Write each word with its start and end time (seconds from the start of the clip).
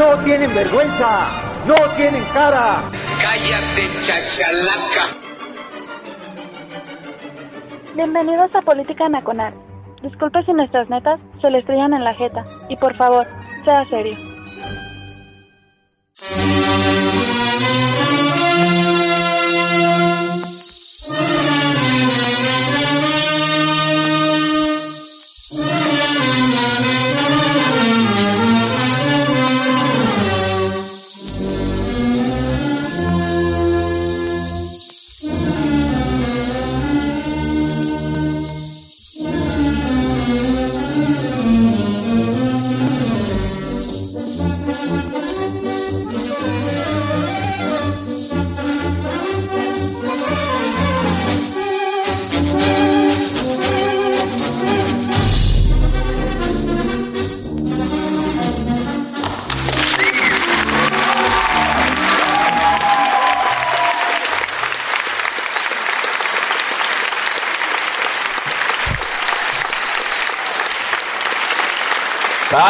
¡No 0.00 0.16
tienen 0.24 0.54
vergüenza! 0.54 1.28
¡No 1.66 1.74
tienen 1.94 2.24
cara! 2.32 2.84
Cállate, 3.20 4.00
chachalaca. 4.00 5.08
Bienvenidos 7.94 8.54
a 8.54 8.62
Política 8.62 9.10
Nacional. 9.10 9.52
Disculpe 10.02 10.42
si 10.44 10.54
nuestras 10.54 10.88
netas 10.88 11.20
se 11.42 11.50
le 11.50 11.58
estrellan 11.58 11.92
en 11.92 12.04
la 12.04 12.14
jeta. 12.14 12.46
Y 12.70 12.76
por 12.76 12.94
favor, 12.94 13.26
sea 13.66 13.84
serio. 13.84 14.16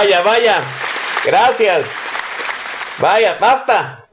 Vaya, 0.01 0.23
vaya. 0.23 0.65
Gracias. 1.27 1.95
Vaya, 3.01 3.37
basta. 3.39 4.07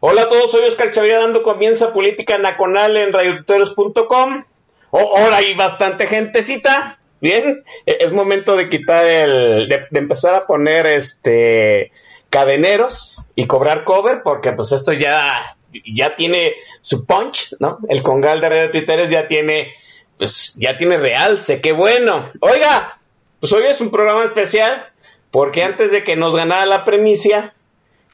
Hola 0.00 0.22
a 0.22 0.28
todos, 0.28 0.50
soy 0.50 0.66
Oscar 0.66 0.90
Chavira 0.90 1.20
dando 1.20 1.44
comienzo 1.44 1.86
a 1.86 1.92
Política 1.92 2.38
Nacional 2.38 2.96
en 2.96 3.12
radiotuteros.com. 3.12 4.44
Oh, 4.90 5.16
ahora 5.16 5.36
hay 5.36 5.54
bastante 5.54 6.08
gentecita. 6.08 6.98
Bien, 7.20 7.62
e- 7.86 7.98
es 8.00 8.10
momento 8.10 8.56
de 8.56 8.68
quitar 8.68 9.06
el, 9.06 9.68
de, 9.68 9.86
de 9.88 9.98
empezar 10.00 10.34
a 10.34 10.44
poner 10.44 10.86
este 10.86 11.92
cadeneros 12.28 13.30
y 13.36 13.46
cobrar 13.46 13.84
cover 13.84 14.22
porque 14.24 14.50
pues 14.54 14.72
esto 14.72 14.92
ya, 14.92 15.56
ya 15.84 16.16
tiene 16.16 16.54
su 16.80 17.06
punch, 17.06 17.54
¿no? 17.60 17.78
El 17.88 18.02
congal 18.02 18.40
de 18.40 18.48
Radio 18.48 18.70
Tuiteros 18.72 19.08
ya 19.08 19.28
tiene, 19.28 19.72
pues 20.18 20.54
ya 20.56 20.76
tiene 20.76 20.96
realce, 20.96 21.60
qué 21.60 21.70
bueno. 21.70 22.32
Oiga, 22.40 22.98
pues 23.38 23.52
hoy 23.52 23.66
es 23.68 23.80
un 23.80 23.92
programa 23.92 24.24
especial 24.24 24.90
porque 25.36 25.62
antes 25.62 25.92
de 25.92 26.02
que 26.02 26.16
nos 26.16 26.34
ganara 26.34 26.64
la 26.64 26.86
premicia, 26.86 27.52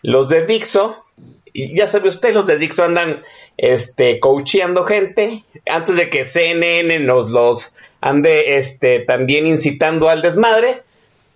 los 0.02 0.28
de 0.28 0.44
Dixo, 0.44 1.04
y 1.52 1.76
ya 1.76 1.86
sabe 1.86 2.08
usted, 2.08 2.34
los 2.34 2.46
de 2.46 2.58
Dixo 2.58 2.82
andan 2.82 3.22
este, 3.56 4.18
coacheando 4.18 4.82
gente, 4.82 5.44
antes 5.70 5.94
de 5.94 6.10
que 6.10 6.24
CNN 6.24 6.98
nos 6.98 7.30
los 7.30 7.76
ande 8.00 8.56
este, 8.56 8.98
también 8.98 9.46
incitando 9.46 10.08
al 10.08 10.20
desmadre, 10.20 10.82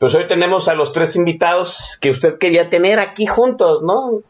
pues 0.01 0.13
hoy 0.17 0.27
tenemos 0.27 0.67
a 0.67 0.75
los 0.75 0.93
tres 0.93 1.15
invitados 1.15 1.99
que 2.01 2.11
usted 2.11 2.37
quería 2.39 2.69
tener 2.69 2.99
aquí 2.99 3.27
juntos, 3.27 3.85
¿no? 3.85 4.23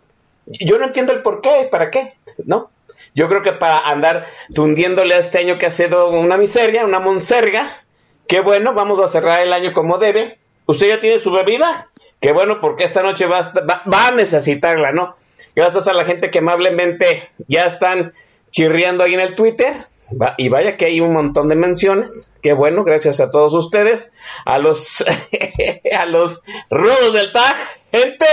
Yo 0.45 0.79
no 0.79 0.85
entiendo 0.85 1.15
el 1.15 1.23
por 1.23 1.41
qué, 1.41 1.69
para 1.71 1.91
qué, 1.91 2.13
¿no? 2.45 2.69
Yo 3.15 3.31
creo 3.31 3.41
que 3.41 3.53
para 3.53 3.79
andar 3.79 4.27
tundiéndole 4.55 5.15
a 5.15 5.21
este 5.21 5.39
año 5.39 5.57
que 5.57 5.65
ha 5.65 5.71
sido 5.71 6.11
una 6.11 6.37
miseria, 6.37 6.85
una 6.85 6.99
monserga, 6.99 7.83
qué 8.29 8.41
bueno, 8.41 8.75
vamos 8.75 9.01
a 9.01 9.09
cerrar 9.09 9.41
el 9.41 9.55
año 9.55 9.73
como 9.73 9.97
debe. 9.97 10.39
¿Usted 10.67 10.89
ya 10.89 11.01
tiene 11.01 11.19
su 11.19 11.31
bebida? 11.33 11.89
Qué 12.21 12.33
bueno, 12.33 12.61
porque 12.61 12.85
esta 12.85 13.03
noche 13.03 13.27
va 13.27 13.39
a, 13.39 13.41
esta- 13.41 13.65
va- 13.65 13.83
va 13.93 14.09
a 14.09 14.11
necesitarla, 14.13 14.93
¿no? 14.93 15.17
Gracias 15.55 15.87
a 15.89 15.93
la 15.93 16.05
gente 16.05 16.31
que 16.31 16.39
amablemente 16.39 17.29
ya 17.49 17.65
están 17.67 18.13
chirriando 18.51 19.05
ahí 19.05 19.15
en 19.15 19.21
el 19.21 19.35
Twitter. 19.35 19.75
Va- 20.21 20.35
y 20.39 20.49
vaya 20.49 20.77
que 20.77 20.87
hay 20.87 21.01
un 21.01 21.13
montón 21.13 21.49
de 21.49 21.57
menciones. 21.57 22.37
Qué 22.43 22.53
bueno, 22.53 22.85
gracias 22.85 23.21
a 23.21 23.31
todos 23.31 23.53
ustedes. 23.55 24.13
A 24.45 24.59
los, 24.59 25.05
a 25.97 26.07
los 26.07 26.43
rudos 26.71 27.13
del 27.13 27.33
TAG. 27.33 27.57
Gente, 27.93 28.27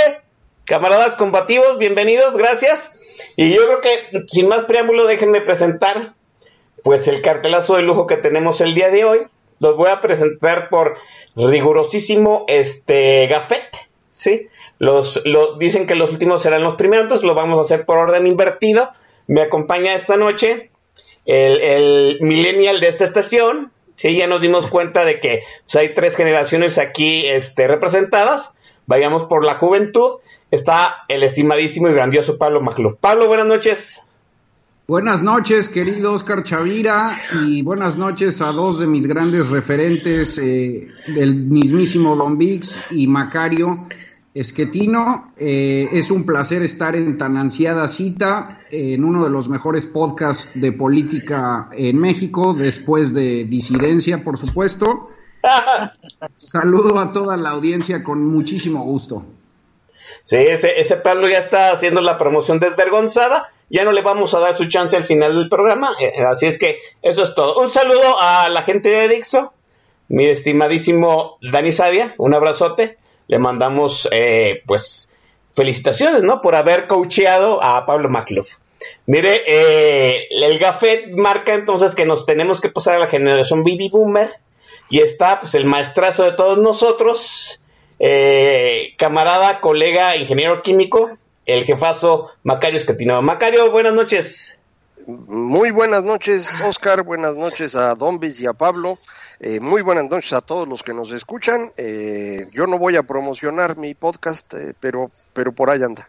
camaradas 0.65 1.15
combativos, 1.15 1.77
bienvenidos, 1.77 2.37
gracias. 2.37 2.95
Y 3.35 3.53
yo 3.55 3.65
creo 3.65 3.81
que, 3.81 4.21
sin 4.27 4.47
más 4.47 4.63
preámbulo, 4.65 5.05
déjenme 5.07 5.41
presentar 5.41 6.13
pues 6.83 7.07
el 7.07 7.21
cartelazo 7.21 7.75
de 7.77 7.83
lujo 7.83 8.07
que 8.07 8.17
tenemos 8.17 8.59
el 8.61 8.75
día 8.75 8.89
de 8.89 9.05
hoy. 9.05 9.19
Los 9.63 9.77
voy 9.77 9.89
a 9.89 10.01
presentar 10.01 10.67
por 10.67 10.97
rigurosísimo 11.37 12.43
este 12.49 13.27
gafete, 13.27 13.79
¿sí? 14.09 14.49
Los, 14.77 15.21
lo, 15.23 15.57
dicen 15.57 15.87
que 15.87 15.95
los 15.95 16.11
últimos 16.11 16.41
serán 16.43 16.63
los 16.63 16.75
primeros, 16.75 17.03
entonces 17.03 17.25
lo 17.25 17.33
vamos 17.33 17.57
a 17.57 17.61
hacer 17.61 17.85
por 17.85 17.97
orden 17.97 18.27
invertido. 18.27 18.89
Me 19.25 19.41
acompaña 19.41 19.93
esta 19.93 20.17
noche 20.17 20.69
el, 21.23 22.17
millennial 22.19 22.81
de 22.81 22.89
esta 22.89 23.05
estación, 23.05 23.71
¿sí? 23.95 24.17
Ya 24.17 24.27
nos 24.27 24.41
dimos 24.41 24.67
cuenta 24.67 25.05
de 25.05 25.21
que 25.21 25.43
pues, 25.65 25.77
hay 25.77 25.93
tres 25.93 26.17
generaciones 26.17 26.77
aquí 26.77 27.25
este, 27.25 27.69
representadas. 27.69 28.55
Vayamos 28.85 29.23
por 29.23 29.45
la 29.45 29.55
juventud. 29.55 30.19
Está 30.51 31.05
el 31.07 31.23
estimadísimo 31.23 31.87
y 31.87 31.93
grandioso 31.93 32.37
Pablo 32.37 32.59
Magluf. 32.59 32.95
Pablo, 32.99 33.27
buenas 33.27 33.47
noches. 33.47 34.05
Buenas 34.93 35.23
noches, 35.23 35.69
querido 35.69 36.13
Oscar 36.13 36.43
Chavira, 36.43 37.19
y 37.47 37.63
buenas 37.63 37.97
noches 37.97 38.43
a 38.43 38.51
dos 38.51 38.79
de 38.79 38.85
mis 38.85 39.07
grandes 39.07 39.49
referentes, 39.49 40.37
eh, 40.37 40.87
del 41.07 41.33
mismísimo 41.33 42.15
Don 42.15 42.37
Vix 42.37 42.77
y 42.91 43.07
Macario 43.07 43.87
Esquetino. 44.35 45.33
Eh, 45.35 45.89
es 45.93 46.11
un 46.11 46.27
placer 46.27 46.61
estar 46.61 46.95
en 46.95 47.17
tan 47.17 47.37
ansiada 47.37 47.87
cita 47.87 48.59
eh, 48.69 48.93
en 48.93 49.03
uno 49.03 49.23
de 49.23 49.31
los 49.31 49.49
mejores 49.49 49.87
podcasts 49.87 50.51
de 50.53 50.71
política 50.71 51.69
en 51.71 51.97
México, 51.97 52.53
después 52.53 53.15
de 53.15 53.45
Disidencia, 53.45 54.23
por 54.23 54.37
supuesto. 54.37 55.09
Saludo 56.35 56.99
a 56.99 57.11
toda 57.11 57.35
la 57.35 57.49
audiencia 57.49 58.03
con 58.03 58.23
muchísimo 58.27 58.83
gusto. 58.83 59.25
Sí, 60.23 60.37
ese, 60.37 60.79
ese 60.79 60.97
Pablo 60.97 61.27
ya 61.27 61.39
está 61.39 61.71
haciendo 61.71 61.99
la 61.99 62.19
promoción 62.19 62.59
desvergonzada. 62.59 63.52
Ya 63.69 63.83
no 63.83 63.91
le 63.91 64.01
vamos 64.01 64.33
a 64.33 64.39
dar 64.39 64.55
su 64.55 64.65
chance 64.67 64.95
al 64.95 65.03
final 65.03 65.35
del 65.35 65.49
programa. 65.49 65.91
eh, 65.99 66.23
así 66.23 66.47
es 66.47 66.57
que 66.57 66.79
eso 67.01 67.23
es 67.23 67.33
todo. 67.33 67.59
Un 67.59 67.69
saludo 67.69 68.19
a 68.19 68.49
la 68.49 68.61
gente 68.63 68.89
de 68.89 69.07
Dixo. 69.07 69.53
Mi 70.09 70.25
estimadísimo 70.27 71.37
Dani 71.41 71.71
Sadia. 71.71 72.13
Un 72.17 72.33
abrazote. 72.33 72.97
Le 73.27 73.39
mandamos, 73.39 74.07
eh, 74.11 74.61
pues, 74.67 75.11
felicitaciones, 75.55 76.23
¿no? 76.23 76.41
Por 76.41 76.55
haber 76.55 76.87
coacheado 76.87 77.63
a 77.63 77.85
Pablo 77.85 78.09
Macluf. 78.09 78.57
Mire, 79.05 79.43
eh, 79.47 80.27
el 80.29 80.59
Gafet 80.59 81.09
marca 81.11 81.53
entonces 81.53 81.95
que 81.95 82.05
nos 82.05 82.25
tenemos 82.25 82.59
que 82.59 82.69
pasar 82.69 82.95
a 82.95 82.99
la 82.99 83.07
generación 83.07 83.63
baby 83.63 83.89
boomer. 83.89 84.29
Y 84.89 84.99
está, 84.99 85.39
pues, 85.39 85.55
el 85.55 85.65
maestrazo 85.65 86.25
de 86.25 86.33
todos 86.33 86.57
nosotros. 86.59 87.61
Eh, 87.99 88.95
camarada, 88.97 89.61
colega, 89.61 90.17
ingeniero 90.17 90.61
químico, 90.61 91.17
el 91.45 91.65
jefazo 91.65 92.31
Macario 92.43 92.77
Escatino. 92.77 93.21
Macario, 93.21 93.71
buenas 93.71 93.93
noches. 93.93 94.57
Muy 95.05 95.71
buenas 95.71 96.03
noches, 96.03 96.61
Oscar. 96.61 97.03
Buenas 97.03 97.35
noches 97.35 97.75
a 97.75 97.93
Dombis 97.95 98.39
y 98.39 98.45
a 98.47 98.53
Pablo. 98.53 98.97
Eh, 99.39 99.59
muy 99.59 99.81
buenas 99.81 100.05
noches 100.09 100.31
a 100.33 100.39
todos 100.41 100.67
los 100.67 100.83
que 100.83 100.93
nos 100.93 101.11
escuchan. 101.11 101.71
Eh, 101.75 102.47
yo 102.53 102.67
no 102.67 102.77
voy 102.79 102.95
a 102.95 103.03
promocionar 103.03 103.75
mi 103.77 103.93
podcast, 103.93 104.53
eh, 104.53 104.73
pero, 104.79 105.11
pero 105.33 105.51
por 105.51 105.69
ahí 105.69 105.81
anda. 105.83 106.07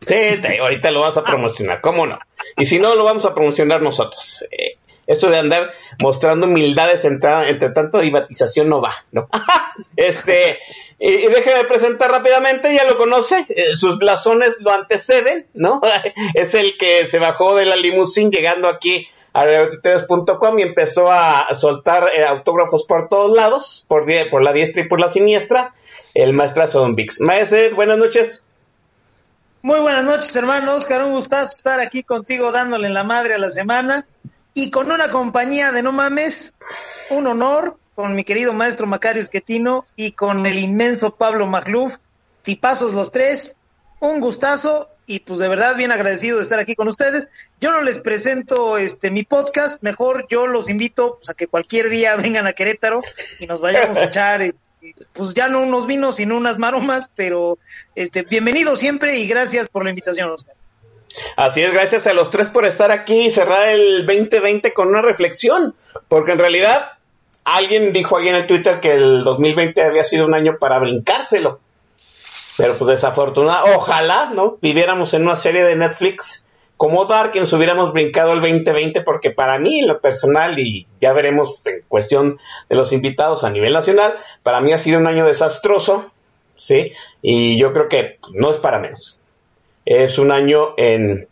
Sí, 0.00 0.14
te- 0.40 0.58
ahorita 0.60 0.90
lo 0.92 1.00
vas 1.00 1.16
a 1.16 1.24
promocionar, 1.24 1.80
¿cómo 1.80 2.06
no? 2.06 2.18
Y 2.56 2.64
si 2.64 2.78
no, 2.78 2.94
lo 2.94 3.04
vamos 3.04 3.24
a 3.24 3.34
promocionar 3.34 3.82
nosotros. 3.82 4.44
Eh, 4.52 4.76
Esto 5.06 5.28
de 5.30 5.38
andar 5.38 5.72
mostrando 6.00 6.46
humildades 6.46 7.04
entre, 7.04 7.50
entre 7.50 7.70
tanta 7.70 7.98
divatización 8.00 8.68
no 8.68 8.80
va, 8.80 8.94
¿no? 9.10 9.28
este, 9.96 10.58
y, 11.04 11.26
déjeme 11.26 11.64
presentar 11.64 12.12
rápidamente, 12.12 12.72
ya 12.72 12.84
lo 12.84 12.96
conoce, 12.96 13.44
eh, 13.48 13.74
sus 13.74 13.98
blasones 13.98 14.60
lo 14.60 14.70
anteceden, 14.70 15.48
¿no? 15.52 15.80
es 16.34 16.54
el 16.54 16.78
que 16.78 17.08
se 17.08 17.18
bajó 17.18 17.56
de 17.56 17.66
la 17.66 17.74
limusín 17.74 18.30
llegando 18.30 18.68
aquí 18.68 19.08
a 19.32 19.44
reutiteros.com 19.44 20.58
y 20.60 20.62
empezó 20.62 21.10
a 21.10 21.52
soltar 21.54 22.08
eh, 22.14 22.24
autógrafos 22.24 22.84
por 22.84 23.08
todos 23.08 23.36
lados, 23.36 23.84
por, 23.88 24.06
la 24.08 24.52
diestra 24.52 24.84
y 24.84 24.88
por 24.88 25.00
la 25.00 25.10
siniestra, 25.10 25.74
el 26.14 26.34
maestrazo 26.34 26.78
Don 26.78 26.94
Vix. 26.94 27.18
Buenas 27.74 27.98
noches. 27.98 28.44
Muy 29.62 29.80
buenas 29.80 30.04
noches, 30.04 30.36
hermano 30.36 30.74
Oscar. 30.76 31.02
Un 31.02 31.14
gustazo 31.14 31.50
estar 31.52 31.80
aquí 31.80 32.04
contigo 32.04 32.52
dándole 32.52 32.90
la 32.90 33.02
madre 33.02 33.34
a 33.34 33.38
la 33.38 33.50
semana 33.50 34.06
y 34.54 34.70
con 34.70 34.92
una 34.92 35.10
compañía 35.10 35.72
de 35.72 35.82
no 35.82 35.90
mames, 35.90 36.54
un 37.10 37.26
honor 37.26 37.76
con 37.94 38.12
mi 38.12 38.24
querido 38.24 38.52
maestro 38.52 38.86
Macario 38.86 39.22
Esquetino 39.22 39.84
y 39.96 40.12
con 40.12 40.46
el 40.46 40.58
inmenso 40.58 41.14
Pablo 41.14 41.46
Magluf. 41.46 41.96
Tipazos 42.42 42.94
los 42.94 43.10
tres, 43.10 43.56
un 44.00 44.20
gustazo 44.20 44.88
y 45.06 45.20
pues 45.20 45.38
de 45.40 45.48
verdad 45.48 45.76
bien 45.76 45.92
agradecido 45.92 46.38
de 46.38 46.42
estar 46.42 46.58
aquí 46.58 46.74
con 46.74 46.88
ustedes. 46.88 47.28
Yo 47.60 47.70
no 47.72 47.82
les 47.82 48.00
presento 48.00 48.78
este 48.78 49.10
mi 49.10 49.24
podcast, 49.24 49.82
mejor 49.82 50.26
yo 50.28 50.46
los 50.46 50.70
invito 50.70 51.16
pues, 51.16 51.30
a 51.30 51.34
que 51.34 51.46
cualquier 51.46 51.88
día 51.88 52.16
vengan 52.22 52.46
a 52.46 52.52
Querétaro 52.52 53.02
y 53.38 53.46
nos 53.46 53.60
vayamos 53.60 53.98
a 53.98 54.06
echar 54.06 54.42
eh, 54.42 54.54
pues 55.12 55.34
ya 55.34 55.48
no 55.48 55.62
unos 55.62 55.86
vinos, 55.86 56.16
sino 56.16 56.36
unas 56.36 56.58
maromas, 56.58 57.10
pero 57.14 57.58
este, 57.94 58.22
bienvenido 58.22 58.74
siempre 58.74 59.18
y 59.18 59.28
gracias 59.28 59.68
por 59.68 59.84
la 59.84 59.90
invitación. 59.90 60.34
Así 61.36 61.62
es, 61.62 61.72
gracias 61.72 62.06
a 62.06 62.14
los 62.14 62.30
tres 62.30 62.48
por 62.48 62.64
estar 62.64 62.90
aquí 62.90 63.26
y 63.26 63.30
cerrar 63.30 63.68
el 63.68 64.06
2020 64.06 64.72
con 64.72 64.88
una 64.88 65.02
reflexión, 65.02 65.74
porque 66.08 66.32
en 66.32 66.38
realidad 66.38 66.92
alguien 67.44 67.92
dijo 67.92 68.16
ahí 68.16 68.28
en 68.28 68.36
el 68.36 68.46
Twitter 68.46 68.80
que 68.80 68.94
el 68.94 69.24
2020 69.24 69.82
había 69.82 70.04
sido 70.04 70.26
un 70.26 70.34
año 70.34 70.56
para 70.58 70.78
brincárselo, 70.78 71.60
pero 72.56 72.76
pues 72.76 72.90
desafortunadamente, 72.90 73.76
ojalá, 73.76 74.30
¿no? 74.34 74.58
Viviéramos 74.60 75.14
en 75.14 75.22
una 75.22 75.36
serie 75.36 75.64
de 75.64 75.76
Netflix 75.76 76.44
como 76.82 77.04
Dark 77.04 77.30
nos 77.36 77.52
hubiéramos 77.52 77.92
brincado 77.92 78.32
el 78.32 78.40
2020 78.40 79.02
porque 79.02 79.30
para 79.30 79.56
mí, 79.60 79.82
lo 79.82 80.00
personal, 80.00 80.58
y 80.58 80.88
ya 81.00 81.12
veremos 81.12 81.64
en 81.64 81.84
cuestión 81.86 82.40
de 82.68 82.74
los 82.74 82.92
invitados 82.92 83.44
a 83.44 83.50
nivel 83.50 83.72
nacional, 83.72 84.14
para 84.42 84.60
mí 84.60 84.72
ha 84.72 84.78
sido 84.78 84.98
un 84.98 85.06
año 85.06 85.24
desastroso, 85.24 86.10
¿sí? 86.56 86.90
Y 87.22 87.56
yo 87.56 87.70
creo 87.70 87.88
que 87.88 88.18
no 88.32 88.50
es 88.50 88.58
para 88.58 88.80
menos. 88.80 89.20
Es 89.84 90.18
un 90.18 90.32
año 90.32 90.74
en... 90.76 91.28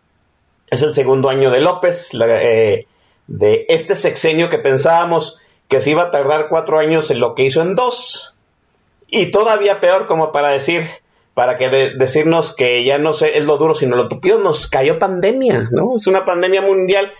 Es 0.69 0.83
el 0.83 0.95
segundo 0.95 1.29
año 1.29 1.51
de 1.51 1.61
López, 1.61 2.11
eh, 2.15 2.87
de 3.27 3.67
este 3.69 3.97
sexenio 3.97 4.49
que 4.49 4.59
pensábamos 4.59 5.41
que 5.71 5.81
se 5.81 5.91
iba 5.93 6.03
a 6.03 6.11
tardar 6.11 6.49
cuatro 6.49 6.81
años 6.81 7.11
en 7.11 7.21
lo 7.21 7.35
que 7.35 7.45
hizo 7.45 7.63
en 7.63 7.75
dos. 7.75 8.35
Y 9.09 9.31
todavía 9.31 9.81
peor 9.81 10.07
como 10.07 10.33
para 10.33 10.51
decir, 10.51 10.85
para 11.33 11.57
que 11.57 11.71
decirnos 11.71 12.55
que 12.55 12.85
ya 12.85 12.99
no 12.99 13.13
sé, 13.13 13.39
es 13.39 13.47
lo 13.47 13.57
duro, 13.57 13.75
sino 13.75 13.97
lo 13.97 14.09
tupido, 14.09 14.39
nos 14.41 14.67
cayó 14.67 14.99
pandemia, 14.99 15.69
¿no? 15.71 15.97
Es 15.97 16.07
una 16.09 16.25
pandemia 16.25 16.61
mundial 16.61 17.13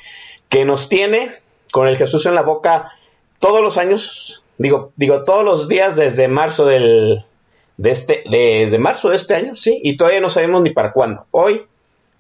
que 0.49 0.65
nos 0.65 0.89
tiene 0.89 1.31
con 1.71 1.87
el 1.87 1.97
Jesús 1.97 2.27
en 2.27 2.35
la 2.35 2.43
boca 2.43 2.91
todos 3.39 3.63
los 3.63 3.79
años, 3.79 4.45
digo, 4.59 4.93
digo 4.97 5.23
todos 5.23 5.45
los 5.45 5.69
días 5.69 5.97
desde 5.97 6.27
marzo 6.27 6.67
del, 6.67 7.25
de 7.77 7.91
este, 7.91 8.25
desde 8.29 8.79
marzo 8.79 9.11
de 9.11 9.17
este 9.17 9.35
año, 9.35 9.55
sí, 9.55 9.81
y 9.83 9.97
todavía 9.97 10.21
no 10.21 10.29
sabemos 10.29 10.61
ni 10.63 10.71
para 10.71 10.93
cuándo. 10.93 11.27
Hoy 11.31 11.67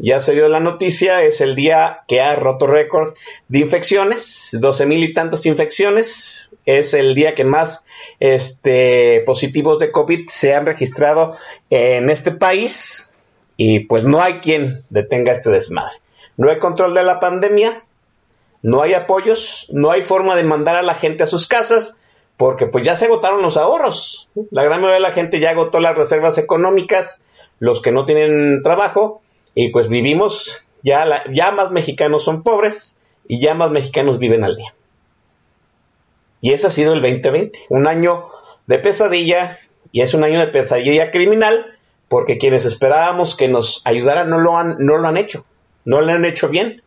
ya 0.02 0.19
se 0.19 0.32
dio 0.32 0.49
la 0.49 0.61
noticia, 0.61 1.23
es 1.23 1.43
el 1.43 1.55
día 1.55 2.00
que 2.08 2.23
ha 2.23 2.35
roto 2.35 2.67
récord 2.67 3.14
de 3.49 3.58
infecciones, 3.58 4.49
12 4.52 4.87
mil 4.87 5.05
y 5.05 5.12
tantas 5.12 5.44
infecciones, 5.44 6.55
es 6.64 6.94
el 6.94 7.14
día 7.14 7.35
que 7.35 7.44
más 7.44 7.85
este, 8.19 9.23
positivos 9.26 9.79
de 9.79 9.91
COVID 9.91 10.29
se 10.29 10.55
han 10.55 10.64
registrado 10.64 11.37
en 11.69 12.08
este 12.08 12.31
país 12.31 13.11
y 13.58 13.81
pues 13.81 14.05
no 14.05 14.23
hay 14.23 14.41
quien 14.41 14.85
detenga 14.88 15.32
este 15.32 15.50
desmadre. 15.50 15.97
No 16.38 16.49
hay 16.49 16.58
control 16.58 16.94
de 16.94 17.03
la 17.03 17.20
pandemia, 17.20 17.85
no 18.62 18.81
hay 18.81 18.94
apoyos, 18.94 19.69
no 19.70 19.91
hay 19.91 20.03
forma 20.03 20.35
de 20.35 20.44
mandar 20.44 20.76
a 20.76 20.82
la 20.82 20.94
gente 20.94 21.25
a 21.25 21.26
sus 21.26 21.46
casas 21.46 21.94
porque 22.38 22.64
pues 22.67 22.87
ya 22.87 22.96
se 22.96 23.05
agotaron 23.05 23.43
los 23.43 23.58
ahorros. 23.58 24.31
La 24.50 24.64
gran 24.64 24.81
mayoría 24.81 24.94
de 24.94 25.00
la 25.00 25.12
gente 25.12 25.41
ya 25.41 25.50
agotó 25.50 25.79
las 25.79 25.94
reservas 25.94 26.38
económicas, 26.38 27.23
los 27.58 27.82
que 27.82 27.93
no 27.93 28.06
tienen 28.06 28.62
trabajo 28.62 29.20
y 29.55 29.70
pues 29.70 29.88
vivimos, 29.88 30.67
ya, 30.82 31.25
ya 31.32 31.52
más 31.52 31.70
mexicanos 31.70 32.25
son 32.25 32.43
pobres 32.43 32.99
y 33.26 33.41
ya 33.41 33.55
más 33.55 33.70
mexicanos 33.70 34.19
viven 34.19 34.44
al 34.44 34.56
día. 34.56 34.75
Y 36.41 36.52
ese 36.52 36.69
ha 36.69 36.70
sido 36.70 36.94
el 36.94 37.02
2020, 37.02 37.58
un 37.69 37.87
año 37.87 38.26
de 38.67 38.79
pesadilla 38.79 39.58
y 39.93 40.00
es 40.02 40.14
un 40.14 40.25
año 40.25 40.41
de 40.41 40.47
pesadilla 40.47 41.11
criminal 41.11 41.79
porque 42.08 42.38
quienes 42.38 42.64
esperábamos 42.64 43.37
que 43.37 43.49
nos 43.49 43.82
ayudaran 43.85 44.31
no 44.31 44.38
lo 44.38 44.56
han, 44.56 44.76
no 44.79 44.97
lo 44.97 45.06
han 45.06 45.17
hecho, 45.17 45.44
no 45.85 46.00
lo 46.00 46.11
han 46.11 46.25
hecho 46.25 46.49
bien. 46.49 46.82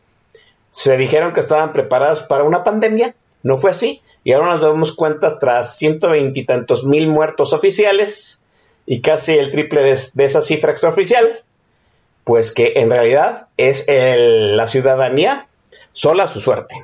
Se 0.72 0.98
dijeron 0.98 1.34
que 1.34 1.40
estaban 1.40 1.72
preparados 1.72 2.24
para 2.24 2.44
una 2.44 2.64
pandemia, 2.64 3.16
no 3.44 3.58
fue 3.58 3.72
así, 3.72 4.02
y 4.24 4.34
ahora 4.34 4.56
nos 4.56 4.62
damos 4.62 4.94
cuenta 4.94 5.38
tras 5.38 5.78
ciento 5.78 6.10
veintitantos 6.10 6.84
mil 6.86 7.08
muertos 7.08 7.54
oficiales 7.54 8.44
y 8.86 9.02
casi 9.02 9.34
el 9.34 9.52
triple 9.52 9.82
de, 9.82 9.98
de 10.14 10.26
esa 10.26 10.42
cifra 10.42 10.72
extraoficial, 10.72 11.44
pues 12.24 12.54
que 12.54 12.74
en 12.78 12.90
realidad 12.90 13.48
es 13.58 13.86
la 13.88 14.68
ciudadanía 14.68 15.48
sola 15.92 16.28
su 16.28 16.42
suerte. 16.42 16.76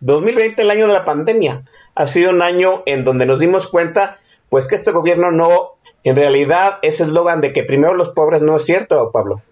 2020, 0.00 0.62
el 0.62 0.70
año 0.70 0.86
de 0.86 0.92
la 0.92 1.04
pandemia, 1.04 1.62
ha 1.94 2.06
sido 2.06 2.30
un 2.30 2.42
año 2.42 2.82
en 2.86 3.04
donde 3.04 3.26
nos 3.26 3.38
dimos 3.38 3.66
cuenta, 3.66 4.18
pues 4.48 4.68
que 4.68 4.76
este 4.76 4.92
gobierno 4.92 5.30
no, 5.30 5.72
en 6.04 6.16
realidad, 6.16 6.78
ese 6.82 7.04
eslogan 7.04 7.40
de 7.40 7.52
que 7.52 7.64
primero 7.64 7.94
los 7.94 8.10
pobres 8.10 8.42
no 8.42 8.56
es 8.56 8.64
cierto, 8.64 9.10
Pablo. 9.12 9.42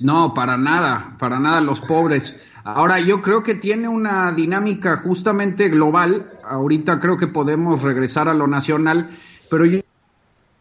No, 0.00 0.34
para 0.34 0.56
nada, 0.56 1.16
para 1.18 1.38
nada 1.38 1.60
los 1.60 1.80
pobres. 1.80 2.40
Ahora, 2.64 2.98
yo 2.98 3.22
creo 3.22 3.42
que 3.42 3.54
tiene 3.54 3.86
una 3.86 4.32
dinámica 4.32 4.96
justamente 4.96 5.68
global. 5.68 6.26
Ahorita 6.44 6.98
creo 6.98 7.16
que 7.16 7.28
podemos 7.28 7.82
regresar 7.82 8.28
a 8.28 8.34
lo 8.34 8.48
nacional, 8.48 9.10
pero 9.48 9.64
yo, 9.66 9.80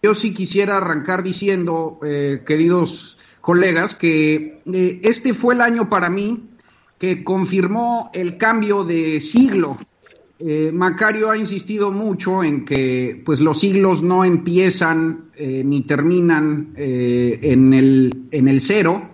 yo 0.06 0.14
sí 0.14 0.36
quisiera 0.36 0.78
arrancar 0.78 1.24
diciendo, 1.24 2.00
eh, 2.06 2.44
queridos 2.46 3.18
colegas, 3.42 3.96
que 3.96 4.62
eh, 4.72 5.00
este 5.02 5.34
fue 5.34 5.56
el 5.56 5.62
año 5.62 5.90
para 5.90 6.12
mí 6.12 6.44
que 7.00 7.24
confirmó 7.24 8.12
el 8.14 8.38
cambio 8.38 8.84
de 8.84 9.20
siglo. 9.20 9.78
Eh, 10.38 10.70
Macario 10.72 11.32
ha 11.32 11.38
insistido 11.38 11.90
mucho 11.90 12.44
en 12.44 12.66
que 12.66 13.20
pues, 13.26 13.40
los 13.40 13.60
siglos 13.60 14.04
no 14.04 14.24
empiezan 14.24 15.32
ni 15.40 15.82
terminan 15.82 16.74
en, 16.76 17.74
el, 17.74 18.28
en 18.30 18.48
el 18.48 18.62
cero. 18.62 19.08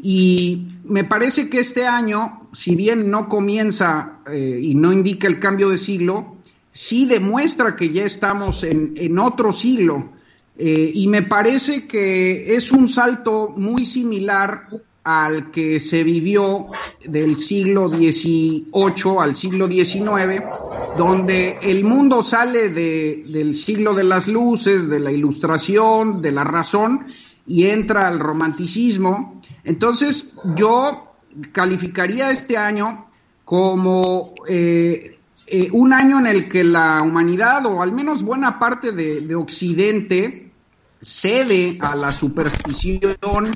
Y 0.00 0.68
me 0.84 1.02
parece 1.02 1.50
que 1.50 1.58
este 1.58 1.84
año, 1.84 2.48
si 2.52 2.76
bien 2.76 3.10
no 3.10 3.28
comienza 3.28 4.20
y 4.32 4.74
no 4.76 4.92
indica 4.92 5.26
el 5.26 5.40
cambio 5.40 5.68
de 5.68 5.78
siglo, 5.78 6.36
sí 6.72 7.06
demuestra 7.06 7.76
que 7.76 7.90
ya 7.90 8.04
estamos 8.04 8.64
en, 8.64 8.94
en 8.96 9.18
otro 9.18 9.52
siglo. 9.52 10.10
Eh, 10.56 10.90
y 10.94 11.06
me 11.06 11.22
parece 11.22 11.86
que 11.86 12.54
es 12.54 12.72
un 12.72 12.88
salto 12.88 13.54
muy 13.56 13.84
similar 13.84 14.66
al 15.04 15.50
que 15.50 15.80
se 15.80 16.04
vivió 16.04 16.68
del 17.04 17.36
siglo 17.36 17.88
XVIII 17.88 19.18
al 19.18 19.34
siglo 19.34 19.66
XIX, 19.66 20.42
donde 20.96 21.58
el 21.62 21.84
mundo 21.84 22.22
sale 22.22 22.68
de, 22.68 23.24
del 23.26 23.54
siglo 23.54 23.94
de 23.94 24.04
las 24.04 24.28
luces, 24.28 24.88
de 24.88 25.00
la 25.00 25.10
ilustración, 25.10 26.22
de 26.22 26.30
la 26.30 26.44
razón, 26.44 27.04
y 27.46 27.64
entra 27.64 28.06
al 28.06 28.20
romanticismo. 28.20 29.42
Entonces 29.64 30.36
yo 30.54 31.14
calificaría 31.50 32.30
este 32.30 32.56
año 32.56 33.06
como 33.44 34.34
eh, 34.46 35.18
eh, 35.54 35.68
un 35.70 35.92
año 35.92 36.18
en 36.18 36.26
el 36.26 36.48
que 36.48 36.64
la 36.64 37.02
humanidad, 37.02 37.66
o 37.66 37.82
al 37.82 37.92
menos 37.92 38.22
buena 38.22 38.58
parte 38.58 38.90
de, 38.90 39.34
Occidente, 39.34 40.50
cede 40.98 41.76
a 41.78 41.94
la 41.94 42.10
superstición, 42.10 43.54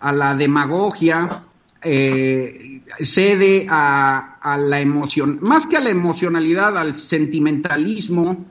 a 0.00 0.12
la 0.12 0.34
demagogia, 0.34 1.42
eh, 1.82 2.80
cede 2.98 3.66
a, 3.68 4.56
la 4.58 4.80
emoción, 4.80 5.36
más 5.42 5.66
que 5.66 5.76
a 5.76 5.80
la 5.80 5.90
emocionalidad, 5.90 6.78
al 6.78 6.94
sentimentalismo, 6.94 8.46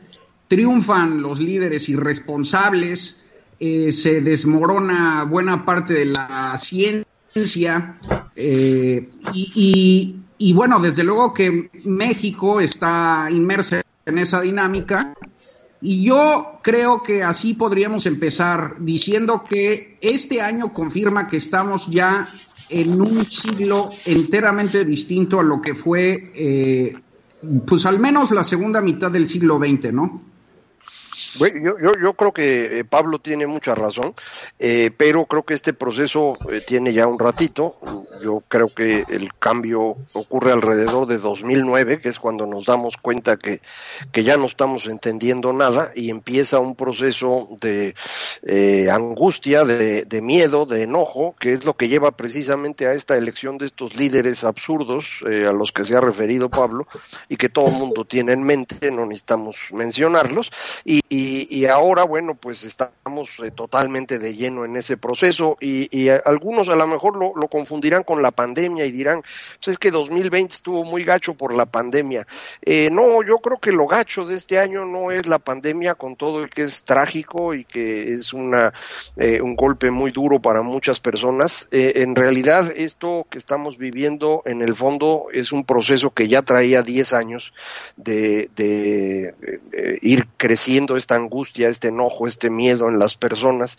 triunfan 0.48 1.20
los 1.20 1.40
líderes 1.40 1.90
irresponsables, 1.90 3.24
eh, 3.60 3.92
se 3.92 4.22
desmorona 4.22 5.24
buena 5.24 5.66
parte 5.66 5.96
de 5.96 6.06
la 6.06 6.56
ciencia 6.60 7.98
y, 9.34 10.16
y 10.38 10.54
bueno, 10.54 10.80
desde 10.80 11.04
luego 11.04 11.34
que 11.34 11.70
México 11.86 12.60
está 12.60 13.28
inmersa 13.30 13.82
en 14.06 14.18
esa 14.18 14.42
dinámica 14.42 15.14
Y 15.82 16.04
yo 16.06 16.60
creo 16.62 17.02
que 17.02 17.24
así 17.24 17.56
podríamos 17.56 18.06
empezar 18.06 18.76
diciendo 18.80 19.44
que 19.44 19.98
este 20.00 20.42
año 20.42 20.72
confirma 20.72 21.28
que 21.28 21.38
estamos 21.38 21.88
ya 21.88 22.26
en 22.70 23.02
un 23.02 23.26
siglo 23.26 23.92
enteramente 24.06 24.86
distinto 24.86 25.42
a 25.42 25.44
lo 25.44 25.62
que 25.62 25.76
fue, 25.76 26.32
eh, 26.34 26.96
pues 27.68 27.86
al 27.86 28.00
menos 28.00 28.32
la 28.32 28.46
segunda 28.46 28.82
mitad 28.82 29.12
del 29.12 29.28
siglo 29.28 29.60
XX, 29.60 29.92
¿no? 29.92 30.22
Bueno, 31.36 31.76
yo, 31.82 31.94
yo, 32.00 32.14
creo 32.14 32.32
que 32.32 32.80
eh, 32.80 32.86
Pablo 32.86 33.18
tiene 33.18 33.48
mucha 33.48 33.74
razón, 33.74 34.14
eh, 34.60 34.92
pero 34.96 35.26
creo 35.26 35.44
que 35.44 35.56
este 35.56 35.74
proceso 35.74 36.38
eh, 36.52 36.62
tiene 36.66 36.94
ya 36.94 37.08
un 37.08 37.18
ratito. 37.18 37.76
Yo 38.22 38.44
creo 38.48 38.68
que 38.68 39.04
el 39.10 39.34
cambio 39.34 39.96
ocurre 40.14 40.52
alrededor 40.52 41.08
de 41.08 41.18
2009, 41.18 42.02
que 42.02 42.10
es 42.10 42.20
cuando 42.20 42.46
nos 42.46 42.66
damos 42.66 42.98
cuenta 42.98 43.38
que, 43.38 43.62
que 44.12 44.24
ya 44.24 44.38
no 44.38 44.46
estamos 44.46 44.86
entendiendo 44.86 45.54
nada 45.54 45.92
y 45.96 46.12
empieza 46.12 46.60
un 46.60 46.76
proceso 46.76 47.48
de 47.60 47.96
angustia, 48.92 49.64
de, 49.64 50.22
miedo, 50.22 50.66
de 50.66 50.84
enojo, 50.84 51.36
que 51.40 51.54
es 51.54 51.66
lo 51.66 51.76
que 51.76 51.88
lleva 51.88 52.12
precisamente 52.12 52.88
a 52.88 52.94
esta 52.94 53.18
elección 53.18 53.58
de 53.58 53.66
estos 53.66 53.96
líderes 53.96 54.44
absurdos 54.44 55.20
a 55.26 55.52
los 55.52 55.72
que 55.72 55.84
se 55.84 55.96
ha 55.96 56.02
referido 56.02 56.50
Pablo 56.50 56.88
y 57.28 57.38
que 57.38 57.50
todo 57.50 57.68
el 57.68 57.74
mundo 57.74 58.06
tiene 58.06 58.34
en 58.34 58.44
mente, 58.44 58.92
no 58.92 59.06
necesitamos 59.06 59.58
mencionarlos. 59.72 60.52
y, 60.86 61.23
ahora, 61.68 62.04
bueno, 62.04 62.36
pues 62.36 62.64
estamos 62.64 63.30
eh, 63.44 63.52
totalmente 63.52 64.20
de 64.20 64.36
lleno 64.36 64.66
en 64.66 64.76
ese 64.76 64.98
proceso 64.98 65.58
y, 65.60 66.10
algunos 66.26 66.70
a 66.70 66.76
lo 66.76 66.88
mejor 66.88 67.16
lo, 67.16 67.34
lo, 67.36 67.48
confundirán 67.48 68.04
con 68.04 68.22
la 68.22 68.32
pandemia 68.32 68.86
y 68.86 68.92
dirán, 68.92 69.22
pues 69.22 69.70
es 69.70 69.78
que 69.78 69.92
2020 69.92 70.54
estuvo 70.54 70.84
muy 70.84 71.04
gacho 71.04 71.34
por 71.34 71.54
la 71.54 71.66
pandemia. 71.66 72.28
Eh, 72.62 72.90
no, 72.92 73.24
yo 73.24 73.38
creo 73.40 73.58
que 73.58 73.72
lo 73.72 73.88
gacho 73.88 74.26
de 74.26 74.36
este 74.36 74.60
año 74.60 74.86
no 74.86 75.12
es 75.12 75.26
la 75.28 75.40
pandemia 75.40 75.96
con 75.96 76.16
todo 76.16 76.44
el 76.44 76.50
que 76.50 76.64
es 76.64 76.84
trágico 76.84 77.54
y 77.54 77.66
que 77.66 78.14
es 78.14 78.34
una, 78.34 78.74
eh, 79.18 79.42
un 79.42 79.56
golpe 79.56 79.92
muy 79.92 80.12
duro 80.12 80.42
para 80.42 80.62
muchas 80.62 81.00
personas. 81.00 81.68
en 81.72 82.16
realidad, 82.16 82.72
esto 82.76 83.26
que 83.30 83.38
estamos 83.38 83.78
viviendo 83.78 84.42
en 84.46 84.62
el 84.62 84.76
fondo 84.76 85.28
es 85.32 85.52
un 85.52 85.64
proceso 85.66 86.12
que 86.12 86.28
ya 86.28 86.42
traía 86.42 86.82
10 86.82 87.14
años 87.14 87.54
de, 87.96 88.50
de 88.56 89.34
ir 90.02 90.28
creciendo 90.38 90.96
esta 90.98 91.13
angustia, 91.16 91.70
este 91.70 91.90
enojo, 91.90 92.28
este 92.28 92.50
miedo 92.50 92.90
en 92.90 93.00
las 93.00 93.16
personas. 93.16 93.78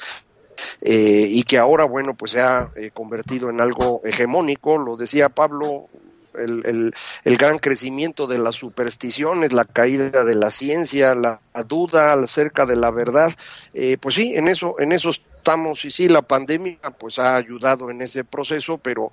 Eh, 0.81 1.27
y 1.29 1.43
que 1.43 1.59
ahora, 1.59 1.85
bueno, 1.85 2.15
pues 2.15 2.33
se 2.33 2.41
ha 2.41 2.71
eh, 2.77 2.91
convertido 2.93 3.51
en 3.51 3.61
algo 3.61 4.01
hegemónico, 4.05 4.79
lo 4.79 4.97
decía 4.97 5.29
Pablo, 5.29 5.89
el, 6.37 6.95
gran 7.25 7.59
crecimiento 7.59 8.27
de 8.27 8.39
las 8.39 8.57
supersticiones, 8.57 9.53
la 9.53 9.65
caída 9.65 10.25
de 10.25 10.35
la 10.35 10.51
ciencia, 10.51 11.15
la, 11.15 11.41
duda 11.67 12.13
acerca 12.13 12.67
de 12.67 12.77
la 12.77 12.91
verdad, 12.91 13.33
eh, 13.73 13.97
pues 13.99 14.17
sí, 14.17 14.33
en 14.35 14.49
eso, 14.49 14.75
en 14.79 14.93
eso 14.93 15.11
estamos 15.11 15.85
y 15.85 15.91
sí, 15.91 16.09
la 16.09 16.23
pandemia 16.23 16.79
pues 16.99 17.19
ha 17.19 17.37
ayudado 17.37 17.91
en 17.91 18.03
ese 18.03 18.25
proceso, 18.25 18.79
pero 18.79 19.13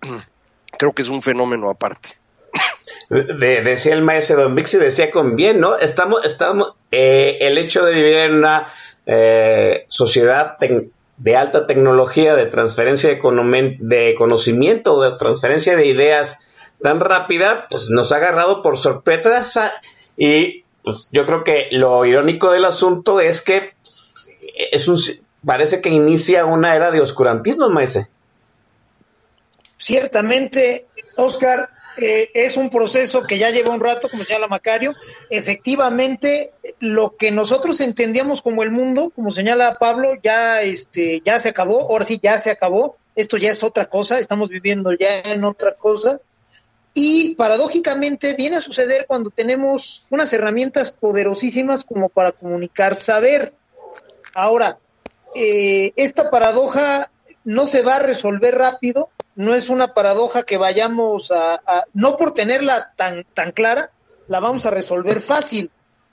creo 0.78 0.92
que 0.92 1.02
es 1.02 1.08
un 1.08 1.22
fenómeno 1.22 1.70
aparte 1.70 2.20
de, 3.08 3.62
decía 3.62 3.94
el 3.94 4.02
maestro 4.02 4.42
Don 4.42 4.54
Vixi, 4.54 4.78
decía 4.78 5.10
con 5.10 5.36
bien, 5.36 5.60
¿no? 5.60 5.76
Estamos, 5.76 6.24
estamos, 6.24 6.74
eh, 6.90 7.38
el 7.40 7.58
hecho 7.58 7.84
de 7.84 7.94
vivir 7.94 8.14
en 8.14 8.34
una 8.34 8.68
eh, 9.06 9.84
sociedad 9.88 10.56
de 10.58 11.36
alta 11.36 11.66
tecnología, 11.66 12.34
de 12.34 12.46
transferencia 12.46 13.10
de, 13.10 13.76
de 13.80 14.14
conocimiento, 14.16 15.00
de 15.00 15.16
transferencia 15.18 15.76
de 15.76 15.86
ideas 15.86 16.38
tan 16.82 17.00
rápida, 17.00 17.66
pues 17.68 17.90
nos 17.90 18.12
ha 18.12 18.16
agarrado 18.16 18.62
por 18.62 18.78
sorpresa 18.78 19.72
y 20.16 20.64
pues, 20.82 21.08
yo 21.12 21.26
creo 21.26 21.44
que 21.44 21.68
lo 21.72 22.04
irónico 22.06 22.50
del 22.52 22.64
asunto 22.64 23.20
es 23.20 23.42
que 23.42 23.74
es 24.72 24.88
un, 24.88 24.98
parece 25.44 25.80
que 25.80 25.90
inicia 25.90 26.44
una 26.44 26.74
era 26.74 26.90
de 26.90 27.00
oscurantismo, 27.00 27.68
maese. 27.68 28.08
Ciertamente, 29.76 30.86
Oscar, 31.16 31.70
eh, 32.00 32.30
es 32.34 32.56
un 32.56 32.70
proceso 32.70 33.22
que 33.22 33.38
ya 33.38 33.50
lleva 33.50 33.74
un 33.74 33.80
rato, 33.80 34.08
como 34.08 34.24
señala 34.24 34.48
Macario. 34.48 34.94
Efectivamente, 35.28 36.52
lo 36.78 37.16
que 37.16 37.30
nosotros 37.30 37.80
entendíamos 37.80 38.42
como 38.42 38.62
el 38.62 38.70
mundo, 38.70 39.12
como 39.14 39.30
señala 39.30 39.78
Pablo, 39.78 40.14
ya, 40.22 40.62
este, 40.62 41.20
ya 41.24 41.38
se 41.38 41.50
acabó, 41.50 41.82
ahora 41.82 42.04
sí 42.04 42.18
ya 42.22 42.38
se 42.38 42.50
acabó. 42.50 42.96
Esto 43.14 43.36
ya 43.36 43.50
es 43.50 43.62
otra 43.62 43.86
cosa, 43.86 44.18
estamos 44.18 44.48
viviendo 44.48 44.92
ya 44.92 45.20
en 45.20 45.44
otra 45.44 45.74
cosa. 45.74 46.20
Y 46.94 47.34
paradójicamente 47.34 48.34
viene 48.34 48.56
a 48.56 48.60
suceder 48.60 49.06
cuando 49.06 49.30
tenemos 49.30 50.04
unas 50.10 50.32
herramientas 50.32 50.90
poderosísimas 50.90 51.84
como 51.84 52.08
para 52.08 52.32
comunicar 52.32 52.94
saber. 52.94 53.52
Ahora, 54.34 54.78
eh, 55.34 55.92
esta 55.96 56.30
paradoja 56.30 57.10
no 57.44 57.66
se 57.66 57.82
va 57.82 57.96
a 57.96 58.00
resolver 58.00 58.56
rápido, 58.56 59.10
no 59.34 59.54
es 59.54 59.68
una 59.68 59.94
paradoja 59.94 60.42
que 60.42 60.56
vayamos 60.56 61.32
a, 61.32 61.84
no 61.94 62.16
por 62.16 62.32
tenerla 62.34 62.92
tan, 62.96 63.24
tan 63.34 63.52
clara, 63.52 63.90
la 64.28 64.40
vamos 64.40 64.66
a 64.66 64.70
resolver 64.70 65.20
fácil. 65.20 65.70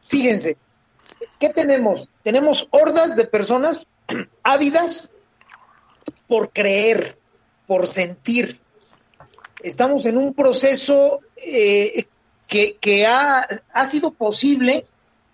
Fíjense, 0.08 0.58
¿qué 1.40 1.50
tenemos? 1.50 2.10
Tenemos 2.24 2.68
hordas 2.72 3.16
de 3.16 3.26
personas 3.26 3.88
ávidas 4.44 5.12
por 6.28 6.52
creer, 6.52 7.18
por 7.66 7.88
sentir. 7.88 8.60
Estamos 9.62 10.06
en 10.06 10.18
un 10.18 10.34
proceso 10.34 11.20
eh, 11.38 12.06
que, 12.48 12.78
que 12.80 13.06
ha, 13.06 13.48
ha, 13.74 13.86
sido 13.86 14.12
posible 14.12 14.86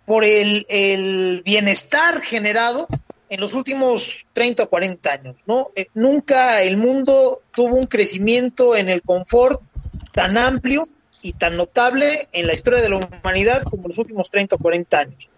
por 0.06 0.24
el, 0.24 0.66
el 0.70 1.42
bienestar 1.44 2.22
generado 2.22 2.88
en 3.30 3.40
los 3.40 3.54
últimos 3.54 4.26
30 4.34 4.64
o 4.64 4.70
40 4.70 5.12
años, 5.12 5.36
¿no? 5.46 5.72
Eh, 5.76 5.88
nunca 5.94 6.62
el 6.62 6.78
mundo 6.78 7.42
tuvo 7.54 7.76
un 7.76 7.86
crecimiento 7.86 8.76
en 8.76 8.90
el 8.90 9.02
confort 9.02 9.62
tan 10.12 10.38
amplio 10.38 10.88
y 11.22 11.34
tan 11.34 11.58
notable 11.58 12.28
en 12.32 12.48
la 12.48 12.54
historia 12.54 12.82
de 12.82 12.90
la 12.90 12.98
humanidad 12.98 13.64
como 13.64 13.84
en 13.84 13.90
los 13.90 13.98
últimos 13.98 14.30
30 14.30 14.56
o 14.56 14.60
40 14.60 15.00
años. 15.00 15.30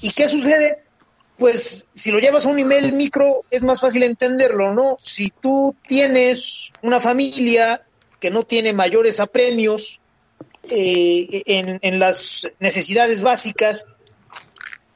¿Y 0.00 0.12
qué 0.12 0.28
sucede? 0.28 0.82
Pues 1.38 1.86
si 1.94 2.10
lo 2.10 2.18
llevas 2.18 2.44
a 2.44 2.50
un 2.50 2.56
nivel 2.56 2.92
micro 2.92 3.44
es 3.50 3.62
más 3.62 3.80
fácil 3.80 4.02
entenderlo, 4.02 4.74
¿no? 4.74 4.98
Si 5.02 5.30
tú 5.30 5.74
tienes 5.86 6.72
una 6.82 7.00
familia 7.00 7.82
que 8.20 8.30
no 8.30 8.42
tiene 8.42 8.74
mayores 8.74 9.18
apremios 9.18 10.00
eh, 10.68 11.42
en, 11.46 11.78
en 11.80 11.98
las 11.98 12.50
necesidades 12.58 13.22
básicas, 13.22 13.86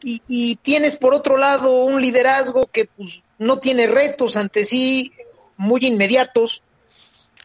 y, 0.04 0.56
tienes 0.56 0.96
por 0.96 1.14
otro 1.14 1.36
lado 1.36 1.84
un 1.84 2.00
liderazgo 2.00 2.66
que 2.66 2.86
pues 2.86 3.24
no 3.38 3.58
tiene 3.58 3.86
retos 3.86 4.36
ante 4.36 4.64
sí 4.64 5.12
muy 5.56 5.80
inmediatos, 5.84 6.62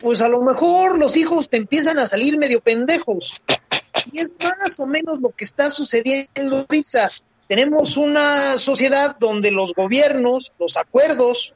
pues 0.01 0.21
a 0.21 0.27
lo 0.27 0.41
mejor 0.41 0.97
los 0.97 1.15
hijos 1.15 1.49
te 1.49 1.57
empiezan 1.57 1.99
a 1.99 2.07
salir 2.07 2.37
medio 2.37 2.61
pendejos. 2.61 3.41
Y 4.11 4.19
es 4.19 4.29
más 4.41 4.79
o 4.79 4.85
menos 4.85 5.19
lo 5.21 5.29
que 5.29 5.45
está 5.45 5.69
sucediendo 5.69 6.57
ahorita. 6.57 7.11
Tenemos 7.47 7.97
una 7.97 8.57
sociedad 8.57 9.15
donde 9.19 9.51
los 9.51 9.73
gobiernos, 9.73 10.51
los 10.59 10.77
acuerdos 10.77 11.53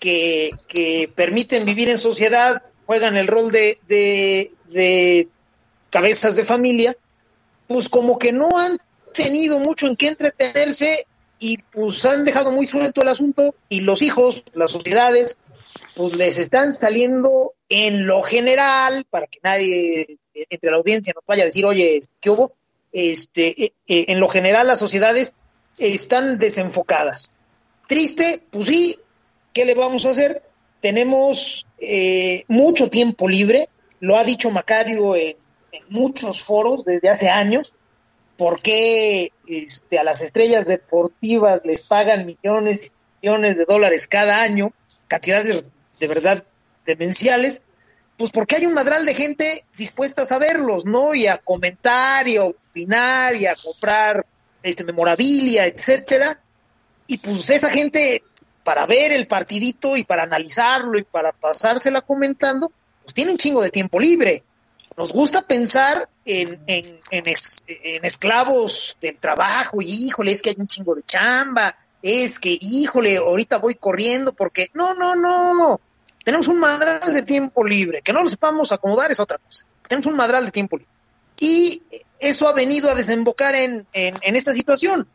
que, 0.00 0.50
que 0.68 1.10
permiten 1.14 1.64
vivir 1.64 1.88
en 1.88 1.98
sociedad, 1.98 2.62
juegan 2.86 3.16
el 3.16 3.26
rol 3.26 3.50
de, 3.50 3.78
de, 3.88 4.52
de 4.68 5.28
cabezas 5.90 6.36
de 6.36 6.44
familia, 6.44 6.96
pues 7.66 7.88
como 7.88 8.18
que 8.18 8.32
no 8.32 8.58
han 8.58 8.78
tenido 9.14 9.58
mucho 9.58 9.86
en 9.86 9.96
qué 9.96 10.08
entretenerse 10.08 11.06
y 11.38 11.56
pues 11.72 12.04
han 12.04 12.24
dejado 12.24 12.52
muy 12.52 12.66
suelto 12.66 13.02
el 13.02 13.08
asunto 13.08 13.54
y 13.68 13.80
los 13.80 14.02
hijos, 14.02 14.44
las 14.52 14.70
sociedades, 14.70 15.38
pues 15.94 16.14
les 16.14 16.38
están 16.38 16.72
saliendo 16.72 17.54
en 17.68 18.06
lo 18.06 18.22
general, 18.22 19.06
para 19.08 19.26
que 19.26 19.40
nadie 19.42 20.18
entre 20.34 20.70
la 20.70 20.76
audiencia 20.76 21.12
nos 21.14 21.24
vaya 21.26 21.42
a 21.42 21.46
decir, 21.46 21.64
oye, 21.64 22.00
¿qué 22.20 22.30
hubo? 22.30 22.52
Este, 22.92 23.64
eh, 23.64 23.72
eh, 23.86 24.04
en 24.08 24.20
lo 24.20 24.28
general 24.28 24.66
las 24.66 24.78
sociedades 24.78 25.34
están 25.78 26.38
desenfocadas. 26.38 27.30
Triste, 27.88 28.42
pues 28.50 28.66
sí, 28.66 28.96
¿qué 29.52 29.64
le 29.64 29.74
vamos 29.74 30.06
a 30.06 30.10
hacer? 30.10 30.42
Tenemos 30.80 31.66
eh, 31.78 32.44
mucho 32.48 32.90
tiempo 32.90 33.28
libre, 33.28 33.68
lo 34.00 34.16
ha 34.16 34.24
dicho 34.24 34.50
Macario 34.50 35.16
en 35.16 35.36
muchos 35.88 36.42
foros 36.42 36.84
desde 36.84 37.08
hace 37.08 37.28
años, 37.28 37.74
por 38.36 38.60
qué 38.60 39.32
este, 39.46 39.98
a 39.98 40.04
las 40.04 40.20
estrellas 40.20 40.66
deportivas 40.66 41.60
les 41.64 41.82
pagan 41.82 42.26
millones 42.26 42.92
y 43.20 43.26
millones 43.26 43.56
de 43.56 43.64
dólares 43.64 44.08
cada 44.08 44.42
año, 44.42 44.72
cantidades 45.08 45.72
de 46.00 46.06
verdad 46.08 46.44
demenciales, 46.84 47.62
pues 48.16 48.30
porque 48.30 48.56
hay 48.56 48.66
un 48.66 48.74
madral 48.74 49.06
de 49.06 49.14
gente 49.14 49.64
dispuesta 49.76 50.22
a 50.22 50.26
saberlos, 50.26 50.84
¿no? 50.84 51.14
Y 51.14 51.26
a 51.26 51.38
comentar 51.38 52.28
y 52.28 52.36
a 52.36 52.44
opinar 52.44 53.34
y 53.36 53.46
a 53.46 53.54
comprar 53.54 54.24
este 54.62 54.84
memorabilia, 54.84 55.66
etcétera. 55.66 56.40
Y 57.06 57.18
pues 57.18 57.50
esa 57.50 57.70
gente 57.70 58.22
para 58.62 58.86
ver 58.86 59.12
el 59.12 59.26
partidito 59.26 59.96
y 59.96 60.04
para 60.04 60.22
analizarlo 60.22 60.98
y 60.98 61.04
para 61.04 61.32
pasársela 61.32 62.00
comentando, 62.00 62.72
pues 63.02 63.14
tiene 63.14 63.32
un 63.32 63.36
chingo 63.36 63.62
de 63.62 63.70
tiempo 63.70 64.00
libre. 64.00 64.42
Nos 64.96 65.12
gusta 65.12 65.42
pensar 65.42 66.08
en, 66.24 66.60
en, 66.66 67.00
en, 67.10 67.24
en, 67.26 68.04
esclavos 68.04 68.96
del 69.00 69.18
trabajo, 69.18 69.82
y 69.82 70.06
híjole, 70.06 70.32
es 70.32 70.42
que 70.42 70.50
hay 70.50 70.56
un 70.58 70.68
chingo 70.68 70.94
de 70.94 71.02
chamba, 71.02 71.76
es 72.02 72.38
que, 72.38 72.56
híjole, 72.60 73.16
ahorita 73.16 73.58
voy 73.58 73.74
corriendo 73.74 74.32
porque, 74.32 74.70
no, 74.74 74.94
no, 74.94 75.16
no, 75.16 75.80
tenemos 76.24 76.48
un 76.48 76.60
madral 76.60 77.12
de 77.12 77.22
tiempo 77.22 77.64
libre, 77.64 78.02
que 78.02 78.12
no 78.12 78.22
lo 78.22 78.28
sepamos 78.28 78.72
acomodar 78.72 79.10
es 79.10 79.20
otra 79.20 79.38
cosa, 79.38 79.66
tenemos 79.88 80.06
un 80.06 80.16
madral 80.16 80.44
de 80.44 80.50
tiempo 80.50 80.76
libre. 80.76 80.92
Y 81.40 81.82
eso 82.20 82.48
ha 82.48 82.52
venido 82.52 82.90
a 82.90 82.94
desembocar 82.94 83.54
en, 83.54 83.86
en 83.92 84.36
esta 84.36 84.52
situación. 84.52 85.08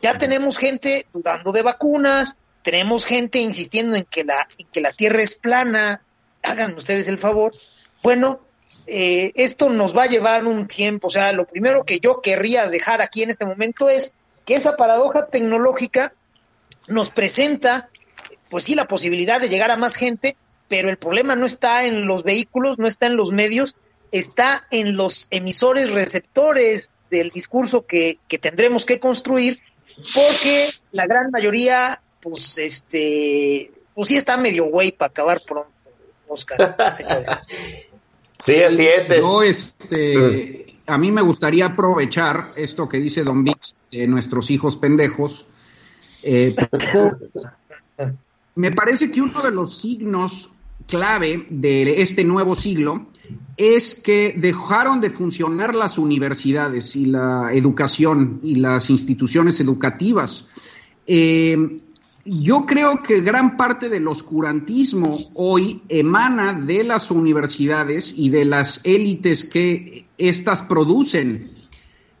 Ya 0.00 0.16
tenemos 0.16 0.56
gente 0.58 1.06
dudando 1.12 1.50
de 1.52 1.62
vacunas, 1.62 2.36
tenemos 2.62 3.04
gente 3.04 3.38
insistiendo 3.38 3.96
en 3.96 4.04
que 4.04 4.24
la, 4.24 4.46
en 4.58 4.66
que 4.68 4.80
la 4.80 4.90
Tierra 4.90 5.22
es 5.22 5.34
plana, 5.34 6.02
hagan 6.42 6.74
ustedes 6.74 7.08
el 7.08 7.18
favor. 7.18 7.52
Bueno, 8.02 8.40
eh, 8.86 9.32
esto 9.34 9.68
nos 9.68 9.96
va 9.96 10.04
a 10.04 10.08
llevar 10.08 10.46
un 10.46 10.66
tiempo. 10.66 11.08
O 11.08 11.10
sea, 11.10 11.32
lo 11.32 11.46
primero 11.46 11.84
que 11.84 11.98
yo 11.98 12.20
querría 12.20 12.66
dejar 12.66 13.00
aquí 13.02 13.22
en 13.22 13.30
este 13.30 13.44
momento 13.44 13.88
es 13.88 14.12
que 14.44 14.54
esa 14.54 14.76
paradoja 14.76 15.26
tecnológica 15.26 16.14
nos 16.86 17.10
presenta, 17.10 17.90
pues 18.48 18.64
sí, 18.64 18.74
la 18.74 18.86
posibilidad 18.86 19.40
de 19.40 19.48
llegar 19.48 19.70
a 19.70 19.76
más 19.76 19.96
gente, 19.96 20.36
pero 20.68 20.88
el 20.88 20.98
problema 20.98 21.34
no 21.34 21.46
está 21.46 21.84
en 21.84 22.06
los 22.06 22.22
vehículos, 22.22 22.78
no 22.78 22.86
está 22.86 23.06
en 23.06 23.16
los 23.16 23.32
medios, 23.32 23.74
está 24.12 24.66
en 24.70 24.96
los 24.96 25.26
emisores 25.30 25.90
receptores 25.90 26.92
del 27.10 27.30
discurso 27.30 27.86
que, 27.86 28.18
que 28.28 28.38
tendremos 28.38 28.86
que 28.86 29.00
construir, 29.00 29.60
porque 30.14 30.70
la 30.92 31.06
gran 31.06 31.30
mayoría, 31.30 32.00
pues, 32.20 32.58
este, 32.58 33.72
pues 33.94 34.08
sí 34.08 34.16
está 34.16 34.36
medio 34.36 34.66
güey 34.66 34.92
para 34.92 35.08
acabar 35.08 35.40
pronto, 35.44 35.72
Oscar. 36.28 36.76
Sí, 38.38 38.56
así 38.62 38.86
es. 38.86 39.08
Yo, 39.08 39.42
este, 39.42 40.76
a 40.86 40.98
mí 40.98 41.10
me 41.10 41.22
gustaría 41.22 41.66
aprovechar 41.66 42.52
esto 42.56 42.88
que 42.88 42.98
dice 42.98 43.24
Don 43.24 43.44
Vix, 43.44 43.76
de 43.90 44.06
nuestros 44.06 44.50
hijos 44.50 44.76
pendejos. 44.76 45.46
Eh, 46.22 46.54
me 48.54 48.70
parece 48.72 49.10
que 49.10 49.20
uno 49.20 49.42
de 49.42 49.50
los 49.50 49.78
signos 49.78 50.50
clave 50.86 51.46
de 51.50 52.02
este 52.02 52.24
nuevo 52.24 52.54
siglo 52.54 53.06
es 53.56 53.94
que 53.94 54.34
dejaron 54.36 55.00
de 55.00 55.10
funcionar 55.10 55.74
las 55.74 55.98
universidades 55.98 56.94
y 56.94 57.06
la 57.06 57.50
educación 57.52 58.40
y 58.42 58.56
las 58.56 58.90
instituciones 58.90 59.58
educativas. 59.60 60.48
Eh, 61.06 61.80
yo 62.26 62.66
creo 62.66 63.02
que 63.02 63.20
gran 63.20 63.56
parte 63.56 63.88
del 63.88 64.08
oscurantismo 64.08 65.30
hoy 65.34 65.82
emana 65.88 66.52
de 66.52 66.82
las 66.82 67.10
universidades 67.10 68.12
y 68.16 68.30
de 68.30 68.44
las 68.44 68.80
élites 68.84 69.44
que 69.44 70.06
éstas 70.18 70.62
producen. 70.62 71.50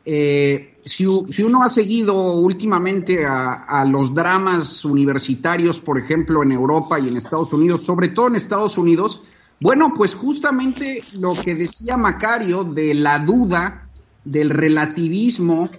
Eh, 0.04 0.76
si, 0.84 1.04
uno 1.04 1.64
ha 1.64 1.68
seguido 1.68 2.34
últimamente 2.34 3.26
a, 3.26 3.84
los 3.84 4.14
dramas 4.14 4.84
universitarios, 4.84 5.80
por 5.80 5.98
ejemplo, 5.98 6.44
en 6.44 6.52
Europa 6.52 7.00
y 7.00 7.08
en 7.08 7.16
Estados 7.16 7.52
Unidos, 7.52 7.84
sobre 7.84 8.08
todo 8.08 8.28
en 8.28 8.36
Estados 8.36 8.78
Unidos, 8.78 9.20
bueno, 9.58 9.92
pues 9.96 10.14
justamente 10.14 11.02
lo 11.18 11.34
que 11.34 11.56
decía 11.56 11.96
Macario 11.96 12.62
de 12.62 12.94
la 12.94 13.18
duda, 13.18 13.88
del 14.24 14.50
relativismo, 14.50 15.70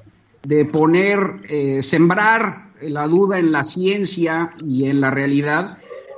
de 0.44 0.66
poner, 0.66 1.42
eh, 1.48 1.82
sembrar 1.82 2.67
la 2.82 3.08
duda 3.08 3.40
en 3.40 3.52
la 3.52 3.64
ciencia 3.64 4.54
y 4.64 4.86
en 4.86 5.02
la 5.02 5.12
realidad, 5.12 5.78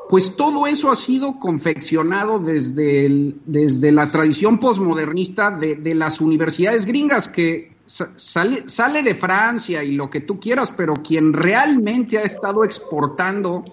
pues 0.09 0.35
todo 0.35 0.65
eso 0.65 0.91
ha 0.91 0.95
sido 0.95 1.39
confeccionado 1.39 2.39
desde, 2.39 3.35
desde 3.45 3.91
la 3.91 4.09
tradición 4.09 4.59
posmodernista 4.59 5.51
de, 5.51 5.93
las 5.93 6.19
universidades 6.19 6.85
gringas, 6.85 7.27
que 7.27 7.75
sale, 7.85 8.69
sale 8.69 9.03
de 9.03 9.15
Francia 9.15 9.83
y 9.83 9.91
lo 9.91 10.09
que 10.09 10.21
tú 10.21 10.39
quieras, 10.39 10.73
pero 10.75 10.95
quien 10.95 11.33
realmente 11.33 12.17
ha 12.17 12.23
estado 12.23 12.63
exportando 12.63 13.63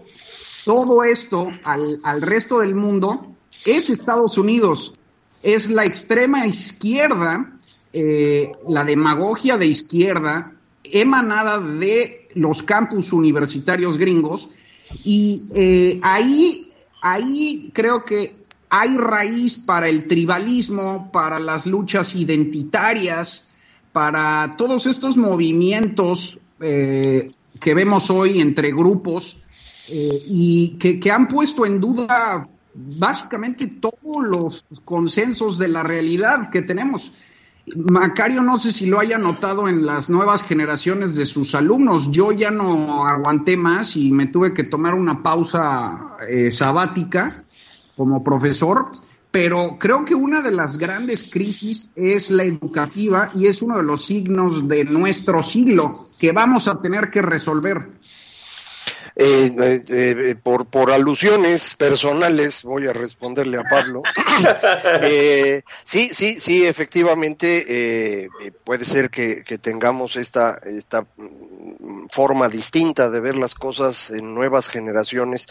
todo 0.64 1.04
esto 1.04 1.48
al, 1.64 2.00
al 2.02 2.20
resto 2.20 2.58
del 2.58 2.74
mundo 2.74 3.36
es 3.64 3.90
Estados 3.90 4.36
Unidos, 4.36 4.94
es 5.42 5.70
la 5.70 5.84
extrema 5.84 6.46
izquierda, 6.46 7.56
eh, 7.92 8.52
la 8.68 8.84
demagogia 8.84 9.56
de 9.58 9.66
izquierda 9.66 10.52
emanada 10.84 11.58
de 11.60 12.25
los 12.36 12.62
campus 12.62 13.12
universitarios 13.12 13.98
gringos 13.98 14.50
y 15.04 15.46
eh, 15.54 16.00
ahí, 16.02 16.70
ahí 17.02 17.70
creo 17.72 18.04
que 18.04 18.36
hay 18.68 18.96
raíz 18.96 19.58
para 19.58 19.88
el 19.88 20.06
tribalismo, 20.06 21.10
para 21.12 21.38
las 21.38 21.66
luchas 21.66 22.14
identitarias, 22.14 23.48
para 23.92 24.54
todos 24.56 24.86
estos 24.86 25.16
movimientos 25.16 26.38
eh, 26.60 27.30
que 27.58 27.74
vemos 27.74 28.10
hoy 28.10 28.40
entre 28.40 28.72
grupos 28.72 29.38
eh, 29.88 30.22
y 30.26 30.76
que, 30.78 31.00
que, 31.00 31.10
han 31.10 31.28
puesto 31.28 31.64
en 31.64 31.80
duda 31.80 32.46
básicamente 32.74 33.66
todos 33.66 34.24
los 34.36 34.64
consensos 34.84 35.58
de 35.58 35.68
la 35.68 35.82
realidad 35.82 36.50
que 36.50 36.62
tenemos. 36.62 37.12
Macario 37.74 38.42
no 38.42 38.60
sé 38.60 38.70
si 38.70 38.86
lo 38.86 39.00
haya 39.00 39.18
notado 39.18 39.68
en 39.68 39.84
las 39.84 40.08
nuevas 40.08 40.42
generaciones 40.44 41.16
de 41.16 41.26
sus 41.26 41.54
alumnos. 41.54 42.12
Yo 42.12 42.30
ya 42.30 42.50
no 42.50 43.06
aguanté 43.06 43.56
más 43.56 43.96
y 43.96 44.12
me 44.12 44.26
tuve 44.26 44.54
que 44.54 44.62
tomar 44.62 44.94
una 44.94 45.22
pausa 45.22 46.16
eh, 46.28 46.52
sabática 46.52 47.44
como 47.96 48.22
profesor, 48.22 48.92
pero 49.32 49.78
creo 49.80 50.04
que 50.04 50.14
una 50.14 50.42
de 50.42 50.52
las 50.52 50.78
grandes 50.78 51.24
crisis 51.24 51.90
es 51.96 52.30
la 52.30 52.44
educativa 52.44 53.32
y 53.34 53.46
es 53.46 53.62
uno 53.62 53.78
de 53.78 53.82
los 53.82 54.04
signos 54.04 54.68
de 54.68 54.84
nuestro 54.84 55.42
siglo 55.42 56.08
que 56.18 56.30
vamos 56.30 56.68
a 56.68 56.80
tener 56.80 57.10
que 57.10 57.22
resolver. 57.22 57.90
Eh, 59.18 59.50
eh, 59.58 59.82
eh, 59.88 60.34
por, 60.42 60.66
por 60.66 60.90
alusiones 60.90 61.74
personales, 61.74 62.62
voy 62.64 62.86
a 62.86 62.92
responderle 62.92 63.56
a 63.56 63.62
Pablo. 63.62 64.02
sí, 65.84 66.10
sí, 66.12 66.38
sí, 66.38 66.66
efectivamente, 66.66 68.28
puede 68.62 68.84
ser 68.84 69.08
que, 69.08 69.42
que, 69.42 69.56
tengamos 69.56 70.16
esta, 70.16 70.60
esta 70.62 71.06
forma 72.12 72.50
distinta 72.50 73.08
de 73.08 73.20
ver 73.20 73.36
las 73.36 73.54
cosas 73.54 74.10
en 74.10 74.34
nuevas 74.34 74.68
generaciones 74.68 75.46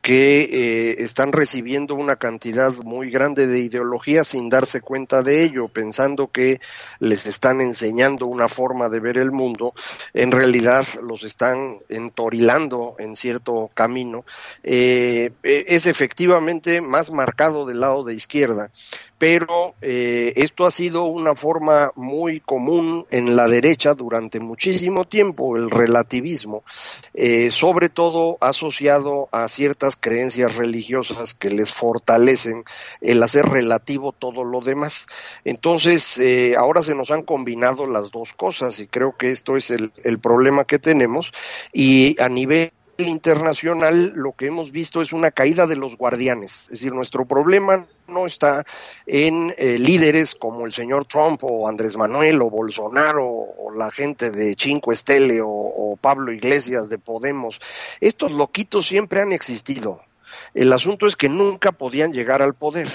que 0.00 0.94
están 0.98 1.32
recibiendo 1.32 1.96
una 1.96 2.16
cantidad 2.16 2.72
muy 2.72 3.10
grande 3.10 3.46
de 3.46 3.60
ideología 3.60 4.24
sin 4.24 4.48
darse 4.48 4.80
cuenta 4.80 5.22
de 5.22 5.44
ello, 5.44 5.68
pensando 5.68 6.28
que 6.28 6.58
les 7.00 7.26
están 7.26 7.60
enseñando 7.60 8.24
una 8.26 8.48
forma 8.48 8.88
de 8.88 9.00
ver 9.00 9.18
el 9.18 9.30
mundo, 9.30 9.74
en 10.14 10.32
realidad 10.32 10.86
los 11.02 11.22
están 11.24 11.80
entorilando 11.90 12.96
en 12.98 13.09
cierto 13.16 13.70
camino, 13.74 14.24
eh, 14.62 15.30
eh, 15.42 15.64
es 15.68 15.86
efectivamente 15.86 16.80
más 16.80 17.10
marcado 17.10 17.66
del 17.66 17.80
lado 17.80 18.04
de 18.04 18.14
izquierda, 18.14 18.70
pero 19.18 19.74
eh, 19.82 20.32
esto 20.36 20.66
ha 20.66 20.70
sido 20.70 21.04
una 21.04 21.34
forma 21.34 21.92
muy 21.94 22.40
común 22.40 23.06
en 23.10 23.36
la 23.36 23.48
derecha 23.48 23.94
durante 23.94 24.40
muchísimo 24.40 25.04
tiempo, 25.04 25.56
el 25.56 25.70
relativismo, 25.70 26.62
sobre 27.50 27.90
todo 27.90 28.38
asociado 28.40 29.28
a 29.30 29.46
ciertas 29.48 29.96
creencias 29.96 30.56
religiosas 30.56 31.34
que 31.34 31.50
les 31.50 31.74
fortalecen 31.74 32.64
el 33.02 33.22
hacer 33.22 33.44
relativo 33.46 34.12
todo 34.12 34.42
lo 34.42 34.62
demás. 34.62 35.06
Entonces, 35.44 36.18
ahora 36.56 36.82
se 36.82 36.94
nos 36.94 37.10
han 37.10 37.22
combinado 37.22 37.86
las 37.86 38.10
dos 38.10 38.32
cosas 38.32 38.80
y 38.80 38.86
creo 38.86 39.14
que 39.16 39.32
esto 39.32 39.58
es 39.58 39.70
el 39.70 40.18
problema 40.22 40.64
que 40.64 40.78
tenemos 40.78 41.32
y 41.72 42.20
a 42.20 42.28
nivel 42.28 42.72
internacional 43.08 44.12
lo 44.14 44.32
que 44.32 44.46
hemos 44.46 44.70
visto 44.70 45.02
es 45.02 45.12
una 45.12 45.30
caída 45.30 45.66
de 45.66 45.76
los 45.76 45.96
guardianes. 45.96 46.64
Es 46.64 46.70
decir, 46.70 46.92
nuestro 46.92 47.26
problema 47.26 47.86
no 48.06 48.26
está 48.26 48.64
en 49.06 49.54
eh, 49.56 49.78
líderes 49.78 50.34
como 50.34 50.66
el 50.66 50.72
señor 50.72 51.06
Trump 51.06 51.42
o 51.44 51.68
Andrés 51.68 51.96
Manuel 51.96 52.42
o 52.42 52.50
Bolsonaro 52.50 53.26
o 53.26 53.72
la 53.76 53.90
gente 53.90 54.30
de 54.30 54.56
Cinco 54.58 54.92
Estele 54.92 55.40
o 55.42 55.98
Pablo 56.00 56.32
Iglesias 56.32 56.88
de 56.88 56.98
Podemos. 56.98 57.60
Estos 58.00 58.32
loquitos 58.32 58.86
siempre 58.86 59.20
han 59.20 59.32
existido. 59.32 60.00
El 60.54 60.72
asunto 60.72 61.06
es 61.06 61.16
que 61.16 61.28
nunca 61.28 61.72
podían 61.72 62.12
llegar 62.12 62.42
al 62.42 62.54
poder 62.54 62.88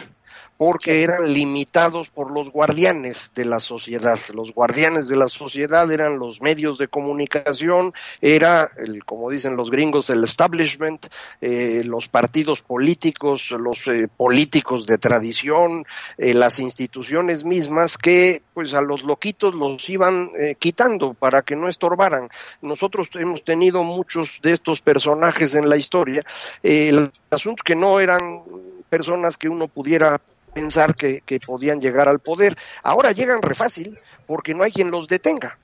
porque 0.58 1.04
eran 1.04 1.34
limitados 1.34 2.10
por 2.10 2.32
los 2.32 2.50
guardianes 2.50 3.32
de 3.36 3.46
la 3.46 3.60
sociedad. 3.60 4.18
Los 4.34 4.54
guardianes 4.54 5.08
de 5.08 5.18
la 5.18 5.28
sociedad 5.28 5.92
eran 5.92 6.18
los 6.18 6.42
medios 6.42 6.78
de 6.78 6.88
comunicación, 6.88 7.92
era, 8.22 8.72
el, 8.78 9.04
como 9.04 9.30
dicen 9.30 9.58
los 9.58 9.70
gringos, 9.70 10.10
el 10.10 10.24
establishment, 10.24 11.08
eh, 11.42 11.84
los 11.86 12.08
partidos 12.08 12.62
políticos, 12.62 13.52
los 13.52 13.86
eh, 13.88 14.08
políticos 14.08 14.86
de 14.86 14.98
tradición, 14.98 15.86
eh, 16.18 16.34
las 16.34 16.60
instituciones 16.60 17.44
mismas 17.44 17.98
que 17.98 18.42
pues 18.54 18.74
a 18.74 18.82
los 18.82 19.04
loquitos 19.04 19.54
los 19.54 19.90
iban 19.90 20.32
quitando 20.60 21.14
para 21.14 21.42
que 21.42 21.58
no 21.58 21.68
estorbaran. 21.68 22.30
Nosotros 22.62 23.10
hemos 23.16 23.44
tenido 23.44 23.84
muchos 23.84 24.40
de 24.42 24.54
estos 24.54 24.82
personajes 24.82 25.56
en 25.56 25.68
la 25.68 25.76
historia, 25.76 26.24
el 26.64 27.12
asunto 27.30 27.64
que 27.66 27.76
no 27.76 28.00
eran 28.00 28.44
personas 28.90 29.38
que 29.38 29.50
uno 29.50 29.68
pudiera 29.68 30.20
pensar 30.56 30.96
que, 30.96 31.22
podían 31.46 31.82
llegar 31.82 32.08
al 32.08 32.20
poder. 32.20 32.58
Ahora 32.82 33.12
llegan 33.12 33.42
re 33.42 33.54
fácil 33.54 34.00
porque 34.26 34.56
no 34.56 34.64
hay 34.64 34.72
quien 34.72 34.90
los 34.90 35.08
detenga 35.08 35.58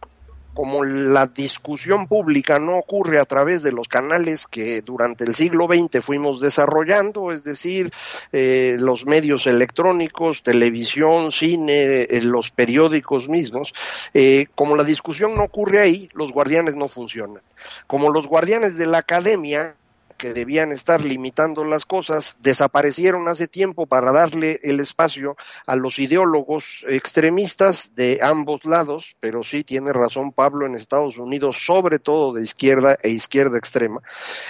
como 0.53 0.83
la 0.83 1.27
discusión 1.27 2.07
pública 2.07 2.59
no 2.59 2.77
ocurre 2.77 3.21
a 3.21 3.25
través 3.25 3.63
de 3.63 3.71
los 3.71 3.87
canales 3.87 4.47
que 4.47 4.81
durante 4.81 5.23
el 5.23 5.33
siglo 5.33 5.65
XX 5.65 6.03
fuimos 6.03 6.41
desarrollando, 6.41 7.31
es 7.31 7.45
decir, 7.45 7.89
eh, 8.33 8.75
los 8.77 9.05
medios 9.05 9.47
electrónicos, 9.47 10.43
televisión, 10.43 11.31
cine, 11.31 12.01
eh, 12.01 12.21
los 12.21 12.51
periódicos 12.51 13.29
mismos, 13.29 13.73
eh, 14.13 14.47
como 14.53 14.75
la 14.75 14.83
discusión 14.83 15.35
no 15.35 15.43
ocurre 15.43 15.79
ahí, 15.79 16.09
los 16.13 16.33
guardianes 16.33 16.75
no 16.75 16.89
funcionan. 16.89 17.41
Como 17.87 18.11
los 18.11 18.27
guardianes 18.27 18.75
de 18.75 18.87
la 18.87 18.97
academia 18.97 19.75
que 20.21 20.33
debían 20.33 20.71
estar 20.71 21.03
limitando 21.03 21.63
las 21.63 21.83
cosas, 21.83 22.37
desaparecieron 22.43 23.27
hace 23.27 23.47
tiempo 23.47 23.87
para 23.87 24.11
darle 24.11 24.59
el 24.61 24.79
espacio 24.79 25.35
a 25.65 25.75
los 25.75 25.97
ideólogos 25.97 26.85
extremistas 26.87 27.95
de 27.95 28.19
ambos 28.21 28.63
lados, 28.63 29.15
pero 29.19 29.41
sí 29.41 29.63
tiene 29.63 29.91
razón 29.91 30.31
Pablo 30.31 30.67
en 30.67 30.75
Estados 30.75 31.17
Unidos, 31.17 31.65
sobre 31.65 31.97
todo 31.97 32.33
de 32.33 32.43
izquierda 32.43 32.99
e 33.01 33.09
izquierda 33.09 33.57
extrema. 33.57 34.01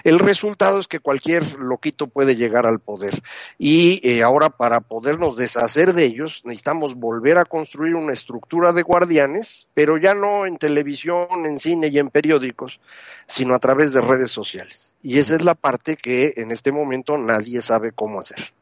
El 0.04 0.20
resultado 0.20 0.78
es 0.78 0.90
que 0.90 1.00
cualquier 1.00 1.58
loquito 1.58 2.08
puede 2.08 2.36
llegar 2.36 2.68
al 2.68 2.82
poder. 2.82 3.24
Y 3.58 4.02
eh, 4.04 4.24
ahora 4.24 4.50
para 4.50 4.82
podernos 4.82 5.38
deshacer 5.38 5.94
de 5.94 6.04
ellos, 6.04 6.42
necesitamos 6.44 6.96
volver 6.96 7.38
a 7.38 7.46
construir 7.46 7.96
una 7.96 8.12
estructura 8.12 8.74
de 8.74 8.82
guardianes, 8.82 9.70
pero 9.74 9.98
ya 9.98 10.14
no 10.14 10.46
en 10.46 10.58
televisión, 10.58 11.46
en 11.46 11.58
cine 11.58 11.88
y 11.88 11.98
en 11.98 12.10
periódicos, 12.10 12.82
sino 13.26 13.56
a 13.56 13.60
través 13.60 13.94
de 13.94 14.02
redes 14.02 14.32
sociales. 14.32 14.96
Y 15.04 15.18
esa 15.18 15.36
es 15.36 15.42
la 15.42 15.56
parte 15.62 15.96
que 15.96 16.34
en 16.38 16.52
este 16.52 16.72
momento 16.72 17.18
nadie 17.18 17.62
sabe 17.62 17.92
cómo 17.94 18.20
hacer. 18.20 18.54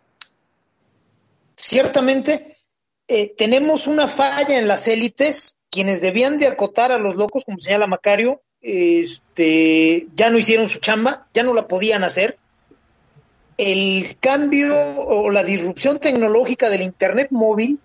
Ciertamente, 1.56 2.58
eh, 3.08 3.34
tenemos 3.36 3.88
una 3.88 4.08
falla 4.08 4.60
en 4.60 4.68
las 4.68 4.88
élites, 4.88 5.58
quienes 5.72 6.02
debían 6.02 6.38
de 6.38 6.48
acotar 6.48 6.92
a 6.92 7.00
los 7.00 7.16
locos, 7.16 7.44
como 7.46 7.58
señala 7.60 7.88
Macario, 7.88 8.42
este, 8.62 10.08
ya 10.16 10.30
no 10.30 10.38
hicieron 10.38 10.68
su 10.68 10.80
chamba, 10.80 11.26
ya 11.34 11.44
no 11.44 11.54
la 11.54 11.68
podían 11.68 12.04
hacer. 12.04 12.38
El 13.58 14.18
cambio 14.20 14.74
o 14.76 15.30
la 15.32 15.44
disrupción 15.44 16.00
tecnológica 16.00 16.70
del 16.70 16.82
Internet 16.82 17.28
móvil 17.32 17.80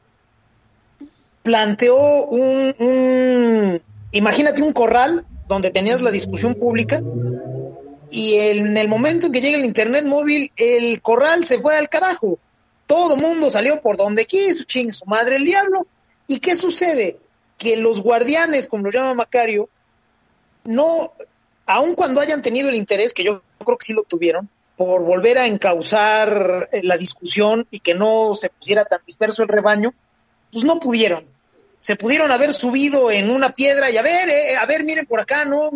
planteó 1.42 2.26
un, 2.26 2.74
un 2.78 3.82
imagínate 4.12 4.62
un 4.62 4.72
corral 4.72 5.26
donde 5.48 5.70
tenías 5.70 6.00
la 6.00 6.10
discusión 6.10 6.54
pública 6.54 7.02
y 8.14 8.38
en 8.38 8.76
el 8.76 8.86
momento 8.86 9.26
en 9.26 9.32
que 9.32 9.40
llega 9.40 9.58
el 9.58 9.64
internet 9.64 10.04
móvil, 10.04 10.52
el 10.56 11.02
corral 11.02 11.44
se 11.44 11.58
fue 11.58 11.76
al 11.76 11.88
carajo. 11.88 12.38
Todo 12.86 13.16
mundo 13.16 13.50
salió 13.50 13.80
por 13.80 13.96
donde 13.96 14.24
quiso, 14.24 14.62
ching 14.62 14.92
su 14.92 15.04
madre 15.06 15.34
el 15.34 15.44
diablo. 15.44 15.88
¿Y 16.28 16.38
qué 16.38 16.54
sucede? 16.54 17.18
Que 17.58 17.76
los 17.76 18.02
guardianes, 18.02 18.68
como 18.68 18.84
lo 18.84 18.92
llama 18.92 19.14
Macario, 19.14 19.68
no, 20.62 21.12
aun 21.66 21.96
cuando 21.96 22.20
hayan 22.20 22.40
tenido 22.40 22.68
el 22.68 22.76
interés, 22.76 23.14
que 23.14 23.24
yo 23.24 23.42
creo 23.64 23.78
que 23.78 23.86
sí 23.86 23.92
lo 23.92 24.04
tuvieron, 24.04 24.48
por 24.76 25.02
volver 25.02 25.38
a 25.38 25.48
encauzar 25.48 26.68
la 26.84 26.96
discusión 26.96 27.66
y 27.72 27.80
que 27.80 27.94
no 27.94 28.36
se 28.36 28.48
pusiera 28.48 28.84
tan 28.84 29.00
disperso 29.04 29.42
el 29.42 29.48
rebaño, 29.48 29.92
pues 30.52 30.62
no 30.62 30.78
pudieron 30.78 31.33
se 31.84 31.96
pudieron 31.96 32.32
haber 32.32 32.54
subido 32.54 33.10
en 33.10 33.28
una 33.28 33.52
piedra 33.52 33.90
y 33.90 33.98
a 33.98 34.02
ver, 34.02 34.26
eh, 34.30 34.56
a 34.56 34.64
ver, 34.64 34.84
miren 34.84 35.04
por 35.04 35.20
acá, 35.20 35.44
no, 35.44 35.70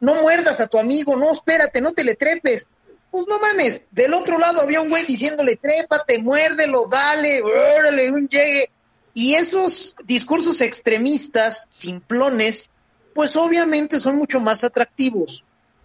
no 0.00 0.14
muerdas 0.16 0.60
a 0.60 0.66
tu 0.66 0.76
amigo, 0.76 1.14
no, 1.14 1.30
espérate, 1.30 1.80
no 1.80 1.92
te 1.92 2.02
le 2.02 2.16
trepes. 2.16 2.66
Pues 3.12 3.28
no 3.28 3.38
mames, 3.38 3.82
del 3.92 4.12
otro 4.12 4.40
lado 4.40 4.60
había 4.60 4.80
un 4.80 4.88
güey 4.88 5.06
diciéndole, 5.06 5.56
trépate, 5.56 6.18
muérdelo, 6.18 6.88
dale, 6.88 7.42
órale, 7.42 8.10
un 8.10 8.26
llegue. 8.26 8.72
Y 9.14 9.34
esos 9.34 9.94
discursos 10.02 10.60
extremistas, 10.62 11.66
simplones, 11.68 12.72
pues 13.14 13.36
obviamente 13.36 14.00
son 14.00 14.16
mucho 14.16 14.40
más 14.40 14.64
atractivos. 14.64 15.44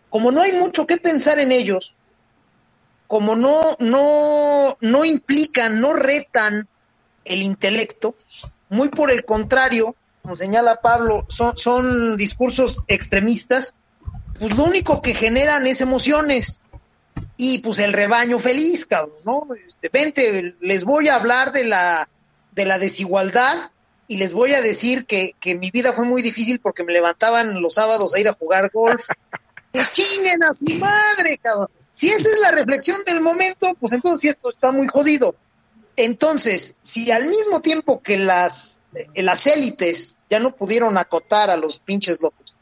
Como 0.09 0.31
no 0.31 0.41
hay 0.41 0.53
mucho 0.53 0.87
que 0.87 0.97
pensar 0.97 1.37
en 1.37 1.51
ellos, 1.51 1.93
como 3.05 3.35
no, 3.35 3.77
no, 3.77 4.75
no 4.81 5.05
implican, 5.05 5.79
no 5.79 5.93
retan 5.93 6.67
el 7.25 7.43
intelecto, 7.43 8.15
muy 8.69 8.89
por 8.89 9.11
el 9.11 9.25
contrario, 9.25 9.95
como 10.21 10.35
señala 10.35 10.81
Pablo, 10.81 11.25
son, 11.29 11.57
son 11.57 12.17
discursos 12.17 12.83
extremistas, 12.87 13.75
pues 14.39 14.55
lo 14.57 14.65
único 14.65 15.01
que 15.01 15.13
generan 15.13 15.67
es 15.67 15.81
emociones. 15.81 16.61
Y 17.35 17.59
pues 17.59 17.79
el 17.79 17.93
rebaño 17.93 18.39
feliz, 18.39 18.85
cabrón, 18.85 19.15
¿no? 19.25 19.47
De 19.49 19.61
repente 19.81 20.55
les 20.59 20.83
voy 20.83 21.07
a 21.07 21.15
hablar 21.15 21.51
de 21.51 21.63
la, 21.63 22.09
de 22.51 22.65
la 22.65 22.77
desigualdad 22.77 23.71
y 24.07 24.17
les 24.17 24.33
voy 24.33 24.53
a 24.53 24.61
decir 24.61 25.05
que, 25.05 25.33
que 25.39 25.55
mi 25.55 25.71
vida 25.71 25.93
fue 25.93 26.05
muy 26.05 26.21
difícil 26.21 26.59
porque 26.59 26.83
me 26.83 26.93
levantaban 26.93 27.61
los 27.61 27.75
sábados 27.75 28.13
a 28.13 28.19
ir 28.19 28.27
a 28.27 28.33
jugar 28.33 28.71
golf. 28.73 29.05
¡Que 29.73 29.81
chinguen 29.91 30.43
a 30.43 30.53
su 30.53 30.65
madre, 30.77 31.37
cabrón! 31.41 31.69
Si 31.91 32.09
esa 32.09 32.29
es 32.29 32.39
la 32.39 32.51
reflexión 32.51 33.03
del 33.05 33.21
momento, 33.21 33.75
pues 33.79 33.93
entonces 33.93 34.31
esto 34.31 34.51
está 34.51 34.71
muy 34.71 34.87
jodido. 34.87 35.35
Entonces, 35.97 36.75
si 36.83 37.11
al 37.11 37.27
mismo 37.27 37.61
tiempo 37.61 38.01
que 38.01 38.17
las, 38.17 38.79
eh, 38.93 39.23
las 39.23 39.47
élites 39.47 40.15
ya 40.29 40.39
no 40.39 40.55
pudieron 40.55 40.97
acotar 40.97 41.49
a 41.49 41.57
los 41.57 41.79
pinches 41.79 42.21
locos, 42.21 42.55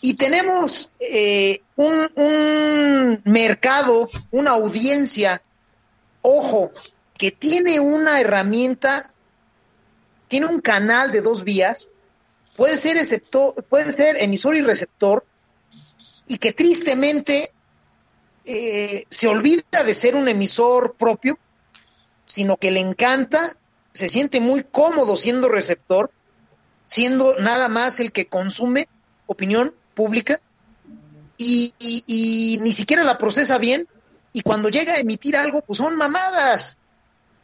y 0.00 0.14
tenemos 0.14 0.92
eh, 1.00 1.62
un, 1.74 2.08
un 2.14 3.20
mercado, 3.24 4.08
una 4.30 4.52
audiencia, 4.52 5.42
ojo, 6.22 6.70
que 7.18 7.32
tiene 7.32 7.80
una 7.80 8.20
herramienta, 8.20 9.12
tiene 10.28 10.46
un 10.46 10.60
canal 10.60 11.10
de 11.10 11.20
dos 11.20 11.42
vías, 11.42 11.90
puede 12.56 12.78
ser, 12.78 12.96
puede 13.68 13.90
ser 13.90 14.22
emisor 14.22 14.54
y 14.54 14.60
receptor, 14.60 15.26
y 16.28 16.38
que 16.38 16.52
tristemente 16.52 17.50
eh, 18.44 19.04
se 19.10 19.26
olvida 19.26 19.82
de 19.84 19.94
ser 19.94 20.14
un 20.14 20.28
emisor 20.28 20.94
propio 20.96 21.36
sino 22.28 22.58
que 22.58 22.70
le 22.70 22.80
encanta, 22.80 23.56
se 23.92 24.06
siente 24.06 24.38
muy 24.38 24.62
cómodo 24.62 25.16
siendo 25.16 25.48
receptor, 25.48 26.10
siendo 26.84 27.38
nada 27.38 27.68
más 27.68 28.00
el 28.00 28.12
que 28.12 28.26
consume 28.26 28.86
opinión 29.26 29.74
pública 29.94 30.38
y, 31.38 31.72
ni 32.60 32.72
siquiera 32.72 33.02
la 33.02 33.16
procesa 33.16 33.56
bien 33.56 33.88
y 34.32 34.42
cuando 34.42 34.68
llega 34.68 34.92
a 34.92 34.98
emitir 34.98 35.36
algo, 35.36 35.62
pues 35.62 35.78
son 35.78 35.96
mamadas. 35.96 36.76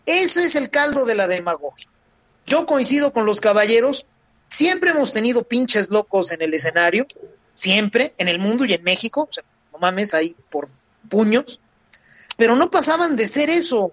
Ese 0.05 0.45
es 0.45 0.55
el 0.55 0.69
caldo 0.69 1.07
de 1.07 1.15
la 1.15 1.27
demagogia. 1.27 1.89
Yo 2.47 2.67
coincido 2.67 3.13
con 3.15 3.25
los 3.25 3.41
caballeros, 3.41 4.05
siempre 4.51 4.91
hemos 4.91 5.15
tenido 5.15 5.45
pinches 5.45 5.89
locos 5.89 6.31
en 6.31 6.43
el 6.43 6.53
escenario, 6.53 7.07
siempre, 7.55 8.13
en 8.19 8.29
el 8.29 8.39
mundo 8.39 8.67
y 8.67 8.75
en 8.75 8.83
México, 8.83 9.29
o 9.31 9.33
sea, 9.33 9.45
no 9.73 9.79
mames, 9.79 10.13
ahí 10.13 10.37
por 10.51 10.69
puños, 11.09 11.59
pero 12.37 12.55
no 12.55 12.71
pasaban 12.71 13.17
de 13.17 13.27
ser 13.27 13.49
eso, 13.49 13.93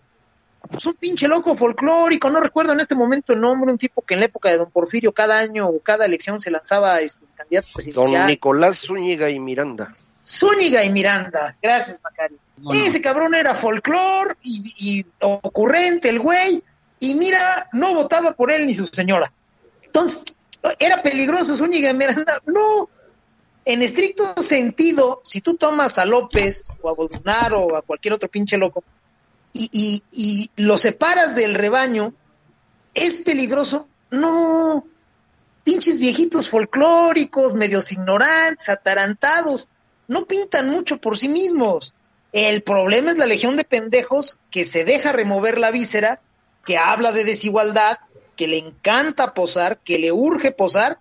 pues 0.69 0.85
un 0.85 0.93
pinche 0.93 1.27
loco 1.27 1.55
folclórico, 1.55 2.29
no 2.29 2.39
recuerdo 2.39 2.73
en 2.73 2.79
este 2.79 2.95
momento 2.95 3.33
el 3.33 3.41
nombre, 3.41 3.71
un 3.71 3.77
tipo 3.77 4.01
que 4.01 4.13
en 4.13 4.19
la 4.19 4.27
época 4.27 4.49
de 4.49 4.57
don 4.57 4.69
Porfirio 4.69 5.11
cada 5.11 5.37
año 5.37 5.67
o 5.67 5.79
cada 5.79 6.05
elección 6.05 6.39
se 6.39 6.51
lanzaba 6.51 7.01
este, 7.01 7.25
candidato 7.35 7.67
presidencial. 7.73 8.21
Don 8.21 8.27
Nicolás 8.27 8.79
Zúñiga 8.79 9.29
y 9.29 9.39
Miranda. 9.39 9.95
Zúñiga 10.23 10.83
y 10.83 10.91
Miranda, 10.91 11.57
gracias 11.61 11.99
Macario. 12.03 12.37
Ese 12.73 13.01
cabrón 13.01 13.33
era 13.33 13.55
folclor 13.55 14.37
y, 14.43 15.03
ocurrente 15.19 16.09
el 16.09 16.19
güey, 16.19 16.63
y 16.99 17.15
mira, 17.15 17.67
no 17.73 17.95
votaba 17.95 18.33
por 18.33 18.51
él 18.51 18.67
ni 18.67 18.75
su 18.75 18.85
señora. 18.85 19.33
Entonces, 19.83 20.23
¿era 20.77 21.01
peligroso 21.01 21.57
Zúñiga 21.57 21.89
y 21.89 21.93
Miranda? 21.95 22.39
No, 22.45 22.87
en 23.65 23.81
estricto 23.81 24.35
sentido, 24.43 25.21
si 25.23 25.41
tú 25.41 25.55
tomas 25.55 25.97
a 25.97 26.05
López 26.05 26.65
o 26.81 26.89
a 26.89 26.93
Bolsonaro 26.93 27.61
o 27.61 27.75
a 27.75 27.81
cualquier 27.81 28.13
otro 28.13 28.29
pinche 28.29 28.57
loco, 28.57 28.83
y, 29.53 30.03
y, 30.11 30.51
lo 30.55 30.77
separas 30.77 31.35
del 31.35 31.55
rebaño, 31.55 32.13
¿es 32.93 33.19
peligroso? 33.19 33.87
No, 34.09 34.85
pinches 35.63 35.99
viejitos 35.99 36.49
folclóricos, 36.49 37.53
medios 37.53 37.91
ignorantes, 37.91 38.69
atarantados, 38.69 39.67
no 40.07 40.25
pintan 40.25 40.69
mucho 40.69 40.97
por 40.97 41.17
sí 41.17 41.27
mismos. 41.27 41.93
El 42.33 42.63
problema 42.63 43.11
es 43.11 43.17
la 43.17 43.25
legión 43.25 43.57
de 43.57 43.63
pendejos 43.63 44.37
que 44.49 44.63
se 44.63 44.85
deja 44.85 45.11
remover 45.11 45.57
la 45.57 45.71
víscera, 45.71 46.21
que 46.65 46.77
habla 46.77 47.11
de 47.11 47.25
desigualdad, 47.25 47.99
que 48.35 48.47
le 48.47 48.57
encanta 48.57 49.33
posar, 49.33 49.79
que 49.79 49.99
le 49.99 50.11
urge 50.11 50.51
posar, 50.51 50.99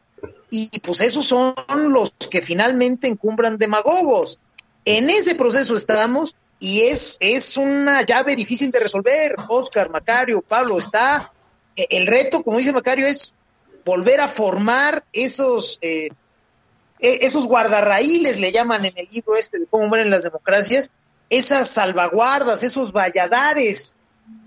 y 0.51 0.69
pues 0.81 1.01
esos 1.01 1.27
son 1.27 1.55
los 1.89 2.13
que 2.31 2.43
finalmente 2.43 3.07
encumbran 3.07 3.59
demagogos. 3.59 4.41
En 4.85 5.11
ese 5.11 5.35
proceso 5.35 5.77
estamos 5.77 6.35
y 6.61 6.83
es, 6.83 7.17
es 7.21 7.57
una 7.57 8.03
llave 8.03 8.37
difícil 8.37 8.71
de 8.71 8.81
resolver. 8.81 9.35
Oscar, 9.49 9.89
Macario, 9.91 10.43
Pablo, 10.43 10.79
está. 10.79 11.33
E, 11.75 11.87
el 11.91 12.07
reto, 12.07 12.43
como 12.43 12.59
dice 12.59 12.73
Macario, 12.73 13.07
es 13.07 13.35
volver 13.85 14.21
a 14.21 14.29
formar 14.29 15.03
esos, 15.15 15.79
eh, 15.81 16.11
e, 16.99 17.19
esos 17.23 17.47
guardarraíles, 17.47 18.39
le 18.39 18.53
llaman 18.53 18.85
en 18.85 18.93
el 18.95 19.09
libro 19.11 19.37
este 19.37 19.59
de 19.59 19.67
cómo 19.67 19.89
mueren 19.89 20.11
las 20.11 20.23
democracias, 20.23 20.91
esas 21.31 21.71
salvaguardas, 21.71 22.63
esos 22.63 22.93
valladares 22.93 23.97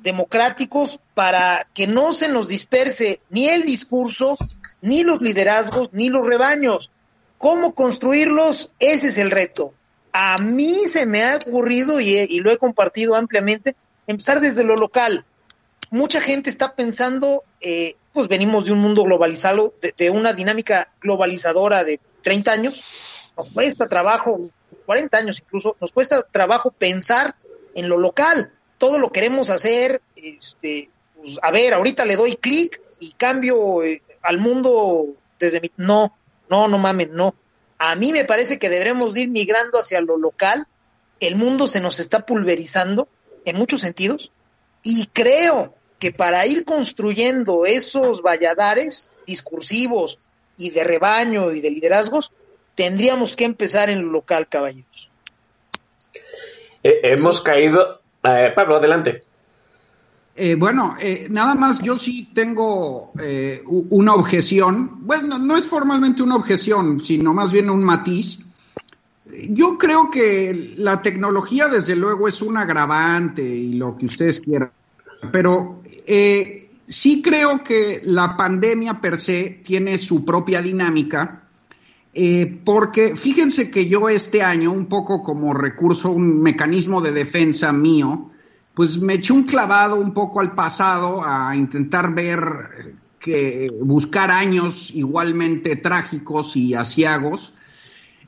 democráticos 0.03 0.99
para 1.15 1.67
que 1.73 1.87
no 1.87 2.13
se 2.13 2.29
nos 2.29 2.47
disperse 2.47 3.21
ni 3.31 3.49
el 3.49 3.63
discurso, 3.63 4.37
ni 4.81 5.01
los 5.01 5.19
liderazgos, 5.19 5.89
ni 5.93 6.09
los 6.09 6.27
rebaños. 6.27 6.91
¿Cómo 7.39 7.73
construirlos? 7.73 8.69
Ese 8.79 9.07
es 9.07 9.17
el 9.17 9.31
reto. 9.31 9.73
A 10.13 10.37
mí 10.37 10.83
se 10.87 11.05
me 11.05 11.23
ha 11.23 11.37
ocurrido 11.37 11.99
y, 11.99 12.39
lo 12.39 12.51
he 12.51 12.57
compartido 12.57 13.15
ampliamente, 13.15 13.75
empezar 14.07 14.39
desde 14.39 14.63
lo 14.63 14.75
local. 14.75 15.25
Mucha 15.91 16.21
gente 16.21 16.49
está 16.49 16.75
pensando, 16.75 17.43
eh, 17.61 17.95
pues 18.13 18.27
venimos 18.27 18.65
de 18.65 18.71
un 18.71 18.79
mundo 18.79 19.03
globalizado, 19.03 19.73
de, 19.81 19.93
de, 19.97 20.09
una 20.09 20.33
dinámica 20.33 20.89
globalizadora 21.01 21.83
de 21.83 21.99
30 22.21 22.51
años, 22.51 22.83
nos 23.35 23.49
cuesta 23.49 23.87
trabajo, 23.87 24.39
40 24.85 25.17
años 25.17 25.41
incluso, 25.43 25.75
nos 25.81 25.91
cuesta 25.91 26.21
trabajo 26.23 26.71
pensar 26.71 27.35
en 27.75 27.89
lo 27.89 27.97
local. 27.97 28.51
Todo 28.77 28.99
lo 28.99 29.11
queremos 29.11 29.49
hacer, 29.49 30.01
este, 30.15 30.89
pues, 31.15 31.39
a 31.41 31.51
ver, 31.51 31.73
ahorita 31.73 32.05
le 32.05 32.15
doy 32.15 32.35
clic 32.35 32.81
y 32.99 33.11
cambio 33.13 33.83
eh, 33.83 34.01
al 34.21 34.37
mundo 34.37 35.07
desde 35.39 35.61
mi... 35.61 35.71
No, 35.77 36.15
no, 36.49 36.67
no 36.67 36.77
mamen, 36.77 37.13
no. 37.13 37.35
A 37.85 37.95
mí 37.95 38.13
me 38.13 38.23
parece 38.23 38.59
que 38.59 38.69
deberemos 38.69 39.15
ir 39.17 39.27
migrando 39.27 39.77
hacia 39.77 39.99
lo 39.99 40.15
local. 40.15 40.67
El 41.19 41.35
mundo 41.35 41.67
se 41.67 41.81
nos 41.81 41.99
está 41.99 42.25
pulverizando 42.25 43.09
en 43.43 43.57
muchos 43.57 43.81
sentidos 43.81 44.31
y 44.83 45.07
creo 45.07 45.75
que 45.99 46.13
para 46.13 46.45
ir 46.47 46.63
construyendo 46.63 47.65
esos 47.65 48.21
valladares 48.21 49.09
discursivos 49.27 50.17
y 50.55 50.69
de 50.69 50.85
rebaño 50.85 51.51
y 51.51 51.59
de 51.59 51.71
liderazgos, 51.71 52.31
tendríamos 52.73 53.35
que 53.35 53.43
empezar 53.43 53.89
en 53.89 54.01
lo 54.05 54.13
local, 54.13 54.47
caballeros. 54.47 55.09
Eh, 56.83 57.01
hemos 57.03 57.39
sí. 57.39 57.43
caído. 57.43 57.99
Eh, 58.23 58.53
Pablo, 58.55 58.77
adelante. 58.77 59.19
Eh, 60.35 60.55
bueno, 60.55 60.95
eh, 60.99 61.27
nada 61.29 61.53
más 61.53 61.79
yo 61.79 61.97
sí 61.97 62.29
tengo 62.33 63.11
eh, 63.19 63.61
una 63.67 64.15
objeción. 64.15 65.05
Bueno, 65.05 65.37
no 65.37 65.57
es 65.57 65.67
formalmente 65.67 66.23
una 66.23 66.35
objeción, 66.35 67.01
sino 67.01 67.33
más 67.33 67.51
bien 67.51 67.69
un 67.69 67.83
matiz. 67.83 68.43
Yo 69.49 69.77
creo 69.77 70.09
que 70.09 70.73
la 70.77 71.01
tecnología, 71.01 71.67
desde 71.67 71.95
luego, 71.95 72.27
es 72.27 72.41
un 72.41 72.57
agravante 72.57 73.43
y 73.43 73.73
lo 73.73 73.95
que 73.95 74.07
ustedes 74.07 74.39
quieran, 74.39 74.71
pero 75.31 75.81
eh, 76.05 76.69
sí 76.87 77.21
creo 77.21 77.63
que 77.63 78.01
la 78.03 78.35
pandemia 78.35 78.99
per 78.99 79.17
se 79.17 79.61
tiene 79.63 79.97
su 79.97 80.25
propia 80.25 80.61
dinámica, 80.61 81.43
eh, 82.13 82.59
porque 82.63 83.15
fíjense 83.15 83.71
que 83.71 83.87
yo 83.87 84.09
este 84.09 84.43
año, 84.43 84.71
un 84.71 84.85
poco 84.85 85.23
como 85.23 85.53
recurso, 85.53 86.11
un 86.11 86.41
mecanismo 86.41 87.01
de 87.01 87.11
defensa 87.11 87.71
mío, 87.73 88.29
pues 88.73 88.99
me 88.99 89.15
eché 89.15 89.33
un 89.33 89.43
clavado 89.43 89.95
un 89.95 90.13
poco 90.13 90.39
al 90.39 90.53
pasado 90.53 91.23
a 91.23 91.55
intentar 91.55 92.13
ver 92.13 92.95
que 93.19 93.71
buscar 93.81 94.31
años 94.31 94.91
igualmente 94.93 95.75
trágicos 95.77 96.55
y 96.55 96.73
asiagos. 96.73 97.53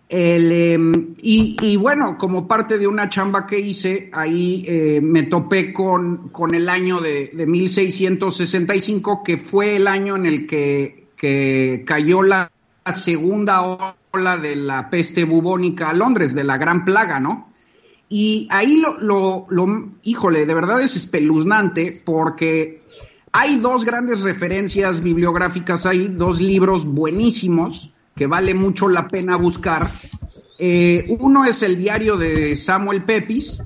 El, 0.08 1.13
y, 1.17 1.58
y, 1.62 1.75
bueno, 1.77 2.17
como 2.17 2.47
parte 2.47 2.77
de 2.77 2.88
una 2.88 3.10
chamba 3.10 3.47
que 3.47 3.60
hice, 3.60 4.10
ahí 4.13 4.63
eh, 4.67 5.01
me 5.01 5.23
topé 5.23 5.73
con, 5.73 6.29
con 6.29 6.53
el 6.53 6.69
año 6.69 7.01
de, 7.01 7.31
de, 7.34 7.45
1665, 7.47 9.23
que 9.23 9.39
fue 9.39 9.77
el 9.77 9.88
año 9.88 10.15
en 10.15 10.27
el 10.27 10.45
que, 10.45 11.08
que 11.17 11.84
cayó 11.88 12.21
la 12.21 12.51
segunda 12.93 13.62
ola 14.12 14.38
de 14.38 14.55
la 14.55 14.91
peste 14.91 15.23
bubónica 15.23 15.89
a 15.89 15.93
Londres, 15.93 16.36
de 16.36 16.43
la 16.43 16.58
gran 16.58 16.86
plaga, 16.86 17.19
¿no? 17.19 17.49
Y 18.08 18.48
ahí 18.52 18.82
lo, 18.82 19.48
lo, 19.50 19.91
híjole, 20.04 20.46
de 20.46 20.54
verdad 20.54 20.82
es 20.82 20.96
espeluznante 20.96 22.02
porque 22.06 22.84
hay 23.32 23.58
dos 23.58 23.84
grandes 23.84 24.22
referencias 24.22 25.02
bibliográficas, 25.02 25.86
hay 25.86 26.08
dos 26.08 26.39
libros 26.39 26.86
buenísimos 26.86 27.91
que 28.15 28.28
vale 28.28 28.54
mucho 28.54 28.88
la 28.88 29.08
pena 29.08 29.36
buscar. 29.36 29.91
Eh, 30.58 31.06
uno 31.20 31.46
es 31.46 31.63
el 31.63 31.78
diario 31.78 32.15
de 32.15 32.56
Samuel 32.56 33.04
Pepys 33.04 33.58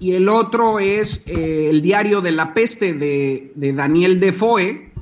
y 0.00 0.12
el 0.12 0.28
otro 0.28 0.78
es 0.78 1.26
eh, 1.26 1.68
el 1.68 1.82
diario 1.82 2.20
de 2.20 2.32
la 2.32 2.54
peste 2.54 2.94
de, 2.94 3.52
de, 3.54 3.72
Daniel 3.72 4.18
Defoe, 4.18 4.92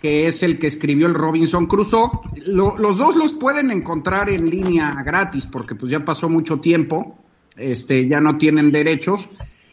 que 0.00 0.26
es 0.26 0.42
el 0.42 0.58
que 0.58 0.66
escribió 0.66 1.06
el 1.06 1.14
Robinson 1.14 1.66
Crusoe. 1.66 2.10
Lo, 2.46 2.76
los 2.76 2.98
dos 2.98 3.14
los 3.14 3.34
pueden 3.34 3.70
encontrar 3.70 4.28
en 4.28 4.50
línea 4.50 5.00
gratis 5.04 5.46
porque 5.46 5.76
pues 5.76 5.92
ya 5.92 6.04
pasó 6.04 6.28
mucho 6.28 6.58
tiempo 6.58 7.21
este, 7.56 8.08
ya 8.08 8.20
no 8.20 8.38
tienen 8.38 8.72
derechos. 8.72 9.28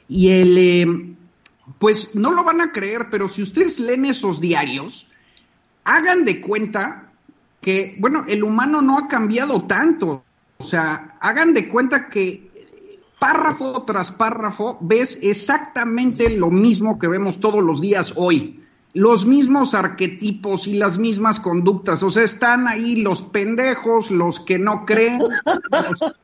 Y 0.08 0.30
el, 0.30 0.58
eh, 0.58 1.16
pues 1.78 2.16
no 2.16 2.32
lo 2.32 2.44
van 2.44 2.62
a 2.62 2.72
creer, 2.72 3.08
pero 3.12 3.28
si 3.28 3.44
ustedes 3.44 3.80
leen 3.80 4.06
esos 4.06 4.40
diarios, 4.40 5.08
hagan 5.84 6.26
de 6.26 6.42
cuenta 6.42 7.12
que, 7.62 7.98
bueno, 8.00 8.26
el 8.28 8.44
humano 8.44 8.82
no 8.82 8.98
ha 8.98 9.08
cambiado 9.08 9.58
tanto. 9.62 10.24
O 10.58 10.64
sea, 10.64 11.18
hagan 11.22 11.54
de 11.54 11.68
cuenta 11.68 12.10
que 12.10 12.50
párrafo 13.20 13.84
tras 13.84 14.12
párrafo 14.12 14.78
ves 14.82 15.20
exactamente 15.22 16.30
lo 16.38 16.50
mismo 16.50 16.98
que 16.98 17.08
vemos 17.08 17.40
todos 17.40 17.64
los 17.64 17.82
días 17.82 18.14
hoy. 18.16 18.64
Los 18.94 19.26
mismos 19.26 19.76
arquetipos 19.76 20.66
y 20.66 20.74
las 20.74 20.98
mismas 20.98 21.40
conductas. 21.40 22.02
O 22.02 22.10
sea, 22.10 22.24
están 22.24 22.68
ahí 22.68 22.96
los 22.96 23.22
pendejos, 23.22 24.10
los 24.10 24.40
que 24.40 24.58
no 24.58 24.86
creen, 24.86 25.20
los 25.20 26.16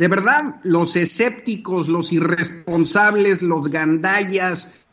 de 0.00 0.08
verdad, 0.08 0.54
los 0.62 0.96
escépticos, 0.96 1.86
los 1.86 2.10
irresponsables, 2.10 3.42
los 3.42 3.68
gandallas, 3.68 4.86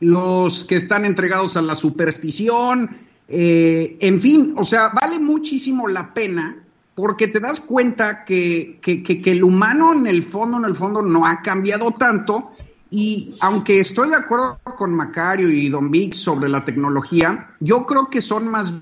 los 0.00 0.66
que 0.66 0.76
están 0.76 1.06
entregados 1.06 1.56
a 1.56 1.62
la 1.62 1.74
superstición, 1.74 2.94
eh, 3.26 3.96
en 4.02 4.20
fin, 4.20 4.52
o 4.58 4.64
sea, 4.64 4.90
vale 4.90 5.18
muchísimo 5.18 5.88
la 5.88 6.12
pena 6.12 6.62
porque 6.94 7.26
te 7.26 7.40
das 7.40 7.58
cuenta 7.58 8.26
que, 8.26 8.78
que, 8.82 9.02
que, 9.02 9.22
que, 9.22 9.30
el 9.30 9.42
humano 9.42 9.94
en 9.94 10.06
el 10.06 10.22
fondo, 10.22 10.58
en 10.58 10.66
el 10.66 10.74
fondo 10.74 11.00
no 11.00 11.26
ha 11.26 11.40
cambiado 11.40 11.92
tanto 11.92 12.50
y 12.90 13.34
aunque 13.40 13.80
estoy 13.80 14.10
de 14.10 14.16
acuerdo 14.16 14.60
con 14.76 14.94
Macario 14.94 15.48
y 15.48 15.70
Don 15.70 15.90
Vic 15.90 16.12
sobre 16.12 16.50
la 16.50 16.66
tecnología, 16.66 17.48
yo 17.60 17.86
creo 17.86 18.10
que 18.10 18.20
son 18.20 18.46
más 18.46 18.74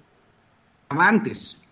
avantes. 0.89 1.63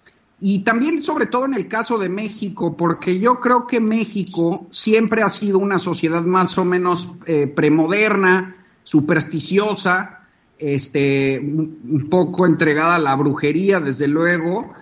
Y 0.40 0.60
también, 0.60 1.02
sobre 1.02 1.26
todo 1.26 1.46
en 1.46 1.54
el 1.54 1.66
caso 1.66 1.98
de 1.98 2.08
México, 2.08 2.76
porque 2.76 3.18
yo 3.18 3.40
creo 3.40 3.66
que 3.66 3.80
México 3.80 4.66
siempre 4.70 5.22
ha 5.22 5.28
sido 5.28 5.58
una 5.58 5.78
sociedad 5.80 6.22
más 6.22 6.56
o 6.58 6.64
menos 6.64 7.08
eh, 7.26 7.48
premoderna, 7.48 8.56
supersticiosa, 8.84 10.20
este, 10.58 11.40
un 11.40 12.06
poco 12.08 12.46
entregada 12.46 12.96
a 12.96 13.00
la 13.00 13.16
brujería, 13.16 13.80
desde 13.80 14.06
luego. 14.06 14.72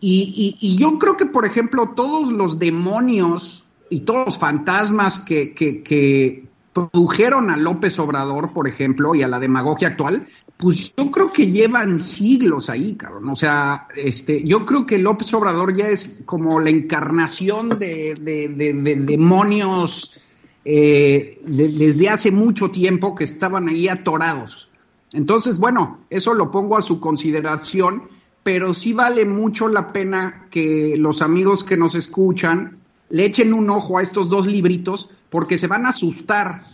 Y, 0.00 0.76
yo 0.78 0.98
creo 0.98 1.16
que, 1.16 1.26
por 1.26 1.46
ejemplo, 1.46 1.92
todos 1.96 2.30
los 2.30 2.58
demonios 2.58 3.64
y 3.90 4.00
todos 4.00 4.26
los 4.26 4.38
fantasmas 4.38 5.18
que 5.18 6.48
produjeron 6.72 7.50
a 7.50 7.56
López 7.56 7.98
Obrador, 7.98 8.52
por 8.52 8.68
ejemplo, 8.68 9.14
y 9.14 9.22
a 9.22 9.28
la 9.28 9.38
demagogia 9.38 9.88
actual, 9.88 10.26
pues 10.58 10.92
yo 10.96 11.10
creo 11.10 11.32
que 11.32 11.46
llevan 11.46 12.02
siglos 12.02 12.68
ahí, 12.68 12.94
cabrón. 12.94 13.30
O 13.30 13.36
sea, 13.36 13.86
este, 13.94 14.42
yo 14.42 14.66
creo 14.66 14.84
que 14.84 14.98
López 14.98 15.32
Obrador 15.32 15.74
ya 15.74 15.88
es 15.88 16.22
como 16.26 16.58
la 16.58 16.68
encarnación 16.68 17.78
de, 17.78 18.16
de, 18.16 18.48
de, 18.48 18.72
de 18.72 18.96
demonios 18.96 20.20
eh, 20.64 21.40
desde 21.46 22.08
hace 22.08 22.32
mucho 22.32 22.70
tiempo 22.70 23.14
que 23.14 23.22
estaban 23.22 23.68
ahí 23.68 23.86
atorados. 23.86 24.68
Entonces, 25.12 25.60
bueno, 25.60 26.00
eso 26.10 26.34
lo 26.34 26.50
pongo 26.50 26.76
a 26.76 26.82
su 26.82 26.98
consideración, 26.98 28.08
pero 28.42 28.74
sí 28.74 28.92
vale 28.92 29.24
mucho 29.24 29.68
la 29.68 29.92
pena 29.92 30.48
que 30.50 30.96
los 30.98 31.22
amigos 31.22 31.62
que 31.62 31.76
nos 31.76 31.94
escuchan 31.94 32.78
le 33.10 33.24
echen 33.24 33.54
un 33.54 33.70
ojo 33.70 33.98
a 33.98 34.02
estos 34.02 34.28
dos 34.28 34.48
libritos 34.48 35.08
porque 35.30 35.56
se 35.56 35.68
van 35.68 35.86
a 35.86 35.90
asustar. 35.90 36.64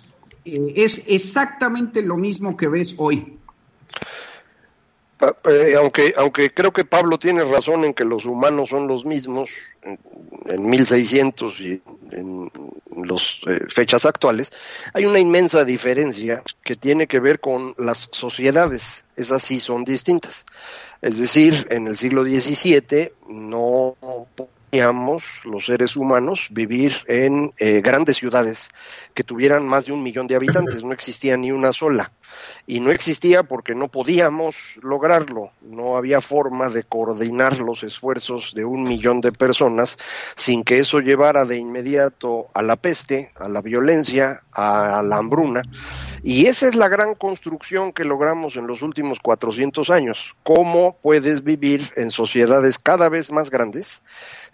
Eh, 0.46 0.72
es 0.74 1.04
exactamente 1.06 2.00
lo 2.00 2.16
mismo 2.16 2.56
que 2.56 2.68
ves 2.68 2.94
hoy. 2.96 3.36
Eh, 5.44 5.74
aunque, 5.76 6.14
aunque 6.16 6.52
creo 6.52 6.72
que 6.72 6.84
Pablo 6.84 7.18
tiene 7.18 7.44
razón 7.44 7.84
en 7.84 7.94
que 7.94 8.04
los 8.04 8.24
humanos 8.24 8.70
son 8.70 8.86
los 8.86 9.04
mismos 9.04 9.50
en, 9.82 9.98
en 10.46 10.68
1600 10.68 11.60
y 11.60 11.82
en 12.12 12.50
las 13.04 13.40
eh, 13.46 13.60
fechas 13.68 14.06
actuales, 14.06 14.50
hay 14.92 15.04
una 15.06 15.18
inmensa 15.18 15.64
diferencia 15.64 16.42
que 16.62 16.76
tiene 16.76 17.06
que 17.06 17.20
ver 17.20 17.40
con 17.40 17.74
las 17.78 18.08
sociedades. 18.12 19.04
Esas 19.16 19.42
sí 19.42 19.60
son 19.60 19.84
distintas. 19.84 20.44
Es 21.02 21.18
decir, 21.18 21.66
en 21.70 21.86
el 21.86 21.96
siglo 21.96 22.24
XVII 22.24 23.12
no 23.28 23.96
los 25.44 25.66
seres 25.66 25.96
humanos 25.96 26.48
vivir 26.50 26.96
en 27.06 27.52
eh, 27.58 27.80
grandes 27.80 28.16
ciudades 28.16 28.68
que 29.14 29.22
tuvieran 29.22 29.66
más 29.66 29.86
de 29.86 29.92
un 29.92 30.02
millón 30.02 30.26
de 30.26 30.34
habitantes, 30.34 30.82
no 30.82 30.92
existía 30.92 31.36
ni 31.36 31.52
una 31.52 31.72
sola. 31.72 32.12
Y 32.66 32.80
no 32.80 32.90
existía 32.90 33.44
porque 33.44 33.76
no 33.76 33.88
podíamos 33.88 34.56
lograrlo, 34.82 35.52
no 35.62 35.96
había 35.96 36.20
forma 36.20 36.68
de 36.68 36.82
coordinar 36.82 37.58
los 37.58 37.84
esfuerzos 37.84 38.52
de 38.54 38.64
un 38.64 38.82
millón 38.82 39.20
de 39.20 39.30
personas 39.30 39.98
sin 40.34 40.64
que 40.64 40.80
eso 40.80 40.98
llevara 40.98 41.44
de 41.44 41.58
inmediato 41.58 42.48
a 42.52 42.62
la 42.62 42.74
peste, 42.74 43.30
a 43.36 43.48
la 43.48 43.60
violencia, 43.60 44.42
a 44.52 45.02
la 45.04 45.18
hambruna. 45.18 45.62
Y 46.24 46.46
esa 46.46 46.66
es 46.66 46.74
la 46.74 46.88
gran 46.88 47.14
construcción 47.14 47.92
que 47.92 48.02
logramos 48.02 48.56
en 48.56 48.66
los 48.66 48.82
últimos 48.82 49.20
400 49.20 49.90
años. 49.90 50.34
¿Cómo 50.42 50.98
puedes 51.02 51.44
vivir 51.44 51.90
en 51.96 52.10
sociedades 52.10 52.78
cada 52.78 53.08
vez 53.10 53.30
más 53.30 53.50
grandes 53.50 54.02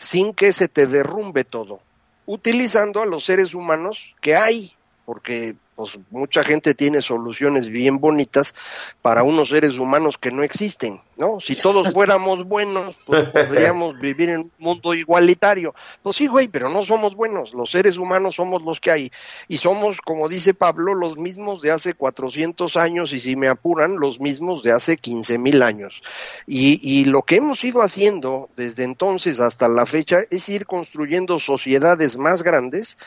sin 0.00 0.32
que 0.32 0.54
se 0.54 0.66
te 0.66 0.86
derrumbe 0.86 1.44
todo? 1.44 1.80
Utilizando 2.24 3.02
a 3.02 3.06
los 3.06 3.26
seres 3.26 3.54
humanos 3.54 4.14
que 4.22 4.34
hay, 4.34 4.72
porque 5.04 5.56
pues 5.80 5.98
mucha 6.10 6.44
gente 6.44 6.74
tiene 6.74 7.00
soluciones 7.00 7.70
bien 7.70 8.00
bonitas 8.00 8.54
para 9.00 9.22
unos 9.22 9.48
seres 9.48 9.78
humanos 9.78 10.18
que 10.18 10.30
no 10.30 10.42
existen, 10.42 11.00
¿no? 11.16 11.40
Si 11.40 11.56
todos 11.56 11.90
fuéramos 11.94 12.44
buenos, 12.44 12.96
pues 13.06 13.30
podríamos 13.30 13.98
vivir 13.98 14.28
en 14.28 14.40
un 14.40 14.52
mundo 14.58 14.92
igualitario. 14.92 15.74
Pues 16.02 16.16
sí, 16.16 16.26
güey, 16.26 16.48
pero 16.48 16.68
no 16.68 16.84
somos 16.84 17.14
buenos. 17.14 17.54
Los 17.54 17.70
seres 17.70 17.96
humanos 17.96 18.34
somos 18.34 18.60
los 18.60 18.78
que 18.78 18.90
hay. 18.90 19.12
Y 19.48 19.56
somos, 19.56 20.02
como 20.02 20.28
dice 20.28 20.52
Pablo, 20.52 20.94
los 20.94 21.16
mismos 21.16 21.62
de 21.62 21.70
hace 21.70 21.94
400 21.94 22.76
años 22.76 23.14
y 23.14 23.20
si 23.20 23.34
me 23.34 23.48
apuran, 23.48 23.98
los 23.98 24.20
mismos 24.20 24.62
de 24.62 24.72
hace 24.72 24.98
15 24.98 25.38
mil 25.38 25.62
años. 25.62 26.02
Y, 26.46 26.78
y 26.82 27.06
lo 27.06 27.22
que 27.22 27.36
hemos 27.36 27.64
ido 27.64 27.80
haciendo 27.80 28.50
desde 28.54 28.84
entonces 28.84 29.40
hasta 29.40 29.66
la 29.70 29.86
fecha 29.86 30.18
es 30.28 30.46
ir 30.50 30.66
construyendo 30.66 31.38
sociedades 31.38 32.18
más 32.18 32.42
grandes 32.42 32.98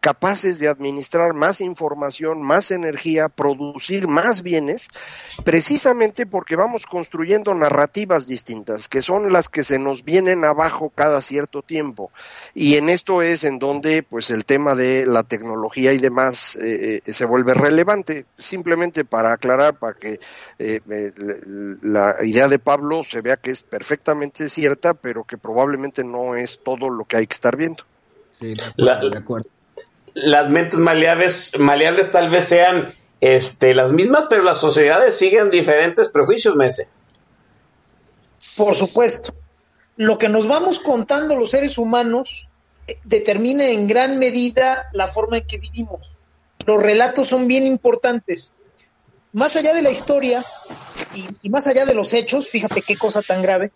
capaces 0.00 0.58
de 0.58 0.68
administrar 0.68 1.34
más 1.34 1.60
información, 1.60 2.42
más 2.42 2.70
energía, 2.70 3.28
producir 3.28 4.06
más 4.06 4.42
bienes, 4.42 4.88
precisamente 5.44 6.26
porque 6.26 6.54
vamos 6.54 6.86
construyendo 6.86 7.54
narrativas 7.54 8.26
distintas, 8.26 8.88
que 8.88 9.02
son 9.02 9.32
las 9.32 9.48
que 9.48 9.64
se 9.64 9.78
nos 9.78 10.04
vienen 10.04 10.44
abajo 10.44 10.92
cada 10.94 11.22
cierto 11.22 11.62
tiempo. 11.62 12.10
Y 12.54 12.76
en 12.76 12.88
esto 12.88 13.22
es 13.22 13.44
en 13.44 13.58
donde 13.58 14.02
pues 14.02 14.30
el 14.30 14.44
tema 14.44 14.74
de 14.74 15.06
la 15.06 15.24
tecnología 15.24 15.92
y 15.92 15.98
demás 15.98 16.56
eh, 16.56 17.02
eh, 17.04 17.12
se 17.12 17.24
vuelve 17.24 17.54
relevante. 17.54 18.26
Simplemente 18.38 19.04
para 19.04 19.32
aclarar, 19.32 19.78
para 19.78 19.94
que 19.94 20.20
eh, 20.58 20.80
la 21.82 22.16
idea 22.22 22.48
de 22.48 22.58
Pablo 22.58 23.02
se 23.02 23.20
vea 23.22 23.36
que 23.36 23.50
es 23.50 23.62
perfectamente 23.62 24.48
cierta, 24.48 24.94
pero 24.94 25.24
que 25.24 25.36
probablemente 25.36 26.04
no 26.04 26.36
es 26.36 26.60
todo 26.62 26.90
lo 26.90 27.04
que 27.04 27.16
hay 27.16 27.26
que 27.26 27.34
estar 27.34 27.56
viendo. 27.56 27.84
Sí, 28.40 28.54
de 28.54 28.62
acuerdo. 28.62 29.10
de 29.10 29.18
acuerdo 29.18 29.55
las 30.16 30.48
mentes 30.48 30.78
maleables, 30.78 31.52
maleables 31.58 32.10
tal 32.10 32.30
vez 32.30 32.46
sean 32.46 32.92
este, 33.20 33.74
las 33.74 33.92
mismas, 33.92 34.26
pero 34.30 34.42
las 34.42 34.58
sociedades 34.58 35.16
siguen 35.16 35.50
diferentes 35.50 36.08
prejuicios, 36.08 36.56
Mese. 36.56 36.88
Por 38.56 38.74
supuesto. 38.74 39.34
Lo 39.96 40.16
que 40.16 40.28
nos 40.28 40.46
vamos 40.46 40.80
contando 40.80 41.36
los 41.36 41.50
seres 41.50 41.76
humanos 41.76 42.48
eh, 42.86 42.98
determina 43.04 43.68
en 43.68 43.86
gran 43.86 44.18
medida 44.18 44.86
la 44.92 45.06
forma 45.06 45.38
en 45.38 45.46
que 45.46 45.58
vivimos. 45.58 46.16
Los 46.64 46.82
relatos 46.82 47.28
son 47.28 47.46
bien 47.46 47.66
importantes. 47.66 48.52
Más 49.34 49.54
allá 49.56 49.74
de 49.74 49.82
la 49.82 49.90
historia 49.90 50.42
y, 51.14 51.26
y 51.42 51.50
más 51.50 51.66
allá 51.66 51.84
de 51.84 51.94
los 51.94 52.14
hechos, 52.14 52.48
fíjate 52.48 52.80
qué 52.80 52.96
cosa 52.96 53.20
tan 53.20 53.42
grave, 53.42 53.70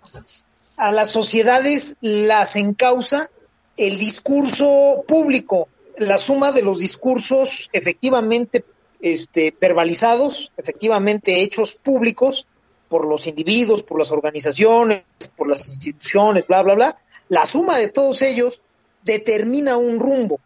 a 0.79 0.91
las 0.91 1.11
sociedades 1.11 1.97
las 2.01 2.57
encausa 2.57 3.29
el 3.77 3.99
discurso 3.99 5.05
público, 5.07 5.69
la 6.07 6.19
suma 6.19 6.53
de 6.53 6.63
los 6.63 6.79
discursos 6.79 7.69
efectivamente 7.73 8.65
este, 9.01 9.55
verbalizados, 9.59 10.53
efectivamente 10.57 11.43
hechos 11.43 11.77
públicos 11.77 12.47
por 12.89 13.07
los 13.07 13.27
individuos, 13.27 13.83
por 13.83 13.99
las 13.99 14.11
organizaciones, 14.11 15.03
por 15.37 15.49
las 15.49 15.67
instituciones, 15.69 16.47
bla, 16.47 16.63
bla, 16.63 16.75
bla, 16.75 16.99
la 17.29 17.47
suma 17.47 17.79
de 17.79 17.89
todos 17.89 18.23
ellos 18.23 18.61
determina 19.03 19.77
un 19.77 19.99
rumbo. 20.01 20.41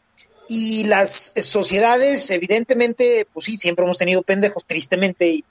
Y 0.47 0.85
las 0.85 1.33
sociedades, 1.39 2.31
evidentemente, 2.31 3.27
pues 3.33 3.47
sí, 3.47 3.57
siempre 3.57 3.87
hemos 3.87 3.97
tenido 3.97 4.23
pendejos, 4.23 4.67
tristemente, 4.67 5.27
y, 5.27 5.45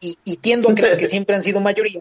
y, 0.00 0.36
tiendo 0.36 0.70
a 0.70 0.74
creer 0.74 0.96
que 0.96 1.06
siempre 1.14 1.36
han 1.36 1.42
sido 1.42 1.60
mayoría. 1.60 2.00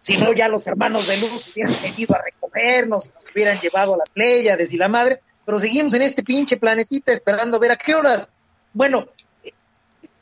Si 0.00 0.16
no, 0.16 0.32
ya 0.32 0.48
los 0.48 0.66
hermanos 0.66 1.06
de 1.06 1.18
luz 1.18 1.48
hubieran 1.48 1.76
venido 1.80 2.16
a 2.16 2.22
recogernos, 2.22 3.10
nos 3.14 3.30
hubieran 3.32 3.60
llevado 3.60 3.94
a 3.94 3.98
las 3.98 4.10
Pléyades 4.10 4.72
y 4.72 4.78
la 4.78 4.88
madre, 4.88 5.20
pero 5.50 5.58
seguimos 5.58 5.92
en 5.94 6.02
este 6.02 6.22
pinche 6.22 6.58
planetita 6.58 7.10
esperando 7.10 7.56
a 7.56 7.60
ver 7.60 7.72
a 7.72 7.76
qué 7.76 7.96
horas. 7.96 8.28
Bueno, 8.72 9.08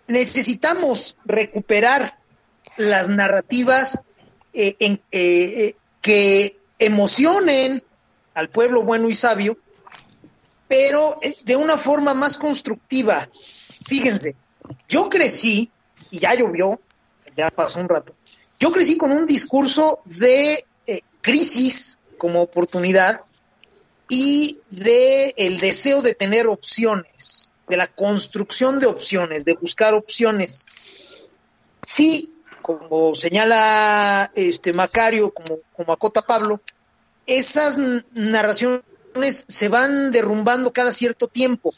necesitamos 0.06 1.18
recuperar 1.26 2.18
las 2.78 3.10
narrativas 3.10 4.04
eh, 4.54 4.74
en, 4.78 4.94
eh, 5.12 5.20
eh, 5.20 5.76
que 6.00 6.56
emocionen 6.78 7.82
al 8.32 8.48
pueblo 8.48 8.84
bueno 8.84 9.06
y 9.06 9.12
sabio, 9.12 9.58
pero 10.66 11.20
de 11.44 11.56
una 11.56 11.76
forma 11.76 12.14
más 12.14 12.38
constructiva. 12.38 13.28
Fíjense, 13.84 14.34
yo 14.88 15.10
crecí, 15.10 15.70
y 16.10 16.20
ya 16.20 16.34
llovió, 16.36 16.80
ya 17.36 17.50
pasó 17.50 17.80
un 17.80 17.90
rato, 17.90 18.14
yo 18.58 18.72
crecí 18.72 18.96
con 18.96 19.14
un 19.14 19.26
discurso 19.26 20.00
de 20.06 20.64
crisis 21.20 21.98
como 22.16 22.40
oportunidad 22.40 23.26
y 24.08 24.60
de 24.70 25.34
el 25.36 25.58
deseo 25.58 26.02
de 26.02 26.14
tener 26.14 26.46
opciones, 26.46 27.50
de 27.68 27.76
la 27.76 27.86
construcción 27.86 28.80
de 28.80 28.86
opciones, 28.86 29.44
de 29.44 29.54
buscar 29.54 29.94
opciones. 29.94 30.66
Sí, 31.82 32.32
como 32.62 33.14
señala 33.14 34.30
este 34.34 34.72
Macario, 34.72 35.32
como, 35.32 35.60
como 35.76 35.92
acota 35.92 36.22
Pablo, 36.22 36.60
esas 37.26 37.78
narraciones 38.12 38.82
se 39.46 39.68
van 39.68 40.10
derrumbando 40.10 40.72
cada 40.72 40.92
cierto 40.92 41.28
tiempo. 41.28 41.74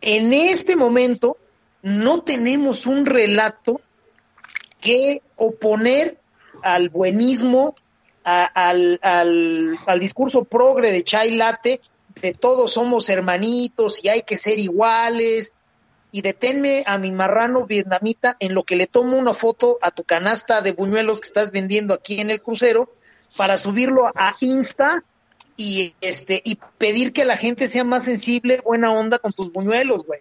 En 0.00 0.32
este 0.32 0.76
momento 0.76 1.36
no 1.82 2.22
tenemos 2.22 2.86
un 2.86 3.06
relato 3.06 3.80
que 4.80 5.22
oponer 5.36 6.18
al 6.62 6.88
buenismo 6.88 7.74
al, 8.24 8.98
al, 9.02 9.78
al, 9.86 10.00
discurso 10.00 10.44
progre 10.44 10.90
de 10.90 11.04
Chai 11.04 11.38
de 12.20 12.32
todos 12.32 12.72
somos 12.72 13.08
hermanitos 13.08 14.04
y 14.04 14.08
hay 14.08 14.22
que 14.22 14.36
ser 14.36 14.58
iguales, 14.58 15.52
y 16.14 16.22
deténme 16.22 16.84
a 16.86 16.96
mi 16.96 17.10
marrano 17.10 17.66
vietnamita 17.66 18.36
en 18.38 18.54
lo 18.54 18.62
que 18.62 18.76
le 18.76 18.86
tomo 18.86 19.18
una 19.18 19.34
foto 19.34 19.80
a 19.82 19.90
tu 19.90 20.04
canasta 20.04 20.60
de 20.60 20.70
buñuelos 20.70 21.20
que 21.20 21.26
estás 21.26 21.50
vendiendo 21.50 21.92
aquí 21.92 22.20
en 22.20 22.30
el 22.30 22.40
crucero 22.40 22.88
para 23.36 23.58
subirlo 23.58 24.06
a 24.14 24.32
Insta 24.38 25.02
y 25.56 25.96
este 26.00 26.40
y 26.44 26.56
pedir 26.78 27.12
que 27.12 27.24
la 27.24 27.36
gente 27.36 27.66
sea 27.66 27.82
más 27.82 28.04
sensible, 28.04 28.60
buena 28.64 28.92
onda 28.92 29.18
con 29.18 29.32
tus 29.32 29.52
buñuelos, 29.52 30.06
güey. 30.06 30.20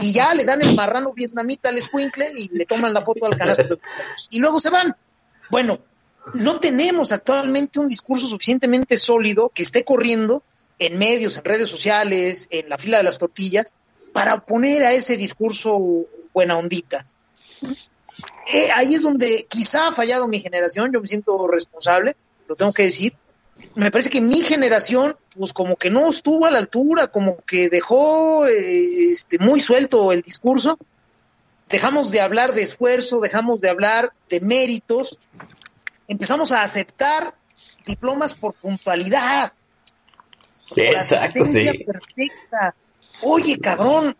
Y 0.00 0.12
ya 0.12 0.34
le 0.34 0.44
dan 0.44 0.60
el 0.60 0.74
marrano 0.74 1.14
vietnamita 1.14 1.70
al 1.70 1.78
escuincle 1.78 2.30
y 2.36 2.50
le 2.50 2.66
toman 2.66 2.92
la 2.92 3.00
foto 3.00 3.24
al 3.24 3.38
canasta 3.38 3.62
de 3.62 3.76
buñuelos. 3.76 4.28
Y 4.30 4.38
luego 4.38 4.60
se 4.60 4.68
van. 4.68 4.94
Bueno, 5.50 5.78
no 6.34 6.60
tenemos 6.60 7.12
actualmente 7.12 7.78
un 7.78 7.88
discurso 7.88 8.26
suficientemente 8.26 8.96
sólido 8.96 9.50
que 9.54 9.62
esté 9.62 9.84
corriendo 9.84 10.42
en 10.78 10.98
medios, 10.98 11.36
en 11.36 11.44
redes 11.44 11.68
sociales, 11.68 12.48
en 12.50 12.68
la 12.68 12.78
fila 12.78 12.98
de 12.98 13.04
las 13.04 13.18
tortillas, 13.18 13.72
para 14.12 14.44
poner 14.44 14.84
a 14.84 14.92
ese 14.92 15.16
discurso 15.16 16.06
buena 16.32 16.58
ondita. 16.58 17.06
Eh, 18.52 18.70
ahí 18.74 18.94
es 18.94 19.02
donde 19.02 19.46
quizá 19.48 19.88
ha 19.88 19.92
fallado 19.92 20.28
mi 20.28 20.40
generación, 20.40 20.92
yo 20.92 21.00
me 21.00 21.06
siento 21.06 21.46
responsable, 21.46 22.16
lo 22.48 22.56
tengo 22.56 22.72
que 22.72 22.84
decir. 22.84 23.14
Me 23.74 23.90
parece 23.90 24.10
que 24.10 24.20
mi 24.20 24.42
generación, 24.42 25.16
pues 25.36 25.52
como 25.52 25.76
que 25.76 25.90
no 25.90 26.08
estuvo 26.08 26.46
a 26.46 26.50
la 26.50 26.58
altura, 26.58 27.06
como 27.08 27.36
que 27.46 27.68
dejó 27.68 28.46
eh, 28.46 29.12
este, 29.12 29.38
muy 29.38 29.60
suelto 29.60 30.12
el 30.12 30.22
discurso. 30.22 30.78
Dejamos 31.68 32.10
de 32.10 32.20
hablar 32.20 32.52
de 32.52 32.62
esfuerzo, 32.62 33.20
dejamos 33.20 33.60
de 33.60 33.70
hablar 33.70 34.12
de 34.28 34.40
méritos, 34.40 35.16
empezamos 36.12 36.52
a 36.52 36.62
aceptar 36.62 37.34
diplomas 37.84 38.34
por 38.34 38.54
puntualidad. 38.54 39.52
por 40.68 40.78
Exacto, 40.78 41.44
sí. 41.44 41.84
perfecta. 41.84 42.74
Oye, 43.22 43.58
cabrón, 43.58 44.16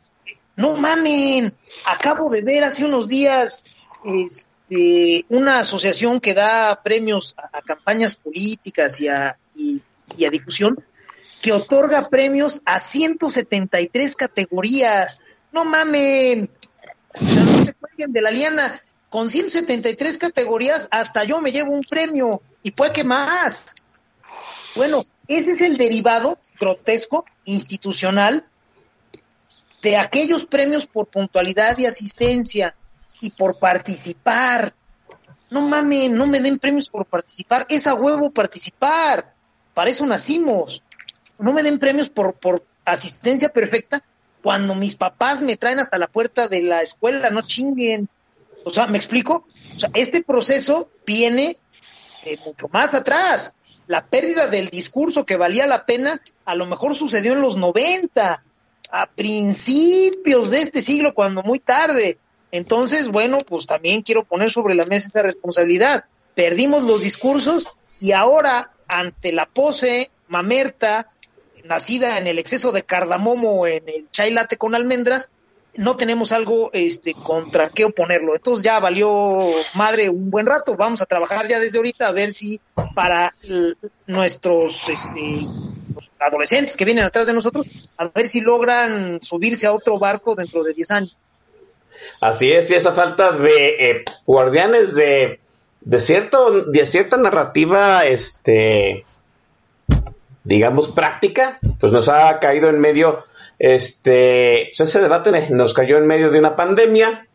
no 0.56 0.76
mamen, 0.76 1.52
acabo 1.84 2.30
de 2.30 2.42
ver 2.42 2.64
hace 2.64 2.84
unos 2.84 3.08
días 3.08 3.70
este, 4.04 5.24
una 5.28 5.60
asociación 5.60 6.20
que 6.20 6.34
da 6.34 6.82
premios 6.82 7.34
a, 7.36 7.60
campañas 7.62 8.16
políticas 8.16 9.00
y 9.00 9.08
a, 9.08 9.38
y, 9.54 9.80
a 10.24 10.30
difusión, 10.30 10.82
que 11.40 11.52
otorga 11.52 12.08
premios 12.08 12.62
a 12.64 12.78
173 12.78 14.16
categorías. 14.16 15.24
No 15.52 15.64
mamen, 15.64 16.48
no 17.20 17.64
se 17.64 17.74
cuelguen 17.74 18.12
de 18.12 18.22
la 18.22 18.30
liana 18.30 18.80
con 19.12 19.28
173 19.28 20.16
categorías, 20.16 20.88
hasta 20.90 21.24
yo 21.24 21.42
me 21.42 21.52
llevo 21.52 21.74
un 21.74 21.82
premio 21.82 22.40
y 22.62 22.70
puede 22.70 22.94
que 22.94 23.04
más. 23.04 23.74
Bueno, 24.74 25.04
ese 25.28 25.52
es 25.52 25.60
el 25.60 25.76
derivado 25.76 26.38
grotesco, 26.58 27.26
institucional, 27.44 28.46
de 29.82 29.98
aquellos 29.98 30.46
premios 30.46 30.86
por 30.86 31.08
puntualidad 31.08 31.76
y 31.76 31.84
asistencia 31.84 32.74
y 33.20 33.28
por 33.28 33.58
participar. 33.58 34.72
No 35.50 35.60
mames, 35.60 36.10
no 36.10 36.26
me 36.26 36.40
den 36.40 36.58
premios 36.58 36.88
por 36.88 37.04
participar, 37.04 37.66
es 37.68 37.86
a 37.86 37.92
huevo 37.92 38.30
participar, 38.30 39.34
para 39.74 39.90
eso 39.90 40.06
nacimos. 40.06 40.82
No 41.38 41.52
me 41.52 41.62
den 41.62 41.78
premios 41.78 42.08
por, 42.08 42.32
por 42.32 42.64
asistencia 42.86 43.50
perfecta 43.50 44.02
cuando 44.42 44.74
mis 44.74 44.94
papás 44.94 45.42
me 45.42 45.58
traen 45.58 45.80
hasta 45.80 45.98
la 45.98 46.06
puerta 46.06 46.48
de 46.48 46.62
la 46.62 46.80
escuela, 46.80 47.28
no 47.28 47.42
chinguen. 47.42 48.08
O 48.64 48.70
sea, 48.70 48.86
¿me 48.86 48.98
explico? 48.98 49.46
O 49.74 49.78
sea, 49.78 49.90
este 49.94 50.22
proceso 50.22 50.90
viene 51.06 51.58
eh, 52.24 52.38
mucho 52.44 52.68
más 52.68 52.94
atrás. 52.94 53.54
La 53.86 54.06
pérdida 54.06 54.46
del 54.46 54.68
discurso 54.68 55.26
que 55.26 55.36
valía 55.36 55.66
la 55.66 55.86
pena 55.86 56.20
a 56.44 56.54
lo 56.54 56.66
mejor 56.66 56.94
sucedió 56.94 57.32
en 57.32 57.40
los 57.40 57.56
90, 57.56 58.42
a 58.90 59.06
principios 59.06 60.50
de 60.50 60.60
este 60.60 60.82
siglo, 60.82 61.14
cuando 61.14 61.42
muy 61.42 61.58
tarde. 61.58 62.18
Entonces, 62.50 63.08
bueno, 63.08 63.38
pues 63.38 63.66
también 63.66 64.02
quiero 64.02 64.24
poner 64.24 64.50
sobre 64.50 64.74
la 64.74 64.84
mesa 64.84 65.08
esa 65.08 65.22
responsabilidad. 65.22 66.04
Perdimos 66.34 66.82
los 66.82 67.02
discursos 67.02 67.68
y 68.00 68.12
ahora, 68.12 68.72
ante 68.88 69.32
la 69.32 69.46
pose 69.46 70.10
mamerta, 70.28 71.10
nacida 71.64 72.18
en 72.18 72.26
el 72.26 72.38
exceso 72.38 72.72
de 72.72 72.82
cardamomo 72.82 73.66
en 73.66 73.88
el 73.88 74.10
chai 74.10 74.32
latte 74.32 74.56
con 74.56 74.74
almendras, 74.74 75.30
no 75.74 75.96
tenemos 75.96 76.32
algo 76.32 76.70
este 76.72 77.14
contra 77.14 77.68
qué 77.70 77.84
oponerlo. 77.84 78.34
Entonces 78.34 78.64
ya 78.64 78.78
valió 78.78 79.38
madre 79.74 80.10
un 80.10 80.30
buen 80.30 80.46
rato. 80.46 80.76
Vamos 80.76 81.02
a 81.02 81.06
trabajar 81.06 81.48
ya 81.48 81.58
desde 81.58 81.78
ahorita 81.78 82.08
a 82.08 82.12
ver 82.12 82.32
si 82.32 82.60
para 82.94 83.34
nuestros 84.06 84.88
este, 84.88 85.46
adolescentes 86.18 86.76
que 86.76 86.84
vienen 86.84 87.04
atrás 87.04 87.26
de 87.26 87.32
nosotros, 87.32 87.66
a 87.96 88.08
ver 88.08 88.28
si 88.28 88.40
logran 88.40 89.22
subirse 89.22 89.66
a 89.66 89.72
otro 89.72 89.98
barco 89.98 90.34
dentro 90.34 90.62
de 90.62 90.74
10 90.74 90.90
años. 90.90 91.18
Así 92.20 92.50
es, 92.52 92.70
y 92.70 92.74
esa 92.74 92.92
falta 92.92 93.32
de 93.32 93.90
eh, 93.90 94.04
guardianes 94.26 94.94
de, 94.94 95.40
de, 95.80 96.00
cierto, 96.00 96.64
de 96.64 96.84
cierta 96.84 97.16
narrativa, 97.16 98.02
este, 98.02 99.04
digamos, 100.44 100.88
práctica, 100.88 101.58
pues 101.78 101.92
nos 101.92 102.08
ha 102.08 102.38
caído 102.40 102.68
en 102.68 102.80
medio 102.80 103.24
este, 103.62 104.70
pues 104.76 104.80
ese 104.80 105.00
debate 105.00 105.30
nos 105.50 105.72
cayó 105.72 105.96
en 105.96 106.08
medio 106.08 106.32
de 106.32 106.40
una 106.40 106.56
pandemia 106.56 107.28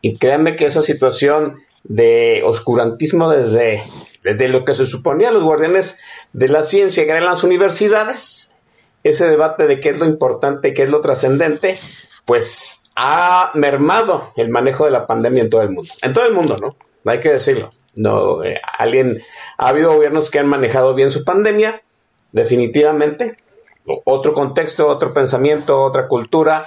y 0.00 0.16
créanme 0.16 0.56
que 0.56 0.64
esa 0.64 0.80
situación 0.80 1.60
de 1.84 2.40
oscurantismo 2.46 3.28
desde, 3.28 3.82
desde 4.22 4.48
lo 4.48 4.64
que 4.64 4.72
se 4.72 4.86
suponía 4.86 5.30
los 5.30 5.42
guardianes 5.42 5.98
de 6.32 6.48
la 6.48 6.62
ciencia 6.62 7.04
que 7.04 7.10
eran 7.10 7.26
las 7.26 7.44
universidades, 7.44 8.54
ese 9.04 9.28
debate 9.28 9.66
de 9.66 9.80
qué 9.80 9.90
es 9.90 9.98
lo 9.98 10.06
importante, 10.06 10.72
qué 10.72 10.84
es 10.84 10.88
lo 10.88 11.02
trascendente, 11.02 11.78
pues 12.24 12.90
ha 12.96 13.50
mermado 13.52 14.32
el 14.36 14.48
manejo 14.48 14.86
de 14.86 14.92
la 14.92 15.06
pandemia 15.06 15.42
en 15.42 15.50
todo 15.50 15.60
el 15.60 15.68
mundo. 15.68 15.92
En 16.00 16.14
todo 16.14 16.24
el 16.24 16.32
mundo, 16.32 16.56
¿no? 16.58 16.74
Hay 17.04 17.20
que 17.20 17.32
decirlo. 17.32 17.68
No, 17.96 18.42
eh, 18.42 18.58
alguien, 18.78 19.20
ha 19.58 19.68
habido 19.68 19.92
gobiernos 19.92 20.30
que 20.30 20.38
han 20.38 20.46
manejado 20.46 20.94
bien 20.94 21.10
su 21.10 21.22
pandemia, 21.22 21.82
definitivamente, 22.32 23.36
otro 23.86 24.34
contexto, 24.34 24.88
otro 24.88 25.12
pensamiento, 25.12 25.82
otra 25.82 26.08
cultura, 26.08 26.66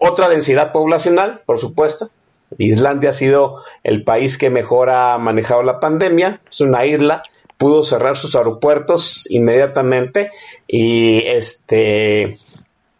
otra 0.00 0.28
densidad 0.28 0.72
poblacional, 0.72 1.40
por 1.46 1.58
supuesto. 1.58 2.10
Islandia 2.58 3.10
ha 3.10 3.14
sido 3.14 3.62
el 3.82 4.04
país 4.04 4.36
que 4.36 4.50
mejor 4.50 4.90
ha 4.90 5.16
manejado 5.18 5.62
la 5.62 5.80
pandemia, 5.80 6.40
es 6.50 6.60
una 6.60 6.84
isla, 6.84 7.22
pudo 7.56 7.82
cerrar 7.82 8.16
sus 8.16 8.34
aeropuertos 8.34 9.30
inmediatamente 9.30 10.30
y 10.66 11.24
este 11.26 12.38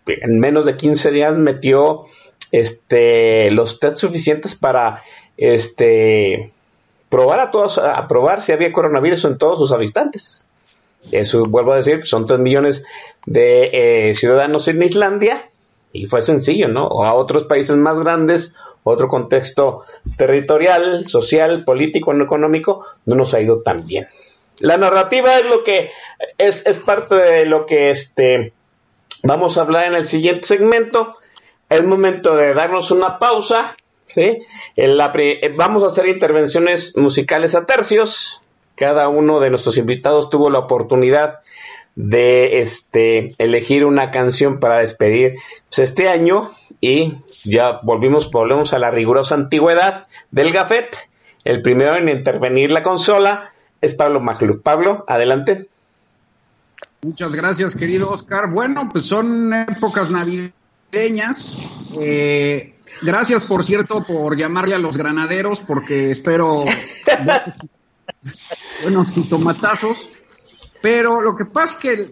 en 0.06 0.38
menos 0.38 0.66
de 0.66 0.76
15 0.76 1.10
días 1.10 1.36
metió 1.36 2.04
este 2.52 3.50
los 3.50 3.80
test 3.80 3.96
suficientes 3.96 4.54
para 4.54 5.02
este 5.36 6.52
probar 7.08 7.40
a 7.40 7.50
todos 7.50 7.78
a 7.78 8.06
probar 8.08 8.40
si 8.40 8.52
había 8.52 8.72
coronavirus 8.72 9.24
en 9.24 9.38
todos 9.38 9.58
sus 9.58 9.72
habitantes. 9.72 10.46
Eso 11.10 11.44
vuelvo 11.44 11.72
a 11.72 11.78
decir, 11.78 12.06
son 12.06 12.26
3 12.26 12.38
millones 12.38 12.84
de 13.26 14.08
eh, 14.08 14.14
ciudadanos 14.14 14.68
en 14.68 14.82
Islandia 14.82 15.48
y 15.92 16.06
fue 16.06 16.22
sencillo, 16.22 16.68
¿no? 16.68 16.86
O 16.86 17.04
a 17.04 17.14
otros 17.14 17.44
países 17.44 17.76
más 17.76 17.98
grandes, 17.98 18.54
otro 18.84 19.08
contexto 19.08 19.84
territorial, 20.16 21.06
social, 21.06 21.64
político, 21.64 22.14
no 22.14 22.24
económico, 22.24 22.86
no 23.04 23.14
nos 23.14 23.34
ha 23.34 23.40
ido 23.40 23.62
tan 23.62 23.86
bien. 23.86 24.06
La 24.58 24.76
narrativa 24.76 25.38
es 25.38 25.46
lo 25.46 25.64
que 25.64 25.90
es, 26.38 26.62
parte 26.78 27.14
de 27.14 27.46
lo 27.46 27.66
que 27.66 27.90
este 27.90 28.52
vamos 29.22 29.56
a 29.56 29.62
hablar 29.62 29.86
en 29.86 29.94
el 29.94 30.06
siguiente 30.06 30.46
segmento. 30.46 31.16
Es 31.68 31.84
momento 31.84 32.36
de 32.36 32.54
darnos 32.54 32.90
una 32.90 33.18
pausa, 33.18 33.76
¿sí? 34.06 34.42
En 34.76 34.96
la, 34.96 35.12
vamos 35.56 35.82
a 35.82 35.86
hacer 35.86 36.06
intervenciones 36.06 36.96
musicales 36.96 37.54
a 37.54 37.66
tercios. 37.66 38.42
Cada 38.82 39.08
uno 39.08 39.38
de 39.38 39.48
nuestros 39.48 39.76
invitados 39.76 40.28
tuvo 40.28 40.50
la 40.50 40.58
oportunidad 40.58 41.38
de 41.94 42.62
este 42.62 43.32
elegir 43.38 43.84
una 43.84 44.10
canción 44.10 44.58
para 44.58 44.78
despedir 44.78 45.36
pues, 45.68 45.78
este 45.88 46.08
año 46.08 46.50
y 46.80 47.14
ya 47.44 47.78
volvimos 47.84 48.32
volvemos 48.32 48.72
a 48.72 48.80
la 48.80 48.90
rigurosa 48.90 49.36
antigüedad 49.36 50.08
del 50.32 50.52
gafet. 50.52 50.96
El 51.44 51.62
primero 51.62 51.96
en 51.96 52.08
intervenir 52.08 52.72
la 52.72 52.82
consola 52.82 53.52
es 53.80 53.94
Pablo 53.94 54.18
Maclu 54.18 54.62
Pablo 54.62 55.04
adelante. 55.06 55.68
Muchas 57.02 57.36
gracias 57.36 57.76
querido 57.76 58.10
Oscar. 58.10 58.50
Bueno 58.50 58.88
pues 58.90 59.04
son 59.04 59.54
épocas 59.54 60.10
navideñas. 60.10 61.56
Eh, 62.00 62.74
gracias 63.00 63.44
por 63.44 63.62
cierto 63.62 64.04
por 64.04 64.36
llamarle 64.36 64.74
a 64.74 64.80
los 64.80 64.96
granaderos 64.96 65.60
porque 65.60 66.10
espero 66.10 66.64
buenos 68.82 69.12
jitomatazos 69.12 70.08
pero 70.82 71.20
lo 71.22 71.36
que 71.36 71.44
pasa 71.46 71.76
es 71.76 71.80
que 71.80 72.10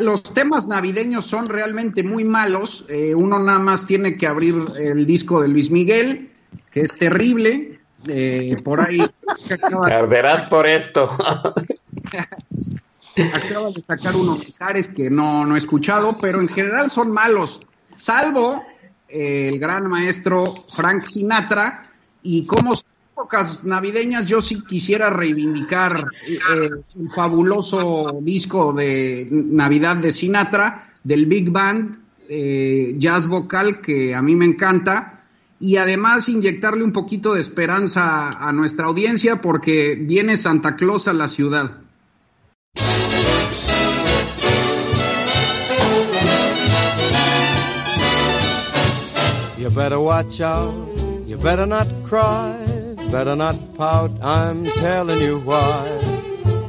los 0.00 0.22
temas 0.22 0.68
navideños 0.68 1.24
son 1.24 1.46
realmente 1.46 2.02
muy 2.02 2.24
malos. 2.24 2.84
Eh, 2.88 3.14
uno 3.14 3.38
nada 3.38 3.58
más 3.58 3.86
tiene 3.86 4.18
que 4.18 4.26
abrir 4.26 4.54
el 4.76 5.06
disco 5.06 5.40
de 5.40 5.48
Luis 5.48 5.70
Miguel, 5.70 6.30
que 6.70 6.82
es 6.82 6.96
terrible. 6.98 7.80
Eh, 8.06 8.54
por 8.62 8.80
ahí. 8.80 8.98
Perderás 9.88 10.42
por 10.44 10.66
esto. 10.66 11.10
acaba 13.34 13.70
de 13.70 13.80
sacar 13.80 14.14
unos 14.14 14.40
Mijares 14.40 14.88
que 14.88 15.08
no, 15.08 15.46
no 15.46 15.54
he 15.54 15.58
escuchado, 15.58 16.18
pero 16.20 16.38
en 16.40 16.48
general 16.48 16.90
son 16.90 17.10
malos. 17.12 17.62
Salvo 17.96 18.62
eh, 19.08 19.48
el 19.48 19.58
gran 19.58 19.88
maestro 19.88 20.52
Frank 20.74 21.06
Sinatra 21.06 21.80
y 22.22 22.44
cómo 22.44 22.74
épocas 23.12 23.64
navideñas 23.64 24.26
yo 24.26 24.40
sí 24.40 24.62
quisiera 24.62 25.10
reivindicar 25.10 26.06
eh, 26.26 26.38
el 26.96 27.10
fabuloso 27.14 28.18
disco 28.22 28.72
de 28.72 29.28
Navidad 29.30 29.96
de 29.96 30.12
Sinatra, 30.12 30.94
del 31.04 31.26
Big 31.26 31.50
Band, 31.50 31.98
eh, 32.28 32.94
jazz 32.96 33.26
vocal, 33.26 33.80
que 33.82 34.14
a 34.14 34.22
mí 34.22 34.34
me 34.34 34.46
encanta, 34.46 35.20
y 35.60 35.76
además 35.76 36.28
inyectarle 36.28 36.82
un 36.84 36.92
poquito 36.92 37.34
de 37.34 37.40
esperanza 37.40 38.30
a 38.30 38.52
nuestra 38.52 38.86
audiencia 38.86 39.42
porque 39.42 39.96
viene 40.00 40.36
Santa 40.36 40.74
Claus 40.74 41.06
a 41.06 41.12
la 41.12 41.28
ciudad. 41.28 41.78
You 49.58 49.70
better 49.70 49.98
watch 49.98 50.40
out, 50.40 50.74
you 51.28 51.36
better 51.36 51.66
not 51.66 51.86
cry. 52.04 52.71
Better 53.12 53.36
not 53.36 53.56
pout, 53.74 54.10
I'm 54.22 54.64
telling 54.64 55.20
you 55.20 55.38
why. 55.40 55.84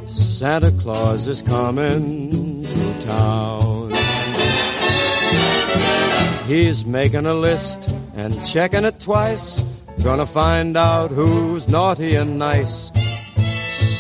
Santa 0.08 0.72
Claus 0.72 1.26
is 1.26 1.42
coming 1.42 2.66
to 2.66 3.00
town. 3.00 3.90
He's 6.46 6.86
making 6.86 7.26
a 7.26 7.34
list 7.34 7.90
and 8.14 8.44
checking 8.44 8.84
it 8.84 9.00
twice. 9.00 9.64
Gonna 10.04 10.26
find 10.26 10.76
out 10.76 11.12
who's 11.12 11.70
naughty 11.70 12.16
and 12.16 12.38
nice. 12.38 12.92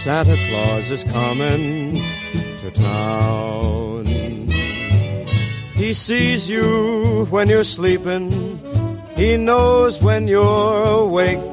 Santa 0.03 0.35
Claus 0.35 0.91
is 0.91 1.05
coming 1.05 1.95
to 2.57 2.71
town. 2.71 4.05
He 5.75 5.93
sees 5.93 6.49
you 6.49 7.25
when 7.29 7.47
you're 7.47 7.63
sleeping. 7.63 8.59
He 9.15 9.37
knows 9.37 10.03
when 10.03 10.27
you're 10.27 10.83
awake. 11.07 11.52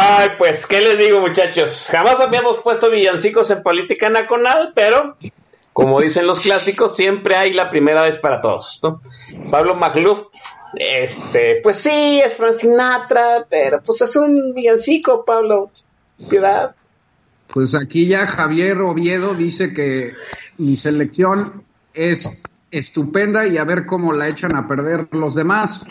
Ay, 0.00 0.28
pues, 0.38 0.64
¿qué 0.68 0.80
les 0.80 0.96
digo, 0.96 1.20
muchachos? 1.20 1.88
Jamás 1.90 2.20
habíamos 2.20 2.58
puesto 2.58 2.88
villancicos 2.88 3.50
en 3.50 3.64
política 3.64 4.08
nacional, 4.08 4.72
pero 4.72 5.16
como 5.72 6.00
dicen 6.00 6.24
los 6.24 6.38
clásicos, 6.38 6.94
siempre 6.94 7.34
hay 7.34 7.52
la 7.52 7.68
primera 7.68 8.02
vez 8.02 8.16
para 8.16 8.40
todos, 8.40 8.78
¿no? 8.84 9.00
Pablo 9.50 9.74
McLuff, 9.74 10.26
este, 10.76 11.58
pues 11.64 11.78
sí, 11.78 12.20
es 12.24 12.34
Frank 12.34 12.52
Sinatra, 12.52 13.48
pero 13.50 13.82
pues 13.82 14.00
es 14.02 14.14
un 14.14 14.54
villancico, 14.54 15.24
Pablo. 15.24 15.72
Piedad. 16.30 16.76
Pues 17.48 17.74
aquí 17.74 18.06
ya 18.06 18.28
Javier 18.28 18.78
Oviedo 18.78 19.34
dice 19.34 19.72
que 19.72 20.12
mi 20.58 20.76
selección 20.76 21.64
es 21.92 22.40
estupenda 22.70 23.48
y 23.48 23.58
a 23.58 23.64
ver 23.64 23.84
cómo 23.84 24.12
la 24.12 24.28
echan 24.28 24.54
a 24.54 24.68
perder 24.68 25.08
los 25.10 25.34
demás. 25.34 25.84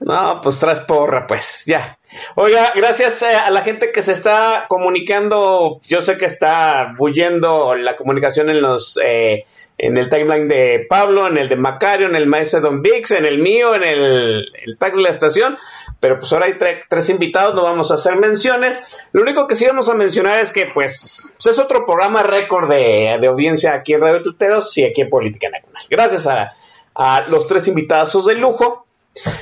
No, 0.00 0.40
pues 0.42 0.58
traes 0.58 0.80
porra, 0.80 1.26
pues, 1.26 1.64
ya. 1.66 1.98
Oiga, 2.34 2.72
gracias 2.74 3.22
eh, 3.22 3.34
a 3.34 3.50
la 3.50 3.60
gente 3.62 3.92
que 3.92 4.00
se 4.02 4.12
está 4.12 4.64
comunicando. 4.68 5.80
Yo 5.86 6.00
sé 6.00 6.16
que 6.16 6.24
está 6.24 6.94
bullendo 6.98 7.74
la 7.74 7.96
comunicación 7.96 8.48
en 8.50 8.62
los 8.62 8.98
eh, 9.04 9.44
en 9.76 9.96
el 9.96 10.08
timeline 10.08 10.48
de 10.48 10.86
Pablo, 10.88 11.26
en 11.26 11.38
el 11.38 11.48
de 11.48 11.56
Macario, 11.56 12.06
en 12.08 12.16
el 12.16 12.26
maestro 12.26 12.60
Don 12.60 12.82
Vix, 12.82 13.10
en 13.12 13.24
el 13.26 13.38
mío, 13.38 13.74
en 13.74 13.82
el, 13.82 14.76
tag 14.78 14.94
de 14.94 15.02
la 15.02 15.08
estación. 15.10 15.58
Pero 16.00 16.18
pues 16.18 16.32
ahora 16.32 16.46
hay 16.46 16.54
tre- 16.54 16.82
tres 16.88 17.10
invitados, 17.10 17.54
no 17.54 17.62
vamos 17.62 17.90
a 17.90 17.94
hacer 17.94 18.16
menciones. 18.16 18.82
Lo 19.12 19.20
único 19.22 19.46
que 19.46 19.54
sí 19.54 19.66
vamos 19.66 19.88
a 19.90 19.94
mencionar 19.94 20.38
es 20.38 20.52
que 20.52 20.66
pues, 20.72 21.30
es 21.38 21.58
otro 21.58 21.84
programa 21.84 22.22
récord 22.22 22.70
de, 22.70 23.18
de 23.20 23.26
audiencia 23.26 23.74
aquí 23.74 23.92
en 23.94 24.00
Radio 24.00 24.22
Tuteros 24.22 24.76
y 24.78 24.84
aquí 24.84 25.02
en 25.02 25.10
Política 25.10 25.48
Nacional. 25.50 25.82
Gracias 25.90 26.26
a, 26.26 26.54
a 26.94 27.20
los 27.28 27.46
tres 27.46 27.68
invitados 27.68 28.24
de 28.26 28.34
lujo. 28.34 28.86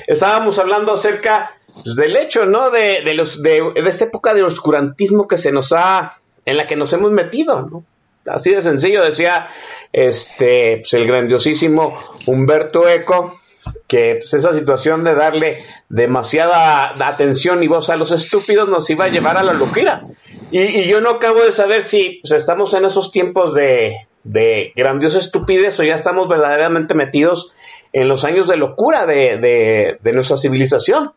Estábamos 0.06 0.58
hablando 0.58 0.92
acerca 0.92 1.54
pues, 1.72 1.96
del 1.96 2.16
hecho, 2.16 2.46
¿no? 2.46 2.70
De, 2.70 3.02
de 3.04 3.14
los, 3.14 3.42
de, 3.42 3.72
esta 3.76 4.06
época 4.06 4.34
de 4.34 4.42
oscurantismo 4.42 5.28
que 5.28 5.38
se 5.38 5.52
nos 5.52 5.72
ha, 5.72 6.18
en 6.44 6.56
la 6.56 6.66
que 6.66 6.76
nos 6.76 6.92
hemos 6.92 7.10
metido. 7.12 7.84
Así 8.26 8.52
de 8.52 8.62
sencillo, 8.62 9.04
decía 9.04 9.48
este, 9.92 10.78
pues, 10.78 10.92
el 10.94 11.06
grandiosísimo 11.06 11.94
Humberto 12.26 12.88
Eco, 12.88 13.40
que 13.86 14.16
pues, 14.18 14.34
esa 14.34 14.52
situación 14.52 15.04
de 15.04 15.14
darle 15.14 15.58
demasiada 15.88 16.94
atención 17.06 17.62
y 17.62 17.68
voz 17.68 17.90
a 17.90 17.96
los 17.96 18.10
estúpidos 18.10 18.68
nos 18.68 18.88
iba 18.90 19.06
a 19.06 19.08
llevar 19.08 19.36
a 19.36 19.42
la 19.42 19.52
locura. 19.52 20.02
Y, 20.50 20.60
y 20.60 20.88
yo 20.88 21.00
no 21.00 21.10
acabo 21.10 21.42
de 21.42 21.52
saber 21.52 21.82
si 21.82 22.20
pues, 22.22 22.32
estamos 22.32 22.72
en 22.74 22.84
esos 22.84 23.12
tiempos 23.12 23.54
de, 23.54 24.08
de 24.24 24.72
grandiosa 24.76 25.18
estupidez 25.18 25.78
o 25.80 25.84
ya 25.84 25.94
estamos 25.94 26.28
verdaderamente 26.28 26.94
metidos 26.94 27.52
en 27.92 28.08
los 28.08 28.24
años 28.24 28.48
de 28.48 28.56
locura 28.56 29.06
de, 29.06 29.98
nuestra 30.12 30.36
civilización. 30.36 31.12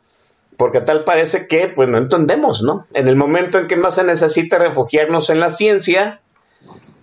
Porque 0.57 0.81
tal 0.81 1.03
parece 1.03 1.47
que 1.47 1.69
pues 1.69 1.89
no 1.89 1.97
entendemos, 1.97 2.61
¿no? 2.61 2.85
En 2.93 3.07
el 3.07 3.15
momento 3.15 3.57
en 3.57 3.67
que 3.67 3.77
más 3.77 3.95
se 3.95 4.03
necesita 4.03 4.59
refugiarnos 4.59 5.29
en 5.31 5.39
la 5.39 5.49
ciencia, 5.49 6.19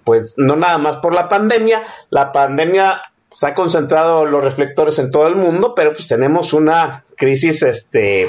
pues 0.05 0.35
no 0.37 0.55
nada 0.55 0.79
más 0.79 0.99
por 0.99 1.13
la 1.13 1.29
pandemia, 1.29 1.83
la 2.11 2.31
pandemia 2.31 3.03
pues, 3.29 3.43
ha 3.45 3.55
concentrado 3.55 4.27
los 4.27 4.45
reflectores 4.45 4.99
en 5.01 5.11
todo 5.11 5.27
el 5.27 5.35
mundo, 5.35 5.75
pero 5.75 5.93
pues 5.93 6.07
tenemos 6.07 6.53
una 6.53 7.05
crisis 7.17 7.63
este 7.65 8.29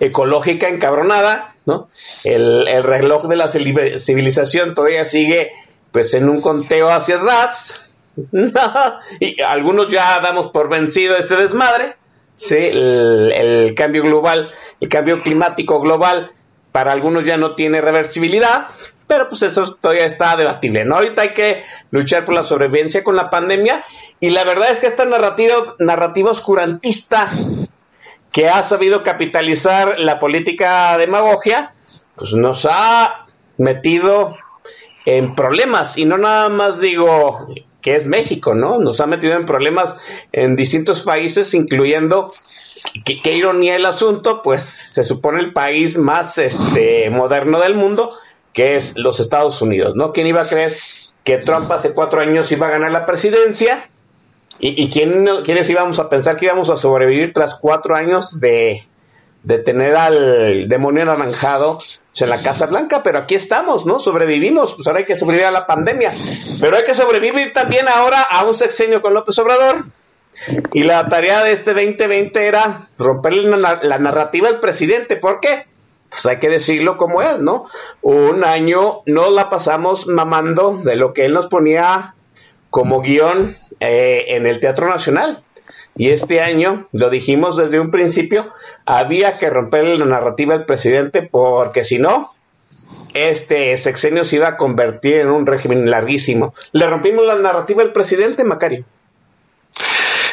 ecológica 0.00 0.68
encabronada, 0.68 1.54
¿no? 1.66 1.88
El, 2.24 2.66
el 2.68 2.82
reloj 2.82 3.26
de 3.28 3.36
la 3.36 3.46
civil- 3.48 3.98
civilización 3.98 4.74
todavía 4.74 5.04
sigue 5.04 5.50
pues 5.92 6.12
en 6.14 6.28
un 6.28 6.40
conteo 6.40 6.88
hacia 6.90 7.16
atrás, 7.16 7.87
y 9.20 9.40
algunos 9.42 9.88
ya 9.88 10.20
damos 10.20 10.48
por 10.48 10.68
vencido 10.68 11.16
este 11.16 11.36
desmadre, 11.36 11.96
sí, 12.34 12.56
el, 12.56 13.32
el 13.32 13.74
cambio 13.74 14.02
global, 14.02 14.50
el 14.80 14.88
cambio 14.88 15.22
climático 15.22 15.80
global, 15.80 16.32
para 16.72 16.92
algunos 16.92 17.24
ya 17.24 17.36
no 17.36 17.54
tiene 17.54 17.80
reversibilidad, 17.80 18.66
pero 19.06 19.28
pues 19.28 19.42
eso 19.42 19.74
todavía 19.74 20.04
está 20.04 20.36
debatible, 20.36 20.84
¿no? 20.84 20.96
Ahorita 20.96 21.22
hay 21.22 21.32
que 21.32 21.62
luchar 21.90 22.24
por 22.24 22.34
la 22.34 22.42
sobrevivencia 22.42 23.02
con 23.02 23.16
la 23.16 23.30
pandemia 23.30 23.84
y 24.20 24.30
la 24.30 24.44
verdad 24.44 24.70
es 24.70 24.80
que 24.80 24.86
esta 24.86 25.04
narrativa, 25.06 25.74
narrativa 25.78 26.30
oscurantista 26.30 27.28
que 28.32 28.48
ha 28.48 28.62
sabido 28.62 29.02
capitalizar 29.02 29.98
la 29.98 30.18
política 30.18 30.98
demagogia, 30.98 31.74
pues 32.14 32.34
nos 32.34 32.66
ha 32.70 33.26
metido 33.56 34.36
en 35.06 35.34
problemas 35.34 35.96
y 35.96 36.04
no 36.04 36.18
nada 36.18 36.50
más 36.50 36.80
digo 36.80 37.48
que 37.80 37.96
es 37.96 38.06
México, 38.06 38.54
¿no? 38.54 38.78
Nos 38.78 39.00
ha 39.00 39.06
metido 39.06 39.34
en 39.34 39.46
problemas 39.46 39.96
en 40.32 40.56
distintos 40.56 41.02
países, 41.02 41.54
incluyendo 41.54 42.34
qué, 43.04 43.32
ironía 43.32 43.76
el 43.76 43.86
asunto, 43.86 44.42
pues 44.42 44.62
se 44.62 45.04
supone 45.04 45.40
el 45.40 45.52
país 45.52 45.96
más 45.96 46.38
este 46.38 47.10
moderno 47.10 47.60
del 47.60 47.74
mundo, 47.74 48.12
que 48.52 48.76
es 48.76 48.98
los 48.98 49.20
Estados 49.20 49.62
Unidos, 49.62 49.94
¿no? 49.94 50.12
¿Quién 50.12 50.26
iba 50.26 50.42
a 50.42 50.48
creer 50.48 50.76
que 51.24 51.38
Trump 51.38 51.70
hace 51.70 51.94
cuatro 51.94 52.20
años 52.20 52.50
iba 52.50 52.66
a 52.66 52.70
ganar 52.70 52.90
la 52.90 53.06
presidencia? 53.06 53.88
¿Y, 54.60 54.82
y 54.82 54.90
quién, 54.90 55.28
quiénes 55.44 55.70
íbamos 55.70 56.00
a 56.00 56.08
pensar 56.08 56.36
que 56.36 56.46
íbamos 56.46 56.68
a 56.68 56.76
sobrevivir 56.76 57.32
tras 57.32 57.54
cuatro 57.54 57.94
años 57.94 58.40
de, 58.40 58.82
de 59.42 59.58
tener 59.58 59.96
al 59.96 60.68
demonio 60.68 61.02
anaranjado 61.02 61.78
pues, 61.78 62.22
en 62.22 62.30
la 62.30 62.42
Casa 62.42 62.66
Blanca? 62.66 63.02
Pero 63.02 63.18
aquí 63.18 63.34
estamos, 63.34 63.86
¿no? 63.86 63.98
Sobrevivimos, 63.98 64.74
pues 64.74 64.86
ahora 64.86 65.00
hay 65.00 65.04
que 65.04 65.16
sobrevivir 65.16 65.46
a 65.46 65.50
la 65.50 65.66
pandemia. 65.66 66.12
Pero 66.60 66.76
hay 66.76 66.84
que 66.84 66.94
sobrevivir 66.94 67.52
también 67.52 67.88
ahora 67.88 68.22
a 68.22 68.44
un 68.44 68.54
sexenio 68.54 69.00
con 69.02 69.14
López 69.14 69.38
Obrador. 69.38 69.84
Y 70.72 70.84
la 70.84 71.08
tarea 71.08 71.42
de 71.42 71.52
este 71.52 71.74
2020 71.74 72.46
era 72.46 72.88
romper 72.98 73.34
la, 73.34 73.98
narrativa 73.98 74.48
del 74.48 74.60
presidente. 74.60 75.16
¿Por 75.16 75.40
qué? 75.40 75.66
Pues 76.10 76.24
hay 76.26 76.38
que 76.38 76.48
decirlo 76.48 76.96
como 76.96 77.22
es, 77.22 77.38
¿no? 77.38 77.66
Un 78.02 78.44
año 78.44 79.02
no 79.06 79.30
la 79.30 79.50
pasamos 79.50 80.06
mamando 80.06 80.78
de 80.78 80.96
lo 80.96 81.12
que 81.12 81.24
él 81.24 81.34
nos 81.34 81.48
ponía 81.48 82.14
como 82.70 83.00
guion 83.00 83.56
eh, 83.80 84.24
en 84.28 84.46
el 84.46 84.60
Teatro 84.60 84.88
Nacional. 84.88 85.42
Y 85.98 86.10
este 86.10 86.40
año, 86.40 86.86
lo 86.92 87.10
dijimos 87.10 87.56
desde 87.56 87.80
un 87.80 87.90
principio, 87.90 88.50
había 88.86 89.36
que 89.36 89.50
romper 89.50 89.84
la 89.98 90.06
narrativa 90.06 90.54
del 90.56 90.64
presidente 90.64 91.22
porque 91.22 91.82
si 91.84 91.98
no, 91.98 92.32
este 93.14 93.76
sexenio 93.76 94.24
se 94.24 94.36
iba 94.36 94.48
a 94.48 94.56
convertir 94.56 95.16
en 95.16 95.30
un 95.30 95.44
régimen 95.44 95.90
larguísimo. 95.90 96.54
¿Le 96.72 96.86
rompimos 96.86 97.26
la 97.26 97.34
narrativa 97.34 97.82
del 97.82 97.92
presidente, 97.92 98.44
Macario? 98.44 98.84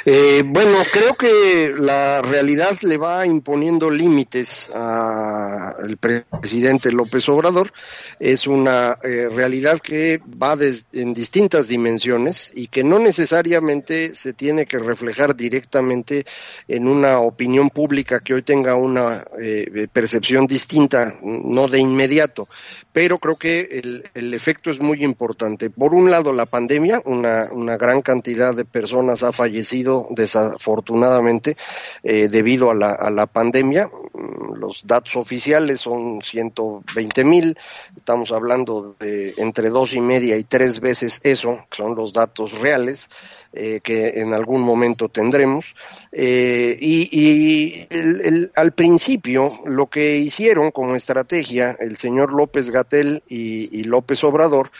Eh, 0.08 0.44
bueno, 0.46 0.84
creo 0.94 1.16
que 1.16 1.74
la 1.76 2.22
realidad 2.22 2.78
le 2.84 2.96
va 2.98 3.26
imponiendo 3.26 3.90
límites 3.90 4.70
al 4.70 5.98
presidente 5.98 6.92
López 6.92 7.28
Obrador. 7.28 7.74
Es 8.20 8.46
una 8.46 9.00
eh, 9.04 9.30
realidad 9.34 9.80
que 9.80 10.22
va 10.42 10.56
en 10.94 11.12
distintas 11.12 11.68
dimensiones 11.68 12.52
y 12.54 12.68
que 12.68 12.84
no 12.84 13.00
necesariamente 13.00 14.14
se 14.14 14.34
tiene 14.34 14.68
que 14.68 14.78
reflejar 14.78 15.36
directamente 15.36 16.24
en 16.68 16.88
una 16.88 17.20
opinión 17.20 17.72
pública 17.72 18.20
que 18.20 18.36
hoy 18.36 18.44
tenga 18.44 18.76
una 18.76 19.26
eh, 19.42 19.88
percepción 19.92 20.46
distinta, 20.46 21.18
no 21.24 21.68
de 21.68 21.80
inmediato. 21.80 22.48
Pero 22.96 23.20
creo 23.20 23.36
que 23.36 23.60
el, 23.74 24.10
el, 24.14 24.34
efecto 24.34 24.72
es 24.72 24.80
muy 24.80 25.04
importante. 25.04 25.70
Por 25.70 25.94
un 25.94 26.10
lado, 26.10 26.32
la 26.32 26.46
pandemia, 26.46 27.02
una, 27.04 27.50
una 27.52 27.76
gran 27.76 28.02
cantidad 28.02 28.56
de 28.56 28.64
personas 28.64 29.22
ha 29.22 29.34
fallecido 29.34 30.08
desafortunadamente 30.12 31.58
eh, 32.04 32.30
debido 32.30 32.72
a 32.72 32.74
la, 32.74 32.92
a 32.92 33.12
la 33.12 33.26
pandemia. 33.26 33.88
Mm, 34.14 34.54
Los 34.62 34.88
datos 34.88 35.18
oficiales 35.18 35.82
son 35.82 36.22
120 36.22 37.26
mil, 37.26 37.58
estamos 37.98 38.32
hablando 38.32 38.96
de 38.98 39.34
entre 39.40 39.72
dos 39.72 39.94
y 39.94 40.00
media 40.00 40.38
y 40.38 40.46
tres 40.46 40.80
veces 40.80 41.20
eso, 41.26 41.66
que 41.70 41.76
son 41.76 41.96
los 41.96 42.14
datos 42.14 42.58
reales 42.62 43.10
eh, 43.56 43.80
que 43.82 44.20
en 44.20 44.34
algún 44.34 44.62
momento 44.62 45.10
tendremos. 45.10 45.76
Eh, 46.12 46.78
y 46.80 47.86
el- 47.90 48.52
al 48.56 48.72
principio 48.74 49.52
lo 49.66 49.88
que 49.88 50.18
hicieron 50.18 50.72
como 50.72 50.96
estrategia 50.96 51.76
el 51.80 51.98
señor 51.98 52.34
López 52.34 52.70
Gatel 52.70 53.24
y, 53.28 53.70
y 53.80 53.84
López 53.84 54.24
Obrador 54.24 54.72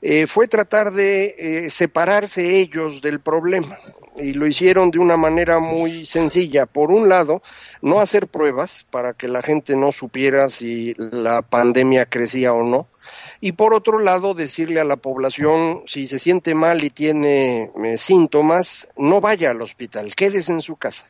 eh, 0.00 0.26
fue 0.26 0.48
tratar 0.48 0.92
de 0.92 1.36
eh, 1.38 1.70
separarse 1.70 2.58
ellos 2.58 3.00
del 3.02 3.20
problema. 3.20 3.78
Y 4.16 4.32
lo 4.34 4.46
hicieron 4.46 4.90
de 4.90 4.98
una 4.98 5.16
manera 5.16 5.58
muy 5.60 6.04
sencilla. 6.04 6.66
Por 6.66 6.90
un 6.90 7.08
lado, 7.08 7.40
no 7.80 8.00
hacer 8.00 8.26
pruebas 8.26 8.84
para 8.90 9.14
que 9.14 9.28
la 9.28 9.42
gente 9.42 9.74
no 9.76 9.90
supiera 9.92 10.48
si 10.48 10.94
la 10.98 11.40
pandemia 11.42 12.04
crecía 12.06 12.52
o 12.52 12.62
no. 12.62 12.88
Y 13.44 13.52
por 13.52 13.74
otro 13.74 13.98
lado, 13.98 14.34
decirle 14.34 14.78
a 14.78 14.84
la 14.84 14.94
población, 14.94 15.82
si 15.86 16.06
se 16.06 16.20
siente 16.20 16.54
mal 16.54 16.84
y 16.84 16.90
tiene 16.90 17.72
eh, 17.84 17.98
síntomas, 17.98 18.88
no 18.96 19.20
vaya 19.20 19.50
al 19.50 19.60
hospital, 19.60 20.14
quédese 20.14 20.52
en 20.52 20.62
su 20.62 20.76
casa. 20.76 21.08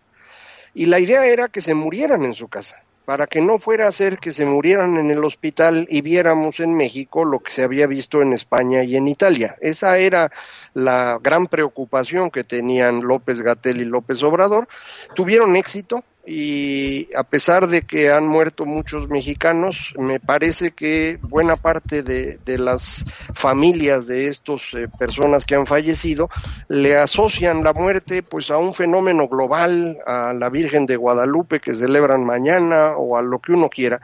Y 0.72 0.86
la 0.86 0.98
idea 0.98 1.26
era 1.26 1.48
que 1.48 1.60
se 1.60 1.74
murieran 1.74 2.24
en 2.24 2.32
su 2.32 2.48
casa, 2.48 2.82
para 3.04 3.26
que 3.26 3.42
no 3.42 3.58
fuera 3.58 3.86
a 3.86 3.92
ser 3.92 4.16
que 4.16 4.32
se 4.32 4.46
murieran 4.46 4.96
en 4.96 5.10
el 5.10 5.22
hospital 5.22 5.86
y 5.90 6.00
viéramos 6.00 6.58
en 6.60 6.74
México 6.74 7.26
lo 7.26 7.40
que 7.40 7.50
se 7.52 7.64
había 7.64 7.86
visto 7.86 8.22
en 8.22 8.32
España 8.32 8.82
y 8.82 8.96
en 8.96 9.08
Italia. 9.08 9.56
Esa 9.60 9.98
era 9.98 10.32
la 10.72 11.18
gran 11.22 11.48
preocupación 11.48 12.30
que 12.30 12.44
tenían 12.44 13.02
López 13.02 13.42
Gatel 13.42 13.82
y 13.82 13.84
López 13.84 14.22
Obrador. 14.22 14.68
Tuvieron 15.14 15.54
éxito 15.54 16.02
y 16.24 17.08
a 17.14 17.24
pesar 17.24 17.66
de 17.66 17.82
que 17.82 18.10
han 18.10 18.28
muerto 18.28 18.64
muchos 18.64 19.10
mexicanos, 19.10 19.92
me 19.98 20.20
parece 20.20 20.70
que 20.70 21.18
buena 21.22 21.56
parte 21.56 22.02
de, 22.02 22.38
de 22.44 22.58
las 22.58 23.04
familias 23.34 24.06
de 24.06 24.28
estas 24.28 24.62
personas 24.98 25.44
que 25.44 25.56
han 25.56 25.66
fallecido 25.66 26.30
le 26.68 26.96
asocian 26.96 27.64
la 27.64 27.72
muerte 27.72 28.22
pues 28.22 28.50
a 28.50 28.58
un 28.58 28.72
fenómeno 28.72 29.26
global, 29.26 29.98
a 30.06 30.32
la 30.32 30.48
Virgen 30.48 30.86
de 30.86 30.96
Guadalupe 30.96 31.60
que 31.60 31.74
celebran 31.74 32.24
mañana 32.24 32.96
o 32.96 33.16
a 33.16 33.22
lo 33.22 33.40
que 33.40 33.52
uno 33.52 33.68
quiera, 33.68 34.00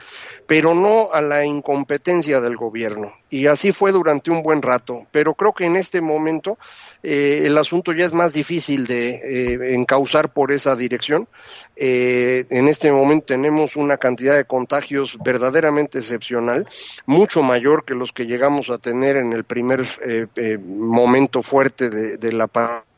pero 0.49 0.73
no 0.73 1.11
a 1.13 1.21
la 1.21 1.45
incompetencia 1.45 2.41
del 2.41 2.57
gobierno. 2.57 3.13
Y 3.29 3.45
así 3.45 3.71
fue 3.71 3.91
durante 3.91 4.31
un 4.31 4.41
buen 4.41 4.63
rato, 4.63 5.05
pero 5.11 5.35
creo 5.35 5.53
que 5.53 5.65
en 5.65 5.75
este 5.75 6.01
momento 6.01 6.57
eh, 7.03 7.43
el 7.45 7.55
asunto 7.55 7.93
ya 7.93 8.07
es 8.07 8.13
más 8.13 8.33
difícil 8.33 8.87
de 8.87 9.09
eh, 9.09 9.75
encauzar 9.75 10.33
por 10.33 10.51
esa 10.51 10.75
dirección. 10.75 11.27
Eh, 11.75 12.45
en 12.49 12.67
este 12.67 12.91
momento 12.91 13.27
tenemos 13.27 13.75
una 13.75 13.97
cantidad 13.97 14.35
de 14.35 14.45
contagios 14.45 15.19
verdaderamente 15.23 15.99
excepcional, 15.99 16.67
mucho 17.05 17.43
mayor 17.43 17.85
que 17.85 17.93
los 17.93 18.11
que 18.11 18.25
llegamos 18.25 18.71
a 18.71 18.79
tener 18.79 19.17
en 19.17 19.33
el 19.33 19.43
primer 19.43 19.85
eh, 20.03 20.25
eh, 20.35 20.57
momento 20.57 21.43
fuerte 21.43 21.91
de, 21.91 22.17
de 22.17 22.31
la 22.31 22.47
pandemia. 22.47 22.88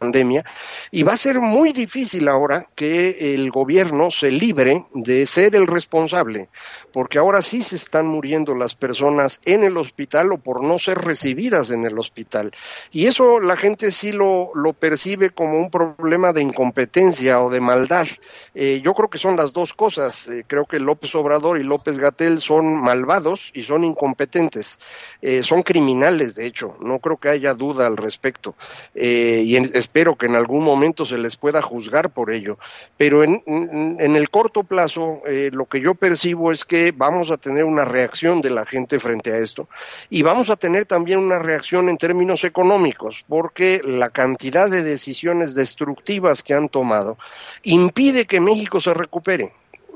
Y 0.91 1.03
va 1.03 1.13
a 1.13 1.17
ser 1.17 1.39
muy 1.39 1.73
difícil 1.73 2.27
ahora 2.27 2.67
que 2.75 3.35
el 3.35 3.51
gobierno 3.51 4.09
se 4.09 4.31
libre 4.31 4.85
de 4.93 5.27
ser 5.27 5.55
el 5.55 5.67
responsable, 5.67 6.49
porque 6.91 7.19
ahora 7.19 7.41
sí 7.41 7.61
se 7.61 7.75
están 7.75 8.07
muriendo 8.07 8.55
las 8.55 8.73
personas 8.73 9.39
en 9.45 9.63
el 9.63 9.77
hospital 9.77 10.31
o 10.31 10.37
por 10.39 10.63
no 10.63 10.79
ser 10.79 10.97
recibidas 10.97 11.69
en 11.69 11.85
el 11.85 11.99
hospital. 11.99 12.51
Y 12.91 13.05
eso 13.05 13.39
la 13.39 13.55
gente 13.55 13.91
sí 13.91 14.11
lo, 14.11 14.51
lo 14.55 14.73
percibe 14.73 15.29
como 15.29 15.59
un 15.59 15.69
problema 15.69 16.33
de 16.33 16.41
incompetencia 16.41 17.39
o 17.39 17.49
de 17.51 17.61
maldad. 17.61 18.07
Eh, 18.55 18.81
yo 18.83 18.93
creo 18.95 19.09
que 19.09 19.19
son 19.19 19.37
las 19.37 19.53
dos 19.53 19.73
cosas. 19.73 20.27
Eh, 20.27 20.43
creo 20.47 20.65
que 20.65 20.79
López 20.79 21.13
Obrador 21.15 21.59
y 21.59 21.63
López 21.63 21.97
Gatel 21.99 22.41
son 22.41 22.73
malvados 22.81 23.51
y 23.53 23.61
son 23.63 23.83
incompetentes. 23.83 24.79
Eh, 25.21 25.43
son 25.43 25.61
criminales, 25.61 26.33
de 26.35 26.47
hecho. 26.47 26.75
No 26.81 26.99
creo 26.99 27.17
que 27.17 27.29
haya 27.29 27.53
duda 27.53 27.85
al 27.85 27.97
respecto. 27.97 28.55
Y 28.93 29.55
en- 29.55 29.69
espero 29.91 30.15
que 30.15 30.25
en 30.27 30.35
algún 30.35 30.63
momento 30.63 31.03
se 31.03 31.17
les 31.17 31.35
pueda 31.35 31.61
juzgar 31.61 32.11
por 32.11 32.31
ello. 32.31 32.57
Pero 32.95 33.23
en, 33.25 33.43
en- 33.45 34.15
el 34.15 34.29
corto 34.29 34.63
plazo, 34.63 35.21
eh, 35.27 35.49
lo 35.51 35.65
que 35.65 35.81
yo 35.81 35.95
percibo 35.95 36.51
es 36.53 36.63
que 36.63 36.93
vamos 36.95 37.29
a 37.29 37.35
tener 37.35 37.65
una 37.65 37.83
reacción 37.83 38.41
de 38.41 38.51
la 38.51 38.63
gente 38.65 38.99
frente 38.99 39.33
a 39.33 39.37
esto 39.39 39.67
y 40.09 40.21
vamos 40.23 40.49
a 40.49 40.55
tener 40.55 40.85
también 40.85 41.19
una 41.19 41.39
reacción 41.39 41.89
en 41.89 41.97
términos 41.97 42.45
económicos, 42.45 43.25
porque 43.27 43.81
la 43.83 44.09
cantidad 44.09 44.69
de 44.69 44.81
decisiones 44.83 45.55
destructivas 45.55 46.41
que 46.41 46.53
han 46.53 46.69
tomado 46.69 47.17
impide 47.63 48.25
que 48.25 48.39
México 48.39 48.79
se 48.79 48.93
recupere. 48.93 49.51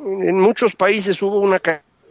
En 0.06 0.40
muchos 0.40 0.76
países 0.76 1.22
hubo 1.22 1.40
una 1.40 1.60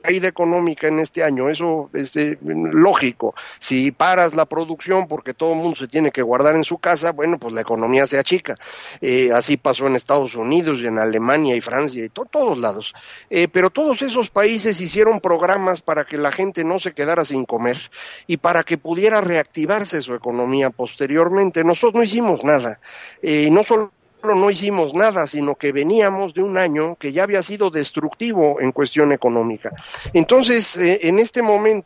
caída 0.04 0.28
económica 0.28 0.86
en 0.86 0.98
este 0.98 1.22
año, 1.24 1.48
eso 1.48 1.88
es 1.94 2.14
eh, 2.16 2.36
lógico. 2.42 3.34
Si 3.58 3.90
paras 3.90 4.34
la 4.34 4.44
producción 4.44 5.08
porque 5.08 5.32
todo 5.32 5.54
mundo 5.54 5.76
se 5.76 5.88
tiene 5.88 6.10
que 6.10 6.20
guardar 6.20 6.56
en 6.56 6.64
su 6.64 6.76
casa, 6.76 7.12
bueno, 7.12 7.38
pues 7.38 7.54
la 7.54 7.62
economía 7.62 8.06
se 8.06 8.18
achica. 8.18 8.54
Eh, 9.00 9.30
así 9.32 9.56
pasó 9.56 9.86
en 9.86 9.94
Estados 9.96 10.34
Unidos 10.34 10.82
y 10.82 10.86
en 10.86 10.98
Alemania 10.98 11.56
y 11.56 11.62
Francia 11.62 12.04
y 12.04 12.10
to- 12.10 12.26
todos 12.26 12.58
lados. 12.58 12.92
Eh, 13.30 13.48
pero 13.48 13.70
todos 13.70 14.02
esos 14.02 14.28
países 14.28 14.78
hicieron 14.82 15.20
programas 15.20 15.80
para 15.80 16.04
que 16.04 16.18
la 16.18 16.30
gente 16.30 16.64
no 16.64 16.78
se 16.78 16.92
quedara 16.92 17.24
sin 17.24 17.46
comer 17.46 17.78
y 18.26 18.36
para 18.36 18.62
que 18.62 18.76
pudiera 18.76 19.22
reactivarse 19.22 20.02
su 20.02 20.14
economía 20.14 20.68
posteriormente. 20.68 21.64
Nosotros 21.64 21.94
no 21.94 22.02
hicimos 22.02 22.44
nada. 22.44 22.78
Eh, 23.22 23.48
no 23.50 23.64
solo 23.64 23.90
no 24.32 24.48
hicimos 24.48 24.94
nada, 24.94 25.26
sino 25.26 25.56
que 25.56 25.72
veníamos 25.72 26.32
de 26.32 26.42
un 26.42 26.56
año 26.56 26.96
que 26.96 27.12
ya 27.12 27.24
había 27.24 27.42
sido 27.42 27.68
destructivo 27.68 28.60
en 28.60 28.72
cuestión 28.72 29.12
económica. 29.12 29.72
Entonces, 30.14 30.76
eh, 30.78 31.00
en 31.02 31.18
este 31.18 31.42
momento, 31.42 31.84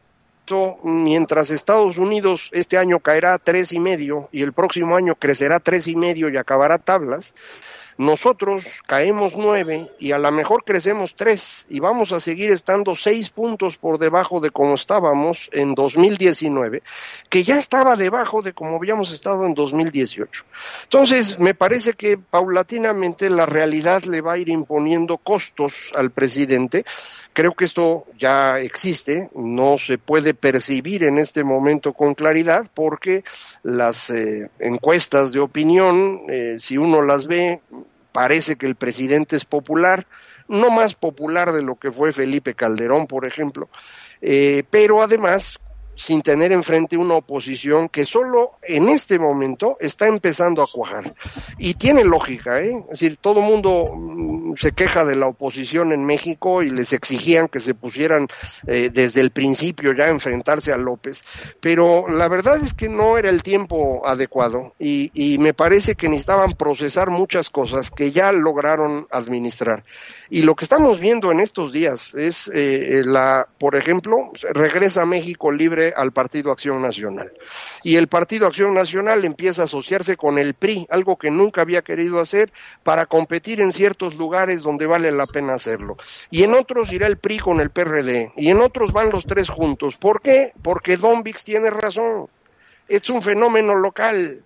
mientras 0.85 1.51
Estados 1.51 1.99
Unidos 1.99 2.49
este 2.53 2.79
año 2.79 3.01
caerá 3.01 3.35
a 3.35 3.39
tres 3.39 3.73
y 3.73 3.81
medio 3.81 4.29
y 4.31 4.43
el 4.43 4.53
próximo 4.53 4.97
año 4.97 5.15
crecerá 5.17 5.59
tres 5.59 5.89
y 5.89 5.97
medio 5.97 6.29
y 6.29 6.37
acabará 6.37 6.79
tablas, 6.79 7.35
nosotros 7.99 8.65
caemos 8.87 9.37
nueve 9.37 9.91
y 9.99 10.13
a 10.13 10.19
lo 10.19 10.31
mejor 10.31 10.63
crecemos 10.63 11.17
tres 11.17 11.67
y 11.69 11.81
vamos 11.81 12.13
a 12.13 12.21
seguir 12.21 12.53
estando 12.53 12.95
seis 12.95 13.29
puntos 13.29 13.77
por 13.77 13.99
debajo 13.99 14.41
de 14.41 14.51
como 14.51 14.77
estábamos 14.77 15.51
en 15.53 15.75
2019, 15.75 16.85
que 17.29 17.43
ya 17.43 17.59
estaba 17.59 17.97
debajo 17.97 18.41
de 18.41 18.53
como 18.53 18.77
habíamos 18.77 19.13
estado 19.13 19.47
en 19.47 19.55
2018. 19.55 20.45
Entonces, 20.85 21.41
me 21.41 21.55
parece 21.55 21.95
que 21.95 22.17
paulatinamente 22.17 23.31
la 23.31 23.47
realidad 23.47 24.05
le 24.05 24.21
va 24.21 24.35
a 24.35 24.39
ir 24.39 24.49
imponiendo 24.49 25.19
costos 25.19 25.91
al 25.97 26.13
presidente. 26.13 26.85
Creo 27.39 27.53
que 27.53 27.67
esto 27.67 28.05
ya 28.19 28.59
existe, 28.59 29.29
no 29.37 29.79
se 29.79 29.97
puede 29.97 30.35
percibir 30.35 31.05
en 31.05 31.19
este 31.19 31.45
momento 31.45 31.93
con 31.93 32.17
claridad 32.17 32.69
porque 32.75 33.23
las 33.63 34.11
eh, 34.11 34.51
encuestas 34.59 35.31
de 35.31 35.39
opinión, 35.39 36.23
eh, 36.29 36.57
si 36.59 36.79
uno 36.79 37.01
las 37.01 37.29
ve, 37.29 37.61
parece 38.11 38.57
que 38.57 38.67
el 38.67 38.75
presidente 38.75 39.37
es 39.37 39.45
popular, 39.45 40.09
no 40.49 40.71
más 40.71 40.97
popular 40.97 41.53
de 41.53 41.63
lo 41.63 41.77
que 41.77 41.93
fue 41.93 42.11
Felipe 42.11 42.55
Calderón, 42.55 43.07
por 43.07 43.25
ejemplo, 43.25 43.69
eh, 44.21 44.65
pero 44.69 45.01
además 45.01 45.61
sin 45.99 46.23
tener 46.23 46.53
enfrente 46.53 46.97
una 46.97 47.15
oposición 47.15 47.89
que 47.89 48.05
solo 48.05 48.53
en 48.63 48.89
este 48.89 49.19
momento 49.19 49.77
está 49.81 50.07
empezando 50.07 50.63
a 50.63 50.67
cuajar. 50.73 51.13
Y 51.59 51.75
tiene 51.75 52.05
lógica, 52.05 52.61
¿eh? 52.61 52.85
Es 52.85 53.01
decir, 53.01 53.17
todo 53.17 53.41
mundo 53.41 53.85
mm, 53.93 54.55
se 54.55 54.71
queja 54.71 55.05
de 55.05 55.17
la 55.17 55.27
oposición 55.27 55.93
en 55.93 56.05
México 56.05 56.63
y 56.63 56.71
les 56.71 56.93
exigían 56.93 57.49
que 57.49 57.59
se 57.59 57.75
pusieran 57.75 58.29
eh, 58.69 58.91
desde 58.93 59.21
el 59.21 59.33
principio 59.33 59.93
ya 59.93 60.05
a 60.05 60.11
enfrentarse 60.11 60.73
a 60.73 60.77
López, 60.77 61.25
pero 61.59 62.09
la 62.09 62.29
verdad 62.29 62.59
es 62.59 62.75
que 62.75 62.89
no 62.89 63.19
era 63.19 63.29
el 63.29 63.43
tiempo 63.43 64.07
adecuado 64.07 64.75
y, 64.79 65.11
y 65.15 65.39
me 65.39 65.53
parece 65.53 65.97
que 65.97 66.09
necesitaban 66.09 66.53
procesar 66.53 67.11
muchas 67.11 67.51
cosas 67.51 67.91
que 67.91 68.13
ya 68.13 68.31
lograron 68.31 69.09
administrar. 69.11 69.83
Y 70.31 70.43
lo 70.43 70.55
que 70.55 70.65
estamos 70.65 71.01
viendo 71.01 71.33
en 71.33 71.41
estos 71.41 71.73
días 71.73 72.15
es 72.15 72.51
eh, 72.55 73.03
la, 73.05 73.49
por 73.59 73.77
ejemplo, 73.77 74.31
regresa 74.53 75.07
México 75.07 75.51
libre 75.51 75.88
al 75.97 76.13
Partido 76.13 76.53
Acción 76.53 76.83
Nacional. 76.83 77.33
Y 77.83 77.97
el 77.97 78.09
Partido 78.09 78.47
Acción 78.47 78.75
Nacional 78.75 79.25
empieza 79.25 79.63
a 79.63 79.65
asociarse 79.67 80.17
con 80.17 80.39
el 80.39 80.55
PRI, 80.55 80.87
algo 80.91 81.17
que 81.17 81.31
nunca 81.31 81.63
había 81.63 81.83
querido 81.83 82.21
hacer, 82.21 82.53
para 82.83 83.07
competir 83.07 83.61
en 83.61 83.73
ciertos 83.73 84.15
lugares 84.17 84.63
donde 84.63 84.87
vale 84.87 85.11
la 85.13 85.27
pena 85.27 85.55
hacerlo. 85.55 85.97
Y 86.31 86.43
en 86.43 86.55
otros 86.55 86.93
irá 86.93 87.07
el 87.07 87.19
PRI 87.19 87.39
con 87.39 87.61
el 87.61 87.71
PRD. 87.71 88.33
Y 88.37 88.49
en 88.49 88.61
otros 88.61 88.93
van 88.93 89.11
los 89.11 89.25
tres 89.25 89.49
juntos. 89.49 89.97
¿Por 89.97 90.21
qué? 90.21 90.53
Porque 90.63 90.97
Don 90.97 91.23
Vix 91.23 91.45
tiene 91.45 91.71
razón. 91.71 92.29
Es 92.89 93.09
un 93.11 93.21
fenómeno 93.21 93.75
local 93.75 94.43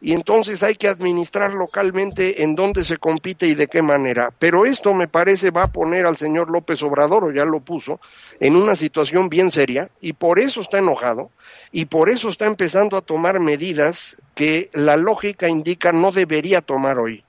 y 0.00 0.12
entonces 0.12 0.62
hay 0.62 0.76
que 0.76 0.88
administrar 0.88 1.52
localmente 1.52 2.42
en 2.42 2.54
dónde 2.54 2.84
se 2.84 2.96
compite 2.96 3.46
y 3.46 3.54
de 3.54 3.66
qué 3.66 3.82
manera. 3.82 4.32
Pero 4.38 4.64
esto 4.64 4.94
me 4.94 5.08
parece 5.08 5.50
va 5.50 5.64
a 5.64 5.72
poner 5.72 6.06
al 6.06 6.16
señor 6.16 6.50
López 6.50 6.82
Obrador, 6.82 7.24
o 7.24 7.32
ya 7.32 7.44
lo 7.44 7.60
puso, 7.60 8.00
en 8.40 8.56
una 8.56 8.74
situación 8.74 9.28
bien 9.28 9.50
seria 9.50 9.90
y 10.00 10.14
por 10.14 10.38
eso 10.38 10.60
está 10.60 10.78
enojado 10.78 11.30
y 11.70 11.84
por 11.84 12.08
eso 12.08 12.28
está 12.28 12.46
empezando 12.46 12.96
a 12.96 13.02
tomar 13.02 13.40
medidas 13.40 14.16
que 14.34 14.70
la 14.72 14.96
lógica 14.96 15.48
indica 15.48 15.92
no 15.92 16.12
debería 16.12 16.60
tomar 16.62 16.98
hoy. 16.98 17.24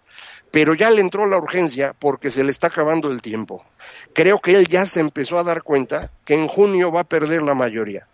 pero 0.52 0.74
ya 0.74 0.90
le 0.92 1.00
entró 1.02 1.26
la 1.26 1.38
urgencia 1.38 1.96
porque 1.98 2.30
se 2.30 2.44
le 2.44 2.52
está 2.52 2.68
acabando 2.68 3.10
el 3.10 3.22
tiempo. 3.22 3.66
Creo 4.14 4.40
que 4.40 4.56
él 4.56 4.68
ya 4.68 4.86
se 4.86 5.00
empezó 5.00 5.40
a 5.40 5.44
dar 5.44 5.64
cuenta 5.64 6.12
que 6.26 6.34
en 6.34 6.48
junio 6.48 6.92
va 6.92 7.02
a 7.02 7.06
perder 7.06 7.42
la 7.42 7.54
mayoría. 7.54 8.06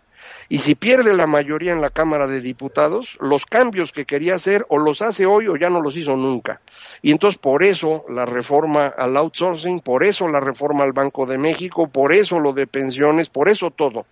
Y 0.50 0.60
si 0.60 0.74
pierde 0.74 1.14
la 1.14 1.26
mayoría 1.26 1.72
en 1.72 1.82
la 1.82 1.90
Cámara 1.90 2.26
de 2.26 2.40
Diputados, 2.40 3.18
los 3.20 3.44
cambios 3.44 3.92
que 3.92 4.06
quería 4.06 4.36
hacer 4.36 4.64
o 4.70 4.78
los 4.78 5.02
hace 5.02 5.26
hoy 5.26 5.46
o 5.46 5.56
ya 5.56 5.68
no 5.68 5.82
los 5.82 5.96
hizo 5.96 6.16
nunca. 6.16 6.62
Y 7.02 7.10
entonces 7.10 7.38
por 7.38 7.62
eso 7.62 8.04
la 8.08 8.24
reforma 8.24 8.86
al 8.86 9.16
outsourcing, 9.16 9.80
por 9.80 10.04
eso 10.04 10.26
la 10.26 10.40
reforma 10.40 10.84
al 10.84 10.92
Banco 10.92 11.26
de 11.26 11.36
México, 11.36 11.88
por 11.88 12.14
eso 12.14 12.40
lo 12.40 12.54
de 12.54 12.66
pensiones, 12.66 13.28
por 13.28 13.48
eso 13.50 13.70
todo. 13.70 14.06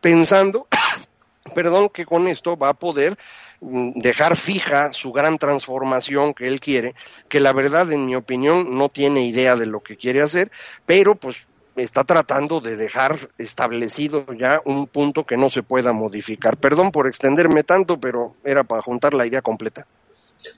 Pensando, 0.00 0.66
perdón, 1.54 1.88
que 1.90 2.04
con 2.04 2.26
esto 2.26 2.56
va 2.56 2.70
a 2.70 2.74
poder 2.74 3.16
mm, 3.60 3.92
dejar 3.94 4.34
fija 4.34 4.92
su 4.92 5.12
gran 5.12 5.38
transformación 5.38 6.34
que 6.34 6.48
él 6.48 6.58
quiere, 6.58 6.96
que 7.28 7.38
la 7.38 7.52
verdad, 7.52 7.92
en 7.92 8.06
mi 8.06 8.16
opinión, 8.16 8.76
no 8.76 8.88
tiene 8.88 9.22
idea 9.22 9.54
de 9.54 9.66
lo 9.66 9.80
que 9.84 9.96
quiere 9.96 10.20
hacer, 10.20 10.50
pero 10.84 11.14
pues 11.14 11.46
está 11.76 12.04
tratando 12.04 12.60
de 12.60 12.76
dejar 12.76 13.30
establecido 13.38 14.26
ya 14.32 14.60
un 14.64 14.86
punto 14.86 15.24
que 15.24 15.36
no 15.36 15.48
se 15.48 15.62
pueda 15.62 15.92
modificar. 15.92 16.56
Perdón 16.56 16.90
por 16.90 17.06
extenderme 17.06 17.64
tanto, 17.64 18.00
pero 18.00 18.34
era 18.44 18.64
para 18.64 18.82
juntar 18.82 19.14
la 19.14 19.26
idea 19.26 19.42
completa. 19.42 19.86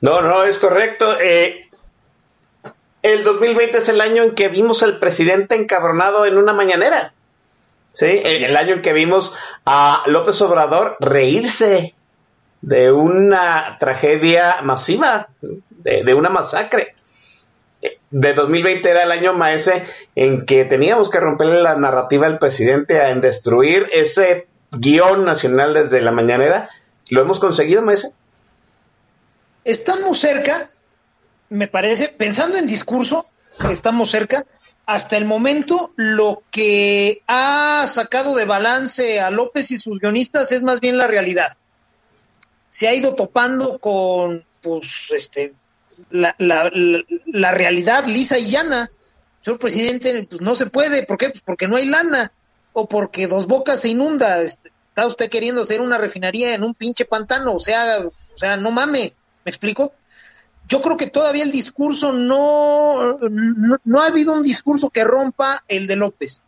No, 0.00 0.20
no, 0.22 0.44
es 0.44 0.58
correcto. 0.58 1.18
Eh, 1.20 1.68
el 3.02 3.24
2020 3.24 3.78
es 3.78 3.88
el 3.88 4.00
año 4.00 4.22
en 4.22 4.34
que 4.34 4.48
vimos 4.48 4.82
al 4.82 4.98
presidente 4.98 5.54
encabronado 5.54 6.24
en 6.24 6.38
una 6.38 6.52
mañanera. 6.52 7.12
Sí, 7.92 8.20
el 8.24 8.56
año 8.56 8.76
en 8.76 8.82
que 8.82 8.92
vimos 8.92 9.32
a 9.66 10.04
López 10.06 10.40
Obrador 10.42 10.96
reírse 11.00 11.94
de 12.60 12.92
una 12.92 13.76
tragedia 13.80 14.62
masiva, 14.62 15.28
de, 15.40 16.04
de 16.04 16.14
una 16.14 16.28
masacre 16.28 16.94
de 18.10 18.34
2020 18.34 18.88
era 18.88 19.02
el 19.02 19.12
año 19.12 19.34
maese 19.34 19.84
en 20.14 20.46
que 20.46 20.64
teníamos 20.64 21.10
que 21.10 21.20
romperle 21.20 21.62
la 21.62 21.76
narrativa 21.76 22.26
al 22.26 22.38
presidente 22.38 22.98
en 23.08 23.20
destruir 23.20 23.86
ese 23.92 24.48
guion 24.70 25.24
nacional 25.24 25.74
desde 25.74 26.00
la 26.00 26.12
mañanera. 26.12 26.70
¿Lo 27.10 27.22
hemos 27.22 27.38
conseguido, 27.38 27.82
maese? 27.82 28.12
Estamos 29.64 30.18
cerca, 30.18 30.70
me 31.50 31.68
parece, 31.68 32.08
pensando 32.08 32.56
en 32.56 32.66
discurso, 32.66 33.26
estamos 33.70 34.10
cerca. 34.10 34.44
Hasta 34.86 35.18
el 35.18 35.26
momento, 35.26 35.92
lo 35.96 36.42
que 36.50 37.20
ha 37.26 37.84
sacado 37.86 38.34
de 38.34 38.46
balance 38.46 39.20
a 39.20 39.30
López 39.30 39.70
y 39.70 39.78
sus 39.78 40.00
guionistas 40.00 40.50
es 40.52 40.62
más 40.62 40.80
bien 40.80 40.96
la 40.96 41.06
realidad. 41.06 41.58
Se 42.70 42.88
ha 42.88 42.94
ido 42.94 43.14
topando 43.14 43.78
con, 43.78 44.46
pues, 44.62 45.08
este, 45.10 45.52
la, 46.10 46.34
la, 46.38 46.70
la, 47.26 47.50
realidad 47.52 48.04
lisa 48.06 48.38
y 48.38 48.46
llana. 48.46 48.90
Señor 49.42 49.58
presidente, 49.58 50.26
pues 50.28 50.40
no 50.40 50.54
se 50.54 50.66
puede. 50.66 51.04
¿Por 51.04 51.18
qué? 51.18 51.30
Pues 51.30 51.42
porque 51.42 51.68
no 51.68 51.76
hay 51.76 51.86
lana. 51.86 52.32
O 52.72 52.88
porque 52.88 53.26
Dos 53.26 53.46
Bocas 53.46 53.80
se 53.80 53.90
inunda. 53.90 54.42
Este, 54.42 54.72
está 54.88 55.06
usted 55.06 55.28
queriendo 55.28 55.62
hacer 55.62 55.80
una 55.80 55.98
refinería 55.98 56.54
en 56.54 56.62
un 56.62 56.74
pinche 56.74 57.04
pantano. 57.04 57.54
O 57.54 57.60
sea, 57.60 58.00
o 58.06 58.38
sea, 58.38 58.56
no 58.56 58.70
mame. 58.70 59.14
¿Me 59.44 59.50
explico? 59.50 59.92
Yo 60.68 60.82
creo 60.82 60.96
que 60.96 61.08
todavía 61.08 61.44
el 61.44 61.52
discurso 61.52 62.12
no, 62.12 63.18
no, 63.18 63.78
no 63.84 64.02
ha 64.02 64.06
habido 64.06 64.32
un 64.32 64.42
discurso 64.42 64.90
que 64.90 65.04
rompa 65.04 65.64
el 65.68 65.86
de 65.86 65.96
López. 65.96 66.42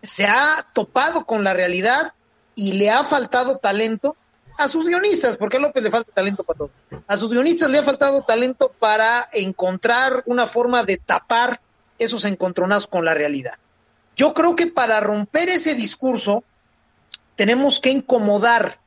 Se 0.00 0.26
ha 0.26 0.66
topado 0.72 1.26
con 1.26 1.44
la 1.44 1.52
realidad 1.52 2.14
y 2.54 2.72
le 2.72 2.90
ha 2.90 3.04
faltado 3.04 3.58
talento 3.58 4.16
a 4.58 4.68
sus 4.68 4.86
guionistas, 4.86 5.36
porque 5.36 5.56
a 5.56 5.60
López 5.60 5.84
le 5.84 5.90
falta 5.90 6.12
talento 6.12 6.42
para 6.42 6.58
todo. 6.58 6.70
A 7.06 7.16
sus 7.16 7.30
guionistas 7.30 7.70
le 7.70 7.78
ha 7.78 7.82
faltado 7.84 8.22
talento 8.22 8.72
para 8.78 9.28
encontrar 9.32 10.24
una 10.26 10.46
forma 10.46 10.82
de 10.82 10.96
tapar 10.96 11.60
esos 11.96 12.24
encontronazos 12.24 12.88
con 12.88 13.04
la 13.04 13.14
realidad. 13.14 13.54
Yo 14.16 14.34
creo 14.34 14.56
que 14.56 14.66
para 14.66 14.98
romper 14.98 15.48
ese 15.48 15.76
discurso 15.76 16.42
tenemos 17.36 17.78
que 17.78 17.90
incomodar. 17.90 18.80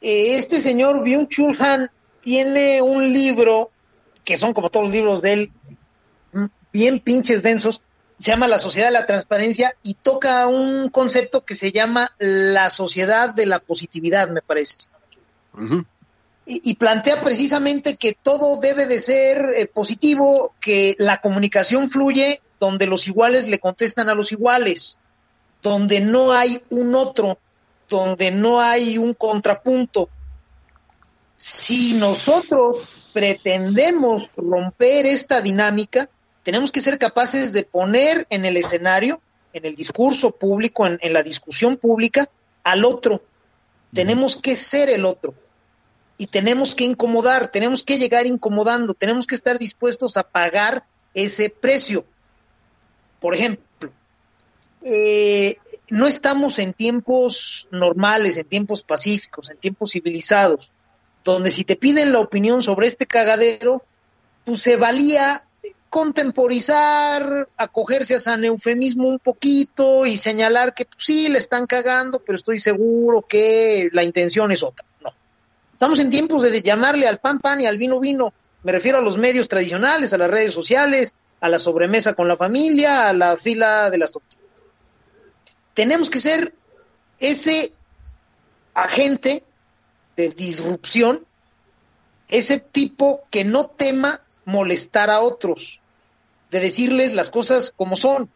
Eh, 0.00 0.36
este 0.36 0.60
señor 0.60 1.02
Byung 1.02 1.28
Chul 1.28 1.60
Han 1.60 1.90
tiene 2.22 2.80
un 2.82 3.12
libro, 3.12 3.70
que 4.24 4.36
son 4.36 4.54
como 4.54 4.70
todos 4.70 4.86
los 4.86 4.92
libros 4.92 5.22
de 5.22 5.32
él, 5.32 5.52
bien 6.72 7.00
pinches 7.00 7.42
densos, 7.42 7.82
se 8.20 8.32
llama 8.32 8.46
La 8.46 8.58
Sociedad 8.58 8.88
de 8.88 8.92
la 8.92 9.06
Transparencia 9.06 9.74
y 9.82 9.94
toca 9.94 10.46
un 10.46 10.90
concepto 10.90 11.42
que 11.42 11.56
se 11.56 11.72
llama 11.72 12.12
la 12.18 12.68
sociedad 12.68 13.32
de 13.32 13.46
la 13.46 13.60
positividad, 13.60 14.28
me 14.28 14.42
parece. 14.42 14.76
y, 16.44 16.70
y, 16.70 16.74
plantea 16.74 17.22
precisamente 17.22 17.96
que 17.96 18.12
todo 18.12 18.60
debe 18.60 18.84
de 18.84 18.98
ser 18.98 19.42
eh, 19.56 19.66
positivo, 19.66 20.52
que 20.60 20.96
la 20.98 21.22
comunicación 21.22 21.88
fluye 21.88 22.42
donde 22.60 22.86
los 22.86 23.08
iguales 23.08 23.48
le 23.48 23.58
contestan 23.58 24.10
a 24.10 24.14
los 24.14 24.32
iguales, 24.32 24.98
donde 25.62 26.00
no 26.00 26.32
hay 26.32 26.62
un 26.68 26.94
otro, 26.94 27.38
donde 27.88 28.30
no 28.32 28.60
hay 28.60 28.98
un 28.98 29.14
contrapunto. 29.14 30.10
Si 31.36 31.94
nosotros 31.94 32.82
pretendemos 33.14 34.32
romper 34.36 35.06
esta 35.06 35.40
dinámica, 35.40 36.10
tenemos 36.42 36.72
que 36.72 36.80
ser 36.80 36.98
capaces 36.98 37.52
de 37.52 37.64
poner 37.64 38.26
en 38.30 38.44
el 38.44 38.56
escenario, 38.56 39.20
en 39.52 39.66
el 39.66 39.76
discurso 39.76 40.30
público, 40.30 40.86
en, 40.86 41.12
la 41.12 41.22
discusión 41.22 41.76
pública, 41.76 42.28
al 42.64 42.84
otro. 42.84 43.22
Tenemos 43.92 44.36
que 44.36 44.54
ser 44.54 44.88
el 44.88 45.04
otro. 45.04 45.34
Y 46.16 46.26
tenemos 46.26 46.74
que 46.74 46.84
incomodar, 46.84 47.48
tenemos 47.48 47.82
que 47.82 47.98
llegar 47.98 48.26
incomodando, 48.26 48.94
tenemos 48.94 49.26
que 49.26 49.34
estar 49.34 49.58
dispuestos 49.58 50.16
a 50.16 50.22
pagar 50.22 50.84
ese 51.14 51.50
precio. 51.50 52.04
Por 53.20 53.34
ejemplo, 53.34 53.90
eh, 54.82 55.56
no 55.88 56.06
estamos 56.06 56.58
en 56.58 56.72
tiempos 56.72 57.66
normales, 57.70 58.36
en 58.36 58.46
tiempos 58.46 58.82
pacíficos, 58.82 59.50
en 59.50 59.58
tiempos 59.58 59.92
civilizados, 59.92 60.70
donde 61.24 61.50
si 61.50 61.64
te 61.64 61.76
piden 61.76 62.12
la 62.12 62.20
opinión 62.20 62.62
sobre 62.62 62.86
este 62.86 63.06
cagadero, 63.06 63.82
pues 64.44 64.62
se 64.62 64.76
valía 64.76 65.44
contemporizar, 65.90 67.48
acogerse 67.56 68.14
a 68.14 68.20
San 68.20 68.44
Eufemismo 68.44 69.08
un 69.08 69.18
poquito 69.18 70.06
y 70.06 70.16
señalar 70.16 70.72
que 70.72 70.84
pues, 70.84 71.04
sí 71.04 71.28
le 71.28 71.38
están 71.38 71.66
cagando, 71.66 72.20
pero 72.20 72.36
estoy 72.36 72.60
seguro 72.60 73.22
que 73.22 73.90
la 73.92 74.04
intención 74.04 74.52
es 74.52 74.62
otra. 74.62 74.86
No. 75.02 75.12
Estamos 75.72 75.98
en 75.98 76.10
tiempos 76.10 76.44
de 76.44 76.62
llamarle 76.62 77.08
al 77.08 77.18
pan 77.18 77.40
pan 77.40 77.60
y 77.60 77.66
al 77.66 77.76
vino 77.76 77.98
vino. 77.98 78.32
Me 78.62 78.70
refiero 78.70 78.98
a 78.98 79.00
los 79.00 79.18
medios 79.18 79.48
tradicionales, 79.48 80.12
a 80.12 80.18
las 80.18 80.30
redes 80.30 80.54
sociales, 80.54 81.12
a 81.40 81.48
la 81.48 81.58
sobremesa 81.58 82.14
con 82.14 82.28
la 82.28 82.36
familia, 82.36 83.08
a 83.08 83.12
la 83.12 83.36
fila 83.36 83.90
de 83.90 83.98
las 83.98 84.12
tortillas. 84.12 84.62
Tenemos 85.74 86.08
que 86.08 86.20
ser 86.20 86.54
ese 87.18 87.72
agente 88.74 89.42
de 90.16 90.28
disrupción, 90.28 91.26
ese 92.28 92.60
tipo 92.60 93.22
que 93.30 93.44
no 93.44 93.66
tema 93.66 94.20
molestar 94.44 95.10
a 95.10 95.20
otros 95.20 95.79
de 96.50 96.60
decirles 96.60 97.14
las 97.14 97.30
cosas 97.30 97.72
como 97.76 97.96
son. 97.96 98.30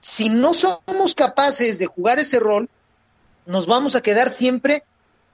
Si 0.00 0.30
no 0.30 0.54
somos 0.54 1.14
capaces 1.14 1.78
de 1.78 1.86
jugar 1.86 2.18
ese 2.18 2.38
rol, 2.38 2.68
nos 3.46 3.66
vamos 3.66 3.96
a 3.96 4.02
quedar 4.02 4.30
siempre 4.30 4.84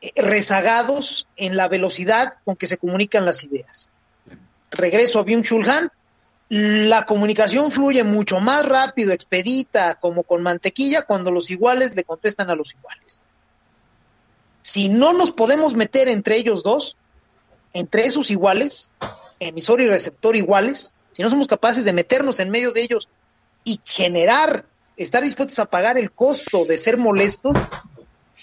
eh, 0.01 0.13
rezagados 0.17 1.27
en 1.37 1.57
la 1.57 1.69
velocidad 1.69 2.35
con 2.45 2.57
que 2.57 2.67
se 2.67 2.79
comunican 2.79 3.25
las 3.25 3.45
ideas. 3.45 3.89
Regreso 4.71 5.21
a 5.21 5.25
Byung-Chul 5.25 5.91
la 6.49 7.07
comunicación 7.07 7.73
fluye 7.73 8.05
mucho 8.05 8.39
más 8.39 8.69
rápido, 8.69 9.13
expedita, 9.13 9.95
como 9.95 10.23
con 10.23 10.43
mantequilla, 10.43 11.01
cuando 11.01 11.31
los 11.31 11.51
iguales 11.51 11.97
le 11.97 12.05
contestan 12.05 12.51
a 12.51 12.55
los 12.55 12.75
iguales. 12.75 13.23
Si 14.61 14.91
no 14.91 15.15
nos 15.15 15.31
podemos 15.31 15.75
meter 15.75 16.09
entre 16.09 16.37
ellos 16.37 16.63
dos, 16.63 16.99
entre 17.73 18.05
esos 18.05 18.31
iguales, 18.31 18.91
emisor 19.41 19.81
y 19.81 19.87
receptor 19.87 20.37
iguales, 20.37 20.93
si 21.13 21.23
no 21.23 21.31
somos 21.31 21.47
capaces 21.47 21.85
de 21.85 21.93
meternos 21.93 22.41
en 22.41 22.51
medio 22.51 22.73
de 22.73 22.83
ellos 22.83 23.09
y 23.65 23.81
generar, 23.85 24.65
estar 24.97 25.23
dispuestos 25.23 25.59
a 25.59 25.67
pagar 25.67 25.99
el 25.99 26.11
costo 26.11 26.65
de 26.65 26.77
ser 26.77 26.97
molestos, 26.97 27.57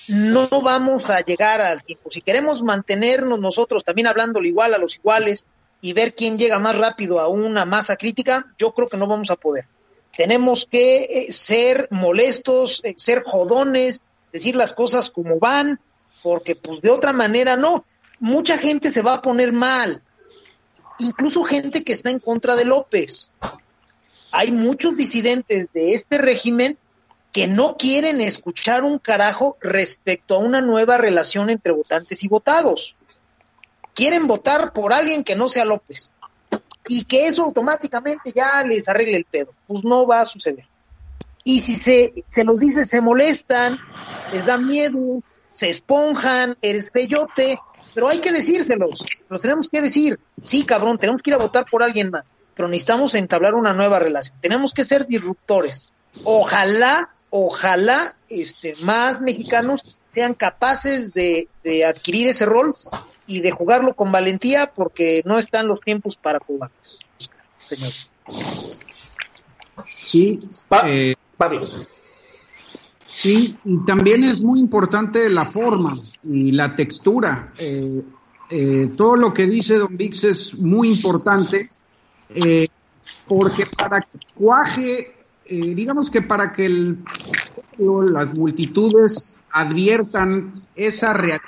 no 0.08 0.48
vamos 0.62 1.10
a 1.10 1.20
llegar 1.22 1.62
al 1.62 1.84
tiempo. 1.84 2.10
Si 2.12 2.22
queremos 2.22 2.64
mantenernos 2.64 3.40
nosotros 3.40 3.84
también 3.84 4.08
hablándolo 4.08 4.48
igual 4.48 4.74
a 4.74 4.78
los 4.78 4.96
iguales 4.98 5.46
y 5.82 5.94
ver 5.94 6.14
quién 6.16 6.38
llega 6.38 6.60
más 6.60 6.78
rápido 6.78 7.20
a 7.20 7.28
una 7.28 7.66
masa 7.66 7.96
crítica, 7.96 8.48
yo 8.58 8.74
creo 8.74 8.88
que 8.88 8.98
no 8.98 9.08
vamos 9.08 9.32
a 9.32 9.36
poder. 9.36 9.66
Tenemos 10.16 10.68
que 10.70 11.04
eh, 11.04 11.32
ser 11.32 11.88
molestos, 11.92 12.82
eh, 12.84 12.94
ser 12.98 13.24
jodones, 13.24 14.02
decir 14.34 14.56
las 14.56 14.74
cosas 14.74 15.12
como 15.12 15.40
van, 15.40 15.80
porque 16.24 16.56
pues 16.56 16.82
de 16.82 16.90
otra 16.90 17.14
manera 17.14 17.56
no. 17.56 17.86
Mucha 18.20 18.58
gente 18.58 18.92
se 18.92 19.02
va 19.02 19.16
a 19.16 19.22
poner 19.22 19.54
mal, 19.54 20.02
incluso 21.00 21.43
gente 21.43 21.84
que 21.84 21.93
está 21.93 22.10
en 22.10 22.20
contra 22.20 22.56
de 22.56 22.66
López. 22.66 23.32
Hay 24.32 24.52
muchos 24.52 24.95
disidentes 24.95 25.74
de 25.74 25.93
este 25.93 26.18
régimen 26.20 26.78
que 27.32 27.47
no 27.47 27.78
quieren 27.78 28.22
escuchar 28.22 28.84
un 28.84 29.00
carajo 29.00 29.58
respecto 29.62 30.36
a 30.36 30.39
una 30.39 30.62
nueva 30.62 30.97
relación 30.97 31.50
entre 31.50 31.74
votantes 31.74 32.24
y 32.24 32.28
votados. 32.28 32.95
quieren 33.93 34.28
votar 34.28 34.72
por 34.72 34.93
alguien 34.93 35.26
que 35.26 35.36
no 35.36 35.50
sea 35.50 35.66
López 35.66 36.14
y 36.88 37.04
que 37.04 37.28
eso 37.28 37.43
automáticamente 37.43 38.32
ya 38.34 38.64
les 38.64 38.88
arregle 38.88 39.18
el 39.18 39.26
pedo. 39.26 39.54
Pues 39.68 39.84
no 39.84 40.08
va 40.08 40.22
a 40.22 40.26
suceder. 40.26 40.66
Y 41.43 41.62
si 41.62 41.76
se, 41.76 42.24
se 42.30 42.43
los 42.43 42.60
dice, 42.60 42.86
se 42.86 43.02
molestan, 43.02 43.78
les 44.32 44.45
da 44.45 44.58
miedo, 44.58 45.22
se 45.54 45.70
esponjan, 45.70 46.58
eres 46.62 46.91
peyote, 46.91 47.60
pero 47.94 48.08
hay 48.08 48.20
que 48.20 48.32
decírselos, 48.32 49.04
los 49.30 49.42
tenemos 49.42 49.70
que 49.70 49.82
decir, 49.82 50.20
sí 50.44 50.66
cabrón, 50.66 50.98
tenemos 50.98 51.22
que 51.22 51.32
ir 51.32 51.36
a 51.36 51.40
votar 51.40 51.66
por 51.66 51.84
alguien 51.84 52.10
más, 52.10 52.34
pero 52.56 52.68
necesitamos 52.68 53.16
entablar 53.16 53.56
una 53.56 53.74
nueva 53.74 54.00
relación, 54.00 54.38
tenemos 54.42 54.74
que 54.74 54.84
ser 54.84 55.08
disruptores. 55.08 55.84
Ojalá, 56.24 57.10
ojalá, 57.30 58.16
este, 58.30 58.76
más 58.82 59.22
mexicanos 59.22 60.00
sean 60.14 60.34
capaces 60.34 61.14
de, 61.14 61.48
de 61.64 61.86
adquirir 61.86 62.28
ese 62.28 62.46
rol 62.46 62.76
y 63.28 63.42
de 63.42 63.52
jugarlo 63.52 63.96
con 63.96 64.12
valentía 64.12 64.72
porque 64.74 65.22
no 65.26 65.38
están 65.38 65.68
los 65.68 65.82
tiempos 65.82 66.18
para 66.18 66.40
jugarlos, 66.40 67.00
señores. 67.68 68.10
Sí, 70.00 70.40
eh, 70.86 71.16
Pablo. 71.38 71.62
Sí, 73.14 73.57
y 73.66 73.86
también 73.86 74.24
es 74.24 74.41
muy 74.41 74.60
importante 74.60 75.30
la 75.30 75.45
forma 75.45 75.97
y 76.24 76.51
la 76.51 76.76
textura. 76.76 77.53
Eh, 77.57 78.01
eh, 78.49 78.91
todo 78.95 79.16
lo 79.16 79.34
que 79.34 79.47
dice 79.47 79.78
Don 79.78 79.95
Vix 79.95 80.24
es 80.24 80.60
muy 80.60 80.89
importante 80.89 81.70
eh, 82.30 82.68
porque 83.28 83.66
para 83.66 84.01
que 84.01 84.20
cuaje, 84.36 85.16
eh, 85.45 85.76
digamos 85.76 86.10
que 86.10 86.22
para 86.22 86.51
que 86.51 86.66
el, 86.66 86.99
las 87.78 88.34
multitudes 88.34 89.36
adviertan 89.51 90.64
esa 90.76 91.14
realidad 91.14 91.39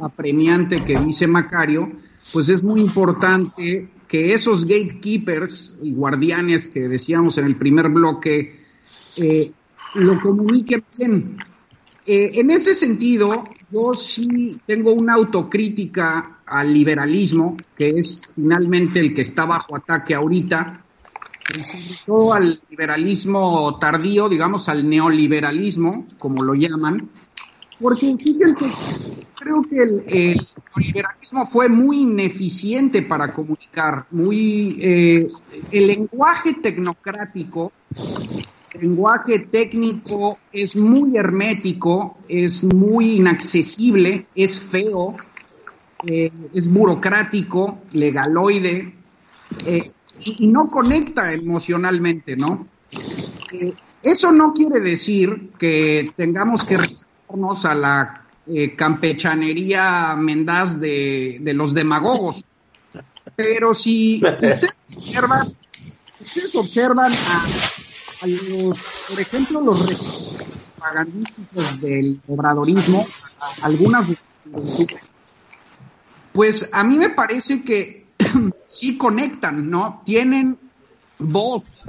apremiante 0.00 0.84
que 0.84 0.98
dice 0.98 1.26
Macario, 1.26 1.92
pues 2.32 2.48
es 2.48 2.64
muy 2.64 2.80
importante 2.80 3.88
que 4.06 4.32
esos 4.32 4.64
gatekeepers 4.64 5.76
y 5.82 5.92
guardianes 5.92 6.66
que 6.66 6.88
decíamos 6.88 7.36
en 7.38 7.44
el 7.44 7.56
primer 7.56 7.90
bloque 7.90 8.58
eh, 9.16 9.52
lo 9.94 10.20
comuniquen 10.20 10.84
bien. 10.96 11.36
Eh, 12.06 12.40
en 12.40 12.50
ese 12.50 12.74
sentido, 12.74 13.44
yo 13.70 13.94
sí 13.94 14.58
tengo 14.66 14.92
una 14.92 15.14
autocrítica 15.14 16.40
al 16.46 16.72
liberalismo, 16.72 17.56
que 17.76 17.90
es 17.90 18.22
finalmente 18.34 19.00
el 19.00 19.14
que 19.14 19.20
está 19.22 19.44
bajo 19.44 19.76
ataque 19.76 20.14
ahorita, 20.14 20.84
y 21.54 22.32
al 22.32 22.60
liberalismo 22.68 23.78
tardío, 23.78 24.28
digamos 24.28 24.68
al 24.68 24.88
neoliberalismo, 24.88 26.06
como 26.18 26.42
lo 26.42 26.54
llaman, 26.54 27.10
porque 27.80 28.16
fíjense, 28.18 28.72
creo 29.38 29.62
que 29.62 29.82
el, 29.82 30.46
neoliberalismo 30.76 31.46
fue 31.46 31.68
muy 31.68 32.00
ineficiente 32.00 33.02
para 33.02 33.32
comunicar, 33.32 34.06
muy 34.10 34.76
eh, 34.80 35.28
el 35.70 35.86
lenguaje 35.86 36.54
tecnocrático, 36.54 37.72
lenguaje 38.80 39.40
técnico 39.40 40.38
es 40.52 40.76
muy 40.76 41.16
hermético, 41.16 42.18
es 42.28 42.64
muy 42.64 43.12
inaccesible, 43.12 44.26
es 44.34 44.60
feo, 44.60 45.16
eh, 46.06 46.30
es 46.54 46.72
burocrático, 46.72 47.80
legaloide, 47.92 48.94
eh, 49.66 49.90
y, 50.24 50.44
y 50.44 50.46
no 50.48 50.70
conecta 50.70 51.32
emocionalmente, 51.32 52.36
¿no? 52.36 52.66
Eh, 53.52 53.72
eso 54.02 54.32
no 54.32 54.52
quiere 54.52 54.80
decir 54.80 55.50
que 55.58 56.12
tengamos 56.16 56.64
que 56.64 56.76
retornarnos 56.76 57.64
a 57.64 57.74
la 57.74 58.24
eh, 58.46 58.74
campechanería 58.74 60.14
mendaz 60.16 60.80
de, 60.80 61.38
de 61.40 61.52
los 61.52 61.74
demagogos. 61.74 62.44
Pero 63.36 63.74
si 63.74 64.22
ustedes 64.24 64.74
observan, 64.96 65.54
ustedes 66.20 66.54
observan 66.54 67.12
a, 67.12 67.46
por 68.20 69.20
ejemplo, 69.20 69.60
los 69.60 69.78
propagandísticos 70.78 71.80
del 71.80 72.20
obradorismo, 72.26 73.06
a- 73.40 73.66
algunas 73.66 74.06
pues 76.32 76.68
a 76.72 76.84
mí 76.84 76.98
me 76.98 77.10
parece 77.10 77.62
que 77.62 78.06
sí 78.66 78.96
conectan, 78.96 79.68
¿no? 79.68 80.02
Tienen 80.04 80.58
voz. 81.18 81.84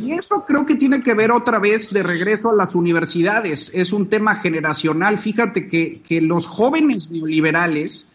Y 0.00 0.12
eso 0.12 0.44
creo 0.46 0.64
que 0.64 0.76
tiene 0.76 1.02
que 1.02 1.14
ver 1.14 1.30
otra 1.30 1.58
vez 1.58 1.90
de 1.90 2.02
regreso 2.02 2.50
a 2.50 2.54
las 2.56 2.74
universidades. 2.74 3.70
Es 3.74 3.92
un 3.92 4.08
tema 4.08 4.36
generacional. 4.36 5.18
Fíjate 5.18 5.68
que, 5.68 6.00
que 6.02 6.20
los 6.20 6.46
jóvenes 6.46 7.10
neoliberales, 7.10 8.08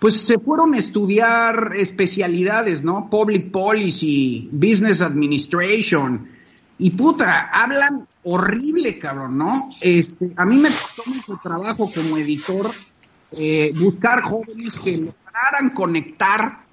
pues 0.00 0.16
se 0.16 0.38
fueron 0.38 0.74
a 0.74 0.78
estudiar 0.78 1.72
especialidades, 1.76 2.82
¿no? 2.82 3.08
Public 3.10 3.50
Policy, 3.50 4.48
Business 4.50 5.02
Administration. 5.02 6.26
Y 6.78 6.90
puta, 6.92 7.50
hablan 7.52 8.08
horrible, 8.24 8.98
cabrón, 8.98 9.36
¿no? 9.36 9.68
Este, 9.82 10.32
a 10.36 10.46
mí 10.46 10.56
me 10.56 10.70
costó 10.70 11.02
mucho 11.06 11.38
trabajo 11.42 11.90
como 11.94 12.16
editor 12.16 12.70
eh, 13.32 13.72
buscar 13.78 14.22
jóvenes 14.22 14.78
que 14.78 14.96
lograran 14.96 15.70
conectar, 15.74 16.64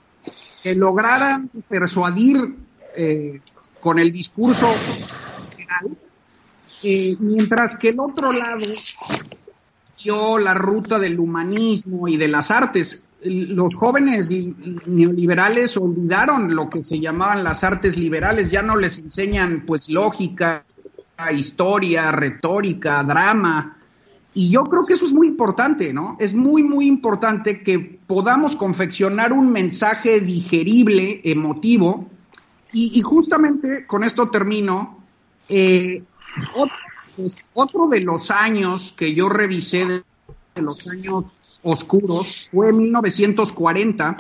que 0.64 0.74
lograran 0.74 1.50
persuadir 1.68 2.56
eh, 2.96 3.42
con 3.82 4.00
el 4.00 4.12
discurso 4.12 4.74
general, 5.52 5.98
eh, 6.82 7.18
mientras 7.20 7.78
que 7.78 7.90
el 7.90 8.00
otro 8.00 8.32
lado 8.32 8.66
dio 10.02 10.38
la 10.38 10.54
ruta 10.54 10.98
del 10.98 11.20
humanismo 11.20 12.08
y 12.08 12.16
de 12.16 12.30
las 12.30 12.50
artes. 12.50 13.04
Los 13.24 13.76
jóvenes 13.76 14.30
li- 14.30 14.56
neoliberales 14.86 15.76
olvidaron 15.78 16.56
lo 16.56 16.70
que 16.70 16.84
se 16.84 17.00
llamaban 17.00 17.44
las 17.44 17.64
artes 17.64 17.98
liberales, 17.98 18.52
ya 18.52 18.62
no 18.62 18.76
les 18.76 19.00
enseñan 19.00 19.64
pues 19.66 19.90
lógica, 19.90 20.64
historia, 21.36 22.12
retórica, 22.12 23.02
drama, 23.04 23.78
y 24.36 24.50
yo 24.52 24.66
creo 24.66 24.86
que 24.86 24.94
eso 24.94 25.06
es 25.06 25.14
muy 25.14 25.28
importante, 25.28 25.92
¿no? 25.92 26.16
Es 26.20 26.36
muy, 26.36 26.62
muy 26.62 26.86
importante 26.86 27.64
que 27.64 27.80
podamos 27.80 28.56
confeccionar 28.56 29.34
un 29.34 29.52
mensaje 29.52 30.20
digerible, 30.20 31.22
emotivo. 31.24 32.08
Y, 32.72 33.00
y 33.00 33.02
justamente 33.02 33.88
con 33.88 34.04
esto 34.04 34.30
termino. 34.30 35.04
eh, 35.50 36.04
otro, 36.54 36.76
pues, 37.16 37.50
de 37.90 38.02
los 38.02 38.30
años 38.30 38.94
que 38.96 39.16
yo 39.16 39.28
revisé 39.28 39.86
de, 39.88 40.04
de 40.58 40.64
los 40.64 40.88
años 40.88 41.60
oscuros 41.64 42.48
fue 42.52 42.74
1940. 42.74 44.18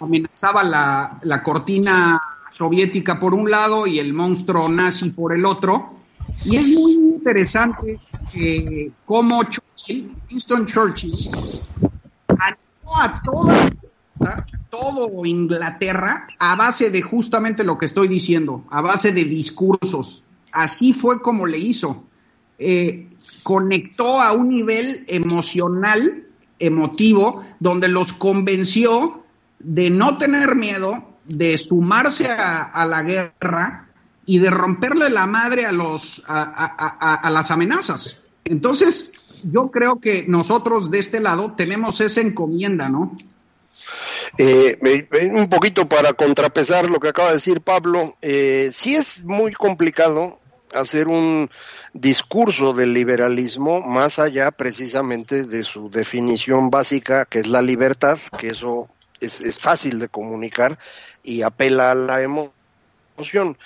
Amenazaba 0.00 0.62
la, 0.62 1.18
la 1.22 1.42
cortina 1.42 2.20
soviética 2.50 3.18
por 3.18 3.34
un 3.34 3.50
lado 3.50 3.86
y 3.86 3.98
el 3.98 4.14
monstruo 4.14 4.68
nazi 4.68 5.10
por 5.10 5.34
el 5.34 5.44
otro. 5.44 5.96
Y 6.44 6.56
es 6.56 6.68
muy 6.68 6.92
interesante 6.92 8.00
cómo 9.04 9.42
Churchill, 9.44 10.14
Winston 10.30 10.66
Churchill, 10.66 11.14
animó 12.28 13.00
a 13.00 13.20
toda, 13.22 14.46
todo 14.70 15.24
Inglaterra 15.24 16.26
a 16.38 16.56
base 16.56 16.90
de 16.90 17.02
justamente 17.02 17.64
lo 17.64 17.78
que 17.78 17.86
estoy 17.86 18.08
diciendo, 18.08 18.64
a 18.70 18.80
base 18.80 19.12
de 19.12 19.24
discursos. 19.24 20.22
Así 20.52 20.92
fue 20.92 21.20
como 21.20 21.46
le 21.46 21.58
hizo. 21.58 22.04
Eh, 22.58 23.08
conectó 23.46 24.20
a 24.20 24.32
un 24.32 24.48
nivel 24.48 25.04
emocional, 25.06 26.24
emotivo, 26.58 27.44
donde 27.60 27.86
los 27.86 28.12
convenció 28.12 29.22
de 29.60 29.88
no 29.88 30.18
tener 30.18 30.56
miedo, 30.56 31.04
de 31.26 31.56
sumarse 31.56 32.26
a, 32.28 32.84
la 32.86 33.04
guerra 33.04 33.86
y 34.26 34.40
de 34.40 34.50
romperle 34.50 35.10
la 35.10 35.28
madre 35.28 35.64
a 35.64 35.70
los 35.70 36.24
a, 36.26 36.42
a- 36.42 37.30
las 37.30 37.52
amenazas. 37.52 38.18
Entonces, 38.46 39.12
yo 39.44 39.70
creo 39.70 40.00
que 40.00 40.24
nosotros 40.26 40.90
de 40.90 40.98
este 40.98 41.20
lado 41.20 41.52
tenemos 41.56 42.00
esa 42.00 42.22
encomienda, 42.22 42.88
¿no? 42.88 43.16
Eh, 44.38 44.76
un 45.32 45.48
poquito 45.48 45.88
para 45.88 46.14
contrapesar 46.14 46.90
lo 46.90 46.98
que 46.98 47.10
acaba 47.10 47.28
de 47.28 47.34
decir 47.34 47.60
Pablo, 47.60 48.16
eh, 48.22 48.70
sí 48.72 48.96
es 48.96 49.24
muy 49.24 49.52
complicado 49.52 50.40
hacer 50.74 51.06
un 51.08 51.48
discurso 52.00 52.72
del 52.72 52.92
liberalismo 52.92 53.80
más 53.80 54.18
allá 54.18 54.50
precisamente 54.50 55.44
de 55.44 55.64
su 55.64 55.90
definición 55.90 56.70
básica, 56.70 57.24
que 57.24 57.40
es 57.40 57.46
la 57.46 57.62
libertad, 57.62 58.18
que 58.38 58.48
eso 58.48 58.88
es, 59.20 59.40
es 59.40 59.58
fácil 59.58 59.98
de 59.98 60.08
comunicar 60.08 60.78
y 61.22 61.42
apela 61.42 61.90
a 61.90 61.94
la 61.94 62.22
emo- 62.22 62.52
emoción. 63.16 63.56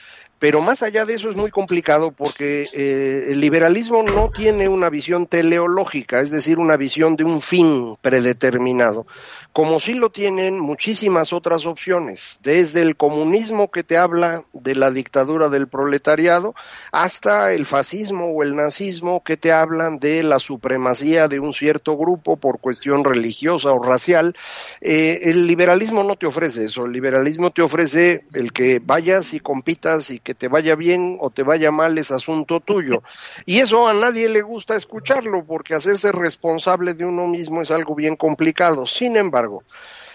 Pero 0.41 0.63
más 0.63 0.83
allá 0.83 1.05
de 1.05 1.13
eso 1.15 1.29
es 1.29 1.37
muy 1.37 1.51
complicado 1.51 2.13
porque 2.13 2.65
eh, 2.73 3.27
el 3.29 3.41
liberalismo 3.41 4.03
no 4.03 4.31
tiene 4.31 4.71
una 4.71 4.89
visión 4.89 5.27
teleológica, 5.27 6.21
es 6.21 6.31
decir, 6.31 6.59
una 6.59 6.79
visión 6.79 7.15
de 7.15 7.25
un 7.25 7.43
fin 7.43 7.97
predeterminado, 8.01 9.07
como 9.53 9.81
sí 9.81 9.93
lo 9.93 10.11
tienen 10.11 10.59
muchísimas 10.59 11.35
otras 11.35 11.67
opciones, 11.67 12.39
desde 12.43 12.81
el 12.81 12.97
comunismo 12.97 13.71
que 13.71 13.85
te 13.85 13.99
habla 13.99 14.45
de 14.55 14.75
la 14.75 14.91
dictadura 14.91 15.51
del 15.51 15.69
proletariado 15.69 16.55
hasta 16.91 17.53
el 17.53 17.67
fascismo 17.67 18.33
o 18.33 18.43
el 18.43 18.55
nazismo 18.55 19.23
que 19.23 19.37
te 19.37 19.53
hablan 19.53 19.99
de 19.99 20.23
la 20.23 20.39
supremacía 20.39 21.29
de 21.29 21.39
un 21.39 21.53
cierto 21.53 21.99
grupo 21.99 22.39
por 22.39 22.61
cuestión 22.61 23.05
religiosa 23.05 23.73
o 23.73 23.83
racial. 23.83 24.35
Eh, 24.81 25.21
el 25.25 25.47
liberalismo 25.47 26.03
no 26.03 26.17
te 26.17 26.27
ofrece 26.27 26.65
eso, 26.65 26.87
el 26.87 26.93
liberalismo 26.93 27.51
te 27.51 27.61
ofrece 27.61 28.23
el 28.33 28.55
que 28.55 28.81
vayas 28.83 29.35
y 29.35 29.41
compitas 29.41 30.09
y 30.11 30.19
que 30.21 30.30
te 30.35 30.49
vaya 30.49 30.75
bien 30.75 31.19
o 31.21 31.31
te 31.31 31.43
vaya 31.43 31.71
mal 31.71 31.99
es 31.99 32.11
asunto 32.11 32.61
tuyo. 32.61 33.03
Y 33.47 33.61
eso 33.61 33.89
a 33.89 33.95
nadie 33.95 34.29
le 34.29 34.43
gusta 34.43 34.77
escucharlo 34.77 35.45
porque 35.45 35.75
hacerse 35.75 36.13
responsable 36.13 36.95
de 36.95 37.05
uno 37.05 37.27
mismo 37.27 37.63
es 37.63 37.71
algo 37.71 37.95
bien 37.95 38.17
complicado. 38.17 38.87
Sin 38.87 39.17
embargo, 39.17 39.63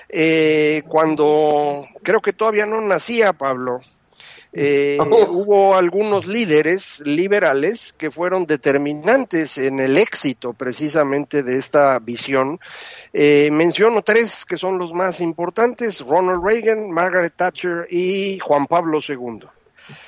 eh, 0.10 0.84
cuando 0.88 1.88
creo 2.04 2.22
que 2.22 2.34
todavía 2.34 2.66
no 2.66 2.82
nacía 2.82 3.34
Pablo, 3.34 3.82
eh, 4.58 4.98
hubo 5.02 5.76
algunos 5.76 6.28
líderes 6.28 7.02
liberales 7.02 7.92
que 7.92 8.10
fueron 8.10 8.46
determinantes 8.46 9.58
en 9.58 9.82
el 9.82 9.98
éxito 9.98 10.54
precisamente 10.54 11.44
de 11.44 11.58
esta 11.58 12.00
visión. 12.00 12.62
Eh, 13.12 13.50
menciono 13.52 14.02
tres 14.02 14.46
que 14.46 14.56
son 14.56 14.78
los 14.78 14.94
más 14.94 15.20
importantes, 15.20 16.00
Ronald 16.00 16.42
Reagan, 16.42 16.90
Margaret 16.90 17.34
Thatcher 17.36 17.88
y 17.90 18.40
Juan 18.40 18.66
Pablo 18.66 19.00
II. 19.06 19.46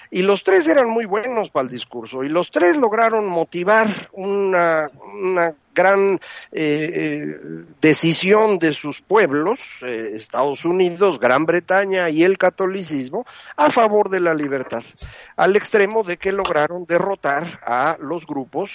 Y 0.10 0.22
los 0.22 0.44
tres 0.44 0.68
eran 0.68 0.90
muy 0.90 1.06
buenos 1.06 1.50
para 1.50 1.66
el 1.66 1.70
discurso 1.70 2.24
y 2.24 2.30
los 2.30 2.52
tres 2.52 2.78
lograron 2.78 3.28
motivar 3.28 3.88
una, 4.14 4.90
gran 5.78 6.16
eh, 6.16 6.20
eh, 6.54 7.40
decisión 7.80 8.58
de 8.58 8.74
sus 8.74 9.02
pueblos, 9.02 9.60
eh, 9.84 10.12
Estados 10.16 10.66
Unidos, 10.66 11.20
Gran 11.20 11.46
Bretaña 11.46 12.10
y 12.10 12.24
el 12.24 12.40
catolicismo, 12.40 13.28
a 13.56 13.70
favor 13.70 14.10
de 14.10 14.20
la 14.20 14.34
libertad, 14.34 14.84
al 15.36 15.56
extremo 15.56 16.02
de 16.02 16.18
que 16.18 16.32
lograron 16.32 16.86
derrotar 16.86 17.46
a 17.64 17.98
los 18.02 18.26
grupos 18.26 18.72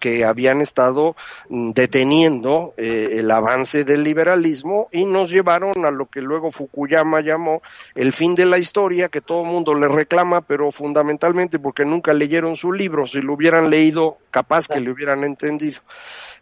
que 0.00 0.24
habían 0.24 0.60
estado 0.60 1.14
mm, 1.48 1.70
deteniendo 1.70 2.74
el 2.76 3.30
avance 3.30 3.84
del 3.84 4.02
liberalismo 4.02 4.88
y 4.90 5.04
nos 5.04 5.30
llevaron 5.30 5.84
a 5.84 5.92
lo 5.92 6.06
que 6.06 6.20
luego 6.20 6.50
Fukuyama 6.50 7.20
llamó 7.20 7.62
el 7.94 8.12
fin 8.12 8.34
de 8.34 8.46
la 8.46 8.58
historia, 8.58 9.08
que 9.08 9.20
todo 9.20 9.42
el 9.42 9.48
mundo 9.48 9.74
le 9.74 9.86
reclama, 9.86 10.40
pero 10.40 10.72
fundamentalmente 10.72 11.60
porque 11.60 11.84
nunca 11.84 12.12
leyeron 12.12 12.56
su 12.56 12.72
libro, 12.72 13.06
si 13.06 13.20
lo 13.20 13.34
hubieran 13.34 13.70
leído, 13.70 14.18
capaz 14.32 14.66
que 14.66 14.80
le 14.80 14.90
hubieran 14.90 15.22
entendido. 15.22 15.80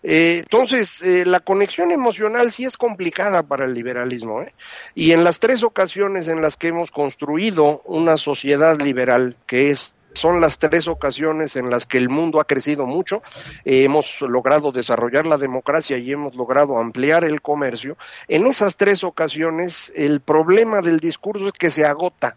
Eh, 0.03 0.41
entonces, 0.41 1.03
eh, 1.03 1.25
la 1.27 1.41
conexión 1.41 1.91
emocional 1.91 2.53
sí 2.53 2.65
es 2.65 2.77
complicada 2.77 3.43
para 3.43 3.65
el 3.65 3.75
liberalismo. 3.75 4.43
¿eh? 4.43 4.53
Y 4.95 5.13
en 5.13 5.25
las 5.25 5.41
tres 5.41 5.63
ocasiones 5.63 6.29
en 6.29 6.41
las 6.41 6.57
que 6.57 6.69
hemos 6.69 6.91
construido 6.91 7.83
una 7.85 8.17
sociedad 8.17 8.81
liberal, 8.81 9.37
que 9.47 9.71
es 9.71 9.95
son 10.15 10.41
las 10.41 10.59
tres 10.59 10.89
ocasiones 10.89 11.55
en 11.55 11.71
las 11.71 11.87
que 11.87 11.99
el 11.99 12.09
mundo 12.09 12.41
ha 12.41 12.47
crecido 12.47 12.87
mucho, 12.87 13.23
hemos 13.65 14.21
logrado 14.23 14.73
desarrollar 14.73 15.27
la 15.27 15.37
democracia 15.37 15.97
y 15.99 16.11
hemos 16.11 16.35
logrado 16.35 16.79
ampliar 16.79 17.25
el 17.25 17.41
comercio. 17.41 17.97
En 18.27 18.47
esas 18.47 18.77
tres 18.77 19.05
ocasiones 19.05 19.93
el 19.95 20.21
problema 20.21 20.81
del 20.81 20.99
discurso 20.99 21.47
es 21.47 21.53
que 21.53 21.71
se 21.71 21.85
agota 21.85 22.37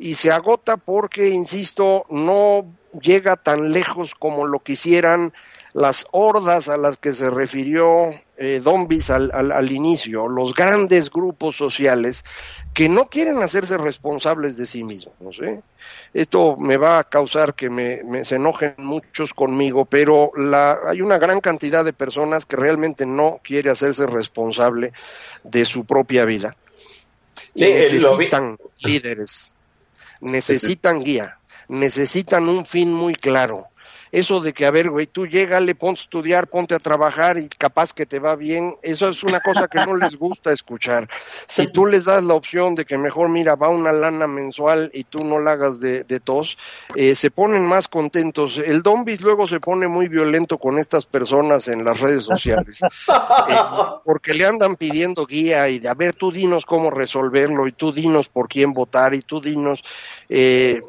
y 0.00 0.14
se 0.14 0.32
agota 0.32 0.78
porque, 0.78 1.28
insisto, 1.28 2.06
no 2.08 2.64
llega 3.02 3.36
tan 3.36 3.70
lejos 3.70 4.14
como 4.14 4.46
lo 4.46 4.60
quisieran 4.60 5.34
las 5.74 6.06
hordas 6.10 6.70
a 6.70 6.78
las 6.78 6.96
que 6.96 7.12
se 7.12 7.28
refirió 7.28 8.10
eh, 8.38 8.62
Don 8.64 8.88
al, 9.10 9.52
al, 9.52 9.70
inicio, 9.70 10.26
los 10.26 10.54
grandes 10.54 11.10
grupos 11.10 11.54
sociales 11.54 12.24
que 12.72 12.88
no 12.88 13.10
quieren 13.10 13.42
hacerse 13.42 13.76
responsables 13.76 14.56
de 14.56 14.64
sí 14.64 14.84
mismos. 14.84 15.38
¿eh? 15.42 15.60
Esto 16.14 16.56
me 16.56 16.78
va 16.78 16.98
a 16.98 17.04
causar 17.04 17.52
que 17.52 17.68
me, 17.68 18.24
se 18.24 18.36
enojen 18.36 18.76
muchos 18.78 19.34
conmigo, 19.34 19.84
pero 19.84 20.32
la, 20.34 20.78
hay 20.88 21.02
una 21.02 21.18
gran 21.18 21.42
cantidad 21.42 21.84
de 21.84 21.92
personas 21.92 22.46
que 22.46 22.56
realmente 22.56 23.04
no 23.04 23.38
quiere 23.44 23.68
hacerse 23.68 24.06
responsable 24.06 24.94
de 25.44 25.66
su 25.66 25.84
propia 25.84 26.24
vida. 26.24 26.56
necesitan 27.54 28.56
líderes, 28.78 29.52
necesitan 30.20 31.00
guía, 31.00 31.38
necesitan 31.68 32.48
un 32.48 32.66
fin 32.66 32.92
muy 32.92 33.14
claro 33.14 33.69
eso 34.12 34.40
de 34.40 34.52
que, 34.52 34.66
a 34.66 34.70
ver, 34.70 34.90
güey, 34.90 35.06
tú 35.06 35.26
llégale, 35.26 35.74
ponte 35.74 36.00
a 36.00 36.02
estudiar, 36.02 36.48
ponte 36.48 36.74
a 36.74 36.78
trabajar 36.78 37.38
y 37.38 37.48
capaz 37.48 37.92
que 37.92 38.06
te 38.06 38.18
va 38.18 38.36
bien, 38.36 38.76
eso 38.82 39.08
es 39.08 39.22
una 39.22 39.40
cosa 39.40 39.68
que 39.68 39.84
no 39.86 39.96
les 39.96 40.16
gusta 40.16 40.52
escuchar. 40.52 41.08
Si 41.46 41.68
tú 41.68 41.86
les 41.86 42.04
das 42.04 42.22
la 42.24 42.34
opción 42.34 42.74
de 42.74 42.84
que 42.84 42.98
mejor, 42.98 43.28
mira, 43.28 43.54
va 43.54 43.68
una 43.68 43.92
lana 43.92 44.26
mensual 44.26 44.90
y 44.92 45.04
tú 45.04 45.24
no 45.24 45.38
la 45.38 45.52
hagas 45.52 45.80
de, 45.80 46.04
tos, 46.22 46.58
eh, 46.96 47.14
se 47.14 47.30
ponen 47.30 47.64
más 47.64 47.88
contentos. 47.88 48.58
El 48.58 48.82
Dombis 48.82 49.20
luego 49.20 49.46
se 49.46 49.60
pone 49.60 49.88
muy 49.88 50.08
violento 50.08 50.58
con 50.58 50.78
estas 50.78 51.06
personas 51.06 51.68
en 51.68 51.84
las 51.84 52.00
redes 52.00 52.24
sociales, 52.24 52.80
eh, 52.82 52.88
porque 54.04 54.34
le 54.34 54.44
andan 54.44 54.76
pidiendo 54.76 55.26
guía 55.26 55.68
y 55.68 55.78
de, 55.78 55.88
a 55.88 55.94
ver, 55.94 56.14
tú 56.14 56.32
dinos 56.32 56.66
cómo 56.66 56.90
resolverlo 56.90 57.66
y 57.66 57.72
tú 57.72 57.92
dinos 57.92 58.28
por 58.28 58.48
quién 58.48 58.72
votar 58.72 59.14
y 59.14 59.22
tú 59.22 59.40
dinos, 59.40 59.82
eh, 60.28 60.80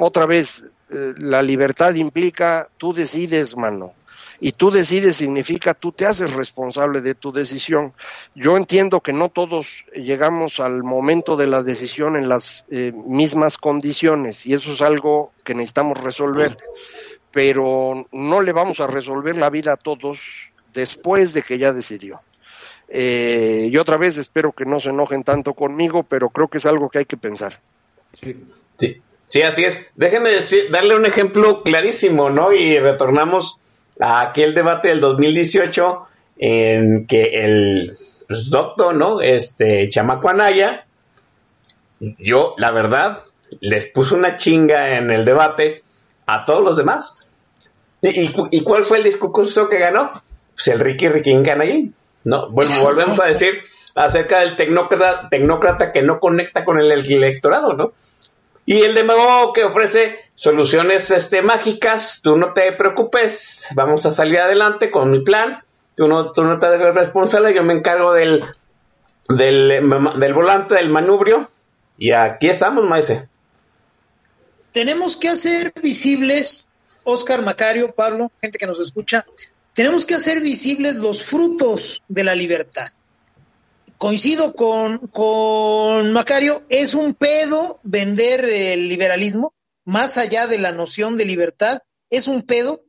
otra 0.00 0.26
vez, 0.26 0.70
eh, 0.90 1.14
la 1.18 1.42
libertad 1.42 1.94
implica 1.94 2.68
tú 2.78 2.92
decides, 2.92 3.56
mano. 3.56 3.94
Y 4.40 4.52
tú 4.52 4.70
decides 4.70 5.16
significa 5.16 5.74
tú 5.74 5.92
te 5.92 6.06
haces 6.06 6.32
responsable 6.32 7.00
de 7.00 7.14
tu 7.14 7.32
decisión. 7.32 7.92
Yo 8.34 8.56
entiendo 8.56 9.00
que 9.00 9.12
no 9.12 9.28
todos 9.30 9.84
llegamos 9.94 10.60
al 10.60 10.82
momento 10.82 11.36
de 11.36 11.48
la 11.48 11.62
decisión 11.62 12.16
en 12.16 12.28
las 12.28 12.64
eh, 12.70 12.92
mismas 12.92 13.58
condiciones 13.58 14.46
y 14.46 14.54
eso 14.54 14.72
es 14.72 14.80
algo 14.80 15.32
que 15.44 15.54
necesitamos 15.54 15.98
resolver, 15.98 16.56
pero 17.32 18.06
no 18.12 18.40
le 18.40 18.52
vamos 18.52 18.80
a 18.80 18.86
resolver 18.86 19.36
la 19.36 19.50
vida 19.50 19.72
a 19.72 19.76
todos 19.76 20.20
después 20.72 21.32
de 21.32 21.42
que 21.42 21.58
ya 21.58 21.72
decidió. 21.72 22.20
Eh, 22.88 23.68
y 23.70 23.76
otra 23.76 23.96
vez 23.96 24.16
espero 24.16 24.52
que 24.52 24.64
no 24.64 24.80
se 24.80 24.90
enojen 24.90 25.24
tanto 25.24 25.52
conmigo, 25.52 26.04
pero 26.04 26.30
creo 26.30 26.48
que 26.48 26.58
es 26.58 26.66
algo 26.66 26.88
que 26.88 26.98
hay 26.98 27.04
que 27.04 27.16
pensar. 27.16 27.60
Sí. 28.20 28.36
sí. 28.78 29.02
Sí, 29.28 29.42
así 29.42 29.64
es. 29.64 29.88
Déjenme 29.94 30.30
decir, 30.30 30.70
darle 30.70 30.96
un 30.96 31.06
ejemplo 31.06 31.62
clarísimo, 31.62 32.30
¿no? 32.30 32.52
Y 32.52 32.78
retornamos 32.78 33.58
a 34.00 34.22
aquel 34.22 34.54
debate 34.54 34.88
del 34.88 35.00
2018 35.00 36.06
en 36.38 37.06
que 37.06 37.44
el 37.44 37.96
pues, 38.26 38.50
doctor, 38.50 38.94
¿no? 38.94 39.20
Este, 39.20 39.88
Chamaco 39.88 40.28
Anaya, 40.30 40.86
yo, 42.00 42.54
la 42.58 42.70
verdad, 42.70 43.22
les 43.60 43.86
puso 43.86 44.14
una 44.14 44.36
chinga 44.36 44.96
en 44.96 45.10
el 45.10 45.24
debate 45.24 45.82
a 46.26 46.44
todos 46.44 46.62
los 46.62 46.76
demás. 46.76 47.28
¿Y, 48.00 48.62
cuál 48.62 48.84
fue 48.84 48.98
el 48.98 49.04
discurso 49.04 49.68
que 49.68 49.78
ganó? 49.78 50.12
Pues 50.54 50.68
el 50.68 50.78
Ricky 50.78 51.08
Ricky 51.08 51.42
Canallín, 51.42 51.94
¿no? 52.24 52.48
Bueno, 52.50 52.70
volvemos 52.82 53.18
a 53.18 53.26
decir 53.26 53.62
acerca 53.94 54.40
del 54.40 54.54
tecnócrata, 54.54 55.28
tecnócrata 55.28 55.92
que 55.92 56.02
no 56.02 56.20
conecta 56.20 56.64
con 56.64 56.78
el 56.78 56.90
electorado, 56.92 57.74
¿no? 57.74 57.92
Y 58.70 58.82
el 58.82 58.94
demagogo 58.94 59.54
que 59.54 59.64
ofrece 59.64 60.18
soluciones 60.34 61.10
este, 61.10 61.40
mágicas, 61.40 62.20
tú 62.22 62.36
no 62.36 62.52
te 62.52 62.70
preocupes, 62.72 63.68
vamos 63.74 64.04
a 64.04 64.10
salir 64.10 64.40
adelante 64.40 64.90
con 64.90 65.08
mi 65.08 65.20
plan, 65.20 65.64
tú 65.94 66.06
no, 66.06 66.32
tú 66.32 66.44
no 66.44 66.58
te 66.58 66.66
hagas 66.66 66.94
responsable, 66.94 67.54
yo 67.54 67.62
me 67.62 67.72
encargo 67.72 68.12
del, 68.12 68.44
del, 69.26 69.88
del 70.18 70.34
volante, 70.34 70.74
del 70.74 70.90
manubrio, 70.90 71.50
y 71.96 72.12
aquí 72.12 72.48
estamos, 72.48 72.84
maese. 72.84 73.26
Tenemos 74.72 75.16
que 75.16 75.30
hacer 75.30 75.72
visibles, 75.82 76.68
Oscar 77.04 77.40
Macario, 77.40 77.94
Pablo, 77.94 78.30
gente 78.38 78.58
que 78.58 78.66
nos 78.66 78.80
escucha, 78.80 79.24
tenemos 79.72 80.04
que 80.04 80.16
hacer 80.16 80.42
visibles 80.42 80.96
los 80.96 81.24
frutos 81.24 82.02
de 82.06 82.22
la 82.22 82.34
libertad 82.34 82.88
coincido 83.98 84.54
con, 84.54 85.08
con 85.08 86.12
Macario, 86.12 86.64
es 86.68 86.94
un 86.94 87.14
pedo 87.14 87.80
vender 87.82 88.44
el 88.44 88.88
liberalismo, 88.88 89.54
más 89.84 90.16
allá 90.16 90.46
de 90.46 90.58
la 90.58 90.72
noción 90.72 91.16
de 91.16 91.24
libertad, 91.24 91.80
es 92.08 92.28
un 92.28 92.42
pedo, 92.42 92.84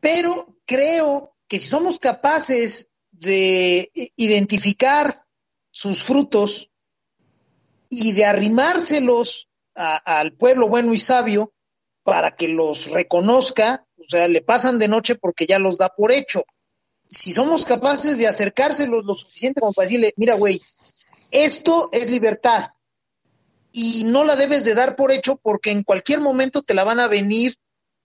pero 0.00 0.58
creo 0.66 1.36
que 1.48 1.58
si 1.58 1.68
somos 1.68 2.00
capaces 2.00 2.90
de 3.12 3.90
identificar 4.16 5.24
sus 5.70 6.02
frutos 6.02 6.70
y 7.88 8.12
de 8.12 8.24
arrimárselos 8.24 9.48
al 9.74 10.32
pueblo 10.32 10.68
bueno 10.68 10.92
y 10.92 10.98
sabio 10.98 11.52
para 12.02 12.34
que 12.34 12.48
los 12.48 12.90
reconozca, 12.90 13.86
o 13.98 14.08
sea, 14.08 14.26
le 14.26 14.42
pasan 14.42 14.78
de 14.78 14.88
noche 14.88 15.14
porque 15.14 15.46
ya 15.46 15.58
los 15.58 15.78
da 15.78 15.90
por 15.90 16.12
hecho 16.12 16.44
si 17.08 17.32
somos 17.32 17.64
capaces 17.64 18.18
de 18.18 18.26
acercárselos 18.26 19.04
lo 19.04 19.14
suficiente 19.14 19.60
como 19.60 19.72
para 19.72 19.86
decirle, 19.86 20.14
mira, 20.16 20.34
güey, 20.34 20.60
esto 21.30 21.88
es 21.92 22.10
libertad. 22.10 22.70
y 23.72 24.04
no 24.04 24.24
la 24.24 24.36
debes 24.36 24.64
de 24.64 24.74
dar 24.74 24.96
por 24.96 25.12
hecho 25.12 25.36
porque 25.36 25.70
en 25.70 25.82
cualquier 25.82 26.20
momento 26.20 26.62
te 26.62 26.72
la 26.72 26.82
van 26.82 26.98
a 26.98 27.08
venir 27.08 27.56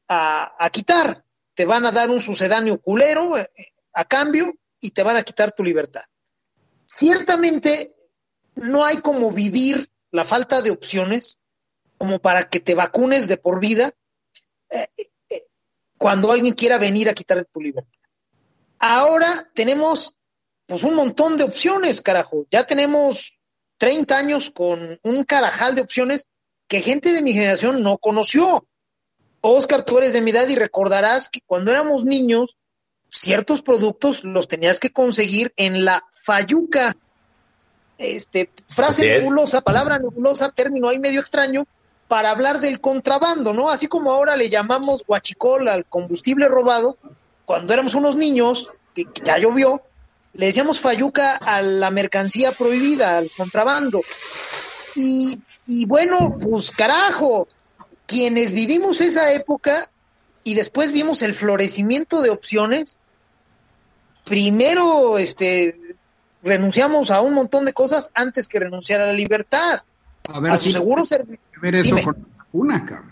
a, 0.09 0.51
a 0.59 0.69
quitar. 0.69 1.23
Te 1.53 1.65
van 1.65 1.85
a 1.85 1.91
dar 1.91 2.09
un 2.09 2.19
sucedáneo 2.19 2.81
culero 2.81 3.37
eh, 3.37 3.47
a 3.93 4.03
cambio 4.03 4.53
y 4.81 4.91
te 4.91 5.03
van 5.03 5.15
a 5.15 5.23
quitar 5.23 5.53
tu 5.53 5.63
libertad. 5.63 6.03
Ciertamente 6.85 7.95
no 8.55 8.83
hay 8.83 8.97
como 9.01 9.31
vivir 9.31 9.89
la 10.11 10.25
falta 10.25 10.61
de 10.61 10.71
opciones 10.71 11.39
como 11.97 12.19
para 12.19 12.49
que 12.49 12.59
te 12.59 12.75
vacunes 12.75 13.29
de 13.29 13.37
por 13.37 13.61
vida 13.61 13.93
eh, 14.69 14.87
eh, 15.29 15.47
cuando 15.97 16.31
alguien 16.31 16.53
quiera 16.53 16.77
venir 16.77 17.09
a 17.09 17.13
quitarte 17.13 17.45
tu 17.45 17.61
libertad. 17.61 18.00
Ahora 18.83 19.47
tenemos 19.53 20.15
pues 20.65 20.83
un 20.83 20.95
montón 20.95 21.37
de 21.37 21.43
opciones, 21.43 22.01
carajo. 22.01 22.47
Ya 22.49 22.63
tenemos 22.63 23.37
30 23.77 24.17
años 24.17 24.49
con 24.49 24.99
un 25.03 25.23
carajal 25.23 25.75
de 25.75 25.81
opciones 25.81 26.25
que 26.67 26.81
gente 26.81 27.11
de 27.11 27.21
mi 27.21 27.31
generación 27.31 27.83
no 27.83 27.99
conoció. 27.99 28.65
Oscar, 29.41 29.85
tú 29.85 29.99
eres 29.99 30.13
de 30.13 30.21
mi 30.21 30.31
edad 30.31 30.47
y 30.47 30.55
recordarás 30.55 31.29
que 31.29 31.41
cuando 31.45 31.69
éramos 31.69 32.05
niños, 32.05 32.57
ciertos 33.07 33.61
productos 33.61 34.23
los 34.23 34.47
tenías 34.47 34.79
que 34.79 34.89
conseguir 34.89 35.53
en 35.57 35.85
la 35.85 36.03
Fayuca. 36.23 36.95
Este, 37.99 38.49
frase 38.67 39.05
nebulosa, 39.05 39.61
palabra 39.61 39.99
nebulosa, 39.99 40.51
término 40.53 40.89
ahí 40.89 40.97
medio 40.97 41.19
extraño, 41.19 41.67
para 42.07 42.31
hablar 42.31 42.59
del 42.59 42.81
contrabando, 42.81 43.53
¿no? 43.53 43.69
Así 43.69 43.85
como 43.85 44.11
ahora 44.11 44.35
le 44.35 44.49
llamamos 44.49 45.05
guachicol 45.05 45.67
al 45.67 45.85
combustible 45.85 46.47
robado, 46.47 46.97
cuando 47.51 47.73
éramos 47.73 47.95
unos 47.95 48.15
niños, 48.15 48.71
que, 48.95 49.05
ya 49.25 49.37
llovió, 49.37 49.81
le 50.31 50.45
decíamos 50.45 50.79
fayuca 50.79 51.35
a 51.35 51.61
la 51.61 51.91
mercancía 51.91 52.53
prohibida, 52.53 53.17
al 53.17 53.29
contrabando. 53.35 53.99
Y, 54.95 55.37
y 55.67 55.85
bueno, 55.85 56.37
pues 56.41 56.71
carajo, 56.71 57.49
quienes 58.05 58.53
vivimos 58.53 59.01
esa 59.01 59.33
época 59.33 59.91
y 60.45 60.53
después 60.53 60.93
vimos 60.93 61.23
el 61.23 61.33
florecimiento 61.33 62.21
de 62.21 62.29
opciones, 62.29 62.97
primero 64.23 65.17
este 65.17 65.77
renunciamos 66.41 67.11
a 67.11 67.19
un 67.19 67.33
montón 67.33 67.65
de 67.65 67.73
cosas 67.73 68.11
antes 68.13 68.47
que 68.47 68.59
renunciar 68.59 69.01
a 69.01 69.07
la 69.07 69.13
libertad. 69.13 69.81
A 70.29 70.39
ver, 70.39 70.57
si 70.57 70.71
seguro 70.71 71.03
ver 71.61 71.75
eso 71.75 71.97
con 72.01 72.25
una, 72.53 72.85
cabrón. 72.85 73.11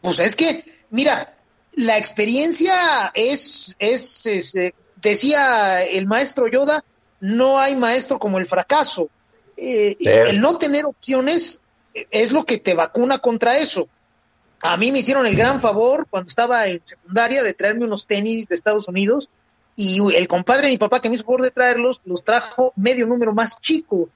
Pues 0.00 0.18
es 0.18 0.34
que, 0.34 0.64
mira, 0.88 1.34
la 1.74 1.98
experiencia 1.98 3.10
es, 3.14 3.74
es, 3.78 4.26
eh, 4.26 4.74
decía 4.96 5.82
el 5.82 6.06
maestro 6.06 6.48
Yoda, 6.48 6.84
no 7.20 7.58
hay 7.58 7.76
maestro 7.76 8.18
como 8.18 8.38
el 8.38 8.46
fracaso. 8.46 9.08
Eh, 9.56 9.96
el 10.00 10.40
no 10.40 10.58
tener 10.58 10.84
opciones 10.86 11.60
es 12.10 12.32
lo 12.32 12.44
que 12.44 12.58
te 12.58 12.74
vacuna 12.74 13.18
contra 13.18 13.58
eso. 13.58 13.88
A 14.60 14.76
mí 14.76 14.92
me 14.92 15.00
hicieron 15.00 15.26
el 15.26 15.36
gran 15.36 15.60
favor 15.60 16.06
cuando 16.08 16.28
estaba 16.28 16.66
en 16.66 16.80
secundaria 16.84 17.42
de 17.42 17.52
traerme 17.52 17.84
unos 17.84 18.06
tenis 18.06 18.48
de 18.48 18.54
Estados 18.54 18.88
Unidos 18.88 19.28
y 19.74 20.00
el 20.14 20.28
compadre 20.28 20.66
de 20.66 20.72
mi 20.72 20.78
papá 20.78 21.00
que 21.00 21.08
me 21.08 21.14
hizo 21.14 21.24
favor 21.24 21.42
de 21.42 21.50
traerlos, 21.50 22.00
los 22.04 22.22
trajo 22.22 22.72
medio 22.76 23.06
número 23.06 23.32
más 23.32 23.60
chico. 23.60 24.08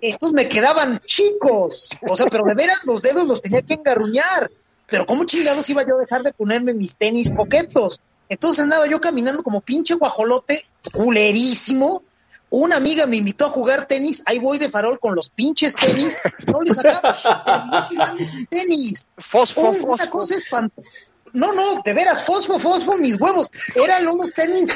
Entonces 0.00 0.34
me 0.34 0.48
quedaban 0.48 0.98
chicos. 1.00 1.90
O 2.08 2.16
sea, 2.16 2.26
pero 2.26 2.44
de 2.44 2.54
veras 2.54 2.84
los 2.86 3.02
dedos 3.02 3.26
los 3.26 3.42
tenía 3.42 3.62
que 3.62 3.74
engarruñar. 3.74 4.50
Pero 4.92 5.06
¿cómo 5.06 5.24
chingados 5.24 5.70
iba 5.70 5.86
yo 5.88 5.96
a 5.96 6.00
dejar 6.00 6.22
de 6.22 6.34
ponerme 6.34 6.74
mis 6.74 6.98
tenis 6.98 7.30
coquetos? 7.34 8.02
Entonces 8.28 8.62
andaba 8.62 8.86
yo 8.86 9.00
caminando 9.00 9.42
como 9.42 9.62
pinche 9.62 9.94
guajolote, 9.94 10.66
culerísimo. 10.92 12.02
Una 12.50 12.76
amiga 12.76 13.06
me 13.06 13.16
invitó 13.16 13.46
a 13.46 13.48
jugar 13.48 13.86
tenis, 13.86 14.22
ahí 14.26 14.38
voy 14.38 14.58
de 14.58 14.68
farol 14.68 15.00
con 15.00 15.14
los 15.14 15.30
pinches 15.30 15.74
tenis, 15.74 16.18
no 16.46 16.60
les 16.60 16.78
acaba, 16.78 17.88
sin 18.20 18.46
tenis. 18.48 19.08
Fosfo, 19.16 19.70
Una 19.70 20.10
cosa 20.10 20.36
espantosa. 20.36 20.86
No, 21.32 21.54
no, 21.54 21.80
de 21.82 21.94
veras, 21.94 22.26
fosfo, 22.26 22.58
fosfo, 22.58 22.98
mis 22.98 23.18
huevos. 23.18 23.50
Eran 23.74 24.06
unos 24.08 24.34
tenis 24.34 24.68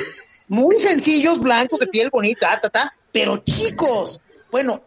muy 0.48 0.80
sencillos, 0.80 1.40
blancos, 1.40 1.78
de 1.78 1.88
piel 1.88 2.08
bonita, 2.08 2.58
ta, 2.58 2.70
ta, 2.70 2.94
pero 3.12 3.36
chicos. 3.44 4.22
Bueno, 4.50 4.80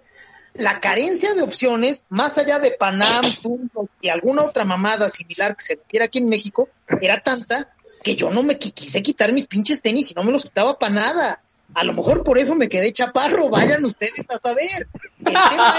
la 0.53 0.79
carencia 0.79 1.33
de 1.33 1.41
opciones, 1.41 2.05
más 2.09 2.37
allá 2.37 2.59
de 2.59 2.71
Panam, 2.71 3.25
Tunto 3.41 3.89
y 4.01 4.09
alguna 4.09 4.43
otra 4.43 4.65
mamada 4.65 5.09
similar 5.09 5.55
que 5.55 5.63
se 5.63 5.79
viera 5.89 6.05
aquí 6.05 6.19
en 6.19 6.29
México, 6.29 6.69
era 7.01 7.21
tanta 7.21 7.69
que 8.03 8.15
yo 8.15 8.29
no 8.29 8.43
me 8.43 8.57
quise 8.57 9.03
quitar 9.03 9.31
mis 9.31 9.47
pinches 9.47 9.81
tenis 9.81 10.11
y 10.11 10.13
no 10.13 10.23
me 10.23 10.31
los 10.31 10.45
quitaba 10.45 10.77
para 10.79 10.93
nada. 10.93 11.41
A 11.75 11.83
lo 11.83 11.93
mejor 11.93 12.23
por 12.23 12.39
eso 12.39 12.55
me 12.55 12.69
quedé 12.69 12.91
chaparro, 12.91 13.49
vayan 13.49 13.85
ustedes 13.85 14.25
a 14.29 14.39
saber. 14.39 14.87
El 15.19 15.33
tema 15.33 15.75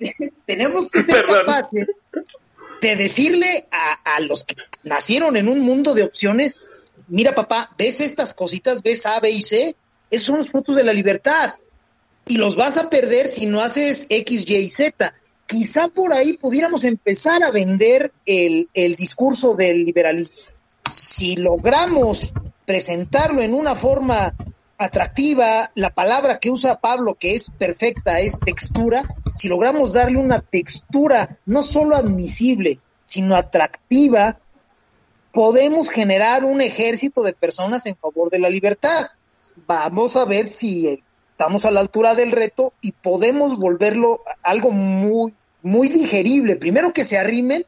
es, 0.00 0.30
tenemos 0.46 0.90
que 0.90 1.02
ser 1.02 1.24
capaces 1.24 1.86
de 2.80 2.96
decirle 2.96 3.66
a, 3.70 4.16
a, 4.16 4.20
los 4.20 4.44
que 4.44 4.56
nacieron 4.82 5.36
en 5.36 5.48
un 5.48 5.60
mundo 5.60 5.94
de 5.94 6.04
opciones, 6.04 6.56
mira 7.08 7.34
papá, 7.34 7.70
ves 7.76 8.00
estas 8.00 8.34
cositas, 8.34 8.82
ves 8.82 9.06
A, 9.06 9.20
B 9.20 9.30
y 9.30 9.42
C, 9.42 9.76
esos 10.10 10.26
son 10.26 10.38
los 10.38 10.48
frutos 10.48 10.76
de 10.76 10.84
la 10.84 10.92
libertad. 10.92 11.54
Y 12.28 12.36
los 12.36 12.56
vas 12.56 12.76
a 12.76 12.90
perder 12.90 13.28
si 13.28 13.46
no 13.46 13.60
haces 13.60 14.06
X, 14.10 14.44
Y 14.48 14.68
Z. 14.68 15.14
Quizá 15.46 15.88
por 15.88 16.12
ahí 16.12 16.36
pudiéramos 16.36 16.84
empezar 16.84 17.42
a 17.42 17.50
vender 17.50 18.12
el, 18.26 18.68
el 18.74 18.96
discurso 18.96 19.54
del 19.54 19.84
liberalismo. 19.84 20.36
Si 20.90 21.36
logramos 21.36 22.34
presentarlo 22.66 23.40
en 23.40 23.54
una 23.54 23.74
forma 23.74 24.34
atractiva, 24.76 25.70
la 25.74 25.90
palabra 25.90 26.38
que 26.38 26.50
usa 26.50 26.80
Pablo, 26.80 27.16
que 27.18 27.34
es 27.34 27.50
perfecta, 27.50 28.20
es 28.20 28.40
textura, 28.40 29.02
si 29.34 29.48
logramos 29.48 29.92
darle 29.92 30.18
una 30.18 30.40
textura 30.40 31.38
no 31.46 31.62
solo 31.62 31.96
admisible, 31.96 32.78
sino 33.04 33.34
atractiva, 33.36 34.38
podemos 35.32 35.88
generar 35.88 36.44
un 36.44 36.60
ejército 36.60 37.22
de 37.22 37.32
personas 37.32 37.86
en 37.86 37.96
favor 37.96 38.30
de 38.30 38.38
la 38.38 38.50
libertad. 38.50 39.06
Vamos 39.66 40.16
a 40.16 40.24
ver 40.24 40.46
si 40.46 41.02
estamos 41.38 41.64
a 41.66 41.70
la 41.70 41.78
altura 41.78 42.16
del 42.16 42.32
reto 42.32 42.72
y 42.80 42.90
podemos 42.90 43.60
volverlo 43.60 44.24
algo 44.42 44.72
muy, 44.72 45.32
muy 45.62 45.88
digerible. 45.88 46.56
Primero 46.56 46.92
que 46.92 47.04
se 47.04 47.16
arrimen 47.16 47.64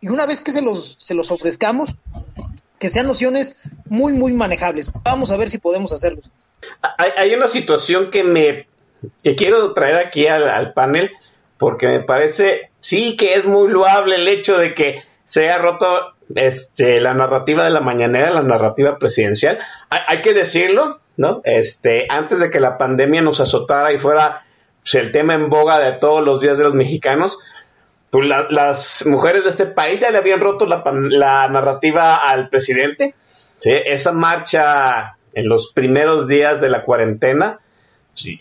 y 0.00 0.06
una 0.06 0.24
vez 0.24 0.40
que 0.40 0.52
se 0.52 0.62
los, 0.62 0.94
se 1.00 1.14
los 1.14 1.32
ofrezcamos, 1.32 1.96
que 2.78 2.88
sean 2.88 3.08
nociones 3.08 3.56
muy, 3.86 4.12
muy 4.12 4.34
manejables. 4.34 4.92
Vamos 5.02 5.32
a 5.32 5.36
ver 5.36 5.50
si 5.50 5.58
podemos 5.58 5.92
hacerlo. 5.92 6.20
Hay, 6.96 7.34
una 7.34 7.48
situación 7.48 8.10
que 8.10 8.22
me 8.22 8.68
que 9.24 9.34
quiero 9.34 9.74
traer 9.74 9.96
aquí 9.96 10.28
al, 10.28 10.72
panel 10.72 11.10
porque 11.56 11.88
me 11.88 12.00
parece 12.00 12.70
sí 12.78 13.16
que 13.16 13.34
es 13.34 13.44
muy 13.44 13.68
loable 13.68 14.14
el 14.14 14.28
hecho 14.28 14.56
de 14.58 14.74
que 14.74 15.02
se 15.24 15.48
haya 15.48 15.58
roto 15.58 16.14
este, 16.36 17.00
la 17.00 17.14
narrativa 17.14 17.64
de 17.64 17.70
la 17.70 17.80
mañanera, 17.80 18.30
la 18.30 18.42
narrativa 18.42 18.96
presidencial. 19.00 19.58
Hay, 19.90 20.20
que 20.20 20.34
decirlo, 20.34 21.00
¿no? 21.18 21.42
Este, 21.44 22.06
antes 22.08 22.38
de 22.38 22.48
que 22.48 22.60
la 22.60 22.78
pandemia 22.78 23.20
nos 23.20 23.40
azotara 23.40 23.92
y 23.92 23.98
fuera 23.98 24.44
pues, 24.80 24.94
el 24.94 25.12
tema 25.12 25.34
en 25.34 25.50
boga 25.50 25.78
de 25.80 25.92
todos 25.92 26.24
los 26.24 26.40
días 26.40 26.56
de 26.56 26.64
los 26.64 26.74
mexicanos, 26.74 27.40
pues 28.10 28.26
las 28.26 29.04
mujeres 29.04 29.44
de 29.44 29.50
este 29.50 29.66
país 29.66 30.00
ya 30.00 30.10
le 30.10 30.16
habían 30.16 30.40
roto 30.40 30.64
la, 30.64 30.82
la 31.10 31.48
narrativa 31.48 32.16
al 32.16 32.48
presidente. 32.48 33.14
Esa 33.62 34.12
marcha 34.12 35.16
en 35.34 35.48
los 35.48 35.72
primeros 35.72 36.28
días 36.28 36.60
de 36.60 36.70
la 36.70 36.84
cuarentena, 36.84 37.60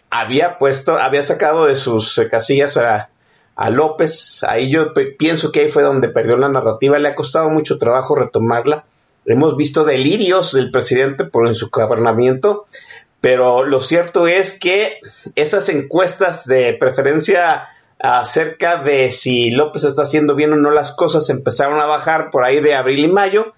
había 0.10 0.58
puesto, 0.58 0.98
había 0.98 1.24
sacado 1.24 1.66
de 1.66 1.76
sus 1.76 2.22
casillas 2.30 2.78
a 2.78 3.70
López. 3.70 4.44
Ahí 4.48 4.70
yo 4.70 4.94
pienso 5.18 5.52
que 5.52 5.62
ahí 5.62 5.70
fue 5.70 5.84
donde 5.84 6.10
perdió 6.10 6.38
la 6.38 6.48
narrativa. 6.48 6.98
Le 7.00 7.10
ha 7.10 7.16
costado 7.16 7.50
mucho 7.50 7.80
trabajo 7.80 8.16
retomarla. 8.16 8.86
Hemos 9.28 9.58
visto 9.58 9.84
delirios 9.84 10.54
del 10.54 10.72
presidente 10.72 11.26
por 11.26 11.54
su 11.54 11.70
gobernamiento, 11.70 12.66
pero 13.22 13.66
lo 13.66 13.82
cierto 13.82 14.28
es 14.28 14.58
que 14.58 15.02
esas 15.36 15.68
encuestas 15.68 16.46
de 16.46 16.74
preferencia 16.80 17.68
acerca 18.00 18.82
de 18.82 19.12
si 19.12 19.52
López 19.52 19.84
está 19.84 20.04
haciendo 20.04 20.34
bien 20.34 20.54
o 20.54 20.56
no 20.56 20.72
las 20.72 20.94
cosas 20.94 21.30
empezaron 21.30 21.78
a 21.80 21.86
bajar 21.86 22.30
por 22.32 22.46
ahí 22.46 22.62
de 22.62 22.74
abril 22.74 23.00
y 23.00 23.08
mayo, 23.10 23.54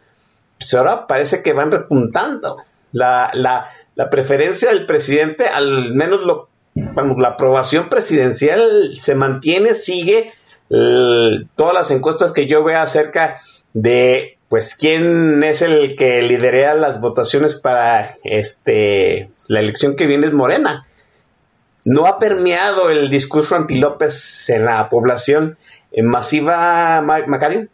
pues 0.58 0.74
ahora 0.74 1.06
parece 1.06 1.44
que 1.44 1.54
van 1.54 1.72
repuntando. 1.72 2.58
La, 2.92 3.30
la, 3.34 3.70
la 3.94 4.10
preferencia 4.10 4.70
del 4.70 4.88
presidente, 4.88 5.46
al 5.46 5.94
menos 5.94 6.24
lo, 6.24 6.50
la 6.74 7.28
aprobación 7.28 7.90
presidencial 7.90 8.96
se 9.00 9.14
mantiene, 9.14 9.76
sigue 9.76 10.34
todas 10.70 11.74
las 11.74 11.92
encuestas 11.92 12.32
que 12.32 12.48
yo 12.48 12.64
veo 12.64 12.80
acerca 12.80 13.40
de 13.74 14.39
pues 14.50 14.76
quién 14.76 15.44
es 15.44 15.62
el 15.62 15.96
que 15.96 16.24
lidera 16.24 16.74
las 16.74 17.00
votaciones 17.00 17.56
para 17.56 18.08
este 18.24 19.30
la 19.48 19.60
elección 19.60 19.96
que 19.96 20.08
viene 20.08 20.28
es 20.28 20.34
Morena. 20.34 20.88
No 21.86 22.08
ha 22.08 22.20
permeado 22.20 22.90
el 22.90 23.10
discurso 23.10 23.56
anti 23.56 23.80
López 23.80 24.50
en 24.50 24.66
la 24.66 24.90
población 24.90 25.58
masiva, 26.04 27.02
Macario. 27.02 27.68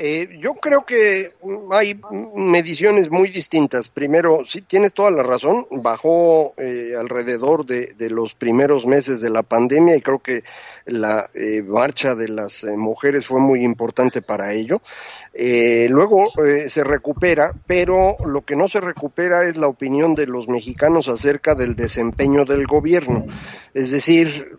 Eh, 0.00 0.38
yo 0.40 0.54
creo 0.54 0.86
que 0.86 1.32
hay 1.72 2.00
mediciones 2.36 3.10
muy 3.10 3.30
distintas. 3.30 3.88
Primero, 3.88 4.44
sí 4.44 4.62
tienes 4.62 4.92
toda 4.92 5.10
la 5.10 5.24
razón, 5.24 5.66
bajó 5.72 6.54
eh, 6.56 6.94
alrededor 6.96 7.66
de, 7.66 7.96
los 8.08 8.34
primeros 8.34 8.86
meses 8.86 9.20
de 9.20 9.28
la 9.28 9.42
pandemia 9.42 9.96
y 9.96 10.00
creo 10.00 10.20
que 10.20 10.44
la 10.86 11.28
eh, 11.34 11.62
marcha 11.62 12.14
de 12.14 12.28
las 12.28 12.62
eh, 12.62 12.76
mujeres 12.76 13.26
fue 13.26 13.40
muy 13.40 13.64
importante 13.64 14.22
para 14.22 14.52
ello. 14.52 14.80
Luego 15.88 16.28
se 16.68 16.84
recupera, 16.84 17.52
pero 17.66 18.16
lo 18.24 18.42
que 18.42 18.54
no 18.54 18.68
se 18.68 18.80
recupera 18.80 19.48
es 19.48 19.56
la 19.56 19.66
opinión 19.66 20.14
de 20.14 20.28
los 20.28 20.48
mexicanos 20.48 21.08
acerca 21.08 21.56
del 21.56 21.74
desempeño 21.74 22.44
del 22.44 22.66
gobierno. 22.66 23.26
Es 23.74 23.90
decir, 23.90 24.58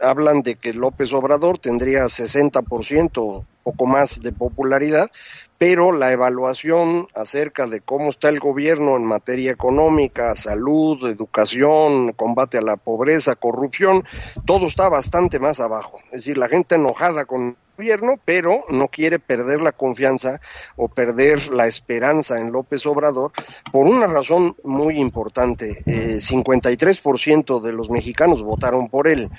hablan 0.00 0.42
de 0.42 0.56
que 0.56 0.74
López 0.74 1.12
Obrador 1.12 1.58
tendría 1.58 2.04
60% 2.04 3.44
poco 3.62 3.86
más 3.86 4.22
de 4.22 4.32
popularidad, 4.32 5.10
pero 5.58 5.92
la 5.92 6.10
evaluación 6.10 7.08
acerca 7.14 7.66
de 7.66 7.80
cómo 7.80 8.10
está 8.10 8.30
el 8.30 8.40
gobierno 8.40 8.96
en 8.96 9.04
materia 9.04 9.50
económica, 9.50 10.34
salud, 10.34 11.06
educación, 11.06 12.12
combate 12.12 12.58
a 12.58 12.62
la 12.62 12.76
pobreza, 12.76 13.36
corrupción, 13.36 14.04
todo 14.46 14.66
está 14.66 14.88
bastante 14.88 15.38
más 15.38 15.60
abajo. 15.60 15.98
Es 16.06 16.24
decir, 16.24 16.38
la 16.38 16.48
gente 16.48 16.76
enojada 16.76 17.26
con 17.26 17.56
gobierno, 17.80 18.20
pero 18.26 18.62
no 18.68 18.88
quiere 18.88 19.18
perder 19.18 19.62
la 19.62 19.72
confianza 19.72 20.38
o 20.76 20.88
perder 20.88 21.48
la 21.48 21.66
esperanza 21.66 22.38
en 22.38 22.52
López 22.52 22.84
Obrador 22.84 23.32
por 23.72 23.86
una 23.86 24.06
razón 24.06 24.54
muy 24.64 24.98
importante. 24.98 25.82
Eh, 25.86 26.18
53% 26.20 27.62
de 27.62 27.72
los 27.72 27.88
mexicanos 27.88 28.42
votaron 28.42 28.90
por 28.90 29.08
él. 29.08 29.30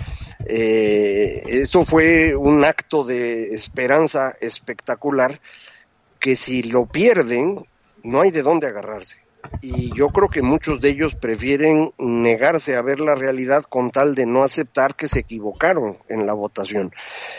Eh, 0.48 1.44
esto 1.46 1.86
fue 1.86 2.36
un 2.36 2.66
acto 2.66 3.04
de 3.04 3.54
esperanza 3.54 4.34
espectacular 4.42 5.40
que 6.20 6.36
si 6.36 6.64
lo 6.64 6.88
pierden, 6.88 7.64
no 8.02 8.22
hay 8.22 8.32
de 8.32 8.42
dónde 8.42 8.66
agarrarse. 8.66 9.21
Y 9.62 9.96
yo 9.96 10.10
creo 10.10 10.30
que 10.30 10.42
muchos 10.42 10.82
de 10.82 10.90
ellos 10.90 11.16
prefieren 11.16 11.94
negarse 11.98 12.76
a 12.76 12.82
ver 12.82 13.00
la 13.00 13.16
realidad 13.16 13.64
con 13.64 13.92
tal 13.92 14.16
de 14.16 14.26
no 14.26 14.44
aceptar 14.44 14.96
que 14.96 15.08
se 15.08 15.20
equivocaron 15.20 15.98
en 16.10 16.26
la 16.26 16.34
votación. 16.34 16.92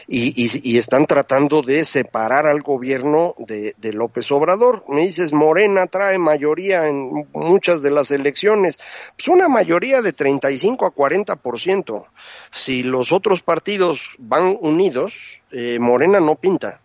Y, 0.06 0.78
están 0.78 1.06
tratando 1.06 1.62
de 1.62 1.84
separar 1.84 2.46
al 2.46 2.62
gobierno 2.62 3.34
de, 3.38 3.74
de, 3.78 3.92
López 3.92 4.30
Obrador. 4.32 4.84
Me 4.88 5.02
dices, 5.02 5.32
Morena 5.32 5.86
trae 5.86 6.18
mayoría 6.18 6.86
en 6.88 7.26
muchas 7.32 7.82
de 7.82 7.90
las 7.90 8.10
elecciones. 8.10 8.78
Pues 9.16 9.28
una 9.28 9.48
mayoría 9.48 10.02
de 10.02 10.12
35 10.12 10.86
a 10.86 10.94
40%. 10.94 12.04
Si 12.50 12.82
los 12.82 13.12
otros 13.12 13.42
partidos 13.42 14.10
van 14.18 14.56
unidos, 14.60 15.14
eh, 15.52 15.78
Morena 15.80 16.20
no 16.20 16.36
pinta. 16.36 16.81